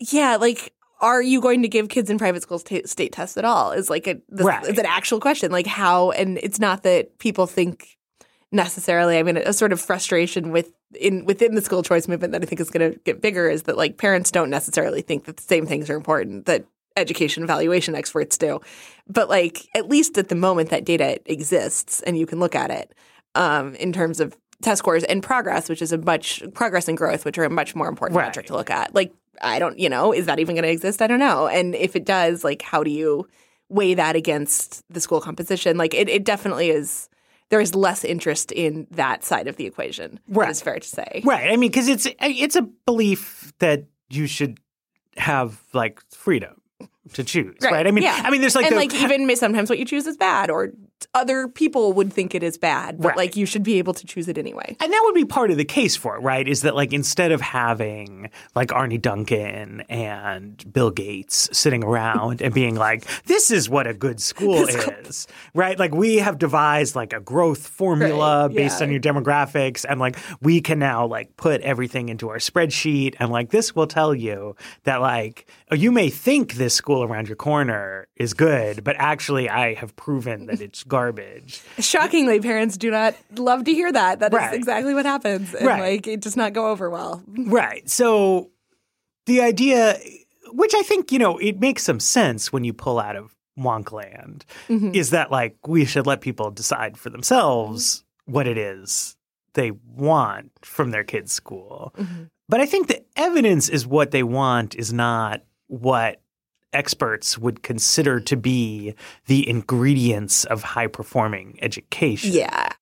Yeah, 0.00 0.36
like 0.36 0.72
are 1.00 1.22
you 1.22 1.40
going 1.40 1.62
to 1.62 1.68
give 1.68 1.88
kids 1.88 2.10
in 2.10 2.18
private 2.18 2.42
schools 2.42 2.62
ta 2.62 2.78
state 2.84 3.12
tests 3.12 3.36
at 3.36 3.44
all? 3.44 3.72
Is 3.72 3.88
like 3.90 4.06
a 4.06 4.16
this, 4.28 4.44
Right. 4.46 4.64
it's 4.64 4.78
an 4.78 4.86
actual 4.86 5.20
question. 5.20 5.50
Like 5.50 5.66
how 5.66 6.10
and 6.12 6.38
it's 6.42 6.58
not 6.60 6.82
that 6.82 7.18
people 7.18 7.46
think 7.46 7.96
necessarily. 8.52 9.18
I 9.18 9.22
mean, 9.22 9.36
a 9.36 9.52
sort 9.52 9.72
of 9.72 9.80
frustration 9.80 10.50
with 10.50 10.72
in 10.98 11.24
within 11.24 11.54
the 11.54 11.62
school 11.62 11.82
choice 11.82 12.08
movement 12.08 12.32
that 12.32 12.42
I 12.42 12.46
think 12.46 12.60
is 12.60 12.70
going 12.70 12.92
to 12.92 12.98
get 13.00 13.20
bigger 13.22 13.48
is 13.48 13.62
that 13.64 13.76
like 13.76 13.96
parents 13.96 14.30
don't 14.30 14.50
necessarily 14.50 15.02
think 15.02 15.24
that 15.24 15.36
the 15.36 15.42
same 15.42 15.66
things 15.66 15.88
are 15.88 15.94
important 15.96 16.46
that 16.46 16.64
education 16.96 17.44
evaluation 17.44 17.94
experts 17.94 18.36
do. 18.36 18.60
But 19.08 19.28
like 19.28 19.68
at 19.76 19.88
least 19.88 20.18
at 20.18 20.28
the 20.28 20.34
moment 20.34 20.70
that 20.70 20.84
data 20.84 21.20
exists 21.30 22.00
and 22.02 22.18
you 22.18 22.26
can 22.26 22.40
look 22.40 22.54
at 22.56 22.70
it 22.70 22.92
um, 23.36 23.74
in 23.76 23.92
terms 23.92 24.18
of 24.20 24.36
test 24.62 24.80
scores 24.80 25.04
and 25.04 25.22
progress, 25.22 25.68
which 25.68 25.80
is 25.80 25.92
a 25.92 25.98
much 25.98 26.42
progress 26.52 26.88
and 26.88 26.98
growth, 26.98 27.24
which 27.24 27.38
are 27.38 27.44
a 27.44 27.50
much 27.50 27.74
more 27.76 27.88
important 27.88 28.16
Right. 28.18 28.26
metric 28.26 28.46
to 28.46 28.54
look 28.54 28.68
at. 28.70 28.94
Like 28.94 29.12
I 29.42 29.58
don't, 29.58 29.78
you 29.78 29.88
know, 29.88 30.12
is 30.12 30.26
that 30.26 30.38
even 30.38 30.54
going 30.54 30.64
to 30.64 30.70
exist? 30.70 31.00
I 31.00 31.06
don't 31.06 31.18
know. 31.18 31.46
And 31.48 31.74
if 31.74 31.96
it 31.96 32.04
does, 32.04 32.44
like 32.44 32.62
how 32.62 32.82
do 32.82 32.90
you 32.90 33.28
weigh 33.68 33.94
that 33.94 34.16
against 34.16 34.82
the 34.92 35.00
school 35.00 35.20
composition? 35.20 35.76
Like 35.76 35.94
it, 35.94 36.08
it 36.08 36.24
definitely 36.24 36.70
is. 36.70 37.08
There 37.48 37.60
is 37.60 37.74
less 37.74 38.04
interest 38.04 38.52
in 38.52 38.86
that 38.92 39.24
side 39.24 39.48
of 39.48 39.56
the 39.56 39.66
equation. 39.66 40.20
Right. 40.28 40.50
It's 40.50 40.60
fair 40.62 40.78
to 40.78 40.86
say. 40.86 41.22
right. 41.24 41.50
I 41.50 41.56
mean, 41.56 41.70
because 41.70 41.88
it's 41.88 42.06
it's 42.20 42.54
a 42.54 42.62
belief 42.62 43.52
that 43.58 43.86
you 44.08 44.28
should 44.28 44.60
have 45.16 45.60
like 45.72 46.00
freedom 46.10 46.60
to 47.14 47.24
choose, 47.24 47.56
right? 47.62 47.86
I 47.86 47.90
mean, 47.90 48.04
yeah. 48.04 48.22
I 48.24 48.30
mean, 48.30 48.40
there's 48.40 48.54
like 48.54 48.66
and 48.66 48.72
the, 48.72 48.76
like 48.76 48.94
even 48.94 49.26
may- 49.26 49.34
sometimes 49.34 49.68
what 49.68 49.80
you 49.80 49.84
choose 49.84 50.06
is 50.06 50.16
bad, 50.16 50.48
or 50.48 50.70
other 51.14 51.48
people 51.48 51.92
would 51.92 52.12
think 52.12 52.34
it 52.34 52.42
is 52.42 52.58
bad, 52.58 52.98
but 52.98 53.08
Right. 53.08 53.16
like 53.16 53.36
you 53.36 53.46
should 53.46 53.62
be 53.62 53.78
able 53.78 53.94
to 53.94 54.06
choose 54.06 54.28
it 54.28 54.38
anyway. 54.38 54.76
And 54.80 54.92
that 54.92 55.00
would 55.04 55.14
be 55.14 55.24
part 55.24 55.50
of 55.50 55.56
the 55.56 55.64
case 55.64 55.96
for 55.96 56.16
it, 56.16 56.20
right? 56.20 56.46
Is 56.46 56.62
that 56.62 56.74
like 56.74 56.92
instead 56.92 57.32
of 57.32 57.40
having 57.40 58.30
like 58.54 58.72
Arne 58.72 59.00
Duncan 59.00 59.82
and 59.88 60.72
Bill 60.72 60.90
Gates 60.90 61.48
sitting 61.52 61.82
around 61.84 62.42
and 62.42 62.52
being 62.54 62.74
like, 62.76 63.06
this 63.26 63.50
is 63.50 63.68
what 63.68 63.86
a 63.86 63.94
good 63.94 64.20
school 64.20 64.66
is, 64.66 65.26
right? 65.54 65.78
Like 65.78 65.94
we 65.94 66.16
have 66.18 66.38
devised 66.38 66.94
like 66.96 67.12
a 67.12 67.20
growth 67.20 67.66
formula 67.66 68.46
Right, 68.46 68.56
based 68.56 68.80
yeah. 68.80 68.86
on 68.86 68.92
your 68.92 69.00
demographics 69.00 69.84
and 69.88 70.00
like 70.00 70.16
we 70.40 70.60
can 70.60 70.78
now 70.78 71.06
like 71.06 71.36
put 71.36 71.60
everything 71.62 72.08
into 72.08 72.28
our 72.30 72.36
spreadsheet 72.38 73.14
and 73.18 73.30
like 73.30 73.50
this 73.50 73.74
will 73.74 73.86
tell 73.86 74.14
you 74.14 74.56
that 74.84 75.00
like 75.00 75.46
oh, 75.70 75.74
you 75.74 75.90
may 75.92 76.10
think 76.10 76.54
this 76.54 76.74
school 76.74 77.02
around 77.02 77.28
your 77.28 77.36
corner 77.36 78.06
is 78.16 78.34
good, 78.34 78.84
but 78.84 78.96
actually 78.98 79.48
I 79.48 79.74
have 79.74 79.94
proven 79.96 80.46
that 80.46 80.60
it's 80.60 80.84
garbage. 80.90 81.62
Shockingly, 81.78 82.40
parents 82.40 82.76
do 82.76 82.90
not 82.90 83.14
love 83.36 83.64
to 83.64 83.72
hear 83.72 83.90
that. 83.90 84.18
That 84.20 84.32
is 84.32 84.36
Right. 84.36 84.54
exactly 84.54 84.92
what 84.92 85.06
happens, 85.06 85.54
and 85.54 85.66
Right. 85.66 85.80
like 85.80 86.06
it 86.06 86.20
does 86.20 86.36
not 86.36 86.52
go 86.52 86.66
over 86.68 86.90
well. 86.90 87.22
Right. 87.26 87.88
So 87.88 88.50
the 89.26 89.40
idea, 89.40 89.96
which 90.52 90.74
I 90.74 90.82
think, 90.82 91.10
you 91.12 91.18
know, 91.18 91.38
it 91.38 91.58
makes 91.60 91.82
some 91.84 92.00
sense 92.00 92.52
when 92.52 92.64
you 92.64 92.72
pull 92.74 92.98
out 92.98 93.16
of 93.16 93.34
Wonkland, 93.58 94.42
Mhm. 94.68 94.94
is 94.94 95.10
that 95.10 95.30
like 95.30 95.56
we 95.66 95.84
should 95.86 96.06
let 96.06 96.20
people 96.20 96.50
decide 96.50 96.98
for 96.98 97.08
themselves 97.10 98.04
what 98.26 98.46
it 98.46 98.58
is 98.58 99.16
they 99.54 99.70
want 99.96 100.50
from 100.62 100.90
their 100.90 101.04
kids' 101.04 101.32
school. 101.32 101.92
Mhm. 101.98 102.28
But 102.48 102.60
I 102.60 102.66
think 102.66 102.86
the 102.88 103.02
evidence 103.16 103.68
is 103.68 103.86
what 103.86 104.10
they 104.10 104.22
want 104.22 104.74
is 104.74 104.92
not 104.92 105.42
what 105.68 106.20
experts 106.72 107.38
would 107.38 107.62
consider 107.62 108.20
to 108.20 108.36
be 108.36 108.94
the 109.26 109.48
ingredients 109.48 110.44
of 110.44 110.62
high 110.62 110.86
performing 110.86 111.58
education. 111.62 112.32
Yeah. 112.32 112.72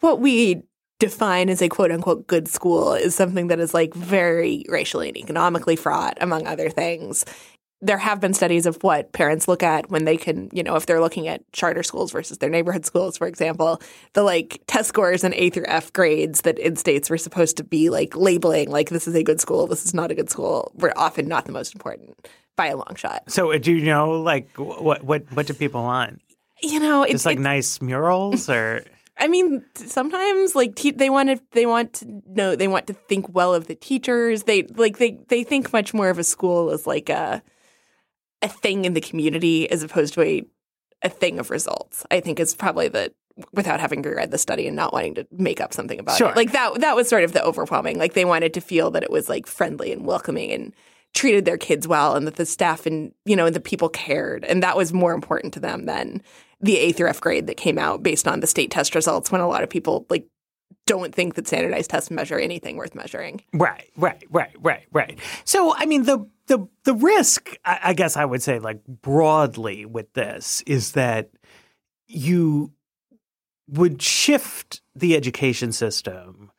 What 0.00 0.20
we 0.20 0.62
define 1.00 1.48
as 1.48 1.60
a 1.60 1.68
quote 1.68 1.90
unquote 1.90 2.26
good 2.26 2.48
school 2.48 2.94
is 2.94 3.14
something 3.14 3.48
that 3.48 3.60
is 3.60 3.74
like 3.74 3.94
very 3.94 4.64
racially 4.68 5.08
and 5.08 5.16
economically 5.16 5.76
fraught, 5.76 6.16
among 6.20 6.46
other 6.46 6.70
things. 6.70 7.24
There 7.84 7.98
have 7.98 8.20
been 8.20 8.34
studies 8.34 8.66
of 8.66 8.82
what 8.82 9.12
parents 9.12 9.46
look 9.46 9.62
at 9.62 9.90
when 9.90 10.04
they 10.04 10.16
can, 10.16 10.48
you 10.52 10.62
know, 10.62 10.76
if 10.76 10.86
they're 10.86 11.00
looking 11.00 11.28
at 11.28 11.40
charter 11.52 11.82
schools 11.82 12.12
versus 12.12 12.38
their 12.38 12.50
neighborhood 12.50 12.86
schools, 12.86 13.18
for 13.18 13.26
example, 13.26 13.80
the 14.14 14.22
like 14.22 14.62
test 14.66 14.88
scores 14.88 15.22
and 15.22 15.34
A 15.34 15.50
through 15.50 15.66
F 15.66 15.92
grades 15.92 16.42
that 16.42 16.58
in 16.58 16.76
states 16.76 17.10
were 17.10 17.18
supposed 17.18 17.56
to 17.58 17.64
be 17.64 17.90
like 17.90 18.16
labeling, 18.16 18.70
like 18.70 18.88
this 18.88 19.06
is 19.06 19.14
a 19.14 19.22
good 19.22 19.40
school, 19.40 19.66
this 19.66 19.84
is 19.84 19.94
not 19.94 20.10
a 20.10 20.14
good 20.14 20.30
school, 20.30 20.72
were 20.76 20.96
often 20.96 21.28
not 21.28 21.44
the 21.44 21.52
most 21.52 21.74
important 21.74 22.26
by 22.56 22.68
a 22.68 22.76
long 22.76 22.94
shot. 22.96 23.30
So 23.30 23.52
uh, 23.52 23.58
do 23.58 23.72
you 23.72 23.84
know 23.84 24.12
like 24.12 24.48
what 24.56 25.04
what 25.04 25.30
what 25.32 25.46
do 25.46 25.54
people 25.54 25.82
want? 25.82 26.20
You 26.62 26.80
know, 26.80 27.02
it's 27.02 27.12
Just 27.12 27.26
like 27.26 27.38
nice 27.38 27.82
murals 27.82 28.48
or 28.48 28.84
I 29.16 29.28
mean, 29.28 29.64
sometimes 29.74 30.54
like 30.54 30.74
te- 30.74 30.90
they 30.90 31.10
want 31.10 31.28
to 31.28 31.40
they 31.52 31.66
want 31.66 31.94
to 31.94 32.22
know 32.26 32.56
they 32.56 32.68
want 32.68 32.88
to 32.88 32.94
think 32.94 33.32
well 33.34 33.54
of 33.54 33.66
the 33.66 33.74
teachers. 33.74 34.44
They 34.44 34.62
like 34.62 34.98
they 34.98 35.18
they 35.28 35.44
think 35.44 35.72
much 35.72 35.94
more 35.94 36.10
of 36.10 36.18
a 36.18 36.24
school 36.24 36.70
as 36.70 36.86
like 36.86 37.08
a 37.08 37.42
a 38.44 38.48
thing 38.48 38.84
in 38.84 38.94
the 38.94 39.00
community 39.00 39.68
as 39.70 39.82
opposed 39.82 40.14
to 40.14 40.22
a 40.22 40.44
a 41.02 41.08
thing 41.08 41.38
of 41.38 41.50
results. 41.50 42.06
I 42.10 42.20
think 42.20 42.38
is 42.40 42.54
probably 42.54 42.88
the 42.88 43.12
without 43.52 43.80
having 43.80 44.00
reread 44.00 44.30
the 44.30 44.38
study 44.38 44.66
and 44.68 44.76
not 44.76 44.92
wanting 44.92 45.16
to 45.16 45.26
make 45.32 45.60
up 45.60 45.74
something 45.74 45.98
about 45.98 46.16
Sure. 46.16 46.30
it. 46.30 46.36
Like 46.36 46.52
that 46.52 46.80
that 46.80 46.94
was 46.96 47.08
sort 47.08 47.24
of 47.24 47.32
the 47.32 47.44
overwhelming. 47.44 47.98
Like 47.98 48.14
they 48.14 48.24
wanted 48.24 48.54
to 48.54 48.60
feel 48.60 48.90
that 48.92 49.02
it 49.02 49.10
was 49.10 49.28
like 49.28 49.46
friendly 49.46 49.92
and 49.92 50.06
welcoming 50.06 50.52
and 50.52 50.72
treated 51.14 51.44
their 51.44 51.58
kids 51.58 51.86
well 51.86 52.14
and 52.16 52.26
that 52.26 52.36
the 52.36 52.46
staff 52.46 52.86
and 52.86 53.12
you 53.24 53.36
know 53.36 53.46
and 53.46 53.54
the 53.54 53.60
people 53.60 53.88
cared 53.88 54.44
and 54.44 54.62
that 54.62 54.76
was 54.76 54.92
more 54.92 55.12
important 55.14 55.52
to 55.54 55.60
them 55.60 55.86
than 55.86 56.22
the 56.60 56.78
A 56.78 56.92
through 56.92 57.08
F 57.08 57.20
grade 57.20 57.46
that 57.46 57.56
came 57.56 57.78
out 57.78 58.02
based 58.02 58.26
on 58.26 58.40
the 58.40 58.46
state 58.46 58.70
test 58.70 58.94
results 58.94 59.30
when 59.30 59.40
a 59.40 59.48
lot 59.48 59.62
of 59.62 59.70
people 59.70 60.06
like 60.10 60.26
don't 60.86 61.14
think 61.14 61.34
that 61.34 61.46
standardized 61.46 61.90
tests 61.90 62.10
measure 62.10 62.38
anything 62.38 62.76
worth 62.76 62.94
measuring. 62.94 63.42
Right, 63.52 63.88
right, 63.96 64.22
right, 64.30 64.54
right, 64.60 64.84
right. 64.92 65.18
So, 65.44 65.74
I 65.76 65.86
mean, 65.86 66.02
the 66.02 66.28
the 66.46 66.68
the 66.84 66.94
risk, 66.94 67.56
I, 67.64 67.80
I 67.84 67.92
guess, 67.94 68.16
I 68.16 68.24
would 68.24 68.42
say, 68.42 68.58
like 68.58 68.84
broadly 68.86 69.84
with 69.86 70.12
this, 70.12 70.62
is 70.66 70.92
that 70.92 71.30
you 72.06 72.72
would 73.68 74.02
shift 74.02 74.82
the 74.94 75.16
education 75.16 75.72
system 75.72 76.50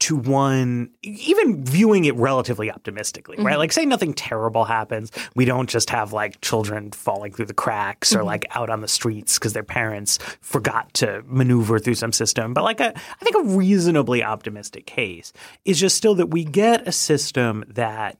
to 0.00 0.16
one, 0.16 0.90
even 1.02 1.64
viewing 1.64 2.04
it 2.04 2.14
relatively 2.16 2.70
optimistically, 2.70 3.36
right? 3.38 3.52
Mm-hmm. 3.52 3.58
Like, 3.58 3.72
say 3.72 3.86
nothing 3.86 4.12
terrible 4.12 4.64
happens. 4.64 5.10
We 5.36 5.44
don't 5.44 5.68
just 5.68 5.88
have 5.90 6.12
like 6.12 6.40
children 6.40 6.90
falling 6.90 7.32
through 7.32 7.46
the 7.46 7.54
cracks 7.54 8.12
or 8.12 8.18
mm-hmm. 8.18 8.26
like 8.26 8.46
out 8.56 8.70
on 8.70 8.80
the 8.80 8.88
streets 8.88 9.38
because 9.38 9.52
their 9.52 9.62
parents 9.62 10.18
forgot 10.40 10.92
to 10.94 11.22
maneuver 11.26 11.78
through 11.78 11.94
some 11.94 12.12
system. 12.12 12.54
But 12.54 12.64
like, 12.64 12.80
a, 12.80 12.92
I 12.96 13.24
think 13.24 13.36
a 13.36 13.56
reasonably 13.56 14.22
optimistic 14.22 14.84
case 14.84 15.32
is 15.64 15.78
just 15.78 15.96
still 15.96 16.16
that 16.16 16.26
we 16.26 16.44
get 16.44 16.86
a 16.86 16.92
system 16.92 17.64
that, 17.68 18.18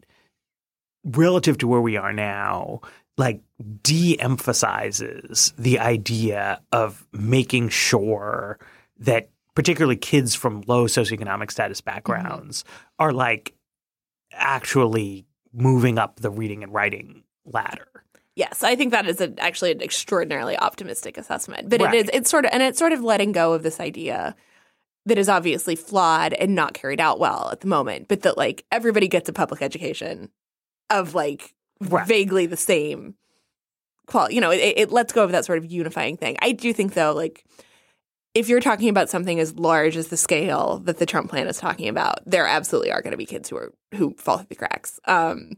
relative 1.04 1.58
to 1.58 1.68
where 1.68 1.80
we 1.80 1.96
are 1.96 2.12
now, 2.12 2.80
like 3.16 3.40
de-emphasizes 3.82 5.52
the 5.56 5.78
idea 5.78 6.60
of 6.72 7.06
making 7.12 7.68
sure 7.68 8.58
that 8.98 9.28
particularly 9.54 9.96
kids 9.96 10.34
from 10.34 10.64
low 10.66 10.86
socioeconomic 10.86 11.50
status 11.50 11.80
backgrounds 11.80 12.62
mm-hmm. 12.62 12.84
are 12.98 13.12
like 13.12 13.54
actually 14.32 15.26
moving 15.52 15.98
up 15.98 16.16
the 16.20 16.30
reading 16.30 16.64
and 16.64 16.72
writing 16.72 17.22
ladder. 17.44 17.86
Yes, 18.36 18.64
I 18.64 18.74
think 18.74 18.90
that 18.90 19.06
is 19.06 19.20
a, 19.20 19.32
actually 19.38 19.70
an 19.70 19.80
extraordinarily 19.80 20.58
optimistic 20.58 21.16
assessment. 21.16 21.68
But 21.68 21.80
Right. 21.80 21.94
it 21.94 22.06
is 22.06 22.10
it's 22.12 22.30
sort 22.30 22.46
of 22.46 22.50
and 22.52 22.62
it's 22.62 22.78
sort 22.78 22.92
of 22.92 23.00
letting 23.00 23.30
go 23.30 23.52
of 23.52 23.62
this 23.62 23.78
idea 23.78 24.34
that 25.06 25.18
is 25.18 25.28
obviously 25.28 25.76
flawed 25.76 26.32
and 26.32 26.54
not 26.54 26.74
carried 26.74 27.00
out 27.00 27.20
well 27.20 27.50
at 27.52 27.60
the 27.60 27.68
moment, 27.68 28.08
but 28.08 28.22
that 28.22 28.36
like 28.36 28.64
everybody 28.72 29.06
gets 29.06 29.28
a 29.28 29.32
public 29.32 29.62
education 29.62 30.30
of 30.90 31.14
like 31.14 31.54
Right. 31.80 32.06
vaguely 32.06 32.46
the 32.46 32.56
same 32.56 33.14
quality. 34.06 34.36
You 34.36 34.40
know, 34.40 34.50
it, 34.50 34.74
it 34.76 34.92
lets 34.92 35.12
go 35.12 35.24
of 35.24 35.32
that 35.32 35.44
sort 35.44 35.58
of 35.58 35.70
unifying 35.70 36.16
thing. 36.16 36.36
I 36.40 36.52
do 36.52 36.72
think 36.72 36.94
though, 36.94 37.12
like 37.12 37.44
if 38.34 38.48
you're 38.48 38.60
talking 38.60 38.88
about 38.88 39.10
something 39.10 39.38
as 39.38 39.54
large 39.56 39.96
as 39.96 40.08
the 40.08 40.16
scale 40.16 40.78
that 40.84 40.98
the 40.98 41.06
Trump 41.06 41.30
plan 41.30 41.46
is 41.46 41.58
talking 41.58 41.88
about, 41.88 42.18
there 42.26 42.46
absolutely 42.46 42.90
are 42.90 43.02
going 43.02 43.10
to 43.12 43.16
be 43.16 43.26
kids 43.26 43.48
who 43.48 43.56
are 43.56 43.72
who 43.94 44.14
fall 44.18 44.38
through 44.38 44.46
the 44.48 44.54
cracks. 44.54 44.98
Um, 45.06 45.52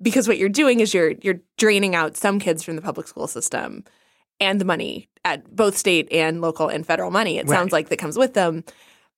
because 0.00 0.28
what 0.28 0.38
you're 0.38 0.48
doing 0.48 0.80
is 0.80 0.92
you're 0.94 1.12
you're 1.22 1.40
draining 1.56 1.94
out 1.94 2.16
some 2.16 2.38
kids 2.38 2.62
from 2.62 2.76
the 2.76 2.82
public 2.82 3.08
school 3.08 3.26
system 3.26 3.84
and 4.40 4.60
the 4.60 4.64
money 4.66 5.08
at 5.24 5.54
both 5.54 5.76
state 5.76 6.06
and 6.12 6.40
local 6.40 6.68
and 6.68 6.86
federal 6.86 7.10
money. 7.10 7.38
It 7.38 7.48
sounds 7.48 7.72
like 7.72 7.88
that 7.88 7.98
comes 7.98 8.16
with 8.18 8.34
them, 8.34 8.62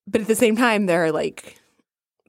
but 0.06 0.20
at 0.20 0.28
the 0.28 0.36
same 0.36 0.56
time, 0.56 0.86
there 0.86 1.04
are 1.04 1.12
like 1.12 1.58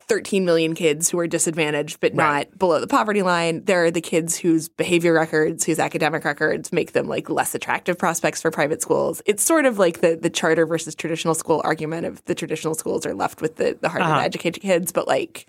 13 0.10 0.44
million 0.44 0.74
kids 0.74 1.10
who 1.10 1.20
are 1.20 1.28
disadvantaged 1.28 2.00
but 2.02 2.14
Right. 2.16 2.50
not 2.50 2.58
below 2.60 2.80
the 2.82 2.88
poverty 2.88 3.22
line. 3.22 3.64
There 3.64 3.86
are 3.86 3.92
the 3.92 4.02
kids 4.02 4.36
whose 4.38 4.68
behavior 4.68 5.14
records, 5.14 5.64
whose 5.66 5.80
academic 5.80 6.26
records 6.26 6.74
make 6.74 6.92
them 6.94 7.08
like 7.08 7.30
less 7.30 7.54
attractive 7.56 7.98
prospects 7.98 8.42
for 8.42 8.50
private 8.52 8.82
schools. 8.82 9.22
It's 9.26 9.44
sort 9.44 9.66
of 9.66 9.78
like 9.80 10.02
the 10.02 10.16
the 10.16 10.30
charter 10.30 10.66
versus 10.66 10.96
traditional 10.96 11.36
school 11.36 11.62
argument 11.64 12.06
of 12.08 12.26
the 12.26 12.36
traditional 12.36 12.74
schools 12.76 13.06
are 13.06 13.14
left 13.14 13.42
with 13.42 13.56
the, 13.58 13.78
the 13.80 13.88
harder 13.90 14.04
Uh-huh. 14.06 14.18
to 14.20 14.24
educate 14.26 14.60
kids, 14.60 14.92
but 14.92 15.08
like 15.08 15.46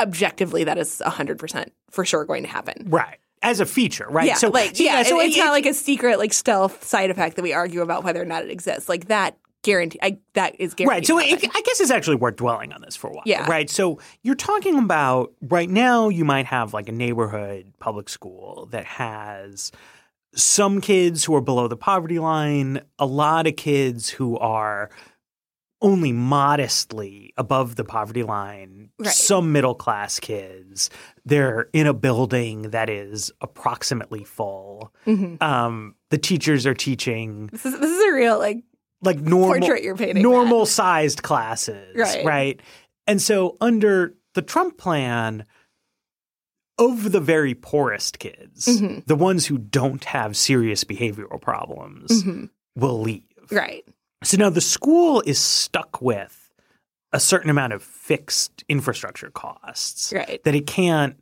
objectively 0.00 0.64
that 0.64 0.78
is 0.78 1.02
100% 1.04 1.68
for 1.90 2.04
sure 2.04 2.24
going 2.24 2.42
to 2.44 2.48
happen. 2.48 2.86
Right. 2.88 3.18
As 3.42 3.58
a 3.60 3.66
feature, 3.66 4.06
right? 4.10 4.26
Yeah, 4.26 4.48
like 4.50 4.76
so 4.76 4.84
yeah, 4.84 5.02
so 5.02 5.18
it- 5.20 5.28
it's 5.28 5.36
it- 5.36 5.40
not 5.40 5.50
like 5.50 5.66
a 5.66 5.74
secret 5.74 6.18
like 6.18 6.32
stealth 6.32 6.84
side 6.84 7.10
effect 7.10 7.36
that 7.36 7.42
we 7.42 7.52
argue 7.52 7.80
about 7.82 8.04
whether 8.04 8.20
or 8.20 8.26
not 8.26 8.44
it 8.44 8.50
exists. 8.50 8.88
Like 8.88 9.06
that 9.08 9.36
guarantee, 9.62 9.98
I, 10.02 10.18
that 10.34 10.54
is 10.60 10.74
guaranteed. 10.74 10.88
Right. 10.88 11.06
So 11.06 11.18
it. 11.18 11.44
I 11.54 11.60
guess 11.62 11.80
it's 11.80 11.90
actually 11.90 12.16
worth 12.16 12.36
dwelling 12.36 12.72
on 12.72 12.80
this 12.82 12.96
for 12.96 13.08
a 13.08 13.12
while. 13.12 13.22
Yeah. 13.26 13.48
Right. 13.48 13.68
So 13.70 13.98
you're 14.22 14.34
talking 14.34 14.78
about 14.78 15.32
right 15.42 15.68
now, 15.70 16.08
you 16.08 16.24
might 16.24 16.46
have 16.46 16.72
like 16.74 16.88
a 16.88 16.92
neighborhood 16.92 17.72
public 17.78 18.08
school 18.08 18.68
that 18.72 18.84
has 18.84 19.70
some 20.34 20.80
kids 20.80 21.24
who 21.24 21.34
are 21.34 21.40
below 21.40 21.66
the 21.68 21.76
poverty 21.76 22.18
line, 22.18 22.80
a 22.98 23.06
lot 23.06 23.46
of 23.46 23.56
kids 23.56 24.08
who 24.08 24.38
are 24.38 24.90
only 25.82 26.12
modestly 26.12 27.32
above 27.38 27.76
the 27.76 27.84
poverty 27.84 28.22
line, 28.22 28.90
Right. 28.98 29.08
some 29.10 29.50
middle 29.50 29.74
class 29.74 30.20
kids. 30.20 30.90
They're 31.24 31.68
in 31.72 31.86
a 31.86 31.94
building 31.94 32.62
that 32.70 32.90
is 32.90 33.32
approximately 33.40 34.24
full. 34.24 34.92
Mhm. 35.06 35.42
Um, 35.42 35.94
the 36.10 36.18
teachers 36.18 36.66
are 36.66 36.74
teaching 36.74 37.46
This 37.50 37.64
is 37.64 37.78
this 37.80 37.90
is 37.90 38.04
a 38.08 38.12
real 38.12 38.38
like 38.38 38.62
like 39.02 39.18
normal 39.20 39.58
portrait 39.60 39.82
you're 39.82 39.96
painting. 39.96 40.22
normal 40.22 40.66
sized 40.66 41.22
classes, 41.22 41.96
Right. 42.24 42.60
And 43.06 43.20
so 43.20 43.56
under 43.60 44.14
the 44.34 44.42
Trump 44.42 44.76
plan, 44.78 45.44
of 46.78 47.12
the 47.12 47.20
very 47.20 47.54
poorest 47.54 48.18
kids, 48.18 48.66
Mhm. 48.66 49.04
the 49.06 49.16
ones 49.16 49.46
who 49.46 49.58
don't 49.58 50.04
have 50.04 50.36
serious 50.36 50.82
behavioral 50.84 51.40
problems 51.40 52.22
Mhm. 52.22 52.48
will 52.76 53.00
leave. 53.00 53.24
Right. 53.50 53.84
So 54.24 54.36
now 54.38 54.48
the 54.50 54.60
school 54.62 55.22
is 55.26 55.38
stuck 55.38 56.00
with 56.00 56.52
a 57.12 57.20
certain 57.20 57.50
amount 57.50 57.72
of 57.72 57.82
fixed 57.82 58.64
infrastructure 58.68 59.30
costs 59.30 60.12
Right. 60.14 60.42
that 60.44 60.54
it 60.54 60.66
can't 60.66 61.16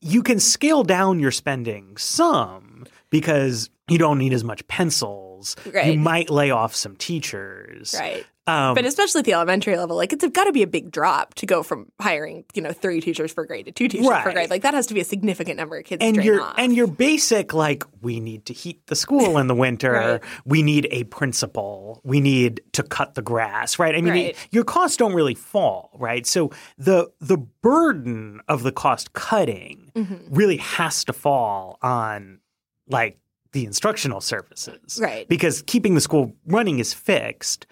you 0.00 0.22
can 0.22 0.38
scale 0.38 0.84
down 0.84 1.18
your 1.18 1.32
spending 1.32 1.96
some 1.96 2.84
because 3.10 3.68
you 3.88 3.98
don't 3.98 4.18
need 4.18 4.32
as 4.32 4.44
much 4.44 4.64
pencils. 4.68 5.31
You 5.66 5.72
Right. 5.72 5.98
might 5.98 6.30
lay 6.30 6.50
off 6.50 6.74
some 6.74 6.96
teachers. 6.96 7.94
Right. 7.98 8.24
Um, 8.48 8.74
But 8.74 8.84
especially 8.84 9.20
at 9.20 9.24
the 9.24 9.34
elementary 9.34 9.76
level, 9.76 9.94
like 9.96 10.12
it's 10.12 10.26
got 10.30 10.44
to 10.44 10.52
be 10.52 10.64
a 10.64 10.66
big 10.66 10.90
drop 10.90 11.34
to 11.34 11.46
go 11.46 11.62
from 11.62 11.92
hiring, 12.00 12.44
you 12.54 12.60
know, 12.62 12.72
three 12.72 13.00
teachers 13.00 13.32
per 13.32 13.44
grade 13.44 13.66
to 13.66 13.70
two 13.72 13.86
teachers 13.86 14.08
per 14.08 14.32
grade. 14.32 14.50
Like 14.50 14.62
that 14.62 14.74
has 14.74 14.88
to 14.88 14.94
be 14.94 15.00
a 15.00 15.04
significant 15.04 15.56
number 15.58 15.76
of 15.78 15.84
kids. 15.84 16.02
and 16.02 16.16
your 16.24 16.40
off. 16.42 16.54
and 16.58 16.74
your 16.74 16.88
basic 16.88 17.54
like 17.54 17.84
we 18.00 18.18
need 18.18 18.44
to 18.46 18.52
heat 18.52 18.84
the 18.88 18.96
school 18.96 19.38
in 19.38 19.46
the 19.46 19.54
winter. 19.54 19.92
Right. 19.92 20.20
We 20.44 20.64
need 20.64 20.88
a 20.90 21.04
principal. 21.04 22.00
We 22.02 22.20
need 22.20 22.62
to 22.72 22.82
cut 22.82 23.14
the 23.14 23.22
grass. 23.22 23.78
Right. 23.78 23.94
I 23.94 24.00
mean, 24.00 24.12
Right. 24.12 24.24
it- 24.30 24.36
your 24.50 24.64
costs 24.64 24.96
don't 24.96 25.14
really 25.14 25.36
fall. 25.36 25.90
Right. 25.94 26.26
So 26.26 26.50
the 26.76 27.12
the 27.20 27.38
burden 27.38 28.40
of 28.48 28.64
the 28.64 28.72
cost 28.72 29.12
cutting 29.12 29.92
Mm-hmm. 29.94 30.34
really 30.34 30.56
has 30.56 31.04
to 31.04 31.12
fall 31.12 31.78
on 31.80 32.40
like 32.88 33.18
the 33.52 33.64
instructional 33.64 34.20
services. 34.20 34.98
Right. 35.00 35.28
Because 35.28 35.62
keeping 35.62 35.94
the 35.94 36.00
school 36.00 36.32
running 36.46 36.78
is 36.78 36.92
fixed. 36.92 37.66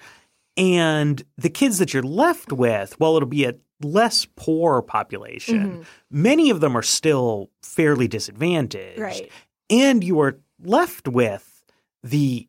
And 0.57 1.23
the 1.39 1.51
kids 1.51 1.79
that 1.79 1.95
you're 1.95 2.03
left 2.03 2.53
with, 2.53 2.99
well, 3.01 3.17
it'll 3.17 3.29
be 3.29 3.45
a 3.45 3.55
less 3.83 4.27
poor 4.37 4.83
population. 4.83 5.71
Mm-hmm. 5.71 5.83
Many 6.11 6.51
of 6.51 6.61
them 6.61 6.77
are 6.77 6.83
still 6.83 7.51
fairly 7.63 8.09
disadvantaged. 8.09 9.01
Right. 9.01 9.31
And 9.71 10.05
you 10.05 10.21
are 10.21 10.39
left 10.63 11.09
with 11.09 11.65
the 12.03 12.47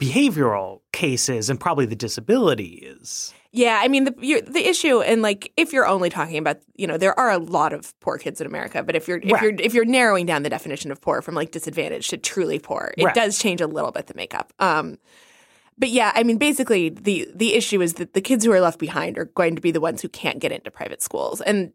behavioral 0.00 0.80
cases 0.92 1.50
and 1.50 1.60
probably 1.60 1.86
the 1.86 1.96
disabilities. 1.96 3.34
Yeah, 3.54 3.78
I 3.82 3.88
mean 3.88 4.04
the 4.04 4.14
you're, 4.18 4.40
the 4.40 4.66
issue, 4.66 5.02
and 5.02 5.20
like 5.20 5.52
if 5.58 5.74
you're 5.74 5.86
only 5.86 6.08
talking 6.08 6.38
about, 6.38 6.56
you 6.74 6.86
know, 6.86 6.96
there 6.96 7.18
are 7.18 7.30
a 7.30 7.36
lot 7.36 7.74
of 7.74 7.98
poor 8.00 8.16
kids 8.16 8.40
in 8.40 8.46
America, 8.46 8.82
but 8.82 8.96
if 8.96 9.06
you're 9.06 9.18
if 9.18 9.30
Right. 9.30 9.42
you're 9.42 9.52
if 9.60 9.74
you're 9.74 9.84
narrowing 9.84 10.24
down 10.24 10.42
the 10.42 10.48
definition 10.48 10.90
of 10.90 11.02
poor 11.02 11.20
from 11.20 11.34
like 11.34 11.50
disadvantaged 11.50 12.08
to 12.10 12.16
truly 12.16 12.58
poor, 12.58 12.94
it 12.96 13.04
Right. 13.04 13.14
does 13.14 13.38
change 13.38 13.60
a 13.60 13.66
little 13.66 13.92
bit 13.92 14.06
the 14.06 14.14
makeup. 14.14 14.54
Um, 14.58 14.98
but 15.76 15.90
yeah, 15.90 16.12
I 16.14 16.22
mean, 16.22 16.38
basically 16.38 16.88
the 16.88 17.28
the 17.34 17.52
issue 17.54 17.82
is 17.82 17.94
that 17.94 18.14
the 18.14 18.22
kids 18.22 18.42
who 18.44 18.52
are 18.52 18.60
left 18.60 18.78
behind 18.78 19.18
are 19.18 19.26
going 19.26 19.54
to 19.54 19.60
be 19.60 19.70
the 19.70 19.80
ones 19.82 20.00
who 20.00 20.08
can't 20.08 20.38
get 20.38 20.50
into 20.50 20.70
private 20.70 21.02
schools, 21.02 21.42
and 21.42 21.72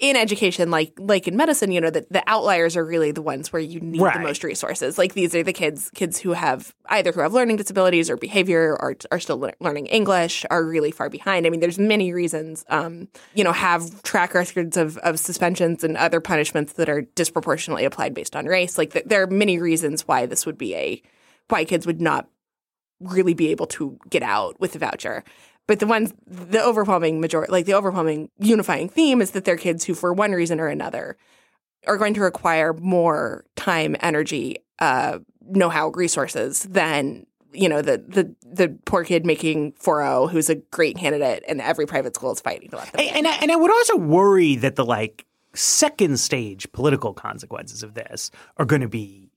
in 0.00 0.16
education, 0.16 0.70
like 0.70 0.94
like 0.98 1.28
in 1.28 1.36
medicine, 1.36 1.70
you 1.70 1.80
know, 1.80 1.90
the, 1.90 2.06
the 2.10 2.22
outliers 2.26 2.74
are 2.74 2.84
really 2.84 3.12
the 3.12 3.20
ones 3.20 3.52
where 3.52 3.60
you 3.60 3.80
need 3.80 4.00
Right. 4.00 4.14
the 4.14 4.20
most 4.20 4.42
resources. 4.42 4.96
Like 4.96 5.12
these 5.12 5.34
are 5.34 5.42
the 5.42 5.52
kids 5.52 5.90
kids 5.94 6.18
who 6.18 6.32
have 6.32 6.74
either 6.88 7.12
who 7.12 7.20
have 7.20 7.34
learning 7.34 7.56
disabilities 7.56 8.08
or 8.08 8.16
behavior 8.16 8.76
or 8.80 8.96
are 9.12 9.20
still 9.20 9.36
lear- 9.36 9.54
learning 9.60 9.86
English 9.86 10.46
are 10.50 10.64
really 10.64 10.90
far 10.90 11.10
behind. 11.10 11.46
I 11.46 11.50
mean, 11.50 11.60
there's 11.60 11.78
many 11.78 12.14
reasons. 12.14 12.64
Um, 12.70 13.08
you 13.34 13.44
know, 13.44 13.52
have 13.52 14.02
track 14.02 14.32
records 14.32 14.78
of 14.78 14.96
of 14.98 15.18
suspensions 15.20 15.84
and 15.84 15.96
other 15.98 16.20
punishments 16.20 16.72
that 16.74 16.88
are 16.88 17.02
disproportionately 17.02 17.84
applied 17.84 18.14
based 18.14 18.34
on 18.34 18.46
race. 18.46 18.78
Like 18.78 18.94
th- 18.94 19.04
there 19.04 19.22
are 19.22 19.26
many 19.26 19.58
reasons 19.58 20.08
why 20.08 20.24
this 20.24 20.46
would 20.46 20.56
be 20.56 20.74
a 20.74 21.02
why 21.48 21.64
kids 21.66 21.86
would 21.86 22.00
not 22.00 22.26
really 23.00 23.32
be 23.34 23.48
able 23.48 23.66
to 23.66 23.98
get 24.10 24.22
out 24.22 24.60
with 24.60 24.74
a 24.76 24.78
voucher. 24.78 25.24
But 25.70 25.78
the 25.78 25.86
ones, 25.86 26.12
the 26.26 26.60
overwhelming 26.60 27.20
majority, 27.20 27.52
like 27.52 27.64
the 27.64 27.74
overwhelming 27.74 28.28
unifying 28.40 28.88
theme 28.88 29.22
is 29.22 29.30
that 29.30 29.44
they're 29.44 29.56
kids 29.56 29.84
who, 29.84 29.94
for 29.94 30.12
one 30.12 30.32
reason 30.32 30.58
or 30.58 30.66
another, 30.66 31.16
are 31.86 31.96
going 31.96 32.12
to 32.14 32.22
require 32.22 32.72
more 32.72 33.44
time, 33.54 33.94
energy, 34.00 34.56
uh, 34.80 35.20
know-how, 35.48 35.90
resources 35.90 36.64
than 36.64 37.24
you 37.52 37.68
know 37.68 37.82
the 37.82 37.98
the 37.98 38.34
the 38.42 38.76
poor 38.84 39.04
kid 39.04 39.24
making 39.24 39.74
4.0 39.74 40.32
who's 40.32 40.50
a 40.50 40.56
great 40.56 40.96
candidate 40.96 41.44
and 41.46 41.60
every 41.60 41.86
private 41.86 42.16
school 42.16 42.32
is 42.32 42.40
fighting 42.40 42.68
to 42.70 42.76
let 42.76 42.90
them. 42.90 43.02
And, 43.06 43.18
and, 43.18 43.28
I, 43.28 43.36
and 43.36 43.52
I 43.52 43.54
would 43.54 43.70
also 43.70 43.96
worry 43.96 44.56
that 44.56 44.74
the 44.74 44.84
like 44.84 45.24
second 45.54 46.18
stage 46.18 46.70
political 46.72 47.14
consequences 47.14 47.84
of 47.84 47.94
this 47.94 48.32
are 48.56 48.64
going 48.64 48.82
to 48.82 48.88
be 48.88 49.29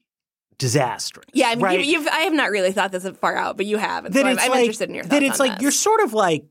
disastrous. 0.63 1.25
yeah, 1.33 1.47
I 1.49 1.55
mean, 1.55 1.63
right? 1.65 1.79
you, 1.85 1.99
you've 1.99 2.07
I 2.07 2.19
have 2.21 2.33
not 2.33 2.49
really 2.51 2.71
thought 2.71 2.91
this 2.91 3.07
far 3.19 3.35
out, 3.35 3.57
but 3.57 3.65
you 3.65 3.77
have, 3.77 4.05
and 4.05 4.15
so 4.15 4.21
I'm, 4.21 4.39
I'm 4.39 4.49
like, 4.51 4.59
interested 4.61 4.87
in 4.89 4.95
your 4.95 5.03
thoughts. 5.03 5.11
that 5.11 5.23
it's 5.23 5.39
like 5.39 5.53
this. 5.53 5.61
you're 5.61 5.71
sort 5.71 6.01
of 6.01 6.13
like 6.13 6.45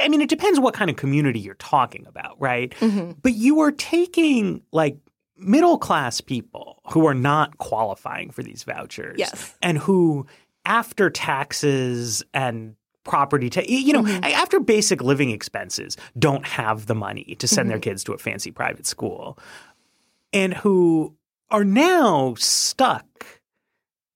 I 0.00 0.08
mean, 0.08 0.20
it 0.20 0.28
depends 0.28 0.60
what 0.60 0.74
kind 0.74 0.90
of 0.90 0.96
community 0.96 1.40
you're 1.40 1.54
talking 1.54 2.06
about, 2.06 2.36
right? 2.40 2.70
Mhm. 2.80 3.16
But 3.22 3.32
you 3.34 3.60
are 3.60 3.72
taking 3.72 4.62
like 4.72 4.98
middle 5.36 5.78
class 5.78 6.20
people 6.20 6.80
who 6.92 7.06
are 7.06 7.14
not 7.14 7.58
qualifying 7.58 8.30
for 8.30 8.42
these 8.42 8.62
vouchers 8.62 9.16
Yes. 9.18 9.54
and 9.62 9.78
who 9.78 10.26
after 10.64 11.10
taxes 11.10 12.22
and 12.32 12.76
property 13.02 13.50
ta- 13.50 13.62
you 13.66 13.92
know 13.92 14.02
Mm-hmm. 14.02 14.24
after 14.24 14.60
basic 14.60 15.02
living 15.02 15.30
expenses 15.30 15.96
don't 16.18 16.46
have 16.46 16.86
the 16.86 16.94
money 16.94 17.34
to 17.40 17.48
send 17.48 17.68
their 17.68 17.76
Mm-hmm. 17.78 17.82
kids 17.90 18.04
to 18.04 18.12
a 18.12 18.18
fancy 18.18 18.50
private 18.50 18.86
school 18.86 19.36
and 20.32 20.54
who 20.54 21.14
are 21.50 21.64
now 21.64 22.34
stuck 22.38 23.06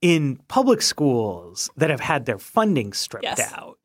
in 0.00 0.36
public 0.48 0.80
schools 0.82 1.70
that 1.76 1.90
have 1.90 2.00
had 2.00 2.24
their 2.26 2.38
funding 2.38 2.92
stripped 2.92 3.24
Yes. 3.24 3.52
out 3.52 3.78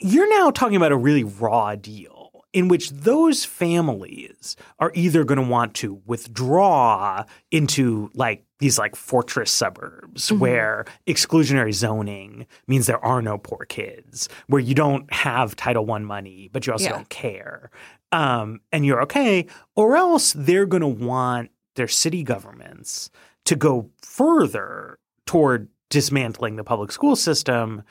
you're 0.00 0.28
now 0.38 0.50
talking 0.50 0.76
about 0.76 0.92
a 0.92 0.96
really 0.96 1.24
raw 1.24 1.74
deal 1.74 2.44
in 2.52 2.68
which 2.68 2.90
those 2.90 3.44
families 3.44 4.56
are 4.78 4.92
either 4.94 5.24
going 5.24 5.38
to 5.42 5.46
want 5.46 5.74
to 5.74 6.00
withdraw 6.06 7.24
into 7.50 8.08
like 8.14 8.44
these 8.60 8.78
like 8.78 8.94
fortress 8.96 9.50
suburbs 9.50 10.32
where 10.32 10.84
exclusionary 11.06 11.74
zoning 11.74 12.46
means 12.66 12.86
there 12.86 13.04
are 13.04 13.20
no 13.20 13.38
poor 13.38 13.64
kids 13.68 14.28
where 14.46 14.60
you 14.60 14.74
don't 14.74 15.12
have 15.12 15.56
title 15.56 15.84
one 15.84 16.04
money 16.04 16.48
but 16.52 16.66
you 16.66 16.72
also 16.72 16.84
Yeah. 16.84 16.90
don't 16.92 17.08
care 17.10 17.70
um, 18.12 18.60
and 18.72 18.86
you're 18.86 19.02
okay 19.02 19.46
or 19.76 19.96
else 19.96 20.32
they're 20.32 20.66
going 20.66 20.80
to 20.82 20.86
want 21.04 21.50
their 21.78 21.88
city 21.88 22.22
governments 22.22 23.08
to 23.46 23.56
go 23.56 23.88
further 24.02 24.98
toward 25.24 25.68
dismantling 25.88 26.56
the 26.56 26.64
public 26.64 26.92
school 26.92 27.16
system 27.16 27.82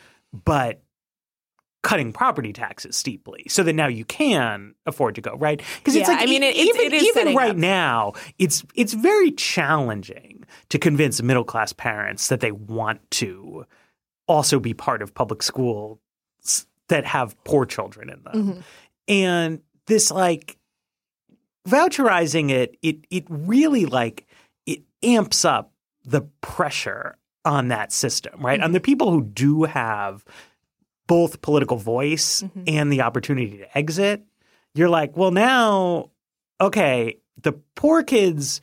but 0.46 0.84
cutting 1.84 2.12
property 2.12 2.52
taxes 2.52 2.96
steeply 2.98 3.46
so 3.48 3.64
that 3.64 3.74
now 3.74 3.88
you 3.88 4.04
can 4.06 4.76
afford 4.86 5.16
to 5.16 5.22
go 5.22 5.36
right 5.38 5.62
because 5.78 5.96
it's 5.96 6.08
Yeah, 6.08 6.16
like 6.16 6.24
I 6.24 6.30
mean, 6.30 6.44
it- 6.44 6.56
even, 6.56 6.82
it 6.82 6.94
even 7.02 7.36
right 7.36 7.52
up. 7.52 7.58
now 7.58 8.14
it's 8.38 8.64
it's 8.76 8.94
very 8.94 9.32
challenging 9.32 10.44
to 10.70 10.78
convince 10.78 11.22
middle 11.24 11.44
class 11.46 11.72
parents 11.74 12.28
that 12.28 12.40
they 12.42 12.52
want 12.52 13.00
to 13.12 13.66
also 14.28 14.60
be 14.60 14.74
part 14.74 15.02
of 15.02 15.14
public 15.14 15.42
schools 15.42 15.98
that 16.90 17.06
have 17.06 17.42
poor 17.46 17.66
children 17.66 18.10
in 18.10 18.22
them 18.24 18.34
Mm-hmm. 18.34 18.60
and 19.08 19.62
this 19.86 20.12
like 20.12 20.58
voucherizing 21.68 22.49
it 22.49 22.78
it 22.82 22.97
it 23.09 23.26
really 23.30 23.86
like 23.86 24.26
it 24.65 24.82
amps 25.03 25.43
up 25.45 25.74
the 26.05 26.22
pressure 26.41 27.18
on 27.43 27.68
that 27.68 27.91
system 27.91 28.39
right 28.39 28.59
Mm-hmm. 28.59 28.65
on 28.65 28.72
the 28.72 28.80
people 28.80 29.11
who 29.11 29.24
do 29.24 29.63
have 29.63 30.24
both 31.07 31.41
political 31.41 31.78
voice 31.78 32.43
and 32.68 32.91
the 32.91 33.01
opportunity 33.01 33.59
to 33.59 33.78
exit, 33.78 34.24
you're 34.76 34.89
like, 34.89 35.15
well, 35.15 35.32
now, 35.32 36.11
okay, 36.59 37.18
the 37.41 37.53
poor 37.76 38.03
kids 38.03 38.59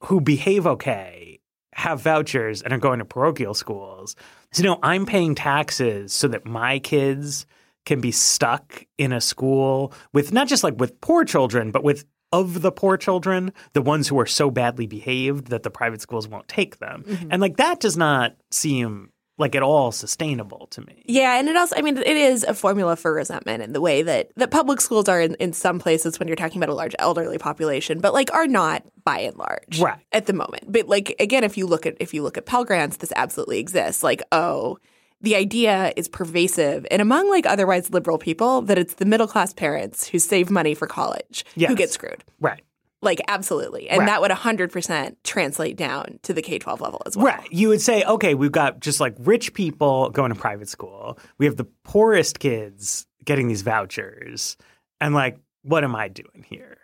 who 0.00 0.20
behave 0.20 0.66
okay 0.66 1.38
have 1.72 2.00
vouchers 2.00 2.62
and 2.62 2.72
are 2.72 2.78
going 2.78 2.98
to 2.98 3.04
parochial 3.04 3.54
schools. 3.54 4.16
So, 4.52 4.64
you 4.64 4.68
know, 4.68 4.80
I'm 4.82 5.06
paying 5.06 5.36
taxes 5.36 6.12
so 6.12 6.26
that 6.28 6.44
my 6.44 6.80
kids 6.80 7.46
can 7.86 8.00
be 8.00 8.10
stuck 8.12 8.84
in 8.98 9.12
a 9.12 9.20
school 9.20 9.92
with 10.12 10.32
not 10.32 10.48
just 10.48 10.62
like 10.62 10.78
with 10.78 11.00
poor 11.00 11.24
children, 11.24 11.70
but 11.70 11.82
with 11.84 12.04
of 12.32 12.62
the 12.62 12.70
poor 12.70 12.96
children, 12.96 13.52
the 13.72 13.82
ones 13.82 14.06
who 14.08 14.18
are 14.20 14.26
so 14.26 14.50
badly 14.50 14.86
behaved 14.86 15.48
that 15.48 15.62
the 15.62 15.70
private 15.70 16.00
schools 16.00 16.28
won't 16.28 16.46
take 16.48 16.78
them. 16.78 17.02
Mm-hmm. 17.06 17.28
And 17.30 17.42
like 17.42 17.56
that 17.56 17.80
does 17.80 17.96
not 17.96 18.36
seem 18.50 19.10
like 19.36 19.56
at 19.56 19.62
all 19.62 19.90
sustainable 19.90 20.66
to 20.70 20.82
me. 20.82 21.02
Yeah, 21.06 21.38
and 21.38 21.48
it 21.48 21.56
also, 21.56 21.74
I 21.74 21.80
mean, 21.80 21.96
it 21.96 22.06
is 22.06 22.44
a 22.44 22.52
formula 22.52 22.94
for 22.94 23.12
resentment 23.12 23.62
in 23.62 23.72
the 23.72 23.80
way 23.80 24.02
that, 24.02 24.30
that 24.36 24.50
public 24.50 24.82
schools 24.82 25.08
are 25.08 25.18
in, 25.18 25.34
in 25.36 25.54
some 25.54 25.78
places 25.78 26.18
when 26.18 26.28
you're 26.28 26.36
talking 26.36 26.62
about 26.62 26.68
a 26.68 26.74
large 26.74 26.94
elderly 26.98 27.38
population, 27.38 28.00
but 28.00 28.12
like 28.12 28.32
are 28.34 28.46
not 28.46 28.84
by 29.02 29.20
and 29.20 29.38
large 29.38 29.80
Right. 29.80 29.98
at 30.12 30.26
the 30.26 30.34
moment. 30.34 30.70
But 30.70 30.88
like 30.88 31.16
again, 31.18 31.42
if 31.42 31.56
you 31.56 31.66
look 31.66 31.86
at 31.86 31.96
if 32.00 32.12
you 32.12 32.22
look 32.22 32.36
at 32.36 32.44
Pell 32.44 32.64
Grants, 32.66 32.98
this 32.98 33.12
absolutely 33.16 33.60
exists. 33.60 34.02
Like, 34.02 34.22
oh, 34.30 34.78
the 35.20 35.36
idea 35.36 35.92
is 35.96 36.08
pervasive 36.08 36.86
and 36.90 37.02
among 37.02 37.28
like 37.28 37.46
otherwise 37.46 37.90
liberal 37.90 38.18
people 38.18 38.62
that 38.62 38.78
it's 38.78 38.94
the 38.94 39.04
middle 39.04 39.26
class 39.26 39.52
parents 39.52 40.08
who 40.08 40.18
save 40.18 40.50
money 40.50 40.74
for 40.74 40.86
college 40.86 41.44
Yes. 41.54 41.68
who 41.70 41.76
get 41.76 41.90
screwed. 41.90 42.24
Right. 42.40 42.62
Like 43.02 43.20
absolutely. 43.28 43.88
And 43.88 44.00
Right. 44.00 44.06
that 44.06 44.20
would 44.20 44.30
100% 44.30 45.16
translate 45.24 45.76
down 45.76 46.18
to 46.22 46.32
the 46.34 46.42
K 46.42 46.58
12 46.58 46.80
level 46.80 47.02
as 47.06 47.16
well. 47.16 47.26
Right. 47.26 47.50
You 47.52 47.68
would 47.68 47.80
say, 47.80 48.02
okay, 48.04 48.34
we've 48.34 48.52
got 48.52 48.80
just 48.80 49.00
like 49.00 49.14
rich 49.18 49.54
people 49.54 50.10
going 50.10 50.32
to 50.32 50.38
private 50.38 50.68
school. 50.68 51.18
We 51.38 51.46
have 51.46 51.56
the 51.56 51.64
poorest 51.84 52.38
kids 52.40 53.06
getting 53.24 53.48
these 53.48 53.62
vouchers. 53.62 54.56
And 55.00 55.14
like, 55.14 55.38
what 55.62 55.82
am 55.84 55.94
I 55.96 56.08
doing 56.08 56.44
here? 56.48 56.78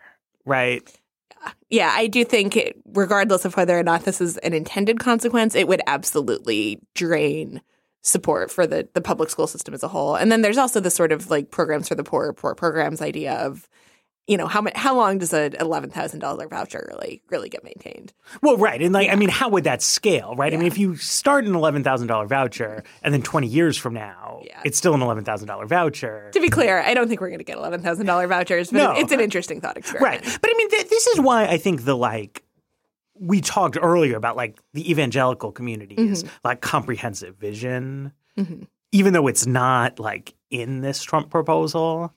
Right. 0.47 0.83
Yeah, 1.71 1.93
I 1.95 2.07
do 2.07 2.25
think, 2.25 2.57
it, 2.57 2.77
regardless 2.95 3.45
of 3.45 3.57
whether 3.57 3.79
or 3.79 3.83
not 3.83 4.05
this 4.05 4.21
is 4.21 4.37
an 4.39 4.53
intended 4.53 4.99
consequence, 4.99 5.55
it 5.55 5.69
would 5.69 5.81
absolutely 5.87 6.81
drain 6.95 7.61
support 8.07 8.51
for 8.53 8.67
the, 8.67 8.89
the 8.95 9.01
public 9.01 9.29
school 9.31 9.49
system 9.49 9.75
as 9.75 9.83
a 9.83 9.89
whole. 9.89 10.15
And 10.15 10.31
then 10.31 10.41
there's 10.43 10.59
also 10.59 10.79
the 10.79 10.91
sort 10.91 11.11
of 11.11 11.29
like 11.29 11.51
programs 11.51 11.89
for 11.89 11.97
the 11.97 12.05
poor, 12.05 12.33
poor 12.33 12.55
programs 12.55 13.03
idea 13.03 13.35
of, 13.35 13.69
you 14.29 14.37
know, 14.37 14.47
how 14.47 14.61
much, 14.61 14.75
how 14.77 14.95
long 14.97 15.19
does 15.19 15.33
an 15.33 15.55
eleven 15.61 15.91
thousand 15.91 16.21
dollar 16.21 16.49
voucher 16.49 16.85
really 16.93 17.23
really 17.31 17.49
get 17.49 17.63
maintained? 17.65 18.13
Well, 18.43 18.57
right. 18.57 18.81
And 18.83 18.93
like, 18.93 19.09
I 19.11 19.15
mean, 19.17 19.29
how 19.29 19.49
would 19.51 19.65
that 19.65 19.83
scale, 19.83 20.35
right? 20.37 20.53
I 20.53 20.57
mean, 20.57 20.67
if 20.67 20.79
you 20.79 20.97
start 20.97 21.45
an 21.47 21.53
$11,000 21.53 22.29
voucher 22.29 22.83
and 23.03 23.15
then 23.15 23.23
20 23.23 23.47
years 23.47 23.77
from 23.77 23.95
now, 23.95 24.43
Yeah. 24.45 24.61
it's 24.65 24.79
still 24.79 24.95
an 24.95 25.01
$11,000 25.01 25.69
voucher. 25.69 26.31
To 26.33 26.41
be 26.41 26.49
clear, 26.49 26.81
I 26.81 26.95
don't 26.95 27.09
think 27.09 27.21
we're 27.21 27.29
going 27.29 27.39
to 27.39 27.45
get 27.45 27.57
eleven 27.59 27.83
thousand 27.83 28.07
dollar 28.07 28.27
vouchers, 28.29 28.71
but 28.71 28.79
No. 28.79 28.93
it's 29.01 29.13
an 29.13 29.21
interesting 29.21 29.61
thought 29.61 29.77
experiment. 29.77 30.25
Right. 30.25 30.39
But 30.41 30.51
I 30.53 30.55
mean, 30.57 30.71
th- 30.71 30.89
this 30.89 31.07
is 31.09 31.21
why 31.21 31.47
I 31.47 31.59
think 31.59 31.85
the 31.85 31.97
like, 31.97 32.43
we 33.21 33.41
talked 33.41 33.79
earlier 33.81 34.17
about 34.17 34.37
like 34.37 34.59
the 34.73 34.91
evangelical 34.91 35.53
community's 35.53 36.23
mm-hmm. 36.23 36.37
like 36.45 36.61
comprehensive 36.61 37.37
vision, 37.37 38.13
mm-hmm. 38.39 38.63
even 38.93 39.13
though 39.13 39.27
it's 39.27 39.47
not 39.47 39.99
like 39.99 40.35
in 40.51 40.81
this 40.81 41.03
Trump 41.03 41.31
proposal, 41.31 42.13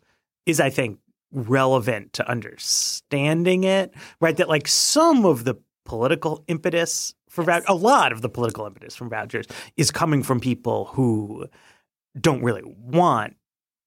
is 0.45 0.59
I 0.59 0.69
think 0.69 0.99
relevant 1.31 2.13
to 2.13 2.29
understanding 2.29 3.63
it, 3.63 3.93
right? 4.19 4.35
That 4.37 4.49
like 4.49 4.67
some 4.67 5.25
of 5.25 5.43
the 5.43 5.55
political 5.85 6.43
impetus 6.47 7.15
for 7.29 7.43
vouchers, 7.43 7.65
a 7.67 7.75
lot 7.75 8.11
of 8.11 8.21
the 8.21 8.29
political 8.29 8.65
impetus 8.65 8.95
from 8.95 9.09
vouchers 9.09 9.45
is 9.77 9.91
coming 9.91 10.23
from 10.23 10.39
people 10.39 10.85
who 10.85 11.47
don't 12.19 12.43
really 12.43 12.63
want 12.65 13.35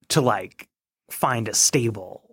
to 0.09 0.21
like 0.21 0.69
find 1.11 1.49
a 1.49 1.55
stable 1.55 2.32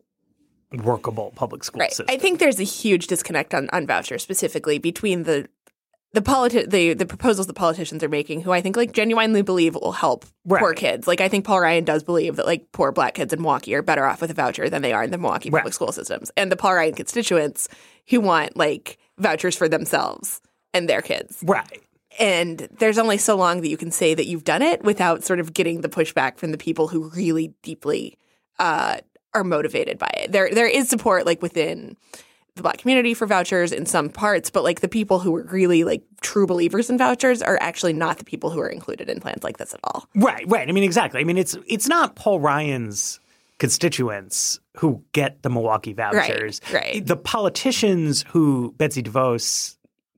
workable 0.73 1.31
public 1.35 1.63
school 1.63 1.79
Right. 1.79 1.89
system. 1.89 2.05
I 2.09 2.17
think 2.17 2.39
there's 2.39 2.59
a 2.59 2.63
huge 2.63 3.07
disconnect 3.07 3.53
on, 3.53 3.69
on 3.71 3.87
vouchers 3.87 4.21
specifically 4.23 4.77
between 4.79 5.23
the 5.23 5.47
the 6.11 6.21
politi- 6.21 6.67
the 6.67 6.95
the 6.95 7.05
proposals 7.05 7.45
the 7.45 7.53
politicians 7.53 8.03
are 8.03 8.09
making, 8.09 8.41
who 8.41 8.51
I 8.51 8.61
think 8.61 8.75
like 8.75 8.93
genuinely 8.93 9.43
believe 9.43 9.75
will 9.75 9.91
help 9.91 10.25
poor 10.47 10.73
kids. 10.73 11.07
Like 11.07 11.21
I 11.21 11.27
think 11.29 11.45
Paul 11.45 11.61
Ryan 11.61 11.83
does 11.83 12.03
believe 12.03 12.35
that 12.37 12.47
like 12.47 12.71
poor 12.71 12.91
black 12.91 13.13
kids 13.13 13.31
in 13.31 13.39
Milwaukee 13.41 13.75
are 13.75 13.83
better 13.83 14.05
off 14.05 14.19
with 14.21 14.31
a 14.31 14.33
voucher 14.33 14.69
than 14.69 14.81
they 14.81 14.91
are 14.91 15.03
in 15.03 15.11
the 15.11 15.19
Milwaukee 15.19 15.51
public 15.51 15.73
school 15.73 15.91
systems. 15.91 16.31
And 16.35 16.51
the 16.51 16.55
Paul 16.55 16.73
Ryan 16.73 16.95
constituents 16.95 17.67
who 18.09 18.21
want 18.21 18.57
like 18.57 18.97
vouchers 19.19 19.55
for 19.55 19.69
themselves 19.69 20.41
and 20.73 20.89
their 20.89 21.01
kids. 21.03 21.43
right. 21.45 21.79
And 22.19 22.67
there's 22.79 22.97
only 22.97 23.17
so 23.17 23.35
long 23.37 23.61
that 23.61 23.69
you 23.69 23.77
can 23.77 23.91
say 23.91 24.13
that 24.15 24.25
you've 24.25 24.43
done 24.43 24.63
it 24.63 24.83
without 24.83 25.23
sort 25.23 25.39
of 25.39 25.53
getting 25.53 25.81
the 25.81 25.89
pushback 25.89 26.37
from 26.37 26.51
the 26.51 26.57
people 26.57 26.87
who 26.87 27.09
really 27.11 27.53
deeply 27.61 28.17
uh, 28.57 28.97
are 29.33 29.43
motivated 29.43 29.97
by 29.97 30.09
it. 30.17 30.31
There, 30.31 30.49
there 30.51 30.67
is 30.67 30.89
support 30.89 31.25
like 31.25 31.41
within 31.41 31.95
the 32.55 32.63
black 32.63 32.79
community 32.79 33.13
for 33.13 33.25
vouchers 33.27 33.71
in 33.71 33.85
some 33.85 34.09
parts, 34.09 34.49
but 34.49 34.63
like 34.63 34.81
the 34.81 34.87
people 34.89 35.19
who 35.19 35.35
are 35.35 35.43
really 35.43 35.83
like 35.83 36.03
true 36.21 36.45
believers 36.47 36.89
in 36.89 36.97
vouchers 36.97 37.41
are 37.41 37.57
actually 37.61 37.93
not 37.93 38.17
the 38.17 38.25
people 38.25 38.49
who 38.49 38.59
are 38.59 38.67
included 38.67 39.09
in 39.09 39.19
plans 39.21 39.43
like 39.43 39.57
this 39.57 39.73
at 39.73 39.79
all. 39.83 40.07
Right, 40.15 40.43
right. 40.47 40.67
I 40.67 40.71
mean, 40.71 40.83
exactly. 40.83 41.21
I 41.21 41.23
mean, 41.23 41.37
it's 41.37 41.55
it's 41.67 41.87
not 41.87 42.15
Paul 42.15 42.39
Ryan's 42.39 43.19
constituents 43.59 44.59
who 44.77 45.03
get 45.13 45.41
the 45.43 45.49
Milwaukee 45.49 45.93
vouchers. 45.93 46.59
right. 46.73 47.05
The 47.05 47.15
politicians 47.15 48.25
who 48.29 48.73
Betsy 48.77 49.03
DeVos 49.03 49.75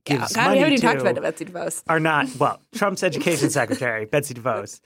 Yeah, 0.07 0.17
gives 0.19 0.33
God, 0.33 0.43
money 0.43 0.53
we 0.55 0.59
haven't 0.59 0.73
even 0.73 0.81
talked 0.89 1.01
about 1.01 1.21
Betsy 1.21 1.45
DeVos. 1.45 1.83
are 1.89 1.99
not 1.99 2.27
well. 2.37 2.59
Trump's 2.75 3.03
education 3.03 3.49
secretary, 3.49 4.05
Betsy 4.05 4.33
DeVos, 4.33 4.79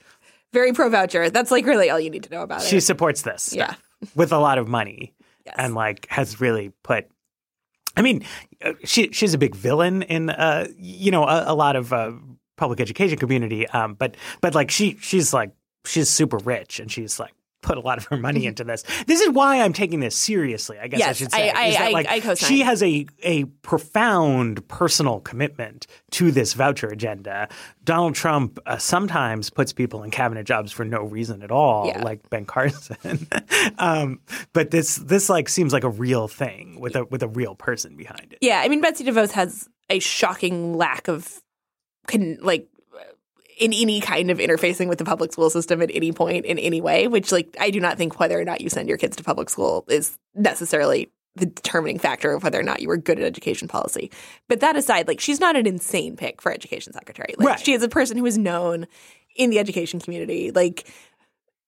Very 0.52 0.72
pro 0.72 0.88
voucher. 0.90 1.30
That's 1.30 1.50
like 1.50 1.64
really 1.64 1.90
all 1.90 2.00
you 2.00 2.10
need 2.10 2.24
to 2.24 2.30
know 2.30 2.42
about 2.42 2.60
she 2.62 2.66
it. 2.66 2.70
She 2.70 2.80
supports 2.80 3.22
this 3.22 3.54
Yeah. 3.54 3.66
stuff 3.74 3.82
with 4.14 4.32
a 4.32 4.38
lot 4.38 4.58
of 4.58 4.68
money 4.68 5.14
Yes. 5.44 5.54
and 5.58 5.74
like 5.74 6.06
has 6.10 6.40
really 6.40 6.72
put. 6.82 7.06
I 7.96 8.02
mean, 8.02 8.24
uh, 8.64 8.72
she 8.84 9.12
she's 9.12 9.32
a 9.32 9.38
big 9.38 9.54
villain 9.54 10.02
in 10.02 10.28
uh 10.30 10.66
you 10.76 11.10
know 11.12 11.22
a, 11.24 11.52
a 11.52 11.54
lot 11.54 11.76
of 11.76 11.92
uh, 11.92 12.12
public 12.56 12.80
education 12.80 13.16
community. 13.16 13.66
Um, 13.68 13.94
but 13.94 14.16
but 14.40 14.54
like 14.56 14.70
she 14.72 14.96
she's 15.00 15.32
like 15.32 15.52
she's 15.84 16.08
super 16.10 16.38
rich 16.38 16.80
and 16.80 16.90
she's 16.90 17.20
like 17.20 17.32
put 17.66 17.76
a 17.76 17.80
lot 17.80 17.98
of 17.98 18.04
her 18.06 18.16
money 18.16 18.46
into 18.46 18.64
this. 18.64 18.84
This 19.06 19.20
is 19.20 19.28
why 19.30 19.60
I'm 19.60 19.72
taking 19.72 20.00
this 20.00 20.16
seriously. 20.16 20.78
I 20.78 20.88
guess 20.88 21.02
I 21.02 21.04
Mm-hmm. 21.06 21.12
Should 21.14 21.32
say. 21.32 21.50
I- 21.50 21.62
I- 21.66 21.70
that, 21.72 21.80
I- 21.80 21.90
like, 21.90 22.08
I 22.08 22.20
co-sign. 22.20 22.48
She 22.48 22.60
has 22.60 22.82
a 22.82 23.06
a 23.22 23.44
profound 23.62 24.66
personal 24.68 25.20
commitment 25.20 25.86
to 26.12 26.30
this 26.30 26.52
voucher 26.54 26.86
agenda. 26.88 27.48
Donald 27.84 28.14
Trump 28.14 28.58
uh, 28.66 28.78
sometimes 28.78 29.50
puts 29.50 29.72
people 29.72 30.02
in 30.02 30.10
cabinet 30.10 30.44
jobs 30.44 30.72
for 30.72 30.84
no 30.84 31.02
reason 31.02 31.42
at 31.42 31.50
all, 31.50 31.86
Yeah. 31.88 32.02
like 32.02 32.28
Ben 32.30 32.44
Carson. 32.44 33.28
um, 33.78 34.20
but 34.52 34.70
this 34.70 34.96
this 34.96 35.28
like 35.28 35.48
seems 35.48 35.72
like 35.72 35.84
a 35.84 35.88
real 35.90 36.28
thing 36.28 36.78
with 36.80 36.96
a 36.96 37.04
with 37.06 37.22
a 37.22 37.28
real 37.28 37.54
person 37.54 37.96
behind 37.96 38.32
it. 38.32 38.38
Yeah, 38.40 38.60
I 38.60 38.68
mean 38.68 38.80
Betsy 38.80 39.04
DeVos 39.04 39.32
has 39.32 39.68
a 39.90 39.98
shocking 39.98 40.74
lack 40.76 41.08
of 41.08 41.40
con- 42.08 42.38
like 42.40 42.68
in 43.56 43.72
any 43.72 44.00
kind 44.00 44.30
of 44.30 44.38
interfacing 44.38 44.86
with 44.88 44.98
the 44.98 45.04
public 45.04 45.32
school 45.32 45.48
system 45.48 45.80
at 45.80 45.90
any 45.94 46.12
point 46.12 46.44
in 46.44 46.58
any 46.58 46.80
way, 46.80 47.08
which 47.08 47.32
like 47.32 47.56
I 47.58 47.70
do 47.70 47.80
not 47.80 47.96
think 47.96 48.20
whether 48.20 48.38
or 48.38 48.44
not 48.44 48.60
you 48.60 48.68
send 48.68 48.88
your 48.88 48.98
kids 48.98 49.16
to 49.16 49.24
public 49.24 49.48
school 49.48 49.84
is 49.88 50.18
necessarily 50.34 51.10
the 51.36 51.46
determining 51.46 51.98
factor 51.98 52.32
of 52.32 52.42
whether 52.42 52.58
or 52.58 52.62
not 52.62 52.80
you 52.80 52.88
were 52.88 52.96
good 52.96 53.18
at 53.18 53.24
education 53.24 53.68
policy. 53.68 54.10
But 54.48 54.60
that 54.60 54.76
aside, 54.76 55.08
like 55.08 55.20
she's 55.20 55.40
not 55.40 55.56
an 55.56 55.66
insane 55.66 56.16
pick 56.16 56.40
for 56.42 56.52
education 56.52 56.92
secretary. 56.92 57.34
Like 57.38 57.48
Right. 57.48 57.60
she 57.60 57.72
is 57.72 57.82
a 57.82 57.88
person 57.88 58.16
who 58.16 58.26
is 58.26 58.38
known 58.38 58.86
in 59.34 59.50
the 59.50 59.58
education 59.58 60.00
community. 60.00 60.50
Like 60.50 60.86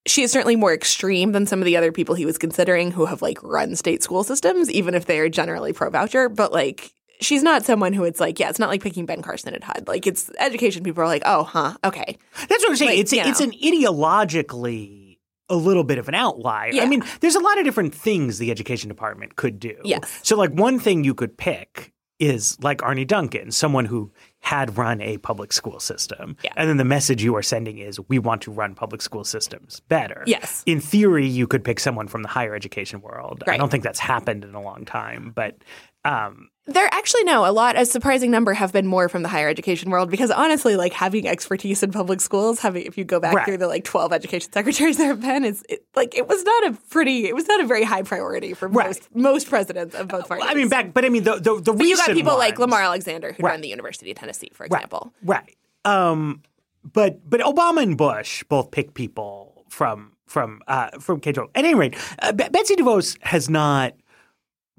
she 0.05 0.21
is 0.23 0.31
certainly 0.31 0.55
more 0.55 0.73
extreme 0.73 1.31
than 1.33 1.45
some 1.45 1.59
of 1.59 1.65
the 1.65 1.77
other 1.77 1.91
people 1.91 2.15
he 2.15 2.25
was 2.25 2.37
considering 2.37 2.91
who 2.91 3.05
have 3.05 3.21
like 3.21 3.41
run 3.43 3.75
state 3.75 4.01
school 4.01 4.23
systems, 4.23 4.71
even 4.71 4.95
if 4.95 5.05
they 5.05 5.19
are 5.19 5.29
generally 5.29 5.73
pro 5.73 5.89
voucher. 5.89 6.29
But 6.29 6.51
like, 6.51 6.93
she's 7.19 7.43
not 7.43 7.65
someone 7.65 7.93
who 7.93 8.03
it's 8.03 8.19
like, 8.19 8.39
yeah, 8.39 8.49
it's 8.49 8.59
not 8.59 8.69
like 8.69 8.81
picking 8.81 9.05
Ben 9.05 9.21
Carson 9.21 9.53
at 9.53 9.63
HUD. 9.63 9.87
Like, 9.87 10.07
it's 10.07 10.29
education 10.39 10.83
people 10.83 11.03
are 11.03 11.07
like, 11.07 11.23
oh, 11.25 11.43
huh, 11.43 11.75
okay. 11.83 12.17
That's 12.47 12.63
what 12.63 12.69
I'm 12.69 12.75
saying. 12.75 12.91
Like, 12.91 12.99
it's 12.99 13.13
it's 13.13 13.39
know. 13.39 13.45
an 13.45 13.51
ideologically 13.51 15.17
a 15.49 15.55
little 15.55 15.83
bit 15.83 15.97
of 15.97 16.07
an 16.07 16.15
outlier. 16.15 16.71
I 16.79 16.85
mean, 16.85 17.03
there's 17.21 17.35
a 17.35 17.39
lot 17.39 17.57
of 17.57 17.63
different 17.63 17.93
things 17.93 18.37
the 18.37 18.51
education 18.51 18.87
department 18.87 19.35
could 19.35 19.59
do. 19.59 19.75
Yes. 19.83 20.19
So 20.23 20.37
like 20.37 20.51
one 20.51 20.79
thing 20.79 21.03
you 21.03 21.15
could 21.15 21.37
pick 21.37 21.91
is 22.19 22.57
like 22.61 22.83
Arne 22.83 23.07
Duncan, 23.07 23.51
someone 23.51 23.85
who 23.85 24.11
had 24.41 24.77
run 24.77 25.01
a 25.01 25.17
public 25.17 25.53
school 25.53 25.79
system. 25.79 26.35
Yeah. 26.43 26.51
And 26.55 26.69
then 26.69 26.77
the 26.77 26.85
message 26.85 27.23
you 27.23 27.35
are 27.35 27.41
sending 27.41 27.79
is 27.79 27.99
we 28.09 28.19
want 28.19 28.41
to 28.43 28.51
run 28.51 28.75
public 28.75 29.01
school 29.01 29.23
systems 29.23 29.79
better. 29.87 30.23
Yes. 30.27 30.61
In 30.65 30.81
theory, 30.81 31.25
you 31.25 31.47
could 31.47 31.63
pick 31.63 31.79
someone 31.79 32.07
from 32.07 32.21
the 32.21 32.27
higher 32.27 32.53
education 32.53 33.01
world. 33.01 33.43
I 33.47 33.57
don't 33.57 33.69
think 33.69 33.83
that's 33.83 33.99
happened 33.99 34.43
in 34.43 34.53
a 34.53 34.61
long 34.61 34.85
time, 34.85 35.31
but 35.33 35.57
um, 36.05 36.49
There 36.73 36.87
actually 36.91 37.23
no, 37.23 37.45
a 37.45 37.51
lot, 37.51 37.77
a 37.77 37.85
surprising 37.85 38.31
number 38.31 38.53
have 38.53 38.71
been 38.71 38.85
more 38.87 39.09
from 39.09 39.21
the 39.23 39.27
higher 39.29 39.49
education 39.49 39.89
world 39.89 40.09
because 40.09 40.31
honestly, 40.31 40.75
like 40.75 40.93
having 40.93 41.27
expertise 41.27 41.83
in 41.83 41.91
public 41.91 42.21
schools, 42.21 42.59
having 42.59 42.83
if 42.85 42.97
you 42.97 43.03
go 43.03 43.19
back 43.19 43.33
Right. 43.35 43.45
through 43.45 43.57
the 43.57 43.67
like 43.67 43.83
twelve 43.83 44.13
education 44.13 44.51
secretaries 44.51 44.97
there 44.97 45.07
have 45.07 45.21
been, 45.21 45.43
is 45.45 45.63
it, 45.69 45.83
like 45.95 46.15
it 46.15 46.27
was 46.27 46.43
not 46.43 46.67
a 46.67 46.71
pretty, 46.89 47.27
it 47.27 47.35
was 47.35 47.47
not 47.47 47.59
a 47.61 47.65
very 47.65 47.83
high 47.83 48.03
priority 48.03 48.53
for 48.53 48.67
Right. 48.67 48.87
most 48.87 49.15
most 49.15 49.49
presidents 49.49 49.95
of 49.95 50.07
both 50.07 50.27
parties. 50.27 50.45
I 50.49 50.53
mean 50.53 50.69
back 50.69 50.93
but 50.93 51.05
I 51.05 51.09
mean 51.09 51.23
the 51.23 51.35
the, 51.35 51.59
the 51.61 51.73
but 51.73 51.87
you 51.87 51.95
got 51.97 52.09
people 52.09 52.37
like 52.37 52.59
Lamar 52.59 52.81
Alexander 52.81 53.33
who 53.33 53.43
Right. 53.43 53.51
run 53.51 53.61
the 53.61 53.69
University 53.69 54.11
of 54.11 54.17
Tennessee, 54.17 54.51
for 54.53 54.65
example. 54.65 55.11
Right. 55.23 55.55
Um, 55.85 56.41
but 56.83 57.27
but 57.29 57.39
Obama 57.41 57.81
and 57.83 57.97
Bush 57.97 58.43
both 58.49 58.71
pick 58.71 58.93
people 58.93 59.65
from 59.69 60.13
from 60.25 60.61
uh, 60.67 60.89
from 60.99 61.19
K 61.19 61.31
twelve. 61.31 61.49
At 61.55 61.65
any 61.65 61.75
rate, 61.75 61.95
uh, 62.21 62.31
Betsy 62.31 62.75
DeVos 62.75 63.17
has 63.21 63.49
not 63.49 63.93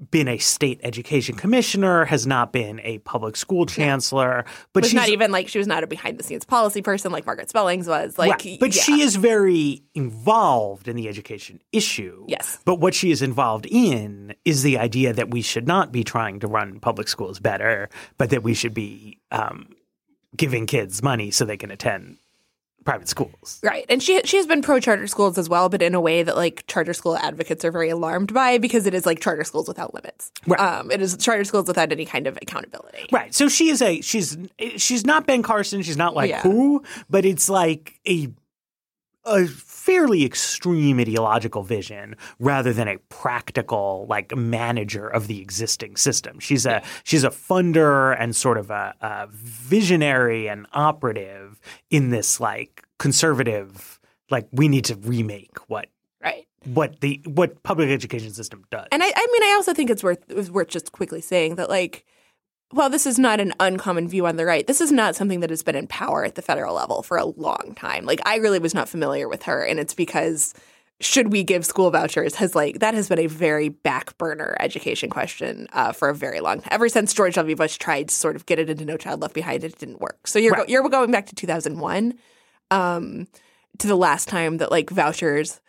been 0.09 0.27
a 0.27 0.37
state 0.37 0.79
education 0.83 1.35
commissioner, 1.35 2.05
has 2.05 2.25
not 2.25 2.51
been 2.51 2.79
a 2.83 2.97
public 2.99 3.35
school 3.35 3.65
chancellor, 3.65 4.45
but 4.73 4.81
was 4.81 4.89
she's 4.89 4.95
not 4.95 5.09
even 5.09 5.31
like 5.31 5.47
she 5.47 5.59
was 5.59 5.67
not 5.67 5.83
a 5.83 5.87
behind 5.87 6.17
the 6.17 6.23
scenes 6.23 6.45
policy 6.45 6.81
person 6.81 7.11
like 7.11 7.25
Margaret 7.25 7.49
Spellings 7.49 7.87
was. 7.87 8.17
Like, 8.17 8.31
Right. 8.31 8.57
But 8.59 8.75
yeah. 8.75 8.81
she 8.81 9.01
is 9.01 9.15
very 9.15 9.83
involved 9.93 10.87
in 10.87 10.95
the 10.95 11.07
education 11.07 11.59
issue. 11.71 12.25
Yes. 12.27 12.59
But 12.65 12.75
what 12.75 12.93
she 12.93 13.11
is 13.11 13.21
involved 13.21 13.67
in 13.69 14.33
is 14.45 14.63
the 14.63 14.77
idea 14.77 15.13
that 15.13 15.29
we 15.29 15.41
should 15.41 15.67
not 15.67 15.91
be 15.91 16.03
trying 16.03 16.39
to 16.39 16.47
run 16.47 16.79
public 16.79 17.07
schools 17.07 17.39
better, 17.39 17.89
but 18.17 18.29
that 18.31 18.41
we 18.41 18.53
should 18.53 18.73
be 18.73 19.19
um, 19.31 19.69
giving 20.35 20.65
kids 20.65 21.03
money 21.03 21.31
so 21.31 21.45
they 21.45 21.57
can 21.57 21.71
attend 21.71 22.17
private 22.83 23.07
schools. 23.07 23.59
Right. 23.63 23.85
And 23.89 24.01
she 24.01 24.21
she 24.23 24.37
has 24.37 24.45
been 24.47 24.61
pro 24.61 24.79
charter 24.79 25.07
schools 25.07 25.37
as 25.37 25.47
well, 25.49 25.69
but 25.69 25.81
in 25.81 25.93
a 25.95 26.01
way 26.01 26.23
that 26.23 26.35
like 26.35 26.65
charter 26.67 26.93
school 26.93 27.15
advocates 27.17 27.63
are 27.63 27.71
very 27.71 27.89
alarmed 27.89 28.33
by 28.33 28.57
because 28.57 28.85
it 28.85 28.93
is 28.93 29.05
like 29.05 29.19
charter 29.19 29.43
schools 29.43 29.67
without 29.67 29.93
limits. 29.93 30.31
Right. 30.47 30.59
Um, 30.59 30.91
it 30.91 31.01
is 31.01 31.15
charter 31.17 31.43
schools 31.43 31.67
without 31.67 31.91
any 31.91 32.05
kind 32.05 32.27
of 32.27 32.37
accountability. 32.41 33.07
Right. 33.11 33.33
So 33.35 33.47
she 33.49 33.69
is 33.69 33.81
a 33.81 34.01
she's 34.01 34.37
she's 34.77 35.05
not 35.05 35.27
Ben 35.27 35.43
Carson. 35.43 35.81
She's 35.81 35.97
not 35.97 36.15
like 36.15 36.29
Yeah. 36.29 36.41
who, 36.41 36.83
but 37.09 37.25
it's 37.25 37.49
like 37.49 37.99
a 38.07 38.29
a 39.25 39.45
fairly 39.45 40.25
extreme 40.25 40.99
ideological 40.99 41.63
vision 41.63 42.15
rather 42.39 42.73
than 42.73 42.87
a 42.87 42.97
practical 43.09 44.05
like 44.09 44.35
manager 44.35 45.07
of 45.07 45.27
the 45.27 45.41
existing 45.41 45.95
system. 45.95 46.39
She's 46.39 46.65
a 46.65 46.81
she's 47.03 47.23
a 47.23 47.29
funder 47.29 48.15
and 48.19 48.35
sort 48.35 48.57
of 48.57 48.69
a, 48.71 48.93
a 49.01 49.27
visionary 49.31 50.47
and 50.47 50.67
operative 50.73 51.59
in 51.89 52.09
this 52.09 52.39
like 52.39 52.83
conservative 52.99 53.99
like 54.29 54.47
we 54.51 54.67
need 54.67 54.85
to 54.85 54.95
remake 54.95 55.57
what 55.67 55.87
Right. 56.23 56.45
what 56.65 56.99
the 57.01 57.19
what 57.25 57.63
public 57.63 57.89
education 57.89 58.31
system 58.31 58.63
does. 58.69 58.87
And 58.91 59.01
I, 59.01 59.07
I 59.07 59.27
mean, 59.31 59.43
I 59.43 59.53
also 59.55 59.73
think 59.73 59.89
it's 59.89 60.03
worth 60.03 60.23
it 60.29 60.35
was 60.35 60.51
worth 60.51 60.67
just 60.67 60.91
quickly 60.91 61.19
saying 61.19 61.55
that, 61.55 61.67
like, 61.67 62.05
while 62.71 62.89
this 62.89 63.05
is 63.05 63.19
not 63.19 63.39
an 63.39 63.53
uncommon 63.59 64.07
view 64.07 64.25
on 64.25 64.35
the 64.37 64.45
right, 64.45 64.65
this 64.65 64.81
is 64.81 64.91
not 64.91 65.15
something 65.15 65.41
that 65.41 65.49
has 65.49 65.63
been 65.63 65.75
in 65.75 65.87
power 65.87 66.25
at 66.25 66.35
the 66.35 66.41
federal 66.41 66.75
level 66.75 67.03
for 67.03 67.17
a 67.17 67.25
long 67.25 67.73
time. 67.75 68.05
Like, 68.05 68.21
I 68.25 68.37
really 68.37 68.59
was 68.59 68.73
not 68.73 68.89
familiar 68.89 69.27
with 69.27 69.43
her, 69.43 69.63
and 69.63 69.79
it's 69.79 69.93
because 69.93 70.53
should 70.99 71.31
we 71.31 71.43
give 71.43 71.65
school 71.65 71.89
vouchers 71.89 72.35
has 72.35 72.53
like 72.53 72.77
that 72.79 72.93
has 72.93 73.09
been 73.09 73.17
a 73.17 73.25
very 73.25 73.69
back 73.69 74.15
burner 74.19 74.55
education 74.59 75.09
question 75.09 75.67
uh, 75.73 75.91
for 75.91 76.09
a 76.09 76.15
very 76.15 76.39
long 76.41 76.59
time. 76.61 76.69
Ever 76.71 76.89
since 76.89 77.11
George 77.13 77.33
W. 77.35 77.55
Bush 77.55 77.77
tried 77.77 78.09
to 78.09 78.15
sort 78.15 78.35
of 78.35 78.45
get 78.45 78.59
it 78.59 78.69
into 78.69 78.85
No 78.85 78.97
Child 78.97 79.21
Left 79.21 79.33
Behind, 79.33 79.63
it 79.63 79.77
didn't 79.79 79.99
work. 79.99 80.27
So 80.27 80.37
you're 80.37 80.53
Right. 80.53 80.67
go, 80.67 80.71
you're 80.71 80.87
going 80.87 81.09
back 81.11 81.25
to 81.27 81.35
2001 81.35 82.13
um, 82.69 83.27
to 83.79 83.87
the 83.87 83.95
last 83.97 84.27
time 84.27 84.57
that 84.57 84.69
like 84.69 84.91
vouchers 84.91 85.59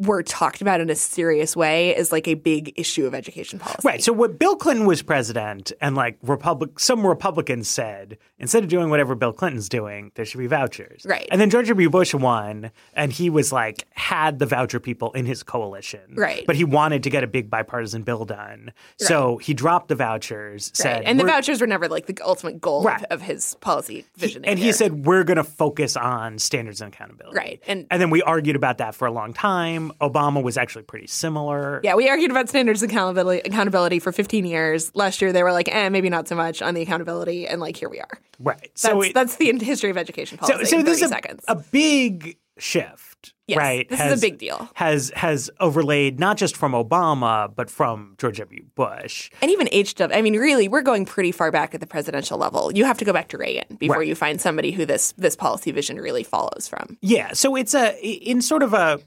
were 0.00 0.22
talked 0.22 0.60
about 0.60 0.80
in 0.80 0.88
a 0.90 0.94
serious 0.96 1.54
way 1.56 1.94
as 1.94 2.10
like 2.12 2.26
a 2.26 2.34
big 2.34 2.72
issue 2.76 3.06
of 3.06 3.14
education 3.14 3.58
policy. 3.58 3.80
Right. 3.86 4.02
So 4.02 4.12
what 4.12 4.38
Bill 4.38 4.56
Clinton 4.56 4.86
was 4.86 5.02
president, 5.02 5.72
and 5.80 5.94
like 5.94 6.18
Republic, 6.22 6.78
some 6.80 7.06
Republicans 7.06 7.68
said 7.68 8.18
instead 8.38 8.62
of 8.62 8.70
doing 8.70 8.88
whatever 8.90 9.14
Bill 9.14 9.32
Clinton's 9.32 9.68
doing, 9.68 10.10
there 10.14 10.24
should 10.24 10.38
be 10.38 10.46
vouchers. 10.46 11.02
Right. 11.04 11.28
And 11.30 11.40
then 11.40 11.50
George 11.50 11.68
W. 11.68 11.90
Bush 11.90 12.14
won, 12.14 12.70
and 12.94 13.12
he 13.12 13.30
was 13.30 13.52
like 13.52 13.86
had 13.92 14.38
the 14.38 14.46
voucher 14.46 14.80
people 14.80 15.12
in 15.12 15.26
his 15.26 15.42
coalition. 15.42 16.14
Right. 16.14 16.44
But 16.46 16.56
he 16.56 16.64
wanted 16.64 17.02
to 17.04 17.10
get 17.10 17.22
a 17.22 17.26
big 17.26 17.50
bipartisan 17.50 18.02
bill 18.02 18.24
done, 18.24 18.72
so 18.98 19.36
he 19.38 19.54
dropped 19.54 19.88
the 19.88 19.94
vouchers. 19.96 20.70
Said, 20.74 20.94
Right. 20.96 21.02
And 21.06 21.20
the 21.20 21.24
vouchers 21.24 21.60
were 21.60 21.66
never 21.66 21.88
like 21.88 22.06
the 22.06 22.16
ultimate 22.24 22.60
goal 22.60 22.82
Right. 22.84 23.02
of, 23.04 23.20
of 23.20 23.22
his 23.22 23.54
policy 23.60 24.04
vision. 24.16 24.44
And 24.44 24.58
he 24.58 24.72
said, 24.72 25.04
"We're 25.04 25.24
going 25.24 25.36
to 25.36 25.44
focus 25.44 25.96
on 25.96 26.38
standards 26.38 26.80
and 26.80 26.92
accountability." 26.92 27.36
Right. 27.36 27.62
And 27.66 27.86
And 27.90 28.00
then 28.00 28.10
we 28.10 28.22
argued 28.22 28.56
about 28.56 28.78
that 28.78 28.94
for 28.94 29.06
a 29.06 29.10
long 29.12 29.32
time. 29.32 29.89
Obama 30.00 30.42
was 30.42 30.56
actually 30.56 30.82
pretty 30.84 31.06
similar. 31.06 31.80
yeah, 31.84 31.94
we 31.94 32.08
argued 32.08 32.30
about 32.30 32.48
standards 32.48 32.82
and 32.82 32.90
accountability 32.90 33.40
accountability 33.46 33.98
for 33.98 34.12
15 34.12 34.44
years. 34.44 34.94
Last 34.94 35.20
year 35.22 35.32
they 35.32 35.42
were 35.42 35.52
like, 35.52 35.68
eh, 35.74 35.88
maybe 35.88 36.08
not 36.10 36.28
so 36.28 36.34
much 36.36 36.62
on 36.62 36.74
the 36.74 36.82
accountability, 36.82 37.46
and 37.46 37.60
like 37.60 37.76
here 37.76 37.88
we 37.88 38.00
are. 38.00 38.18
Right. 38.38 38.60
That's 38.60 38.80
So 38.82 39.02
it- 39.02 39.14
that's 39.14 39.36
the 39.36 39.52
history 39.58 39.90
of 39.90 39.96
education 39.96 40.38
policy. 40.38 40.64
so, 40.64 40.76
so 40.78 40.82
this 40.82 41.02
is 41.02 41.10
a, 41.12 41.20
a 41.48 41.56
big 41.56 42.36
shift, 42.58 43.32
Yes, 43.46 43.56
right? 43.58 43.88
this 43.88 44.00
is 44.00 44.18
a 44.18 44.20
big 44.20 44.38
deal. 44.38 44.68
Has 44.74 45.10
has 45.16 45.50
overlaid 45.60 46.20
not 46.20 46.36
just 46.36 46.56
from 46.56 46.72
Obama 46.72 47.52
but 47.54 47.70
from 47.70 48.14
George 48.18 48.38
W. 48.38 48.64
Bush. 48.74 49.30
and 49.42 49.50
even 49.50 49.66
HW. 49.72 50.12
I 50.14 50.20
mean, 50.22 50.36
really, 50.36 50.68
we're 50.68 50.82
going 50.82 51.04
pretty 51.06 51.32
far 51.32 51.50
back 51.50 51.74
at 51.74 51.80
the 51.80 51.86
presidential 51.86 52.38
level. 52.38 52.70
You 52.74 52.84
have 52.84 52.98
to 52.98 53.04
go 53.04 53.12
back 53.14 53.28
to 53.28 53.38
Reagan 53.38 53.76
before 53.78 53.98
Right. 53.98 54.08
you 54.08 54.14
find 54.14 54.40
somebody 54.40 54.72
who 54.72 54.84
this 54.86 55.12
this 55.16 55.36
policy 55.36 55.72
vision 55.72 55.96
really 55.98 56.22
follows 56.22 56.68
from. 56.68 56.98
Yeah, 57.00 57.32
so 57.32 57.56
it's 57.56 57.74
a 57.74 57.98
in 58.00 58.42
sort 58.42 58.62
of 58.62 58.72
a 58.74 59.00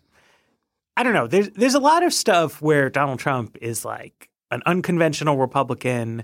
I 0.96 1.04
don't 1.04 1.14
know. 1.14 1.28
There's 1.28 1.50
there's 1.52 1.74
a 1.74 1.80
lot 1.80 2.04
of 2.04 2.14
stuff 2.14 2.62
where 2.62 2.90
Donald 2.90 3.20
Trump 3.20 3.58
is 3.62 3.84
like 3.84 4.30
an 4.52 4.62
unconventional 4.66 5.38
Republican 5.38 6.24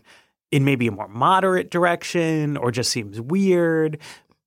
in 0.52 0.66
maybe 0.66 0.88
a 0.88 0.92
more 0.92 1.08
moderate 1.08 1.70
direction 1.72 2.58
or 2.58 2.72
just 2.72 2.92
seems 2.92 3.20
weird. 3.20 3.98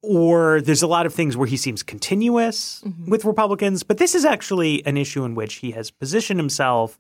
Or 0.04 0.60
there's 0.60 0.82
a 0.82 0.88
lot 0.88 1.06
of 1.06 1.14
things 1.14 1.36
where 1.36 1.46
he 1.46 1.56
seems 1.56 1.84
continuous 1.84 2.82
mm-hmm. 2.84 3.08
with 3.08 3.24
Republicans, 3.24 3.84
but 3.84 3.98
this 3.98 4.16
is 4.16 4.24
actually 4.24 4.84
an 4.84 4.96
issue 4.96 5.24
in 5.24 5.36
which 5.36 5.54
he 5.54 5.70
has 5.72 5.92
positioned 5.92 6.40
himself 6.40 6.98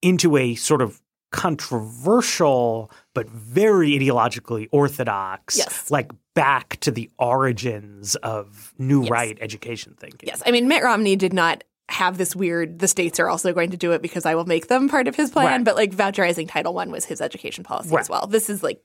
into 0.00 0.38
a 0.38 0.54
sort 0.54 0.80
of 0.80 1.02
controversial 1.30 2.90
but 3.14 3.28
very 3.28 3.90
ideologically 3.98 4.68
orthodox, 4.72 5.58
Yes. 5.58 5.90
like 5.90 6.10
back 6.34 6.78
to 6.80 6.90
the 6.90 7.10
origins 7.18 8.14
of 8.16 8.72
new 8.78 9.02
Yes. 9.02 9.10
right 9.10 9.38
education 9.40 9.94
thinking. 9.98 10.26
Yes, 10.26 10.42
I 10.46 10.50
mean 10.50 10.68
Mitt 10.68 10.82
Romney 10.82 11.16
did 11.16 11.32
not 11.32 11.64
have 11.92 12.18
this 12.18 12.34
weird. 12.34 12.78
The 12.80 12.88
states 12.88 13.20
are 13.20 13.28
also 13.28 13.52
going 13.52 13.70
to 13.70 13.76
do 13.76 13.92
it 13.92 14.02
because 14.02 14.26
I 14.26 14.34
will 14.34 14.46
make 14.46 14.66
them 14.68 14.88
part 14.88 15.06
of 15.08 15.14
his 15.14 15.30
plan. 15.30 15.46
Right. 15.46 15.64
But 15.64 15.76
like 15.76 15.92
voucherizing 15.92 16.48
Title 16.48 16.74
One 16.74 16.90
was 16.90 17.04
his 17.04 17.20
education 17.20 17.64
policy 17.64 17.90
Right. 17.90 18.00
as 18.00 18.08
well. 18.08 18.26
This 18.26 18.50
is 18.50 18.62
like 18.62 18.82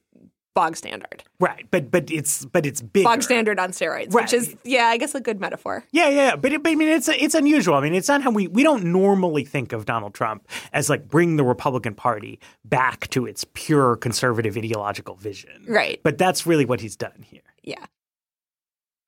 bog 0.53 0.75
standard, 0.75 1.23
Right, 1.39 1.67
but 1.69 1.91
but 1.91 2.09
it's 2.09 2.43
but 2.45 2.65
it's 2.65 2.81
bigger. 2.81 3.03
bog 3.03 3.21
standard 3.21 3.59
on 3.59 3.69
steroids, 3.69 4.11
Right. 4.11 4.23
which 4.23 4.33
is 4.33 4.55
yeah, 4.63 4.85
I 4.85 4.97
guess 4.97 5.13
a 5.13 5.21
good 5.21 5.39
metaphor. 5.39 5.83
Yeah, 5.91 6.09
yeah, 6.09 6.35
but, 6.35 6.51
it, 6.51 6.63
but 6.63 6.71
I 6.71 6.75
mean, 6.75 6.89
it's 6.89 7.07
it's 7.09 7.35
unusual. 7.35 7.75
I 7.75 7.81
mean, 7.81 7.93
it's 7.93 8.07
not 8.07 8.23
how 8.23 8.31
we 8.31 8.47
we 8.47 8.63
don't 8.63 8.85
normally 8.85 9.45
think 9.45 9.71
of 9.71 9.85
Donald 9.85 10.15
Trump 10.15 10.47
as 10.73 10.89
like 10.89 11.07
bring 11.07 11.35
the 11.37 11.43
Republican 11.43 11.93
Party 11.93 12.39
back 12.65 13.07
to 13.09 13.27
its 13.27 13.45
pure 13.53 13.97
conservative 13.97 14.57
ideological 14.57 15.13
vision. 15.15 15.63
Right. 15.67 15.99
But 16.03 16.17
that's 16.17 16.47
really 16.47 16.65
what 16.65 16.81
he's 16.81 16.95
done 16.95 17.21
here. 17.23 17.41
Yeah. 17.61 17.85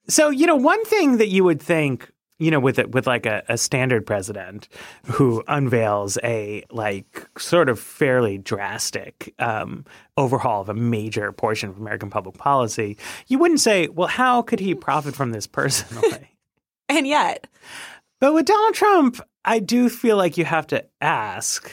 So 0.07 0.29
you 0.29 0.45
know, 0.45 0.55
one 0.55 0.83
thing 0.85 1.17
that 1.17 1.29
you 1.29 1.43
would 1.43 1.61
think, 1.61 2.11
you 2.39 2.49
know, 2.49 2.59
with 2.59 2.79
a, 2.79 2.87
with 2.87 3.05
like 3.05 3.25
a, 3.25 3.43
a 3.49 3.57
standard 3.57 4.05
president 4.05 4.67
who 5.05 5.43
unveils 5.47 6.17
a 6.23 6.63
like 6.71 7.27
sort 7.37 7.69
of 7.69 7.79
fairly 7.79 8.37
drastic 8.37 9.33
um, 9.39 9.85
overhaul 10.17 10.61
of 10.61 10.69
a 10.69 10.73
major 10.73 11.31
portion 11.31 11.69
of 11.69 11.77
American 11.77 12.09
public 12.09 12.37
policy, 12.37 12.97
you 13.27 13.37
wouldn't 13.37 13.59
say, 13.59 13.87
well, 13.89 14.07
how 14.07 14.41
could 14.41 14.59
he 14.59 14.73
profit 14.73 15.15
from 15.15 15.31
this 15.31 15.45
personally? 15.45 16.31
And 16.91 17.05
yet, 17.05 17.45
But 18.19 18.33
with 18.33 18.47
Donald 18.47 18.73
Trump, 18.73 19.21
I 19.45 19.59
do 19.59 19.89
feel 19.89 20.17
like 20.17 20.37
you 20.37 20.45
have 20.45 20.65
to 20.67 20.83
ask 21.01 21.71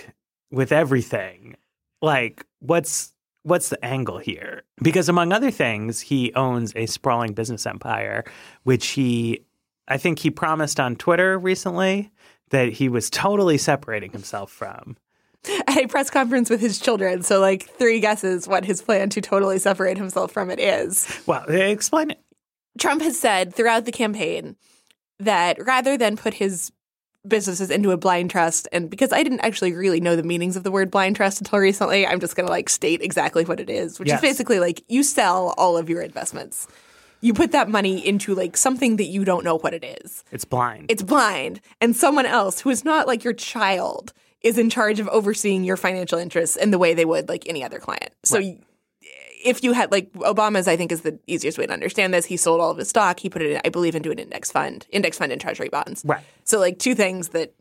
with 0.51 0.73
everything, 0.73 1.57
like 2.03 2.45
what's 2.61 3.15
what's 3.43 3.71
the 3.71 3.83
angle 3.83 4.19
here? 4.19 4.65
Because 4.83 5.09
among 5.09 5.33
other 5.33 5.51
things, 5.51 6.01
he 6.01 6.35
owns 6.35 6.75
a 6.77 6.85
sprawling 6.85 7.33
business 7.33 7.65
empire, 7.65 8.25
which 8.65 8.89
he 8.89 9.46
I 9.89 9.97
think 9.99 10.19
he 10.19 10.31
promised 10.31 10.81
on 10.81 10.97
Twitter 10.97 11.39
recently 11.39 12.11
that 12.51 12.73
he 12.75 12.89
was 12.89 13.11
totally 13.11 13.59
separating 13.59 14.11
himself 14.13 14.51
from. 14.51 14.97
at 15.69 15.77
a 15.79 15.87
press 15.87 16.11
conference 16.11 16.51
with 16.51 16.61
his 16.61 16.79
children, 16.81 17.23
so 17.23 17.39
like 17.41 17.65
three 17.65 18.01
guesses 18.01 18.49
what 18.49 18.65
his 18.65 18.83
plan 18.83 19.09
to 19.11 19.21
totally 19.21 19.59
separate 19.59 19.97
himself 19.97 20.33
from 20.33 20.51
it 20.51 20.59
is. 20.59 21.07
Well, 21.27 21.45
uh, 21.49 21.53
explain 21.53 22.11
it. 22.11 22.21
Trump 22.79 23.01
has 23.03 23.19
said 23.19 23.55
throughout 23.55 23.85
the 23.85 23.93
campaign 23.93 24.57
that 25.21 25.57
rather 25.65 25.97
than 25.97 26.17
put 26.17 26.35
his 26.35 26.73
businesses 27.27 27.71
into 27.71 27.91
a 27.91 27.97
blind 27.97 28.31
trust, 28.31 28.69
and 28.73 28.89
because 28.91 29.13
I 29.13 29.23
didn't 29.23 29.41
actually 29.41 29.73
really 29.73 30.01
know 30.01 30.15
the 30.17 30.23
meanings 30.23 30.57
of 30.57 30.63
the 30.63 30.71
word 30.71 30.91
blind 30.91 31.17
trust 31.17 31.41
until 31.41 31.59
recently, 31.59 32.07
I'm 32.07 32.21
just 32.21 32.37
going 32.37 32.47
to 32.47 32.53
like 32.53 32.69
state 32.69 33.01
exactly 33.03 33.45
what 33.45 33.59
it 33.61 33.71
is, 33.71 33.99
which 33.99 34.09
Yes. 34.09 34.19
is 34.19 34.23
basically 34.23 34.59
like 34.61 34.85
you 34.89 35.03
sell 35.03 35.55
all 35.59 35.77
of 35.77 35.89
your 35.89 36.03
investments. 36.03 36.67
You 37.21 37.35
put 37.35 37.53
that 37.53 37.69
money 37.69 38.07
into 38.07 38.35
like 38.35 38.57
something 38.57 38.97
that 38.97 39.05
you 39.07 39.25
don't 39.25 39.45
know 39.45 39.59
what 39.59 39.75
it 39.75 39.85
is. 40.03 40.23
It's 40.31 40.45
blind. 40.45 40.91
It's 40.91 41.03
blind, 41.03 41.61
and 41.81 41.97
someone 41.97 42.27
else 42.27 42.61
who 42.61 42.71
is 42.71 42.85
not 42.85 43.07
like 43.07 43.25
your 43.25 43.33
child 43.33 44.13
is 44.43 44.59
in 44.59 44.71
charge 44.71 45.01
of 45.01 45.09
overseeing 45.09 45.65
your 45.65 45.77
financial 45.77 46.19
interests 46.19 46.57
in 46.57 46.71
the 46.71 46.79
way 46.79 46.95
they 46.95 47.05
would 47.05 47.29
like 47.29 47.49
any 47.49 47.65
other 47.65 47.79
client. 47.79 48.11
So 48.25 48.39
y- 48.39 48.59
if 49.45 49.63
you 49.63 49.73
had 49.73 49.91
like 49.93 50.13
Obama's, 50.13 50.69
I 50.69 50.77
think 50.77 50.93
is 50.93 51.03
the 51.03 51.19
easiest 51.27 51.59
way 51.59 51.67
to 51.67 51.73
understand 51.73 52.13
this. 52.13 52.27
He 52.27 52.37
sold 52.37 52.61
all 52.61 52.71
of 52.71 52.79
his 52.79 52.89
stock. 52.89 53.21
He 53.21 53.29
put 53.29 53.43
it, 53.43 53.53
in, 53.53 53.61
I 53.65 53.69
believe, 53.71 53.95
into 53.95 54.11
an 54.11 54.19
index 54.19 54.51
fund, 54.51 54.87
index 54.91 55.19
fund 55.19 55.33
and 55.33 55.41
treasury 55.41 55.69
bonds. 55.69 56.03
Right. 56.05 56.23
So 56.45 56.59
like 56.59 56.79
two 56.79 56.95
things 56.95 57.29
that 57.31 57.55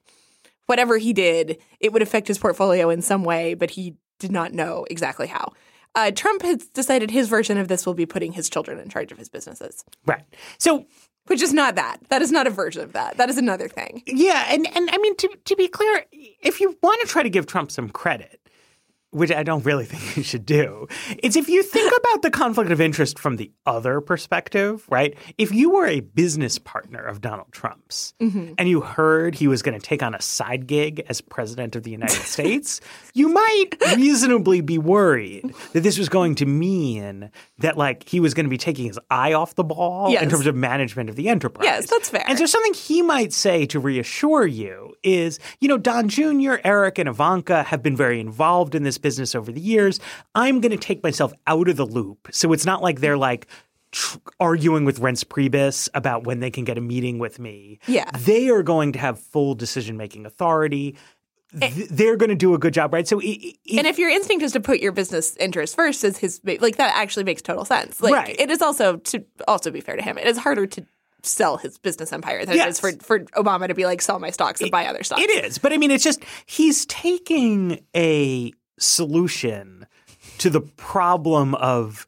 whatever 0.66 0.97
he 0.97 1.14
did, 1.14 1.58
it 1.80 1.93
would 1.93 2.01
affect 2.01 2.28
his 2.28 2.38
portfolio 2.38 2.89
in 2.89 3.01
some 3.01 3.24
way, 3.24 3.53
but 3.53 3.72
he 3.72 3.95
did 4.20 4.32
not 4.32 4.53
know 4.53 4.86
exactly 4.89 5.28
how. 5.28 5.53
Uh, 5.96 6.12
Trump 6.12 6.41
has 6.41 6.68
decided 6.68 7.10
his 7.12 7.28
version 7.30 7.58
of 7.58 7.68
this 7.68 7.86
will 7.86 7.93
be 7.93 8.06
putting 8.06 8.34
his 8.34 8.50
children 8.50 8.80
in 8.80 8.89
charge 8.89 9.12
of 9.12 9.18
his 9.18 9.30
businesses, 9.30 9.84
Right. 10.06 10.24
So 10.58 10.86
which 11.28 11.41
is 11.41 11.54
not 11.54 11.76
that. 11.76 11.98
That 12.10 12.22
is 12.22 12.32
not 12.32 12.46
a 12.46 12.52
version 12.52 12.84
of 12.84 12.93
that. 12.93 13.18
That 13.18 13.30
is 13.30 13.38
another 13.38 13.68
thing. 13.68 14.04
Yeah, 14.06 14.46
and, 14.50 14.68
and 14.76 14.89
I 14.91 14.98
mean 14.98 15.16
to 15.18 15.30
to 15.46 15.56
be 15.56 15.68
clear, 15.68 16.06
if 16.12 16.60
you 16.62 16.78
want 16.84 17.02
to 17.02 17.08
try 17.08 17.24
to 17.24 17.30
give 17.30 17.48
Trump 17.48 17.72
some 17.72 17.89
credit, 17.89 18.39
which 19.16 19.32
I 19.32 19.43
don't 19.43 19.63
really 19.63 19.86
think 19.91 20.18
you 20.18 20.24
should 20.24 20.45
do, 20.45 20.88
it's 21.18 21.36
if 21.36 21.47
you 21.47 21.63
think 21.63 21.93
about 21.97 22.22
the 22.22 22.30
conflict 22.30 22.72
of 22.72 22.82
interest 22.82 23.18
from 23.18 23.38
the 23.38 23.51
other 23.66 24.01
perspective, 24.01 24.86
right? 24.89 25.16
If 25.38 25.53
you 25.53 25.70
were 25.70 25.88
a 25.88 26.01
business 26.01 26.59
partner 26.59 27.01
of 27.01 27.22
Donald 27.22 27.51
Trump's 27.51 28.13
mm-hmm. 28.22 28.53
and 28.57 28.68
you 28.68 28.82
heard 28.82 29.36
he 29.36 29.47
was 29.47 29.61
going 29.61 29.80
to 29.80 29.86
take 29.86 30.03
on 30.03 30.13
a 30.13 30.22
side 30.22 30.68
gig 30.68 31.05
as 31.07 31.22
president 31.22 31.76
of 31.76 31.84
the 31.84 31.91
United 31.91 32.22
States, 32.22 32.82
you 33.13 33.30
might 33.30 33.70
reasonably 33.95 34.59
be 34.59 34.78
worried 34.78 35.53
that 35.72 35.82
this 35.82 35.97
was 35.97 36.09
going 36.09 36.36
to 36.36 36.45
mean 36.45 37.32
that 37.59 37.78
like 37.78 38.07
he 38.07 38.20
was 38.20 38.34
going 38.34 38.45
to 38.45 38.49
be 38.49 38.57
taking 38.57 38.86
his 38.86 38.99
eye 39.09 39.34
off 39.34 39.55
the 39.55 39.63
ball 39.63 40.13
in 40.13 40.30
terms 40.30 40.45
of 40.45 40.55
management 40.55 41.09
of 41.09 41.16
the 41.16 41.30
enterprise. 41.30 41.66
Yes, 41.66 41.89
that's 41.89 42.09
fair. 42.09 42.26
And 42.28 42.38
so 42.38 42.45
something 42.45 42.74
he 42.74 43.01
might 43.01 43.32
say 43.32 43.66
to 43.68 43.80
reassure 43.80 44.45
you 44.45 44.93
is, 45.03 45.39
you 45.61 45.70
know, 45.70 45.78
Don 45.78 46.09
Jr., 46.09 46.55
Eric, 46.66 46.97
and 46.97 47.07
Ivanka 47.07 47.63
have 47.63 47.82
been 47.82 47.95
very 47.95 48.20
involved 48.20 48.76
in 48.76 48.84
this 48.84 48.97
business 49.06 49.36
over 49.36 49.51
the 49.51 49.62
years. 49.62 49.99
I'm 50.34 50.60
going 50.62 50.72
to 50.72 50.78
take 50.89 51.03
myself 51.03 51.32
out 51.45 51.68
of 51.70 51.76
the 51.78 51.86
loop. 51.86 52.28
So 52.32 52.51
it's 52.53 52.66
not 52.66 52.82
like 52.82 53.01
they're 53.01 53.18
like 53.30 53.45
tr- 53.91 54.18
arguing 54.39 54.84
with 54.86 54.99
Reince 54.99 55.24
Priebus 55.24 55.88
about 55.93 56.24
when 56.26 56.39
they 56.39 56.49
can 56.49 56.64
get 56.64 56.78
a 56.78 56.82
meeting 56.82 57.20
with 57.20 57.38
me. 57.39 57.80
Yeah. 57.88 58.10
They 58.18 58.49
are 58.49 58.64
going 58.64 58.93
to 58.93 58.99
have 58.99 59.20
full 59.20 59.53
decision 59.53 59.95
making 59.95 60.26
authority. 60.26 60.95
Eh. 61.62 61.70
Th- 61.70 61.89
they're 61.89 62.18
going 62.18 62.32
to 62.32 62.36
do 62.47 62.53
a 62.56 62.58
good 62.58 62.74
job, 62.74 62.91
right? 62.93 63.08
So, 63.08 63.22
i- 63.22 63.26
i- 63.26 63.53
if- 63.64 63.78
And 63.78 63.88
if 63.88 63.99
your 63.99 64.10
instinct 64.10 64.43
is 64.43 64.51
to 64.53 64.60
put 64.60 64.80
your 64.80 64.91
business 64.91 65.38
interest 65.38 65.76
first, 65.76 66.03
as 66.03 66.18
his 66.18 66.41
like 66.60 66.78
that 66.78 66.93
actually 66.97 67.24
makes 67.26 67.41
total 67.43 67.64
sense. 67.64 68.01
Like 68.01 68.14
Right. 68.14 68.36
it 68.39 68.49
is 68.49 68.62
also 68.62 68.97
to 68.97 69.24
also 69.47 69.70
be 69.72 69.82
fair 69.82 69.95
to 69.95 70.01
him, 70.01 70.18
it 70.18 70.26
is 70.28 70.38
harder 70.39 70.66
to 70.66 70.86
sell 71.22 71.58
his 71.58 71.78
business 71.80 72.12
empire 72.14 72.45
than 72.45 72.53
it 72.56 72.58
Yes. 72.58 72.76
is 72.76 72.80
for 72.80 72.91
for 73.03 73.20
Obama 73.41 73.68
to 73.68 73.74
be 73.74 73.86
like 73.86 74.01
sell 74.01 74.20
my 74.20 74.30
stocks 74.32 74.60
and 74.62 74.70
buy 74.70 74.86
other 74.86 75.01
stocks. 75.03 75.22
It 75.24 75.32
is, 75.45 75.58
but 75.58 75.72
I 75.74 75.78
mean, 75.78 75.91
it's 75.91 76.03
just 76.03 76.24
he's 76.45 76.86
taking 76.88 77.80
a 77.95 78.51
solution 78.80 79.86
to 80.39 80.49
the 80.49 80.61
problem 80.61 81.55
of 81.55 82.05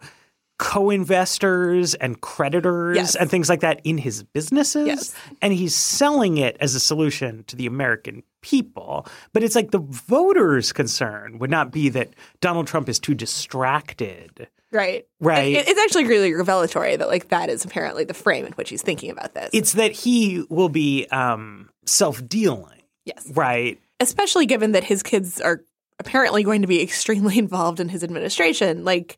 co-investors 0.59 1.93
and 1.95 2.19
creditors 2.21 2.97
Yes. 2.97 3.15
and 3.15 3.29
things 3.29 3.47
like 3.47 3.59
that 3.59 3.79
in 3.83 3.97
his 3.99 4.23
businesses 4.23 4.87
Yes. 4.87 5.15
and 5.41 5.53
he's 5.53 5.75
selling 5.75 6.37
it 6.37 6.57
as 6.59 6.73
a 6.75 6.79
solution 6.79 7.43
to 7.45 7.55
the 7.55 7.67
American 7.67 8.23
people 8.41 9.05
but 9.33 9.43
it's 9.43 9.55
like 9.55 9.71
the 9.71 9.79
voters 9.79 10.73
concern 10.73 11.37
would 11.39 11.51
not 11.51 11.71
be 11.71 11.89
that 11.89 12.09
Donald 12.41 12.65
Trump 12.67 12.89
is 12.89 12.99
too 12.99 13.13
distracted 13.13 14.47
Right. 14.69 15.05
Right. 15.21 15.53
It- 15.55 15.67
it's 15.69 15.79
actually 15.79 16.05
really 16.05 16.33
revelatory 16.33 16.95
that 16.97 17.07
like 17.07 17.29
that 17.29 17.49
is 17.49 17.63
apparently 17.63 18.03
the 18.03 18.13
frame 18.13 18.45
in 18.45 18.51
which 18.53 18.69
he's 18.69 18.81
thinking 18.81 19.09
about 19.11 19.33
this. 19.33 19.49
it's 19.53 19.73
that 19.73 19.91
he 19.91 20.43
will 20.49 20.69
be 20.69 21.05
um 21.07 21.69
self-dealing 21.85 22.81
yes. 23.05 23.25
right 23.33 23.79
Especially 23.99 24.45
given 24.45 24.73
that 24.73 24.83
his 24.83 25.01
kids 25.03 25.39
are 25.41 25.61
apparently 26.07 26.43
going 26.43 26.61
to 26.61 26.67
be 26.67 26.81
extremely 26.89 27.37
involved 27.37 27.79
in 27.79 27.89
his 27.89 28.03
administration. 28.03 28.83
Like 28.83 29.17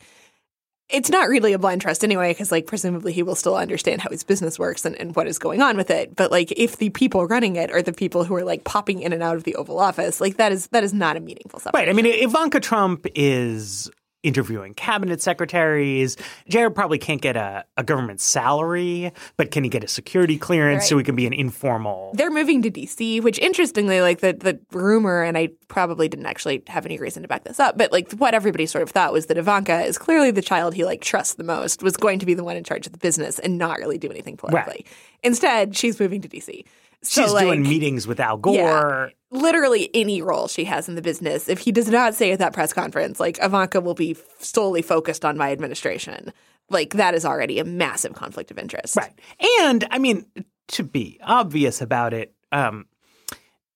it's 0.90 1.10
not 1.10 1.30
really 1.30 1.54
a 1.54 1.60
blind 1.60 1.82
trust 1.82 2.04
anyway, 2.04 2.32
because 2.32 2.52
like 2.52 2.66
presumably 2.66 3.14
he 3.14 3.22
will 3.22 3.36
still 3.36 3.56
understand 3.56 4.02
how 4.02 4.10
his 4.10 4.24
business 4.24 4.58
works 4.58 4.86
and, 4.86 4.96
and 4.96 5.16
what 5.16 5.28
is 5.28 5.38
going 5.38 5.62
on 5.62 5.78
with 5.78 5.92
it. 5.92 6.16
But 6.16 6.32
like 6.32 6.52
if 6.58 6.78
the 6.78 6.90
people 6.90 7.28
running 7.28 7.56
it 7.56 7.72
are 7.72 7.84
the 7.84 7.94
people 7.94 8.24
who 8.24 8.36
are 8.36 8.44
like 8.44 8.64
popping 8.64 9.02
in 9.02 9.14
and 9.14 9.22
out 9.22 9.36
of 9.36 9.44
the 9.44 9.56
Oval 9.56 9.80
Office, 9.80 10.20
like 10.20 10.38
that 10.38 10.52
is 10.52 10.68
that 10.68 10.84
is 10.84 10.94
not 10.94 11.16
a 11.16 11.20
meaningful 11.20 11.60
separation. 11.60 11.88
Right. 11.88 11.90
I 11.90 11.94
mean, 11.94 12.24
Ivanka 12.24 12.60
Trump 12.60 13.06
is 13.14 13.90
interviewing 14.24 14.74
cabinet 14.74 15.22
secretaries. 15.22 16.18
Jared 16.48 16.76
probably 16.76 16.98
can't 16.98 17.22
get 17.22 17.36
a, 17.38 17.66
a 17.78 17.84
government 17.84 18.20
salary, 18.20 19.12
but 19.38 19.52
can 19.52 19.64
he 19.64 19.70
get 19.70 19.84
a 19.84 19.88
security 19.88 20.38
clearance 20.38 20.88
so 20.88 20.98
he 20.98 21.04
can 21.04 21.16
be 21.16 21.26
an 21.26 21.34
informal? 21.34 22.12
They're 22.14 22.32
moving 22.32 22.62
to 22.64 22.72
DC, 22.72 23.22
which 23.24 23.40
interestingly, 23.40 24.02
like 24.02 24.20
the 24.20 24.34
the 24.34 24.60
rumor, 24.72 25.24
and 25.24 25.38
I 25.38 25.50
probably 25.68 26.08
didn't 26.10 26.26
actually 26.26 26.64
have 26.68 26.86
any 26.86 26.98
reason 26.98 27.24
to 27.24 27.28
back 27.28 27.44
this 27.44 27.60
up, 27.60 27.78
but 27.78 27.92
like 27.92 28.12
what 28.14 28.34
everybody 28.34 28.66
sort 28.66 28.82
of 28.82 28.90
thought 28.90 29.14
was 29.14 29.28
that 29.28 29.38
Ivanka 29.38 29.82
is 29.82 29.98
clearly 29.98 30.32
the 30.32 30.42
child 30.42 30.74
he 30.74 30.86
like 30.86 31.02
trusts 31.02 31.36
the 31.36 31.44
most, 31.44 31.82
was 31.84 31.96
going 31.96 32.20
to 32.20 32.26
be 32.26 32.34
the 32.34 32.44
one 32.44 32.58
in 32.58 32.64
charge 32.64 32.86
of 32.86 32.92
the 32.92 33.00
business 33.00 33.40
and 33.40 33.58
not 33.58 33.80
really 33.80 33.98
do 33.98 34.10
anything 34.10 34.38
politically. 34.38 34.86
Instead, 35.24 35.76
she's 35.76 36.00
moving 36.00 36.22
to 36.22 36.28
DC. 36.28 36.66
So, 37.02 37.24
She's 37.24 37.34
like, 37.34 37.46
doing 37.46 37.64
meetings 37.64 38.08
with 38.08 38.20
Al 38.20 38.38
Gore. 38.38 39.12
Literally 39.32 39.90
any 39.94 40.22
role 40.22 40.48
she 40.48 40.66
has 40.66 40.90
in 40.90 40.96
the 40.96 41.02
business. 41.02 41.50
If 41.50 41.60
he 41.60 41.72
does 41.72 41.90
not 41.90 42.16
say 42.16 42.32
at 42.32 42.40
that 42.40 42.54
press 42.54 42.74
conference, 42.74 43.20
like 43.20 43.38
Ivanka 43.42 43.82
will 43.82 43.94
be 43.94 44.18
solely 44.40 44.82
focused 44.82 45.24
on 45.24 45.38
my 45.38 45.52
administration, 45.52 46.34
like 46.70 46.94
that 46.94 47.14
is 47.14 47.26
already 47.26 47.60
a 47.60 47.64
massive 47.64 48.14
conflict 48.14 48.52
of 48.52 48.58
interest. 48.58 48.96
Right. 48.96 49.14
And 49.62 49.88
I 49.92 50.00
mean, 50.00 50.26
to 50.70 50.84
be 50.84 51.20
obvious 51.24 51.82
about 51.82 52.14
it, 52.14 52.34
um, 52.52 52.86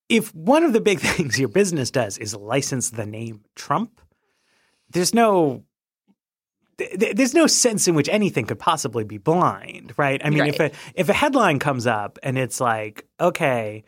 if 0.10 0.34
one 0.34 0.64
of 0.64 0.74
the 0.74 0.82
big 0.82 0.99
things 1.01 1.39
your 1.39 1.49
business 1.49 1.91
does 1.91 2.18
is 2.18 2.36
license 2.36 2.89
the 2.89 3.06
name 3.06 3.43
Trump, 3.56 4.01
there's 4.89 5.14
no 5.14 5.64
th- 6.78 6.99
th- 6.99 7.16
there's 7.16 7.34
no 7.34 7.47
sense 7.47 7.88
in 7.88 7.95
which 7.95 8.10
anything 8.10 8.45
could 8.45 8.60
possibly 8.60 9.04
be 9.04 9.18
blind, 9.18 9.93
right? 9.97 10.22
I 10.24 10.30
mean, 10.30 10.45
if 10.45 10.60
a 10.60 10.72
if 10.95 11.10
a 11.10 11.14
headline 11.14 11.60
comes 11.60 11.88
up 11.88 12.20
and 12.24 12.38
it's 12.38 12.60
like, 12.60 13.06
okay, 13.20 13.84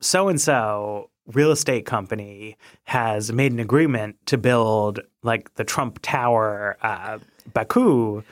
so 0.00 0.28
and 0.28 0.40
so 0.40 1.10
real 1.32 1.50
estate 1.50 1.86
company 1.86 2.56
has 2.84 3.32
made 3.32 3.52
an 3.52 3.58
agreement 3.58 4.16
to 4.26 4.38
build 4.38 5.00
like 5.22 5.52
the 5.54 5.64
Trump 5.64 5.98
Tower, 6.02 6.76
uh, 6.82 7.18
Baku, 7.52 8.22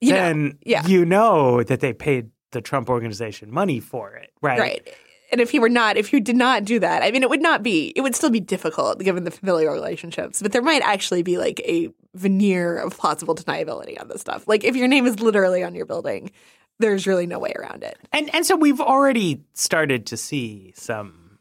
You 0.00 0.12
know, 0.12 0.16
then 0.16 0.58
yeah. 0.64 0.86
you 0.86 1.04
know 1.04 1.62
that 1.62 1.80
they 1.80 1.92
paid 1.92 2.30
the 2.52 2.60
Trump 2.60 2.88
organization 2.88 3.52
money 3.52 3.80
for 3.80 4.14
it, 4.14 4.32
right? 4.40 4.58
Right. 4.58 4.94
And 5.30 5.40
if 5.40 5.50
he 5.50 5.58
were 5.58 5.68
not, 5.68 5.96
if 5.98 6.12
you 6.12 6.20
did 6.20 6.36
not 6.36 6.64
do 6.64 6.78
that, 6.78 7.02
I 7.02 7.10
mean, 7.10 7.22
it 7.22 7.28
would 7.28 7.42
not 7.42 7.62
be, 7.62 7.92
it 7.94 8.00
would 8.00 8.14
still 8.14 8.30
be 8.30 8.40
difficult 8.40 8.98
given 9.00 9.24
the 9.24 9.30
familial 9.30 9.74
relationships, 9.74 10.40
but 10.40 10.52
there 10.52 10.62
might 10.62 10.80
actually 10.82 11.22
be 11.22 11.36
like 11.36 11.60
a 11.60 11.90
veneer 12.14 12.78
of 12.78 12.96
plausible 12.96 13.34
deniability 13.34 14.00
on 14.00 14.08
this 14.08 14.22
stuff. 14.22 14.48
Like 14.48 14.64
if 14.64 14.74
your 14.74 14.88
name 14.88 15.06
is 15.06 15.20
literally 15.20 15.62
on 15.62 15.74
your 15.74 15.84
building, 15.84 16.30
there's 16.78 17.06
really 17.06 17.26
no 17.26 17.38
way 17.38 17.52
around 17.56 17.82
it. 17.82 17.98
And 18.12 18.32
and 18.34 18.46
so 18.46 18.56
we've 18.56 18.80
already 18.80 19.42
started 19.54 20.06
to 20.06 20.16
see 20.16 20.72
some 20.76 21.38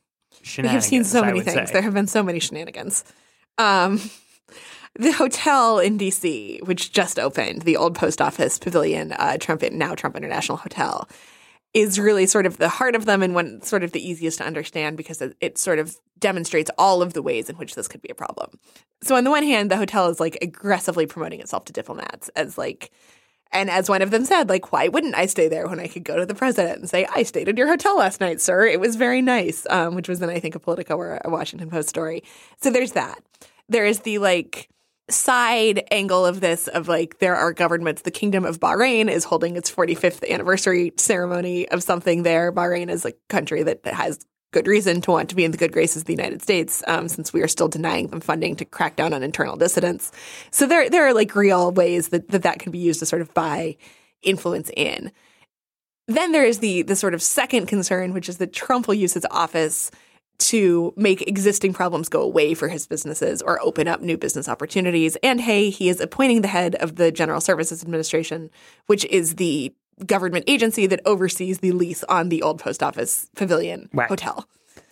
We 0.58 0.68
have 0.68 0.84
seen 0.84 1.04
so 1.04 1.22
many 1.22 1.42
things. 1.42 1.70
say. 1.70 1.74
There 1.74 1.82
have 1.82 1.94
been 1.94 2.08
so 2.08 2.24
many 2.24 2.40
shenanigans. 2.40 3.04
Um, 3.58 4.02
the 5.00 5.12
hotel 5.12 5.80
in 5.80 5.98
DC, 5.98 6.64
which 6.64 6.92
just 6.92 7.20
opened, 7.20 7.64
the 7.64 7.78
old 7.78 7.96
post 7.96 8.22
office 8.22 8.58
pavilion, 8.58 9.14
uh, 9.14 9.38
Trump 9.38 9.64
now 9.72 9.96
Trump 9.96 10.16
International 10.16 10.58
Hotel, 10.58 11.08
is 11.74 12.00
really 12.00 12.26
sort 12.26 12.46
of 12.46 12.58
the 12.58 12.70
heart 12.70 12.96
of 12.96 13.06
them 13.06 13.22
and 13.22 13.36
one 13.36 13.62
sort 13.62 13.84
of 13.84 13.92
the 13.92 14.08
easiest 14.08 14.40
to 14.40 14.46
understand 14.46 14.98
because 14.98 15.22
it, 15.22 15.36
it 15.42 15.58
sort 15.58 15.78
of 15.78 15.96
demonstrates 16.18 16.72
all 16.78 17.02
of 17.02 17.14
the 17.14 17.22
ways 17.22 17.50
in 17.50 17.56
which 17.58 17.76
this 17.76 17.88
could 17.88 18.02
be 18.02 18.10
a 18.10 18.16
problem. 18.16 18.50
So 19.04 19.16
on 19.16 19.24
the 19.24 19.30
one 19.30 19.44
hand, 19.44 19.70
the 19.70 19.78
hotel 19.78 20.08
is 20.08 20.20
like 20.20 20.38
aggressively 20.42 21.06
promoting 21.06 21.40
itself 21.40 21.66
to 21.66 21.74
diplomats 21.74 22.30
as 22.30 22.58
like 22.58 22.92
and 23.52 23.70
as 23.70 23.90
one 23.90 24.02
of 24.02 24.12
them 24.12 24.26
said, 24.26 24.50
like, 24.50 24.72
why 24.72 24.88
wouldn't 24.88 25.16
I 25.16 25.26
stay 25.26 25.48
there 25.48 25.68
when 25.68 25.80
I 25.80 25.88
could 25.88 26.04
go 26.04 26.18
to 26.18 26.26
the 26.26 26.36
president 26.36 26.80
and 26.80 26.90
say, 26.90 27.08
I 27.14 27.24
stayed 27.24 27.50
at 27.50 27.58
your 27.58 27.68
hotel 27.68 27.98
last 27.98 28.20
night, 28.20 28.42
sir? 28.42 28.66
It 28.66 28.80
was 28.80 28.96
very 28.96 29.22
nice, 29.22 29.66
um, 29.70 29.96
which 29.96 30.10
was 30.10 30.20
then, 30.20 30.30
I 30.30 30.40
think, 30.40 30.56
a 30.56 30.60
Politico 30.60 30.98
or 30.98 31.22
a 31.24 31.30
Washington 31.30 31.70
Post 31.70 31.90
story. 31.90 32.24
So 32.62 32.70
there's 32.70 32.94
that. 32.94 33.20
There 33.70 33.86
is 33.86 34.02
the 34.02 34.20
like 34.20 34.70
side 35.10 35.86
angle 35.92 36.26
of 36.26 36.42
this 36.42 36.68
of 36.68 36.88
like, 36.88 37.20
there 37.20 37.36
are 37.36 37.54
governments. 37.54 38.02
The 38.02 38.12
Kingdom 38.12 38.46
of 38.46 38.60
Bahrain 38.60 39.10
is 39.10 39.24
holding 39.24 39.56
its 39.56 39.72
45th 39.72 40.30
anniversary 40.30 40.94
ceremony 40.98 41.68
of 41.70 41.84
something 41.84 42.24
there. 42.24 42.52
Bahrain 42.52 42.90
is 42.90 43.06
a 43.06 43.14
country 43.30 43.64
that 43.64 43.86
has 43.86 44.26
good 44.52 44.68
reason 44.68 45.02
to 45.02 45.12
want 45.12 45.30
to 45.30 45.36
be 45.36 45.44
in 45.44 45.52
the 45.52 45.58
good 45.58 45.72
graces 45.72 46.04
of 46.04 46.06
the 46.06 46.14
United 46.14 46.42
States, 46.42 46.84
um, 46.88 47.08
since 47.08 47.34
we 47.34 47.42
are 47.42 47.48
still 47.48 47.68
denying 47.68 48.08
them 48.08 48.22
funding 48.22 48.56
to 48.56 48.66
crack 48.66 48.96
down 48.96 49.14
on 49.14 49.24
internal 49.24 49.56
dissidents. 49.56 50.12
So 50.52 50.66
there, 50.66 50.90
there 50.90 51.06
are 51.06 51.14
like 51.14 51.36
real 51.36 51.72
ways 51.72 52.10
that 52.10 52.30
that, 52.30 52.44
that 52.44 52.60
can 52.60 52.72
be 52.72 52.78
used 52.78 53.00
to 53.00 53.06
sort 53.06 53.22
of 53.22 53.34
buy 53.34 53.78
influence 54.22 54.72
in. 54.76 55.12
Then 56.08 56.32
there 56.32 56.46
is 56.46 56.60
the 56.60 56.84
the 56.84 56.96
sort 56.96 57.14
of 57.14 57.22
second 57.22 57.68
concern, 57.68 58.14
which 58.14 58.30
is 58.30 58.38
that 58.38 58.54
Trump 58.54 58.88
will 58.88 58.96
use 58.96 59.14
his 59.14 59.26
office 59.30 59.92
to 60.40 60.94
make 60.96 61.28
existing 61.28 61.74
problems 61.74 62.10
go 62.10 62.22
away 62.22 62.54
for 62.54 62.68
his 62.68 62.86
businesses 62.86 63.42
or 63.42 63.60
open 63.62 63.88
up 63.88 64.02
new 64.02 64.18
business 64.18 64.48
opportunities. 64.48 65.18
And 65.24 65.42
hey, 65.42 65.70
he 65.70 65.90
is 65.90 66.00
appointing 66.00 66.42
the 66.42 66.48
head 66.48 66.76
of 66.76 66.96
the 66.96 67.12
General 67.12 67.42
Services 67.42 67.84
Administration, 67.84 68.52
which 68.86 69.04
is 69.06 69.36
the 69.36 69.74
government 70.06 70.46
agency 70.48 70.86
that 70.88 71.02
oversees 71.06 71.60
the 71.60 71.72
lease 71.72 72.04
on 72.06 72.30
the 72.30 72.42
old 72.42 72.60
post 72.60 72.84
office 72.84 73.30
pavilion 73.36 73.90
Right. 73.94 74.08
hotel. 74.10 74.48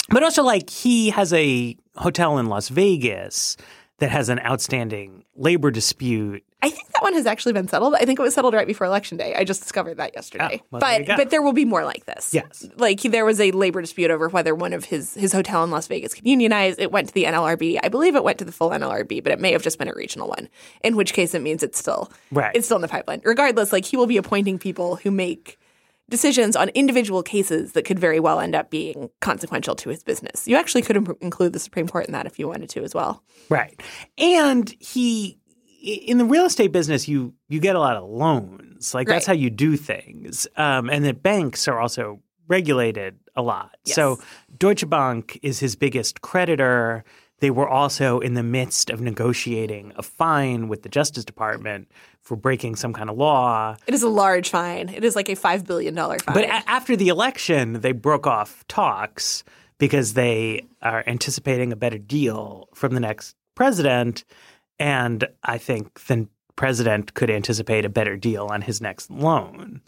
But 0.10 0.24
also, 0.24 0.44
like, 0.44 0.70
he 0.70 1.10
has 1.10 1.34
a 1.34 1.76
hotel 1.96 2.38
in 2.38 2.48
Las 2.48 2.70
Vegas 2.70 3.58
that 4.00 4.10
has 4.12 4.30
an 4.30 4.40
outstanding 4.40 5.24
labor 5.36 5.72
dispute. 5.72 6.44
I 6.66 6.70
think 6.70 6.92
that 6.94 7.04
one 7.04 7.14
has 7.14 7.26
actually 7.28 7.54
been 7.54 7.68
settled. 7.68 7.94
I 7.94 8.06
think 8.06 8.18
it 8.18 8.22
was 8.24 8.34
settled 8.34 8.54
right 8.56 8.66
before 8.66 8.88
election 8.88 9.18
day. 9.18 9.36
I 9.36 9.44
just 9.44 9.62
discovered 9.62 9.98
that 9.98 10.16
yesterday. 10.16 10.62
Oh, 10.64 10.68
well, 10.72 10.80
but 10.82 11.06
go. 11.06 11.16
but 11.16 11.30
there 11.30 11.42
will 11.44 11.54
be 11.54 11.64
more 11.66 11.86
like 11.86 12.06
this. 12.06 12.34
Yes. 12.34 12.66
Like 12.78 13.02
there 13.02 13.24
was 13.24 13.40
a 13.40 13.52
labor 13.52 13.82
dispute 13.82 14.10
over 14.10 14.28
whether 14.30 14.56
one 14.56 14.74
of 14.74 14.86
his 14.86 15.14
his 15.14 15.32
hotel 15.32 15.64
in 15.64 15.70
Las 15.70 15.86
Vegas 15.88 16.14
could 16.16 16.26
unionize. 16.26 16.76
It 16.80 16.92
went 16.92 17.08
to 17.10 17.14
the 17.14 17.26
NLRB. 17.26 17.78
I 17.84 17.90
believe 17.90 18.16
it 18.16 18.24
went 18.24 18.40
to 18.40 18.46
the 18.46 18.52
full 18.52 18.72
NLRB, 18.72 19.24
but 19.24 19.32
it 19.32 19.40
may 19.40 19.52
have 19.52 19.62
just 19.62 19.78
been 19.78 19.88
a 19.88 19.94
regional 19.94 20.28
one. 20.28 20.50
In 20.84 20.96
which 20.96 21.14
case 21.14 21.36
it 21.36 21.42
means 21.44 21.62
it's 21.62 21.78
still 21.78 22.12
Right. 22.32 22.56
it's 22.56 22.66
still 22.66 22.78
in 22.78 22.82
the 22.82 22.88
pipeline. 22.88 23.22
Regardless, 23.24 23.72
like 23.72 23.86
he 23.86 23.96
will 23.98 24.08
be 24.08 24.18
appointing 24.18 24.58
people 24.58 24.96
who 24.96 25.12
make 25.12 25.60
decisions 26.08 26.56
on 26.56 26.70
individual 26.70 27.24
cases 27.24 27.72
that 27.74 27.84
could 27.84 27.98
very 27.98 28.20
well 28.20 28.40
end 28.40 28.54
up 28.56 28.70
being 28.70 29.10
consequential 29.22 29.76
to 29.76 29.90
his 29.90 30.04
business. 30.04 30.48
You 30.48 30.56
actually 30.56 30.84
could 30.84 30.98
im- 30.98 31.16
include 31.20 31.54
the 31.54 31.60
Supreme 31.60 31.88
Court 31.88 32.06
in 32.06 32.12
that 32.14 32.26
if 32.28 32.38
you 32.38 32.48
wanted 32.48 32.70
to 32.70 32.84
as 32.84 32.94
well. 32.94 33.24
Right. 33.50 33.80
And 34.20 34.74
he 34.80 35.40
in 35.86 36.18
the 36.18 36.26
real 36.26 36.46
estate 36.46 36.72
business 36.72 37.08
you 37.08 37.34
you 37.48 37.60
get 37.60 37.76
a 37.76 37.80
lot 37.80 37.96
of 37.96 38.10
loans. 38.10 38.94
Like 38.94 39.08
that's 39.08 39.28
Right. 39.28 39.36
how 39.36 39.40
you 39.42 39.50
do 39.50 39.78
things. 39.78 40.48
Um, 40.58 40.90
and 40.90 41.06
the 41.06 41.14
banks 41.14 41.68
are 41.68 41.80
also 41.80 42.20
regulated 42.48 43.16
a 43.36 43.42
lot. 43.42 43.76
So 43.86 44.20
Deutsche 44.58 44.88
Bank 44.90 45.40
is 45.42 45.60
his 45.60 45.76
biggest 45.76 46.22
creditor. 46.22 47.04
They 47.40 47.50
were 47.52 47.68
also 47.68 48.20
in 48.20 48.34
the 48.36 48.44
midst 48.44 48.90
of 48.90 49.02
negotiating 49.02 49.92
a 49.98 50.04
fine 50.04 50.68
with 50.70 50.84
the 50.84 50.90
Justice 50.90 51.26
Department 51.26 51.90
for 52.22 52.36
breaking 52.38 52.76
some 52.78 52.94
kind 52.94 53.10
of 53.10 53.18
law. 53.18 53.76
It 53.88 53.94
is 53.94 54.04
a 54.04 54.10
large 54.10 54.50
fine. 54.50 54.90
It 54.90 55.04
is 55.04 55.16
like 55.16 55.30
a 55.30 55.36
five 55.36 55.66
billion 55.66 55.94
dollar 55.96 56.18
fine. 56.20 56.34
But 56.34 56.44
a- 56.46 56.70
after 56.70 56.96
the 56.96 57.10
election, 57.10 57.82
they 57.82 57.92
broke 57.92 58.26
off 58.26 58.66
talks 58.68 59.44
because 59.78 60.14
they 60.14 60.66
are 60.82 61.04
anticipating 61.08 61.74
a 61.74 61.76
better 61.76 61.98
deal 61.98 62.70
from 62.74 62.94
the 62.94 63.00
next 63.02 63.36
president. 63.56 64.24
And 64.80 65.28
I 65.44 65.58
think 65.58 66.06
the 66.06 66.28
president 66.56 67.14
could 67.14 67.30
anticipate 67.30 67.86
a 67.86 67.90
better 67.90 68.18
deal 68.18 68.48
on 68.48 68.62
his 68.62 68.82
next 68.82 69.10
loan. 69.10 69.82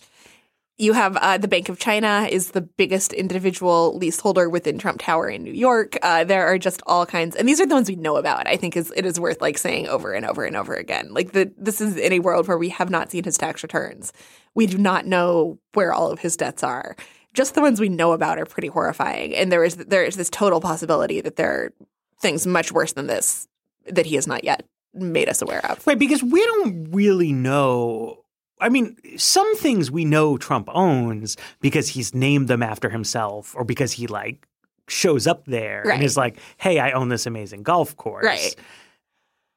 you 0.78 0.94
have 0.94 1.18
uh, 1.18 1.38
the 1.38 1.48
Bank 1.48 1.70
of 1.70 1.80
China 1.80 2.28
is 2.30 2.52
the 2.52 2.62
biggest 2.62 3.12
individual 3.14 3.98
leaseholder 3.98 4.48
within 4.50 4.78
Trump 4.78 5.02
Tower 5.02 5.30
in 5.30 5.44
New 5.44 5.54
York. 5.54 5.98
Uh, 6.04 6.24
there 6.24 6.46
are 6.46 6.58
just 6.58 6.82
all 6.86 7.06
kinds, 7.06 7.36
and 7.36 7.48
these 7.48 7.60
are 7.60 7.66
the 7.66 7.74
ones 7.74 7.90
we 7.90 7.96
know 7.96 8.18
about. 8.18 8.48
I 8.48 8.58
think 8.58 8.78
is 8.78 8.94
it 8.96 9.06
is 9.06 9.20
worth 9.20 9.42
like 9.42 9.58
saying 9.58 9.88
over 9.88 10.14
and 10.14 10.26
over 10.26 10.46
and 10.46 10.56
over 10.56 10.76
again. 10.76 11.14
Like 11.14 11.32
the 11.32 11.52
this 11.58 11.82
is 11.82 11.96
in 11.98 12.14
a 12.14 12.20
world 12.20 12.48
where 12.48 12.58
we 12.58 12.70
have 12.70 12.90
not 12.90 13.12
seen 13.12 13.24
his 13.24 13.38
tax 13.38 13.64
returns. 13.64 14.14
We 14.54 14.68
do 14.68 14.78
not 14.78 15.06
know 15.06 15.58
where 15.74 15.94
all 15.94 16.12
of 16.12 16.20
his 16.20 16.38
debts 16.38 16.64
are. 16.64 16.96
Just 17.34 17.56
the 17.56 17.62
ones 17.62 17.80
we 17.80 17.90
know 17.90 18.14
about 18.14 18.40
are 18.40 18.46
pretty 18.46 18.68
horrifying, 18.68 19.36
and 19.36 19.52
there 19.52 19.64
is 19.64 19.76
there 19.78 20.04
is 20.04 20.16
this 20.16 20.30
total 20.30 20.62
possibility 20.62 21.22
that 21.22 21.38
there 21.38 21.52
are 21.52 21.74
things 22.20 22.46
much 22.46 22.72
worse 22.72 22.94
than 22.94 23.08
this 23.08 23.48
that 23.86 24.06
he 24.06 24.16
has 24.16 24.28
not 24.28 24.44
yet 24.44 24.66
made 25.00 25.30
us 25.30 25.42
aware 25.42 25.66
of. 25.70 25.86
Right, 25.88 25.98
because 26.00 26.22
we 26.24 26.44
don't 26.46 26.92
really 26.92 27.34
know. 27.34 28.24
I 28.60 28.70
mean, 28.70 28.98
some 29.18 29.56
things 29.58 29.92
we 29.92 30.04
know 30.06 30.38
Trump 30.38 30.68
owns 30.74 31.38
because 31.62 31.90
he's 31.90 32.14
named 32.16 32.48
them 32.48 32.64
after 32.64 32.90
himself 32.90 33.54
or 33.56 33.64
because 33.64 33.92
he 33.94 34.08
like 34.08 34.48
shows 34.88 35.28
up 35.28 35.46
there 35.46 35.84
Right. 35.86 35.96
and 35.96 36.04
is 36.04 36.18
like, 36.18 36.40
"Hey, 36.58 36.80
I 36.80 36.92
own 36.92 37.10
this 37.10 37.26
amazing 37.26 37.64
golf 37.64 37.96
course." 37.98 38.26
Right. 38.26 38.56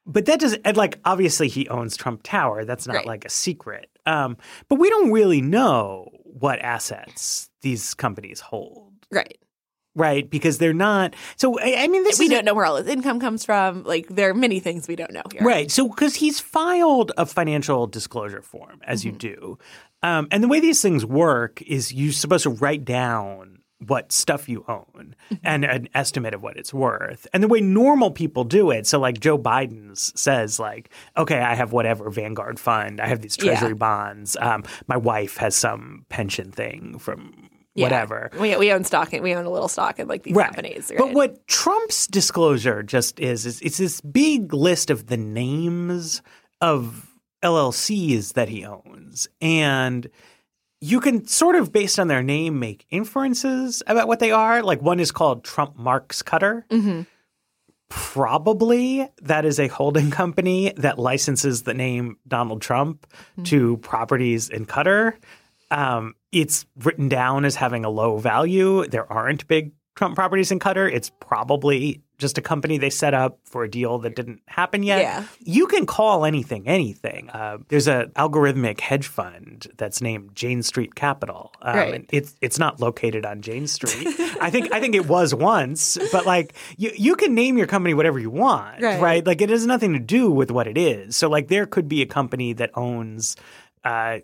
But 0.06 0.26
that 0.26 0.40
doesn't 0.40 0.62
and 0.64 0.76
like 0.76 0.98
obviously 1.04 1.48
he 1.48 1.68
owns 1.68 1.96
Trump 1.96 2.20
Tower. 2.24 2.64
That's 2.64 2.86
not 2.86 2.96
Right. 2.96 3.06
like 3.06 3.24
a 3.24 3.30
secret. 3.30 3.88
Um, 4.06 4.36
but 4.68 4.78
we 4.78 4.88
don't 4.90 5.12
really 5.12 5.40
know 5.40 6.10
what 6.24 6.58
assets 6.60 7.50
these 7.62 7.94
companies 7.94 8.40
hold, 8.40 8.92
Right. 9.10 9.38
Right? 9.94 10.28
Because 10.28 10.58
they're 10.58 10.72
not. 10.72 11.14
So 11.36 11.58
I, 11.60 11.88
mean, 11.88 12.04
this 12.04 12.18
We 12.18 12.28
don't 12.28 12.44
know 12.44 12.54
where 12.54 12.64
all 12.64 12.76
his 12.76 12.86
income 12.86 13.20
comes 13.20 13.44
from. 13.44 13.84
Like 13.84 14.08
there 14.08 14.30
are 14.30 14.34
many 14.34 14.60
things 14.60 14.88
we 14.88 14.96
don't 14.96 15.12
know 15.12 15.22
here. 15.32 15.42
Right. 15.42 15.70
So, 15.70 15.88
because 15.88 16.14
he's 16.14 16.40
filed 16.40 17.12
a 17.16 17.26
financial 17.26 17.86
disclosure 17.86 18.42
form, 18.42 18.80
as 18.84 19.04
you 19.04 19.12
do. 19.12 19.58
Um, 20.02 20.28
and 20.30 20.42
the 20.42 20.48
way 20.48 20.60
these 20.60 20.80
things 20.80 21.04
work 21.04 21.60
is 21.62 21.92
you're 21.92 22.12
supposed 22.12 22.44
to 22.44 22.50
write 22.50 22.84
down 22.84 23.58
what 23.86 24.12
stuff 24.12 24.48
you 24.48 24.64
own 24.68 25.14
and 25.42 25.64
an 25.64 25.88
estimate 25.94 26.34
of 26.34 26.42
what 26.42 26.56
it's 26.56 26.72
worth. 26.72 27.26
And 27.32 27.42
the 27.42 27.48
way 27.48 27.60
normal 27.60 28.10
people 28.10 28.44
do 28.44 28.70
it, 28.70 28.86
so 28.86 28.98
like 28.98 29.20
Joe 29.20 29.38
Biden's 29.38 30.12
says, 30.20 30.58
like, 30.60 30.90
okay, 31.16 31.38
I 31.38 31.54
have 31.54 31.72
whatever 31.72 32.10
Vanguard 32.10 32.60
fund, 32.60 33.00
I 33.00 33.06
have 33.08 33.22
these 33.22 33.36
Yeah. 33.38 33.44
treasury 33.52 33.74
bonds, 33.74 34.36
um, 34.40 34.64
my 34.86 34.98
wife 34.98 35.38
has 35.38 35.56
some 35.56 36.04
pension 36.10 36.52
thing 36.52 36.98
from 36.98 37.49
Yeah. 37.74 37.84
whatever. 37.84 38.30
We, 38.38 38.56
we 38.56 38.72
own 38.72 38.84
stock. 38.84 39.12
We 39.12 39.34
own 39.34 39.46
a 39.46 39.50
little 39.50 39.68
stock 39.68 39.98
in 40.00 40.08
like 40.08 40.24
these 40.24 40.36
companies. 40.36 40.90
Right? 40.90 40.98
But 40.98 41.12
what 41.12 41.46
Trump's 41.46 42.06
disclosure 42.08 42.82
just 42.82 43.20
is, 43.20 43.46
is 43.46 43.60
it's 43.60 43.78
this 43.78 44.00
big 44.00 44.52
list 44.52 44.90
of 44.90 45.06
the 45.06 45.16
names 45.16 46.20
of 46.60 47.06
LLCs 47.44 48.32
that 48.34 48.48
he 48.48 48.64
owns. 48.64 49.28
And 49.40 50.10
you 50.80 51.00
can 51.00 51.26
sort 51.26 51.54
of, 51.56 51.72
based 51.72 51.98
on 52.00 52.08
their 52.08 52.22
name, 52.22 52.58
make 52.58 52.86
inferences 52.90 53.82
about 53.86 54.08
what 54.08 54.18
they 54.18 54.32
are. 54.32 54.62
Like 54.62 54.82
one 54.82 54.98
is 54.98 55.12
called 55.12 55.44
Trump 55.44 55.76
Marks 55.76 56.22
Qatar. 56.22 56.64
Mm-hmm. 56.70 57.02
Probably 57.88 59.08
that 59.22 59.44
is 59.44 59.58
a 59.58 59.66
holding 59.68 60.10
company 60.10 60.72
that 60.76 60.98
licenses 60.98 61.62
the 61.64 61.74
name 61.74 62.16
Donald 62.26 62.62
Trump 62.62 63.06
Mm-hmm. 63.32 63.42
to 63.44 63.76
properties 63.78 64.48
in 64.48 64.64
Qatar. 64.66 65.14
Um, 65.70 66.14
it's 66.32 66.66
written 66.78 67.08
down 67.08 67.44
as 67.44 67.56
having 67.56 67.84
a 67.84 67.90
low 67.90 68.18
value. 68.18 68.86
There 68.86 69.10
aren't 69.12 69.46
big 69.48 69.72
Trump 69.96 70.14
properties 70.14 70.50
in 70.50 70.58
Qatar. 70.60 70.90
It's 70.90 71.10
probably 71.20 72.00
just 72.16 72.38
a 72.38 72.40
company 72.42 72.78
they 72.78 72.90
set 72.90 73.12
up 73.14 73.38
for 73.44 73.64
a 73.64 73.70
deal 73.70 73.98
that 73.98 74.14
didn't 74.14 74.40
happen 74.46 74.82
yet. 74.82 75.00
Yeah. 75.00 75.24
You 75.40 75.66
can 75.66 75.84
call 75.86 76.24
anything 76.24 76.68
anything. 76.68 77.28
Uh, 77.30 77.58
there's 77.68 77.88
an 77.88 78.10
algorithmic 78.10 78.78
hedge 78.80 79.06
fund 79.06 79.66
that's 79.76 80.00
named 80.00 80.34
Jane 80.34 80.62
Street 80.62 80.94
Capital. 80.94 81.52
Um, 81.62 81.76
Right. 81.76 82.06
It's 82.10 82.34
it's 82.40 82.58
not 82.58 82.78
located 82.80 83.24
on 83.26 83.40
Jane 83.42 83.66
Street. 83.66 84.06
I 84.40 84.50
think 84.50 84.72
I 84.72 84.80
think 84.80 84.94
it 84.94 85.06
was 85.08 85.34
once, 85.34 85.98
but 86.12 86.24
like 86.26 86.54
you 86.76 86.92
you 86.94 87.16
can 87.16 87.34
name 87.34 87.58
your 87.58 87.66
company 87.66 87.94
whatever 87.94 88.18
you 88.18 88.30
want, 88.30 88.80
Right. 88.82 89.00
right? 89.00 89.26
Like 89.26 89.40
it 89.42 89.50
has 89.50 89.66
nothing 89.66 89.94
to 89.94 89.98
do 89.98 90.30
with 90.30 90.50
what 90.50 90.66
it 90.66 90.78
is. 90.78 91.16
So 91.16 91.28
like 91.28 91.48
there 91.48 91.66
could 91.66 91.88
be 91.88 92.00
a 92.02 92.06
company 92.06 92.52
that 92.54 92.70
owns. 92.74 93.36
Uh, 93.82 94.18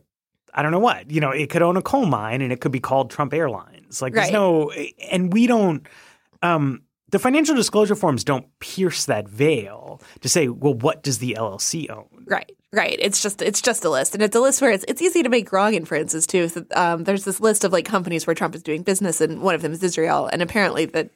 I 0.56 0.62
don't 0.62 0.72
know 0.72 0.78
what. 0.80 1.10
You 1.10 1.20
know, 1.20 1.30
it 1.30 1.50
could 1.50 1.62
own 1.62 1.76
a 1.76 1.82
coal 1.82 2.06
mine 2.06 2.40
and 2.40 2.52
it 2.52 2.60
could 2.60 2.72
be 2.72 2.80
called 2.80 3.10
Trump 3.10 3.32
Airlines. 3.34 4.02
Like 4.02 4.14
there's 4.14 4.26
Right. 4.26 4.32
no 4.32 4.72
and 5.10 5.32
we 5.32 5.46
don't 5.46 5.86
um 6.42 6.82
the 7.10 7.18
financial 7.20 7.54
disclosure 7.54 7.94
forms 7.94 8.24
don't 8.24 8.46
pierce 8.58 9.04
that 9.04 9.28
veil 9.28 10.00
to 10.22 10.28
say, 10.28 10.48
well, 10.48 10.74
what 10.74 11.04
does 11.04 11.18
the 11.18 11.36
LLC 11.38 11.88
own? 11.88 12.24
Right, 12.26 12.50
right. 12.72 12.98
It's 13.00 13.22
just 13.22 13.42
it's 13.42 13.62
just 13.62 13.84
a 13.84 13.90
list, 13.90 14.14
and 14.14 14.22
it's 14.24 14.34
a 14.34 14.40
list 14.40 14.60
where 14.60 14.72
it's 14.72 14.84
it's 14.88 15.00
easy 15.00 15.22
to 15.22 15.28
make 15.28 15.52
wrong 15.52 15.74
inferences 15.74 16.26
too. 16.26 16.48
So, 16.48 16.64
um, 16.74 17.04
there's 17.04 17.24
this 17.24 17.38
list 17.38 17.62
of 17.62 17.72
like 17.72 17.84
companies 17.84 18.26
where 18.26 18.34
Trump 18.34 18.56
is 18.56 18.62
doing 18.64 18.82
business, 18.82 19.20
and 19.20 19.40
one 19.40 19.54
of 19.54 19.62
them 19.62 19.70
is 19.72 19.82
Israel, 19.84 20.28
and 20.32 20.42
apparently 20.42 20.84
that 20.86 21.10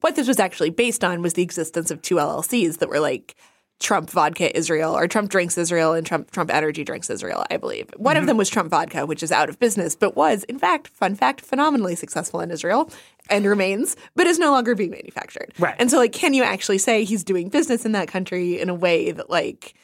what 0.00 0.14
this 0.14 0.28
was 0.28 0.38
actually 0.38 0.70
based 0.70 1.02
on 1.02 1.22
was 1.22 1.32
the 1.34 1.42
existence 1.42 1.90
of 1.90 2.02
two 2.02 2.16
LLCs 2.16 2.78
that 2.78 2.88
were 2.88 3.00
like 3.00 3.34
Trump 3.82 4.10
Vodka 4.10 4.56
Israel 4.56 4.96
or 4.96 5.06
Trump 5.08 5.30
Drinks 5.30 5.58
Israel 5.58 5.92
and 5.92 6.06
Trump 6.06 6.30
Trump 6.30 6.52
Energy 6.52 6.84
Drinks 6.84 7.10
Israel, 7.10 7.44
I 7.50 7.56
believe. 7.56 7.90
One 7.96 8.16
of 8.16 8.26
them 8.26 8.36
was 8.36 8.48
Trump 8.48 8.70
Vodka, 8.70 9.04
which 9.04 9.22
is 9.22 9.32
out 9.32 9.48
of 9.48 9.58
business, 9.58 9.94
but 9.94 10.16
was 10.16 10.44
in 10.44 10.58
fact, 10.58 10.88
fun 10.88 11.14
fact, 11.14 11.40
phenomenally 11.40 11.96
successful 11.96 12.40
in 12.40 12.50
Israel 12.50 12.90
and 13.28 13.44
remains, 13.44 13.96
but 14.14 14.26
is 14.26 14.38
no 14.38 14.50
longer 14.50 14.74
being 14.74 14.90
manufactured. 14.90 15.52
Right. 15.58 15.74
And 15.78 15.90
so, 15.90 15.98
like, 15.98 16.12
can 16.12 16.34
you 16.34 16.42
actually 16.42 16.78
say 16.78 17.04
he's 17.04 17.24
doing 17.24 17.48
business 17.48 17.84
in 17.84 17.92
that 17.92 18.08
country 18.08 18.60
in 18.60 18.68
a 18.68 18.74
way 18.74 19.10
that 19.10 19.28
like 19.28 19.74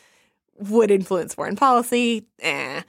would 0.59 0.91
influence 0.91 1.35
foreign 1.35 1.57
policy? 1.57 2.27
Eh. 2.41 2.83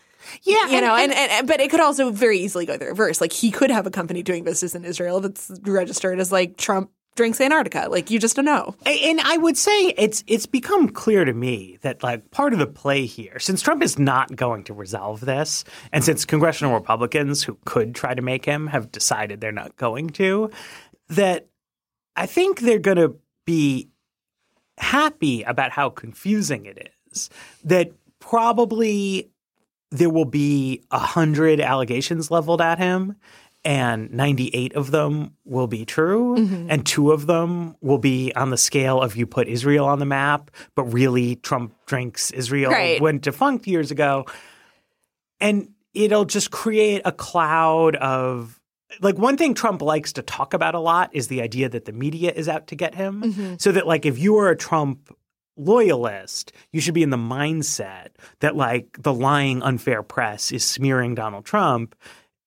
Yeah, 0.43 0.67
You 0.67 0.81
know, 0.81 0.95
and, 0.95 1.13
and, 1.13 1.31
and 1.31 1.47
but 1.47 1.59
it 1.59 1.71
could 1.71 1.79
also 1.79 2.11
very 2.11 2.39
easily 2.39 2.65
go 2.65 2.77
the 2.77 2.85
reverse. 2.85 3.21
Like 3.21 3.31
he 3.31 3.51
could 3.51 3.71
have 3.71 3.87
a 3.87 3.91
company 3.91 4.21
doing 4.21 4.43
business 4.43 4.75
in 4.75 4.85
Israel 4.85 5.21
that's 5.21 5.51
registered 5.63 6.19
as 6.19 6.31
like 6.31 6.57
Trump 6.57 6.91
drinks 7.19 7.41
Antarctica. 7.41 7.89
Like 7.91 8.09
you 8.09 8.17
just 8.17 8.37
don't 8.37 8.45
know. 8.45 8.75
And 8.85 9.19
I 9.19 9.35
would 9.35 9.57
say 9.57 9.87
it's 9.97 10.23
it's 10.25 10.45
become 10.45 10.87
clear 10.87 11.25
to 11.25 11.33
me 11.33 11.77
that 11.81 12.01
like 12.01 12.31
part 12.31 12.53
of 12.53 12.59
the 12.59 12.65
play 12.65 13.05
here, 13.05 13.39
since 13.39 13.61
Trump 13.61 13.83
is 13.83 13.99
not 13.99 14.33
going 14.37 14.63
to 14.63 14.73
resolve 14.73 15.19
this, 15.19 15.65
and 15.91 16.01
since 16.01 16.23
congressional 16.23 16.73
Republicans 16.73 17.43
who 17.43 17.57
could 17.65 17.93
try 17.93 18.13
to 18.13 18.21
make 18.21 18.45
him 18.45 18.67
have 18.67 18.89
decided 18.89 19.41
they're 19.41 19.51
not 19.51 19.75
going 19.75 20.11
to, 20.11 20.49
that 21.09 21.47
I 22.15 22.25
think 22.25 22.61
they're 22.61 22.79
going 22.79 22.95
to 22.95 23.17
be 23.45 23.89
happy 24.77 25.43
about 25.43 25.71
how 25.71 25.89
confusing 25.89 26.65
it 26.67 26.89
is. 27.11 27.29
That 27.65 27.91
probably 28.19 29.29
there 29.91 30.09
will 30.09 30.23
be 30.23 30.83
a 30.89 30.99
hundred 30.99 31.59
allegations 31.59 32.31
leveled 32.31 32.61
at 32.61 32.77
him, 32.77 33.17
and 33.65 34.11
98 34.11 34.73
of 34.75 34.91
them 34.91 35.35
will 35.43 35.67
be 35.67 35.85
true, 35.85 36.35
mm-hmm. 36.37 36.67
and 36.69 36.85
two 36.85 37.11
of 37.11 37.27
them 37.27 37.75
will 37.81 37.97
be 37.97 38.33
on 38.35 38.49
the 38.51 38.57
scale 38.57 39.01
of 39.01 39.15
you 39.15 39.27
put 39.27 39.47
Israel 39.47 39.85
on 39.85 39.99
the 39.99 40.05
map, 40.05 40.51
but 40.75 40.83
really 40.83 41.35
Trump 41.37 41.73
drinks 41.85 42.31
Israel 42.31 42.71
Right. 42.71 43.01
went 43.01 43.21
defunct 43.21 43.67
years 43.67 43.91
ago, 43.91 44.25
and 45.39 45.69
it'll 45.93 46.25
just 46.25 46.51
create 46.51 47.01
a 47.05 47.11
cloud 47.11 47.95
of. 47.97 48.55
Like 49.01 49.19
one 49.19 49.37
thing 49.37 49.53
Trump 49.53 49.83
likes 49.83 50.13
to 50.13 50.23
talk 50.23 50.55
about 50.55 50.73
a 50.73 50.79
lot 50.79 51.11
is 51.13 51.27
the 51.27 51.43
idea 51.43 51.69
that 51.69 51.85
the 51.85 51.91
media 51.91 52.31
is 52.35 52.49
out 52.49 52.65
to 52.67 52.75
get 52.75 52.95
him. 52.95 53.21
Mm-hmm. 53.21 53.55
So 53.59 53.71
that 53.71 53.85
like 53.85 54.05
if 54.05 54.17
you 54.17 54.37
are 54.37 54.49
a 54.49 54.57
Trump 54.57 55.15
loyalist, 55.59 56.53
you 56.71 56.81
should 56.81 56.93
be 56.93 57.03
in 57.03 57.09
the 57.09 57.17
mindset 57.17 58.07
that 58.39 58.55
like 58.55 58.97
the 58.99 59.13
lying 59.13 59.61
unfair 59.61 60.01
press 60.01 60.51
is 60.51 60.63
smearing 60.63 61.13
Donald 61.13 61.45
Trump. 61.45 61.95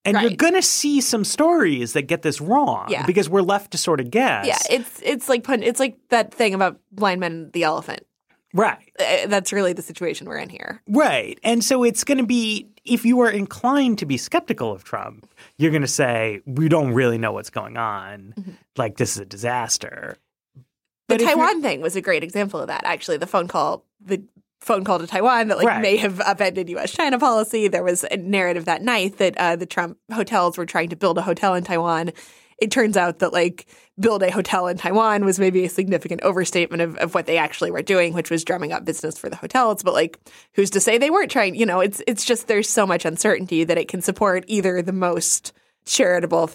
And 0.05 0.21
you're 0.21 0.37
going 0.37 0.55
to 0.55 0.63
see 0.63 1.01
some 1.01 1.25
stories 1.25 1.93
that 1.93 2.03
get 2.03 2.23
this 2.23 2.41
wrong 2.41 2.87
Yeah. 2.89 3.07
because 3.07 3.29
we're 3.31 3.43
left 3.43 3.71
to 3.73 3.79
sort 3.79 4.01
of 4.01 4.11
guess. 4.11 4.47
Yeah, 4.47 4.59
it's 4.71 5.01
it's 5.03 5.29
like 5.29 5.45
it's 5.49 5.79
like 5.79 5.97
that 6.09 6.35
thing 6.35 6.55
about 6.55 6.81
blind 6.91 7.21
men 7.21 7.33
and 7.33 7.53
the 7.53 7.63
elephant. 7.63 8.05
right. 8.53 8.79
Uh, 8.99 9.27
That's 9.29 9.53
really 9.53 9.73
the 9.73 9.83
situation 9.83 10.27
we're 10.29 10.39
in 10.39 10.49
here. 10.49 10.83
Right. 10.89 11.39
And 11.45 11.63
so 11.65 11.85
it's 11.85 12.03
going 12.05 12.19
to 12.19 12.27
be, 12.27 12.67
if 12.85 13.05
you 13.05 13.21
are 13.21 13.31
inclined 13.31 13.99
to 14.01 14.07
be 14.07 14.17
skeptical 14.17 14.73
of 14.73 14.83
Trump, 14.85 15.29
you're 15.57 15.71
going 15.71 15.83
to 15.83 15.89
say, 15.89 16.41
we 16.47 16.69
don't 16.69 16.93
really 16.93 17.17
know 17.17 17.33
what's 17.33 17.51
going 17.51 17.77
on. 17.77 18.35
Like, 18.77 18.97
this 18.97 19.13
is 19.13 19.19
a 19.23 19.25
disaster. 19.25 20.17
The 20.55 20.63
But 21.09 21.21
you're- 21.21 21.33
Taiwan 21.35 21.63
thing 21.63 21.81
was 21.81 21.95
a 21.97 22.01
great 22.01 22.23
example 22.25 22.61
of 22.61 22.67
that. 22.67 22.83
Actually, 22.85 23.19
the 23.19 23.27
phone 23.27 23.47
call, 23.49 23.85
the 24.05 24.23
phone 24.63 24.85
call 24.85 24.99
to 24.99 25.07
Taiwan 25.07 25.49
that 25.49 25.59
like 25.59 25.67
Right. 25.67 25.83
may 25.83 25.97
have 25.97 26.21
upended 26.21 26.69
U.S. 26.71 26.93
China 26.93 27.19
policy. 27.19 27.69
There 27.69 27.83
was 27.83 28.05
a 28.11 28.17
narrative 28.17 28.65
that 28.67 28.81
night 28.83 29.19
that 29.19 29.37
uh, 29.37 29.57
the 29.57 29.67
Trump 29.67 29.99
hotels 30.13 30.57
were 30.57 30.67
trying 30.67 30.89
to 30.91 30.97
build 30.97 31.19
a 31.19 31.23
hotel 31.23 31.55
in 31.55 31.65
Taiwan. 31.65 32.13
It 32.61 32.71
turns 32.71 32.97
out 32.97 33.19
that 33.19 33.33
like 33.33 33.67
build 33.99 34.23
a 34.23 34.31
hotel 34.31 34.69
in 34.69 34.77
Taiwan 34.79 35.25
was 35.25 35.41
maybe 35.41 35.65
a 35.65 35.69
significant 35.69 36.23
overstatement 36.23 36.81
of, 36.81 36.97
of 36.99 37.13
what 37.13 37.27
they 37.27 37.37
actually 37.37 37.73
were 37.73 37.83
doing, 37.83 38.13
which 38.15 38.31
was 38.31 38.45
drumming 38.45 38.73
up 38.73 38.85
business 38.85 39.19
for 39.19 39.29
the 39.29 39.35
hotels. 39.37 39.83
But 39.83 39.95
like, 39.95 40.21
who's 40.55 40.71
to 40.71 40.81
say 40.81 40.97
they 40.97 41.11
weren't 41.11 41.31
trying? 41.31 41.57
You 41.57 41.67
know, 41.67 41.81
it's 41.81 42.01
it's 42.07 42.25
just 42.25 42.47
there's 42.47 42.69
so 42.69 42.87
much 42.87 43.05
uncertainty 43.05 43.65
that 43.65 43.79
it 43.79 43.89
can 43.89 44.01
support 44.01 44.45
either 44.47 44.81
the 44.81 44.93
most 44.93 45.53
charitable 45.87 46.51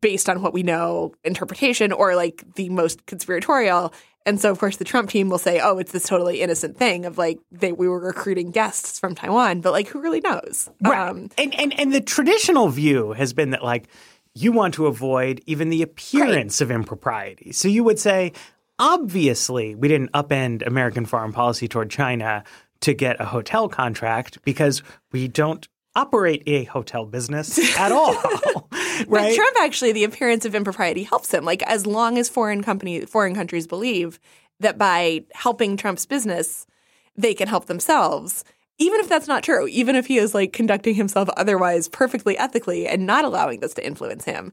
based 0.00 0.28
on 0.28 0.40
what 0.42 0.54
we 0.54 0.62
know 0.62 1.12
interpretation 1.24 1.92
or 1.92 2.14
like 2.14 2.44
the 2.54 2.68
most 2.70 3.04
conspiratorial. 3.06 3.92
And 4.24 4.40
so, 4.40 4.50
of 4.50 4.58
course, 4.58 4.76
the 4.76 4.84
Trump 4.84 5.10
team 5.10 5.28
will 5.28 5.38
say, 5.38 5.60
"Oh, 5.60 5.78
it's 5.78 5.92
this 5.92 6.04
totally 6.04 6.40
innocent 6.40 6.76
thing 6.76 7.04
of 7.04 7.18
like 7.18 7.40
they 7.50 7.72
we 7.72 7.88
were 7.88 7.98
recruiting 7.98 8.50
guests 8.50 8.98
from 8.98 9.14
Taiwan," 9.14 9.60
but 9.60 9.72
like 9.72 9.88
who 9.88 10.00
really 10.00 10.20
knows? 10.20 10.70
Right. 10.80 11.08
Um, 11.08 11.30
and, 11.38 11.54
and, 11.58 11.78
and 11.78 11.92
the 11.92 12.00
traditional 12.00 12.68
view 12.68 13.12
has 13.12 13.32
been 13.32 13.50
that, 13.50 13.64
like, 13.64 13.88
you 14.34 14.52
want 14.52 14.74
to 14.74 14.86
avoid 14.86 15.40
even 15.46 15.68
the 15.68 15.82
appearance 15.82 16.60
of 16.60 16.70
impropriety. 16.70 17.52
So 17.52 17.68
you 17.68 17.84
would 17.84 17.98
say, 17.98 18.32
obviously, 18.78 19.74
we 19.74 19.88
didn't 19.88 20.12
upend 20.12 20.66
American 20.66 21.04
foreign 21.04 21.32
policy 21.32 21.68
toward 21.68 21.90
China 21.90 22.44
to 22.80 22.94
get 22.94 23.20
a 23.20 23.24
hotel 23.24 23.68
contract 23.68 24.42
because 24.42 24.82
we 25.12 25.28
don't 25.28 25.68
operate 25.94 26.42
a 26.46 26.64
hotel 26.64 27.04
business 27.04 27.58
at 27.78 27.92
all. 27.92 28.14
But? 29.08 29.34
Trump 29.34 29.56
actually, 29.60 29.92
the 29.92 30.04
appearance 30.04 30.44
of 30.44 30.54
impropriety 30.54 31.02
helps 31.02 31.32
him. 31.32 31.44
Like 31.44 31.62
as 31.64 31.86
long 31.86 32.18
as 32.18 32.28
foreign 32.28 32.62
company, 32.62 33.00
foreign 33.02 33.34
countries 33.34 33.66
believe 33.66 34.18
that 34.60 34.78
by 34.78 35.24
helping 35.32 35.76
Trump's 35.76 36.06
business, 36.06 36.66
they 37.16 37.34
can 37.34 37.48
help 37.48 37.66
themselves. 37.66 38.44
Even 38.78 39.00
if 39.00 39.08
that's 39.08 39.28
not 39.28 39.42
true, 39.42 39.66
even 39.68 39.96
if 39.96 40.06
he 40.06 40.18
is 40.18 40.34
like 40.34 40.52
conducting 40.52 40.94
himself 40.94 41.28
otherwise 41.36 41.88
perfectly 41.88 42.38
ethically 42.38 42.86
and 42.86 43.06
not 43.06 43.24
allowing 43.24 43.60
this 43.60 43.74
to 43.74 43.86
influence 43.86 44.24
him, 44.24 44.52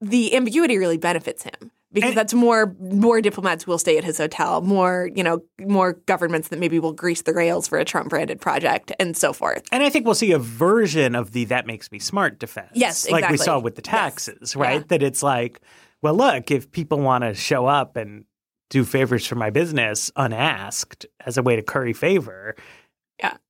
the 0.00 0.34
ambiguity 0.34 0.76
really 0.76 0.98
benefits 0.98 1.44
him 1.44 1.70
because 1.94 2.08
And- 2.10 2.16
that's 2.18 2.34
more 2.34 2.74
more 2.78 3.20
diplomats 3.22 3.66
will 3.66 3.78
stay 3.78 3.96
at 3.96 4.04
his 4.04 4.18
hotel, 4.18 4.60
more 4.60 5.08
you 5.14 5.22
know, 5.22 5.40
more 5.60 5.94
governments 6.06 6.48
that 6.48 6.58
maybe 6.58 6.78
will 6.78 6.92
grease 6.92 7.22
the 7.22 7.32
rails 7.32 7.66
for 7.68 7.78
a 7.78 7.84
Trump 7.84 8.10
branded 8.10 8.40
project, 8.40 8.92
and 8.98 9.16
so 9.16 9.32
forth. 9.32 9.62
And 9.72 9.82
I 9.82 9.88
think 9.88 10.04
we'll 10.04 10.14
see 10.14 10.32
a 10.32 10.38
version 10.38 11.14
of 11.14 11.32
the 11.32 11.44
"that 11.46 11.66
makes 11.66 11.90
me 11.90 11.98
smart" 11.98 12.38
defense. 12.38 12.72
Yes, 12.74 13.04
exactly. 13.06 13.22
like 13.22 13.30
we 13.30 13.36
saw 13.38 13.58
with 13.58 13.76
the 13.76 13.82
Yes. 13.84 13.90
taxes, 13.90 14.56
right? 14.56 14.80
Yeah. 14.80 14.86
That 14.88 15.02
it's 15.02 15.22
like, 15.22 15.60
well, 16.02 16.14
look, 16.14 16.50
if 16.50 16.70
people 16.70 16.98
want 17.00 17.24
to 17.24 17.32
show 17.34 17.64
up 17.66 17.96
and 17.96 18.24
do 18.70 18.82
favors 18.84 19.26
for 19.26 19.36
my 19.36 19.50
business 19.50 20.10
unasked 20.16 21.06
as 21.24 21.36
a 21.38 21.42
way 21.42 21.54
to 21.54 21.62
curry 21.62 21.92
favor. 21.92 22.56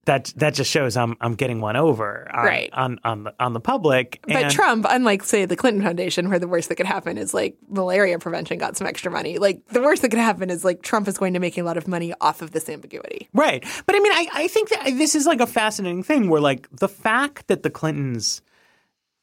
That 0.06 0.32
that 0.36 0.54
just 0.54 0.70
shows 0.70 0.96
I'm 0.96 1.16
I'm 1.20 1.34
getting 1.34 1.60
one 1.60 1.76
over 1.76 2.30
on 2.34 2.44
Right. 2.44 2.70
on 2.72 2.98
on 3.04 3.24
the 3.24 3.34
on 3.40 3.52
the 3.52 3.60
public. 3.60 4.20
But 4.26 4.50
Trump, 4.50 4.86
unlike 4.88 5.22
say 5.24 5.44
the 5.44 5.56
Clinton 5.56 5.82
Foundation, 5.82 6.28
where 6.28 6.38
the 6.38 6.48
worst 6.48 6.68
that 6.68 6.76
could 6.76 6.86
happen 6.86 7.16
is 7.18 7.32
like 7.34 7.56
malaria 7.68 8.18
prevention 8.18 8.58
got 8.58 8.76
some 8.76 8.86
extra 8.86 9.10
money. 9.10 9.38
Like 9.38 9.66
the 9.68 9.80
worst 9.80 10.02
that 10.02 10.10
could 10.10 10.18
happen 10.18 10.50
is 10.50 10.64
like 10.64 10.82
Trump 10.82 11.08
is 11.08 11.16
going 11.18 11.32
to 11.34 11.40
make 11.40 11.56
a 11.58 11.62
lot 11.62 11.76
of 11.76 11.88
money 11.88 12.12
off 12.20 12.42
of 12.42 12.50
this 12.52 12.68
ambiguity. 12.68 13.28
Right. 13.32 13.64
But 13.86 13.96
I 13.96 14.00
mean, 14.00 14.12
I, 14.12 14.28
I 14.34 14.48
think 14.48 14.68
that 14.70 14.84
this 14.98 15.14
is 15.14 15.26
like 15.26 15.40
a 15.40 15.46
fascinating 15.46 16.02
thing 16.02 16.28
where, 16.28 16.40
like, 16.40 16.68
the 16.70 16.88
fact 16.88 17.46
that 17.48 17.62
the 17.62 17.70
Clintons, 17.70 18.42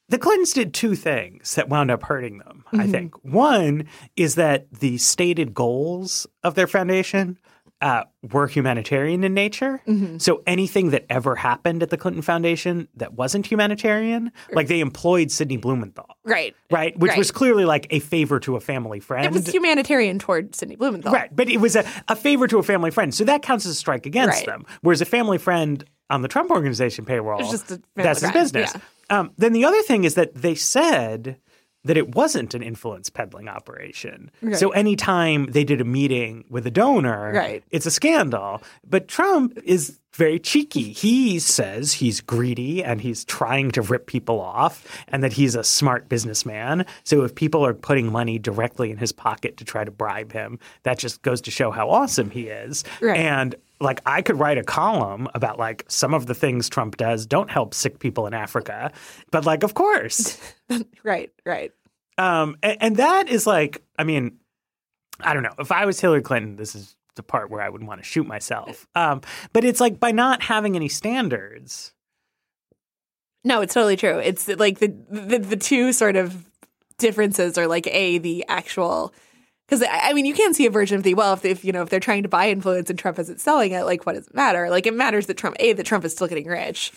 the 0.10 0.18
Clintons 0.18 0.54
did 0.54 0.74
two 0.74 0.96
things 0.96 1.56
that 1.56 1.70
wound 1.70 1.90
up 1.92 2.04
hurting 2.04 2.40
them, 2.40 2.64
I 2.74 2.78
Mm-hmm. 2.78 2.92
think. 2.92 3.24
One 3.24 3.88
is 4.16 4.36
that 4.36 4.72
the 4.72 4.98
stated 4.98 5.54
goals 5.54 6.28
of 6.44 6.56
their 6.56 6.68
foundation 6.68 7.38
uh, 7.82 8.04
were 8.32 8.48
humanitarian 8.48 9.24
in 9.24 9.34
nature. 9.34 9.82
Mm-hmm. 9.88 10.18
So 10.20 10.44
anything 10.46 10.92
that 10.92 11.06
ever 11.10 11.36
happened 11.36 11.82
at 11.82 11.90
the 11.90 11.98
Clinton 11.98 12.22
Foundation 12.22 12.88
that 12.96 13.14
wasn't 13.14 13.48
humanitarian, 13.48 14.32
like 14.54 14.68
they 14.68 14.80
employed 14.80 15.32
Sidney 15.32 15.58
Blumenthal. 15.58 16.06
Right. 16.24 16.56
Right, 16.70 16.98
which 16.98 17.10
Right. 17.10 17.18
was 17.18 17.32
clearly 17.32 17.66
like 17.66 17.88
a 17.90 18.00
favor 18.00 18.40
to 18.42 18.56
a 18.56 18.60
family 18.60 19.00
friend. 19.00 19.26
It 19.26 19.32
was 19.34 19.48
humanitarian 19.48 20.20
toward 20.20 20.54
Sidney 20.56 20.76
Blumenthal. 20.76 21.12
Right, 21.12 21.36
but 21.36 21.50
it 21.50 21.58
was 21.58 21.76
a, 21.76 21.84
a 22.08 22.16
favor 22.16 22.48
to 22.48 22.60
a 22.60 22.64
family 22.64 22.92
friend, 22.92 23.14
so 23.14 23.24
that 23.24 23.42
counts 23.42 23.66
as 23.66 23.72
a 23.72 23.76
strike 23.76 24.06
against 24.06 24.40
Right. 24.40 24.46
them. 24.46 24.66
Whereas 24.82 25.02
a 25.02 25.06
family 25.06 25.38
friend 25.40 25.84
on 26.10 26.22
the 26.22 26.28
Trump 26.28 26.52
organization 26.52 27.06
payroll, 27.06 27.40
It's 27.40 27.52
just 27.52 27.72
a 27.72 27.82
that's 27.96 28.22
his 28.22 28.32
business. 28.32 28.72
yeah. 28.76 28.82
Um, 29.20 29.32
then 29.38 29.54
the 29.54 29.66
other 29.66 29.82
thing 29.82 30.04
is 30.04 30.14
that 30.16 30.36
they 30.36 30.56
said 30.56 31.38
that 31.84 31.98
it 31.98 32.14
wasn't 32.16 32.54
an 32.54 32.62
influence 32.62 33.10
peddling 33.10 33.48
operation. 33.48 34.30
So 34.54 34.70
anytime 34.70 35.48
they 35.48 35.64
did 35.64 35.82
a 35.82 35.86
meeting 35.86 36.46
with 36.50 36.68
a 36.68 36.72
donor, 36.72 37.32
Right. 37.34 37.64
it's 37.72 37.86
a 37.86 37.92
scandal. 37.92 38.62
But 38.88 39.08
Trump 39.08 39.58
is 39.64 39.98
very 40.14 40.40
cheeky. 40.40 40.92
He 40.92 41.40
says 41.40 41.94
he's 41.94 42.22
greedy 42.22 42.84
and 42.84 43.02
he's 43.02 43.24
trying 43.26 43.72
to 43.72 43.82
rip 43.82 44.08
people 44.08 44.42
off 44.42 45.04
and 45.08 45.24
that 45.24 45.34
he's 45.34 45.56
a 45.56 45.64
smart 45.64 46.10
businessman. 46.10 46.86
So 47.04 47.24
if 47.24 47.34
people 47.34 47.66
are 47.66 47.74
putting 47.74 48.12
money 48.12 48.38
directly 48.38 48.92
in 48.92 48.98
his 48.98 49.12
pocket 49.12 49.58
to 49.58 49.66
try 49.66 49.84
to 49.84 49.92
bribe 49.92 50.34
him, 50.34 50.60
that 50.84 51.00
just 51.00 51.22
goes 51.22 51.42
to 51.42 51.52
show 51.52 51.72
how 51.72 51.90
awesome 51.90 52.30
he 52.30 52.48
is. 52.48 52.84
Right. 53.00 53.20
And 53.20 53.56
like 53.80 54.02
I 54.06 54.22
could 54.22 54.38
write 54.38 54.58
a 54.58 54.64
column 54.64 55.28
about 55.34 55.58
like 55.58 55.86
some 55.88 56.14
of 56.14 56.26
the 56.26 56.36
things 56.36 56.70
Trump 56.70 56.98
does 56.98 57.26
don't 57.26 57.50
help 57.50 57.74
sick 57.74 58.00
people 58.00 58.28
in 58.28 58.34
Africa. 58.34 58.92
But 59.32 59.46
like 59.46 59.64
of 59.64 59.74
course. 59.74 60.40
Right. 61.04 61.30
Right. 61.46 61.74
Um, 62.18 62.56
and, 62.64 62.78
and 62.80 62.96
that 62.96 63.28
is 63.28 63.46
like, 63.46 63.84
I 64.00 64.06
mean, 64.06 64.38
I 65.20 65.34
don't 65.34 65.44
know. 65.44 65.54
If 65.60 65.70
I 65.70 65.86
was 65.86 66.00
Hillary 66.00 66.22
Clinton, 66.22 66.56
this 66.56 66.76
is 66.76 66.96
the 67.16 67.24
part 67.24 67.50
where 67.50 67.62
I 67.62 67.70
would 67.70 67.84
want 67.84 68.00
to 68.02 68.06
shoot 68.06 68.26
myself. 68.26 68.88
Um, 68.96 69.22
but 69.54 69.64
it's 69.64 69.80
like 69.82 70.00
by 70.00 70.12
not 70.12 70.42
having 70.44 70.76
any 70.76 70.88
standards. 70.90 71.94
No, 73.44 73.62
it's 73.62 73.74
totally 73.74 73.98
true. 73.98 74.20
It's 74.20 74.48
like 74.48 74.80
the 74.80 74.94
the, 75.10 75.40
the 75.40 75.58
two 75.58 75.94
sort 75.94 76.16
of 76.16 76.46
differences 76.98 77.58
are 77.58 77.68
like 77.68 77.88
a 77.88 78.20
the 78.20 78.46
actual 78.48 79.14
because 79.68 79.84
I 79.90 80.14
mean 80.14 80.26
you 80.26 80.36
can 80.36 80.54
see 80.54 80.68
a 80.68 80.70
version 80.70 80.98
of 80.98 81.04
the 81.04 81.16
well 81.16 81.34
if, 81.34 81.44
if 81.46 81.66
you 81.66 81.72
know 81.72 81.82
if 81.82 81.90
they're 81.90 82.00
trying 82.00 82.22
to 82.24 82.30
buy 82.30 82.50
influence 82.50 82.92
and 82.92 83.00
Trump 83.00 83.18
isn't 83.18 83.42
selling 83.42 83.72
it 83.72 83.84
like 83.86 84.06
what 84.06 84.14
does 84.14 84.28
it 84.28 84.36
matter 84.36 84.70
like 84.70 84.86
it 84.86 84.94
matters 84.94 85.26
that 85.26 85.36
Trump 85.38 85.56
a 85.60 85.74
that 85.74 85.86
Trump 85.86 86.06
is 86.06 86.12
still 86.14 86.28
getting 86.28 86.46
rich 86.46 86.92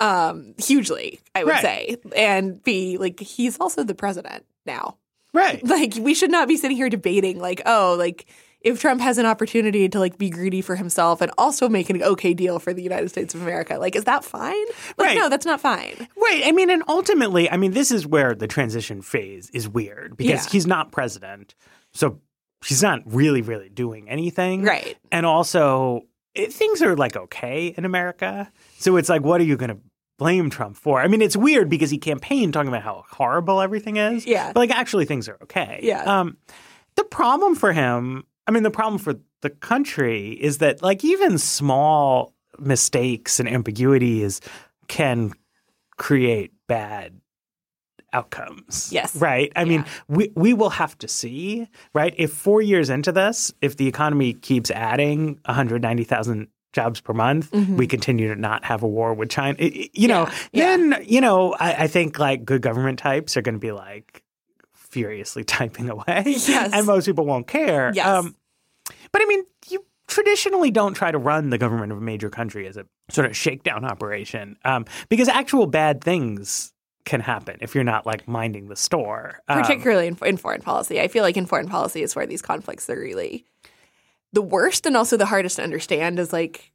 um 0.00 0.54
hugely 0.56 1.20
I 1.34 1.44
would 1.44 1.50
Right. 1.50 1.62
say 1.62 1.96
and 2.16 2.62
b 2.64 2.96
like 2.96 3.20
he's 3.20 3.58
also 3.60 3.84
the 3.84 3.94
president 3.94 4.46
now 4.64 4.96
Right. 5.34 5.62
like 5.66 5.92
we 6.00 6.14
should 6.14 6.30
not 6.30 6.48
be 6.48 6.56
sitting 6.56 6.76
here 6.78 6.88
debating 6.88 7.38
like 7.38 7.60
oh 7.66 7.96
like 7.98 8.24
if 8.62 8.80
Trump 8.80 9.00
has 9.00 9.16
an 9.18 9.26
opportunity 9.26 9.88
to 9.88 9.98
like 9.98 10.18
be 10.18 10.28
greedy 10.30 10.60
for 10.60 10.76
himself 10.76 11.20
and 11.20 11.30
also 11.38 11.68
make 11.68 11.88
an 11.90 12.02
okay 12.02 12.34
deal 12.34 12.58
for 12.58 12.72
the 12.74 12.82
United 12.82 13.08
States 13.08 13.34
of 13.34 13.42
America 13.42 13.78
like 13.78 13.96
is 13.96 14.04
that 14.04 14.24
fine 14.24 14.54
like 14.98 15.08
Right. 15.08 15.16
no 15.18 15.28
that's 15.28 15.46
not 15.46 15.60
fine 15.60 16.08
Right. 16.16 16.42
I 16.44 16.52
mean, 16.52 16.70
and 16.70 16.82
ultimately, 16.86 17.50
I 17.50 17.56
mean, 17.56 17.72
this 17.72 17.90
is 17.90 18.06
where 18.06 18.34
the 18.34 18.46
transition 18.46 19.02
phase 19.02 19.50
is 19.50 19.68
weird 19.68 20.16
because 20.16 20.46
Yeah. 20.46 20.52
he's 20.52 20.66
not 20.66 20.92
president. 20.92 21.54
So 21.92 22.20
he's 22.64 22.82
not 22.82 23.00
really, 23.06 23.42
really 23.42 23.68
doing 23.68 24.08
anything. 24.08 24.62
Right. 24.62 24.96
And 25.10 25.26
also, 25.26 26.02
it, 26.34 26.52
things 26.52 26.82
are 26.82 26.94
like 26.96 27.16
okay 27.16 27.74
in 27.76 27.84
America. 27.84 28.52
So 28.78 28.96
it's 28.96 29.08
like, 29.08 29.22
what 29.22 29.40
are 29.40 29.44
you 29.44 29.56
going 29.56 29.70
to 29.70 29.78
blame 30.18 30.50
Trump 30.50 30.76
for? 30.76 31.00
I 31.00 31.08
mean, 31.08 31.22
it's 31.22 31.36
weird 31.36 31.68
because 31.68 31.90
he 31.90 31.98
campaigned 31.98 32.52
talking 32.52 32.68
about 32.68 32.82
how 32.82 33.04
horrible 33.10 33.60
everything 33.60 33.96
is. 33.96 34.24
Yeah. 34.26 34.52
But 34.52 34.60
like, 34.60 34.70
actually, 34.70 35.06
things 35.06 35.28
are 35.28 35.38
okay. 35.42 35.80
Yeah. 35.82 36.04
Um, 36.04 36.36
the 36.96 37.04
problem 37.04 37.56
for 37.56 37.72
him, 37.72 38.24
I 38.50 38.52
mean, 38.52 38.64
the 38.64 38.70
problem 38.70 38.98
for 38.98 39.14
the 39.42 39.50
country 39.50 40.30
is 40.32 40.58
that 40.58 40.82
like 40.82 41.04
even 41.04 41.38
small 41.38 42.34
mistakes 42.58 43.38
and 43.38 43.48
ambiguities 43.48 44.40
can 44.88 45.32
create 45.96 46.50
bad 46.66 47.20
outcomes. 48.12 48.90
Yes. 48.92 49.14
Right. 49.14 49.52
I 49.54 49.64
mean, 49.64 49.84
we 50.08 50.32
we 50.34 50.52
will 50.52 50.70
have 50.70 50.98
to 50.98 51.06
see, 51.06 51.68
right? 51.94 52.12
If 52.18 52.32
4 52.32 52.60
years 52.60 52.90
into 52.90 53.12
this, 53.12 53.54
if 53.60 53.76
the 53.76 53.86
economy 53.86 54.32
keeps 54.32 54.68
adding 54.72 55.38
190,000 55.44 56.48
jobs 56.72 57.00
per 57.00 57.12
month, 57.12 57.52
we 57.52 57.86
continue 57.86 58.34
to 58.34 58.40
not 58.40 58.64
have 58.64 58.82
a 58.82 58.88
war 58.88 59.14
with 59.14 59.30
China. 59.30 59.56
You 59.60 60.08
know, 60.08 60.24
Mm-hmm. 60.26 60.48
Yeah, 60.56 60.70
yeah. 60.70 60.76
then, 60.76 61.04
you 61.06 61.20
know, 61.20 61.52
I, 61.52 61.84
I 61.84 61.86
think 61.86 62.18
like 62.18 62.44
good 62.44 62.62
government 62.62 62.98
types 62.98 63.36
are 63.36 63.42
going 63.42 63.54
to 63.54 63.60
be 63.60 63.70
like 63.70 64.24
furiously 64.74 65.44
typing 65.56 65.88
away. 65.88 66.24
Yes. 66.26 66.72
And 66.72 66.84
most 66.86 67.06
people 67.06 67.24
won't 67.26 67.46
care. 67.46 67.88
Um, 67.88 67.94
Yes. 67.94 68.32
But 69.12 69.22
I 69.22 69.26
mean, 69.26 69.44
you 69.68 69.84
traditionally 70.06 70.70
don't 70.70 70.94
try 70.94 71.10
to 71.10 71.18
run 71.18 71.50
the 71.50 71.58
government 71.58 71.92
of 71.92 71.98
a 71.98 72.00
major 72.00 72.30
country 72.30 72.66
as 72.66 72.76
a 72.76 72.84
sort 73.10 73.26
of 73.26 73.36
shakedown 73.36 73.84
operation 73.84 74.56
um, 74.64 74.84
because 75.08 75.28
actual 75.28 75.66
bad 75.66 76.02
things 76.02 76.72
can 77.04 77.20
happen 77.20 77.56
if 77.60 77.74
you're 77.74 77.84
not 77.84 78.06
like 78.06 78.28
minding 78.28 78.68
the 78.68 78.76
store. 78.76 79.40
Um, 79.48 79.60
particularly 79.60 80.08
in, 80.08 80.18
in 80.24 80.36
foreign 80.36 80.60
policy. 80.60 81.00
I 81.00 81.08
feel 81.08 81.22
like 81.22 81.36
in 81.36 81.46
foreign 81.46 81.68
policy 81.68 82.02
is 82.02 82.14
where 82.14 82.26
these 82.26 82.42
conflicts 82.42 82.90
are 82.90 82.98
really 82.98 83.44
the 84.32 84.42
worst 84.42 84.86
and 84.86 84.96
also 84.96 85.16
the 85.16 85.26
hardest 85.26 85.56
to 85.56 85.62
understand 85.62 86.18
is 86.18 86.32
like 86.32 86.72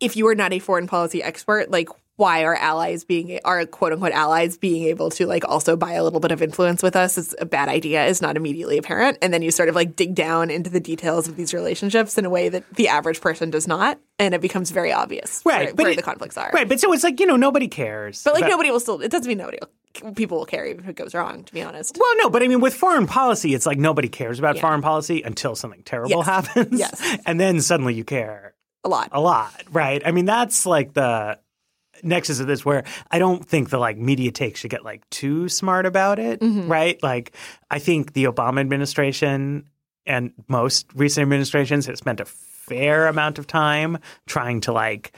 if 0.00 0.16
you 0.16 0.26
are 0.28 0.34
not 0.34 0.52
a 0.52 0.58
foreign 0.58 0.86
policy 0.86 1.22
expert, 1.22 1.70
like 1.70 1.88
why 2.16 2.44
are 2.44 2.54
allies 2.54 3.04
being 3.04 3.38
our 3.44 3.64
quote 3.66 3.92
unquote 3.92 4.12
allies 4.12 4.56
being 4.56 4.84
able 4.84 5.10
to 5.10 5.26
like 5.26 5.44
also 5.46 5.76
buy 5.76 5.92
a 5.92 6.02
little 6.02 6.20
bit 6.20 6.32
of 6.32 6.40
influence 6.42 6.82
with 6.82 6.96
us 6.96 7.18
is 7.18 7.34
a 7.38 7.44
bad 7.46 7.68
idea 7.68 8.04
is 8.06 8.22
not 8.22 8.36
immediately 8.36 8.78
apparent 8.78 9.18
and 9.22 9.32
then 9.32 9.42
you 9.42 9.50
sort 9.50 9.68
of 9.68 9.74
like 9.74 9.96
dig 9.96 10.14
down 10.14 10.50
into 10.50 10.70
the 10.70 10.80
details 10.80 11.28
of 11.28 11.36
these 11.36 11.52
relationships 11.52 12.16
in 12.18 12.24
a 12.24 12.30
way 12.30 12.48
that 12.48 12.64
the 12.74 12.88
average 12.88 13.20
person 13.20 13.50
does 13.50 13.68
not 13.68 13.98
and 14.18 14.34
it 14.34 14.40
becomes 14.40 14.70
very 14.70 14.92
obvious 14.92 15.42
Right, 15.44 15.66
where, 15.66 15.74
but 15.74 15.82
where 15.84 15.92
it- 15.92 15.96
the 15.96 16.02
conflicts 16.02 16.36
are 16.38 16.50
right, 16.52 16.68
but 16.68 16.80
so 16.80 16.92
it's 16.92 17.04
like 17.04 17.20
you 17.20 17.26
know 17.26 17.36
nobody 17.36 17.68
cares. 17.68 18.22
but 18.22 18.34
like 18.34 18.42
about- 18.42 18.50
nobody 18.50 18.70
will 18.70 18.80
still 18.80 19.00
it 19.00 19.10
doesn't 19.10 19.28
mean 19.28 19.38
nobody 19.38 19.58
will, 19.60 20.12
people 20.12 20.38
will 20.38 20.46
care 20.46 20.66
even 20.66 20.84
if 20.84 20.88
it 20.90 20.96
goes 20.96 21.14
wrong 21.14 21.44
to 21.44 21.52
be 21.52 21.62
honest 21.62 21.96
Well, 21.98 22.16
no, 22.18 22.28
but 22.30 22.42
I 22.42 22.48
mean, 22.48 22.60
with 22.60 22.74
foreign 22.74 23.06
policy, 23.06 23.54
it's 23.54 23.64
like 23.66 23.78
nobody 23.78 24.08
cares 24.08 24.38
about 24.38 24.56
Yeah. 24.56 24.60
foreign 24.62 24.82
policy 24.82 25.22
until 25.22 25.54
something 25.56 25.82
terrible 25.84 26.18
Yes. 26.18 26.26
happens. 26.26 26.78
Yes. 26.78 27.18
And 27.26 27.40
then 27.40 27.60
suddenly 27.62 27.94
you 27.94 28.04
care 28.04 28.54
a 28.84 28.88
lot 28.90 29.08
a 29.12 29.20
lot, 29.20 29.52
right? 29.72 30.02
I 30.04 30.12
mean, 30.12 30.24
that's 30.26 30.64
like 30.66 30.92
the 30.92 31.38
nexus 32.02 32.40
of 32.40 32.46
this 32.46 32.64
where 32.64 32.84
I 33.10 33.18
don't 33.18 33.44
think 33.44 33.70
the 33.70 33.78
like 33.78 33.96
media 33.98 34.30
take 34.30 34.56
should 34.56 34.70
get 34.70 34.84
like 34.84 35.08
too 35.10 35.48
smart 35.48 35.86
about 35.86 36.18
it, 36.18 36.40
Mm-hmm. 36.40 36.68
right? 36.70 37.02
Like, 37.02 37.34
I 37.70 37.78
think 37.78 38.12
the 38.12 38.24
Obama 38.24 38.60
administration 38.60 39.68
and 40.06 40.32
most 40.48 40.86
recent 40.94 41.22
administrations 41.22 41.86
have 41.86 41.98
spent 41.98 42.20
a 42.20 42.24
fair 42.24 43.06
amount 43.06 43.38
of 43.38 43.46
time 43.46 43.98
trying 44.26 44.60
to 44.62 44.72
like 44.72 45.12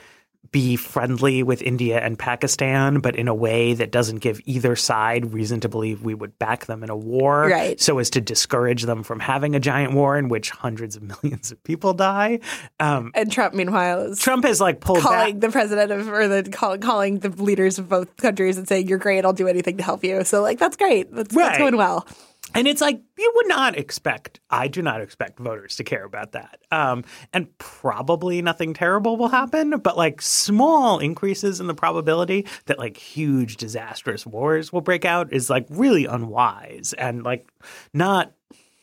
be 0.51 0.75
friendly 0.75 1.43
with 1.43 1.61
India 1.61 1.99
and 1.99 2.17
Pakistan, 2.17 2.99
but 2.99 3.15
in 3.15 3.27
a 3.27 3.33
way 3.35 3.73
that 3.73 3.91
doesn't 3.91 4.17
give 4.19 4.41
either 4.45 4.75
side 4.75 5.33
reason 5.33 5.59
to 5.59 5.69
believe 5.69 6.01
we 6.03 6.13
would 6.13 6.37
back 6.39 6.65
them 6.65 6.83
in 6.83 6.89
a 6.89 6.95
war, 6.95 7.47
Right. 7.47 7.79
so 7.79 7.99
as 7.99 8.09
to 8.11 8.21
discourage 8.21 8.83
them 8.83 9.03
from 9.03 9.19
having 9.19 9.55
a 9.55 9.59
giant 9.59 9.93
war 9.93 10.17
in 10.17 10.29
which 10.29 10.49
hundreds 10.49 10.95
of 10.95 11.03
millions 11.03 11.51
of 11.51 11.63
people 11.63 11.93
die. 11.93 12.39
Um, 12.79 13.11
and 13.15 13.31
Trump 13.31 13.53
meanwhile 13.53 14.01
is 14.01 14.19
Trump 14.19 14.43
has 14.45 14.59
like 14.59 14.79
pulled 14.79 14.99
calling 14.99 15.39
back. 15.39 15.49
the 15.49 15.51
president 15.51 15.91
of 15.91 16.07
or 16.11 16.27
the 16.27 16.49
call, 16.49 16.77
calling 16.77 17.19
the 17.19 17.29
leaders 17.29 17.77
of 17.79 17.87
both 17.89 18.15
countries 18.17 18.57
and 18.57 18.67
saying 18.67 18.87
you're 18.87 18.97
great 18.97 19.25
i'll 19.25 19.33
do 19.33 19.47
anything 19.47 19.77
to 19.77 19.83
help 19.83 20.03
you 20.03 20.23
so 20.23 20.41
like 20.41 20.57
that's 20.59 20.75
great 20.77 21.13
that's, 21.13 21.35
Right. 21.35 21.45
that's 21.47 21.57
going 21.57 21.77
well 21.77 22.07
And 22.55 22.67
it's 22.67 22.81
like 22.81 22.99
you 23.17 23.31
would 23.35 23.47
not 23.47 23.77
expect. 23.77 24.39
I 24.49 24.67
do 24.67 24.81
not 24.81 25.01
expect 25.01 25.39
voters 25.39 25.75
to 25.77 25.83
care 25.83 26.03
about 26.03 26.31
that. 26.33 26.59
Um, 26.71 27.03
and 27.33 27.55
probably 27.57 28.41
nothing 28.41 28.73
terrible 28.73 29.17
will 29.17 29.27
happen, 29.29 29.79
but 29.79 29.95
like 29.97 30.21
small 30.21 30.99
increases 30.99 31.59
in 31.59 31.67
the 31.67 31.73
probability 31.75 32.47
that 32.65 32.79
like 32.79 32.97
huge 32.97 33.57
disastrous 33.57 34.25
wars 34.25 34.73
will 34.73 34.81
break 34.81 35.05
out 35.05 35.31
is 35.31 35.49
like 35.49 35.65
really 35.69 36.05
unwise 36.05 36.93
and 36.97 37.23
like 37.23 37.49
not 37.93 38.33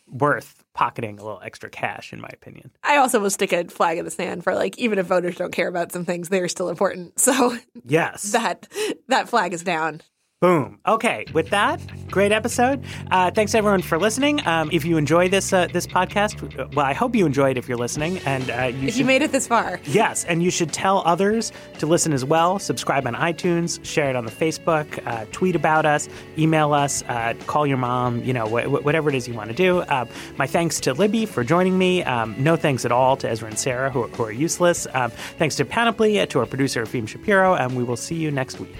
worth 0.08 0.62
pocketing 0.72 1.18
a 1.18 1.24
little 1.24 1.40
extra 1.42 1.68
cash, 1.68 2.12
in 2.12 2.20
my 2.20 2.28
opinion. 2.32 2.70
i 2.84 2.96
also 2.98 3.18
will 3.18 3.30
stick 3.30 3.52
a 3.52 3.64
flag 3.64 3.98
in 3.98 4.04
the 4.04 4.10
sand 4.10 4.44
for 4.44 4.54
like 4.54 4.78
even 4.78 4.98
if 4.98 5.06
voters 5.06 5.34
don't 5.36 5.50
care 5.52 5.66
about 5.68 5.90
some 5.90 6.04
things 6.04 6.28
they're 6.28 6.48
still 6.48 6.68
important 6.68 7.18
so 7.26 7.56
Yes. 7.84 8.30
that 8.32 8.68
that 9.08 9.28
flag 9.28 9.52
is 9.52 9.62
down 9.64 10.00
Boom. 10.42 10.78
Okay, 10.86 11.24
with 11.32 11.48
that, 11.48 11.80
great 12.10 12.30
episode. 12.30 12.84
Uh, 13.10 13.30
thanks 13.30 13.54
everyone 13.54 13.80
for 13.80 13.96
listening. 13.98 14.46
Um, 14.46 14.68
if 14.70 14.84
you 14.84 14.98
enjoy 14.98 15.30
this 15.30 15.50
uh, 15.50 15.66
this 15.72 15.86
podcast, 15.86 16.74
well, 16.74 16.84
I 16.84 16.92
hope 16.92 17.16
you 17.16 17.24
enjoyed 17.24 17.56
it 17.56 17.60
if 17.60 17.66
you're 17.70 17.78
listening, 17.78 18.18
and 18.26 18.50
uh, 18.50 18.64
you 18.64 18.88
if 18.88 18.92
should 18.92 18.96
you 19.00 19.04
made 19.06 19.22
it 19.22 19.32
this 19.32 19.46
far 19.46 19.80
Yes, 19.84 20.26
and 20.26 20.42
you 20.42 20.50
should 20.50 20.74
tell 20.74 21.02
others 21.06 21.52
to 21.78 21.86
listen 21.86 22.12
as 22.12 22.22
well. 22.22 22.58
Subscribe 22.58 23.06
on 23.06 23.14
iTunes, 23.14 23.82
share 23.82 24.10
it 24.10 24.16
on 24.16 24.26
the 24.26 24.30
Facebook, 24.30 24.86
uh, 25.06 25.24
tweet 25.32 25.56
about 25.56 25.86
us, 25.86 26.06
email 26.36 26.74
us, 26.74 27.02
uh, 27.08 27.32
call 27.46 27.66
your 27.66 27.78
mom, 27.78 28.22
you 28.22 28.34
know, 28.34 28.44
wh- 28.46 28.64
wh- 28.66 28.84
whatever 28.84 29.08
it 29.08 29.14
is 29.14 29.26
you 29.26 29.32
want 29.32 29.48
to 29.48 29.56
do. 29.56 29.78
Uh, 29.78 30.04
my 30.36 30.46
thanks 30.46 30.80
to 30.80 30.92
Libby 30.92 31.24
for 31.24 31.44
joining 31.44 31.78
me. 31.78 32.02
Um, 32.04 32.34
no 32.38 32.56
thanks 32.56 32.84
at 32.84 32.92
all 32.92 33.16
to 33.16 33.30
Ezra 33.30 33.48
and 33.48 33.58
Sarah, 33.58 33.90
who 33.90 34.02
are, 34.02 34.08
who 34.08 34.24
are 34.24 34.32
useless. 34.32 34.86
Um, 34.92 35.10
thanks 35.38 35.56
to 35.56 35.64
Panoply, 35.64 36.20
uh, 36.20 36.26
to 36.26 36.40
our 36.40 36.46
producer, 36.46 36.84
Afim 36.84 37.08
Shapiro, 37.08 37.54
and 37.54 37.74
we 37.74 37.82
will 37.84 37.96
see 37.96 38.16
you 38.16 38.30
next 38.30 38.60
week. 38.60 38.74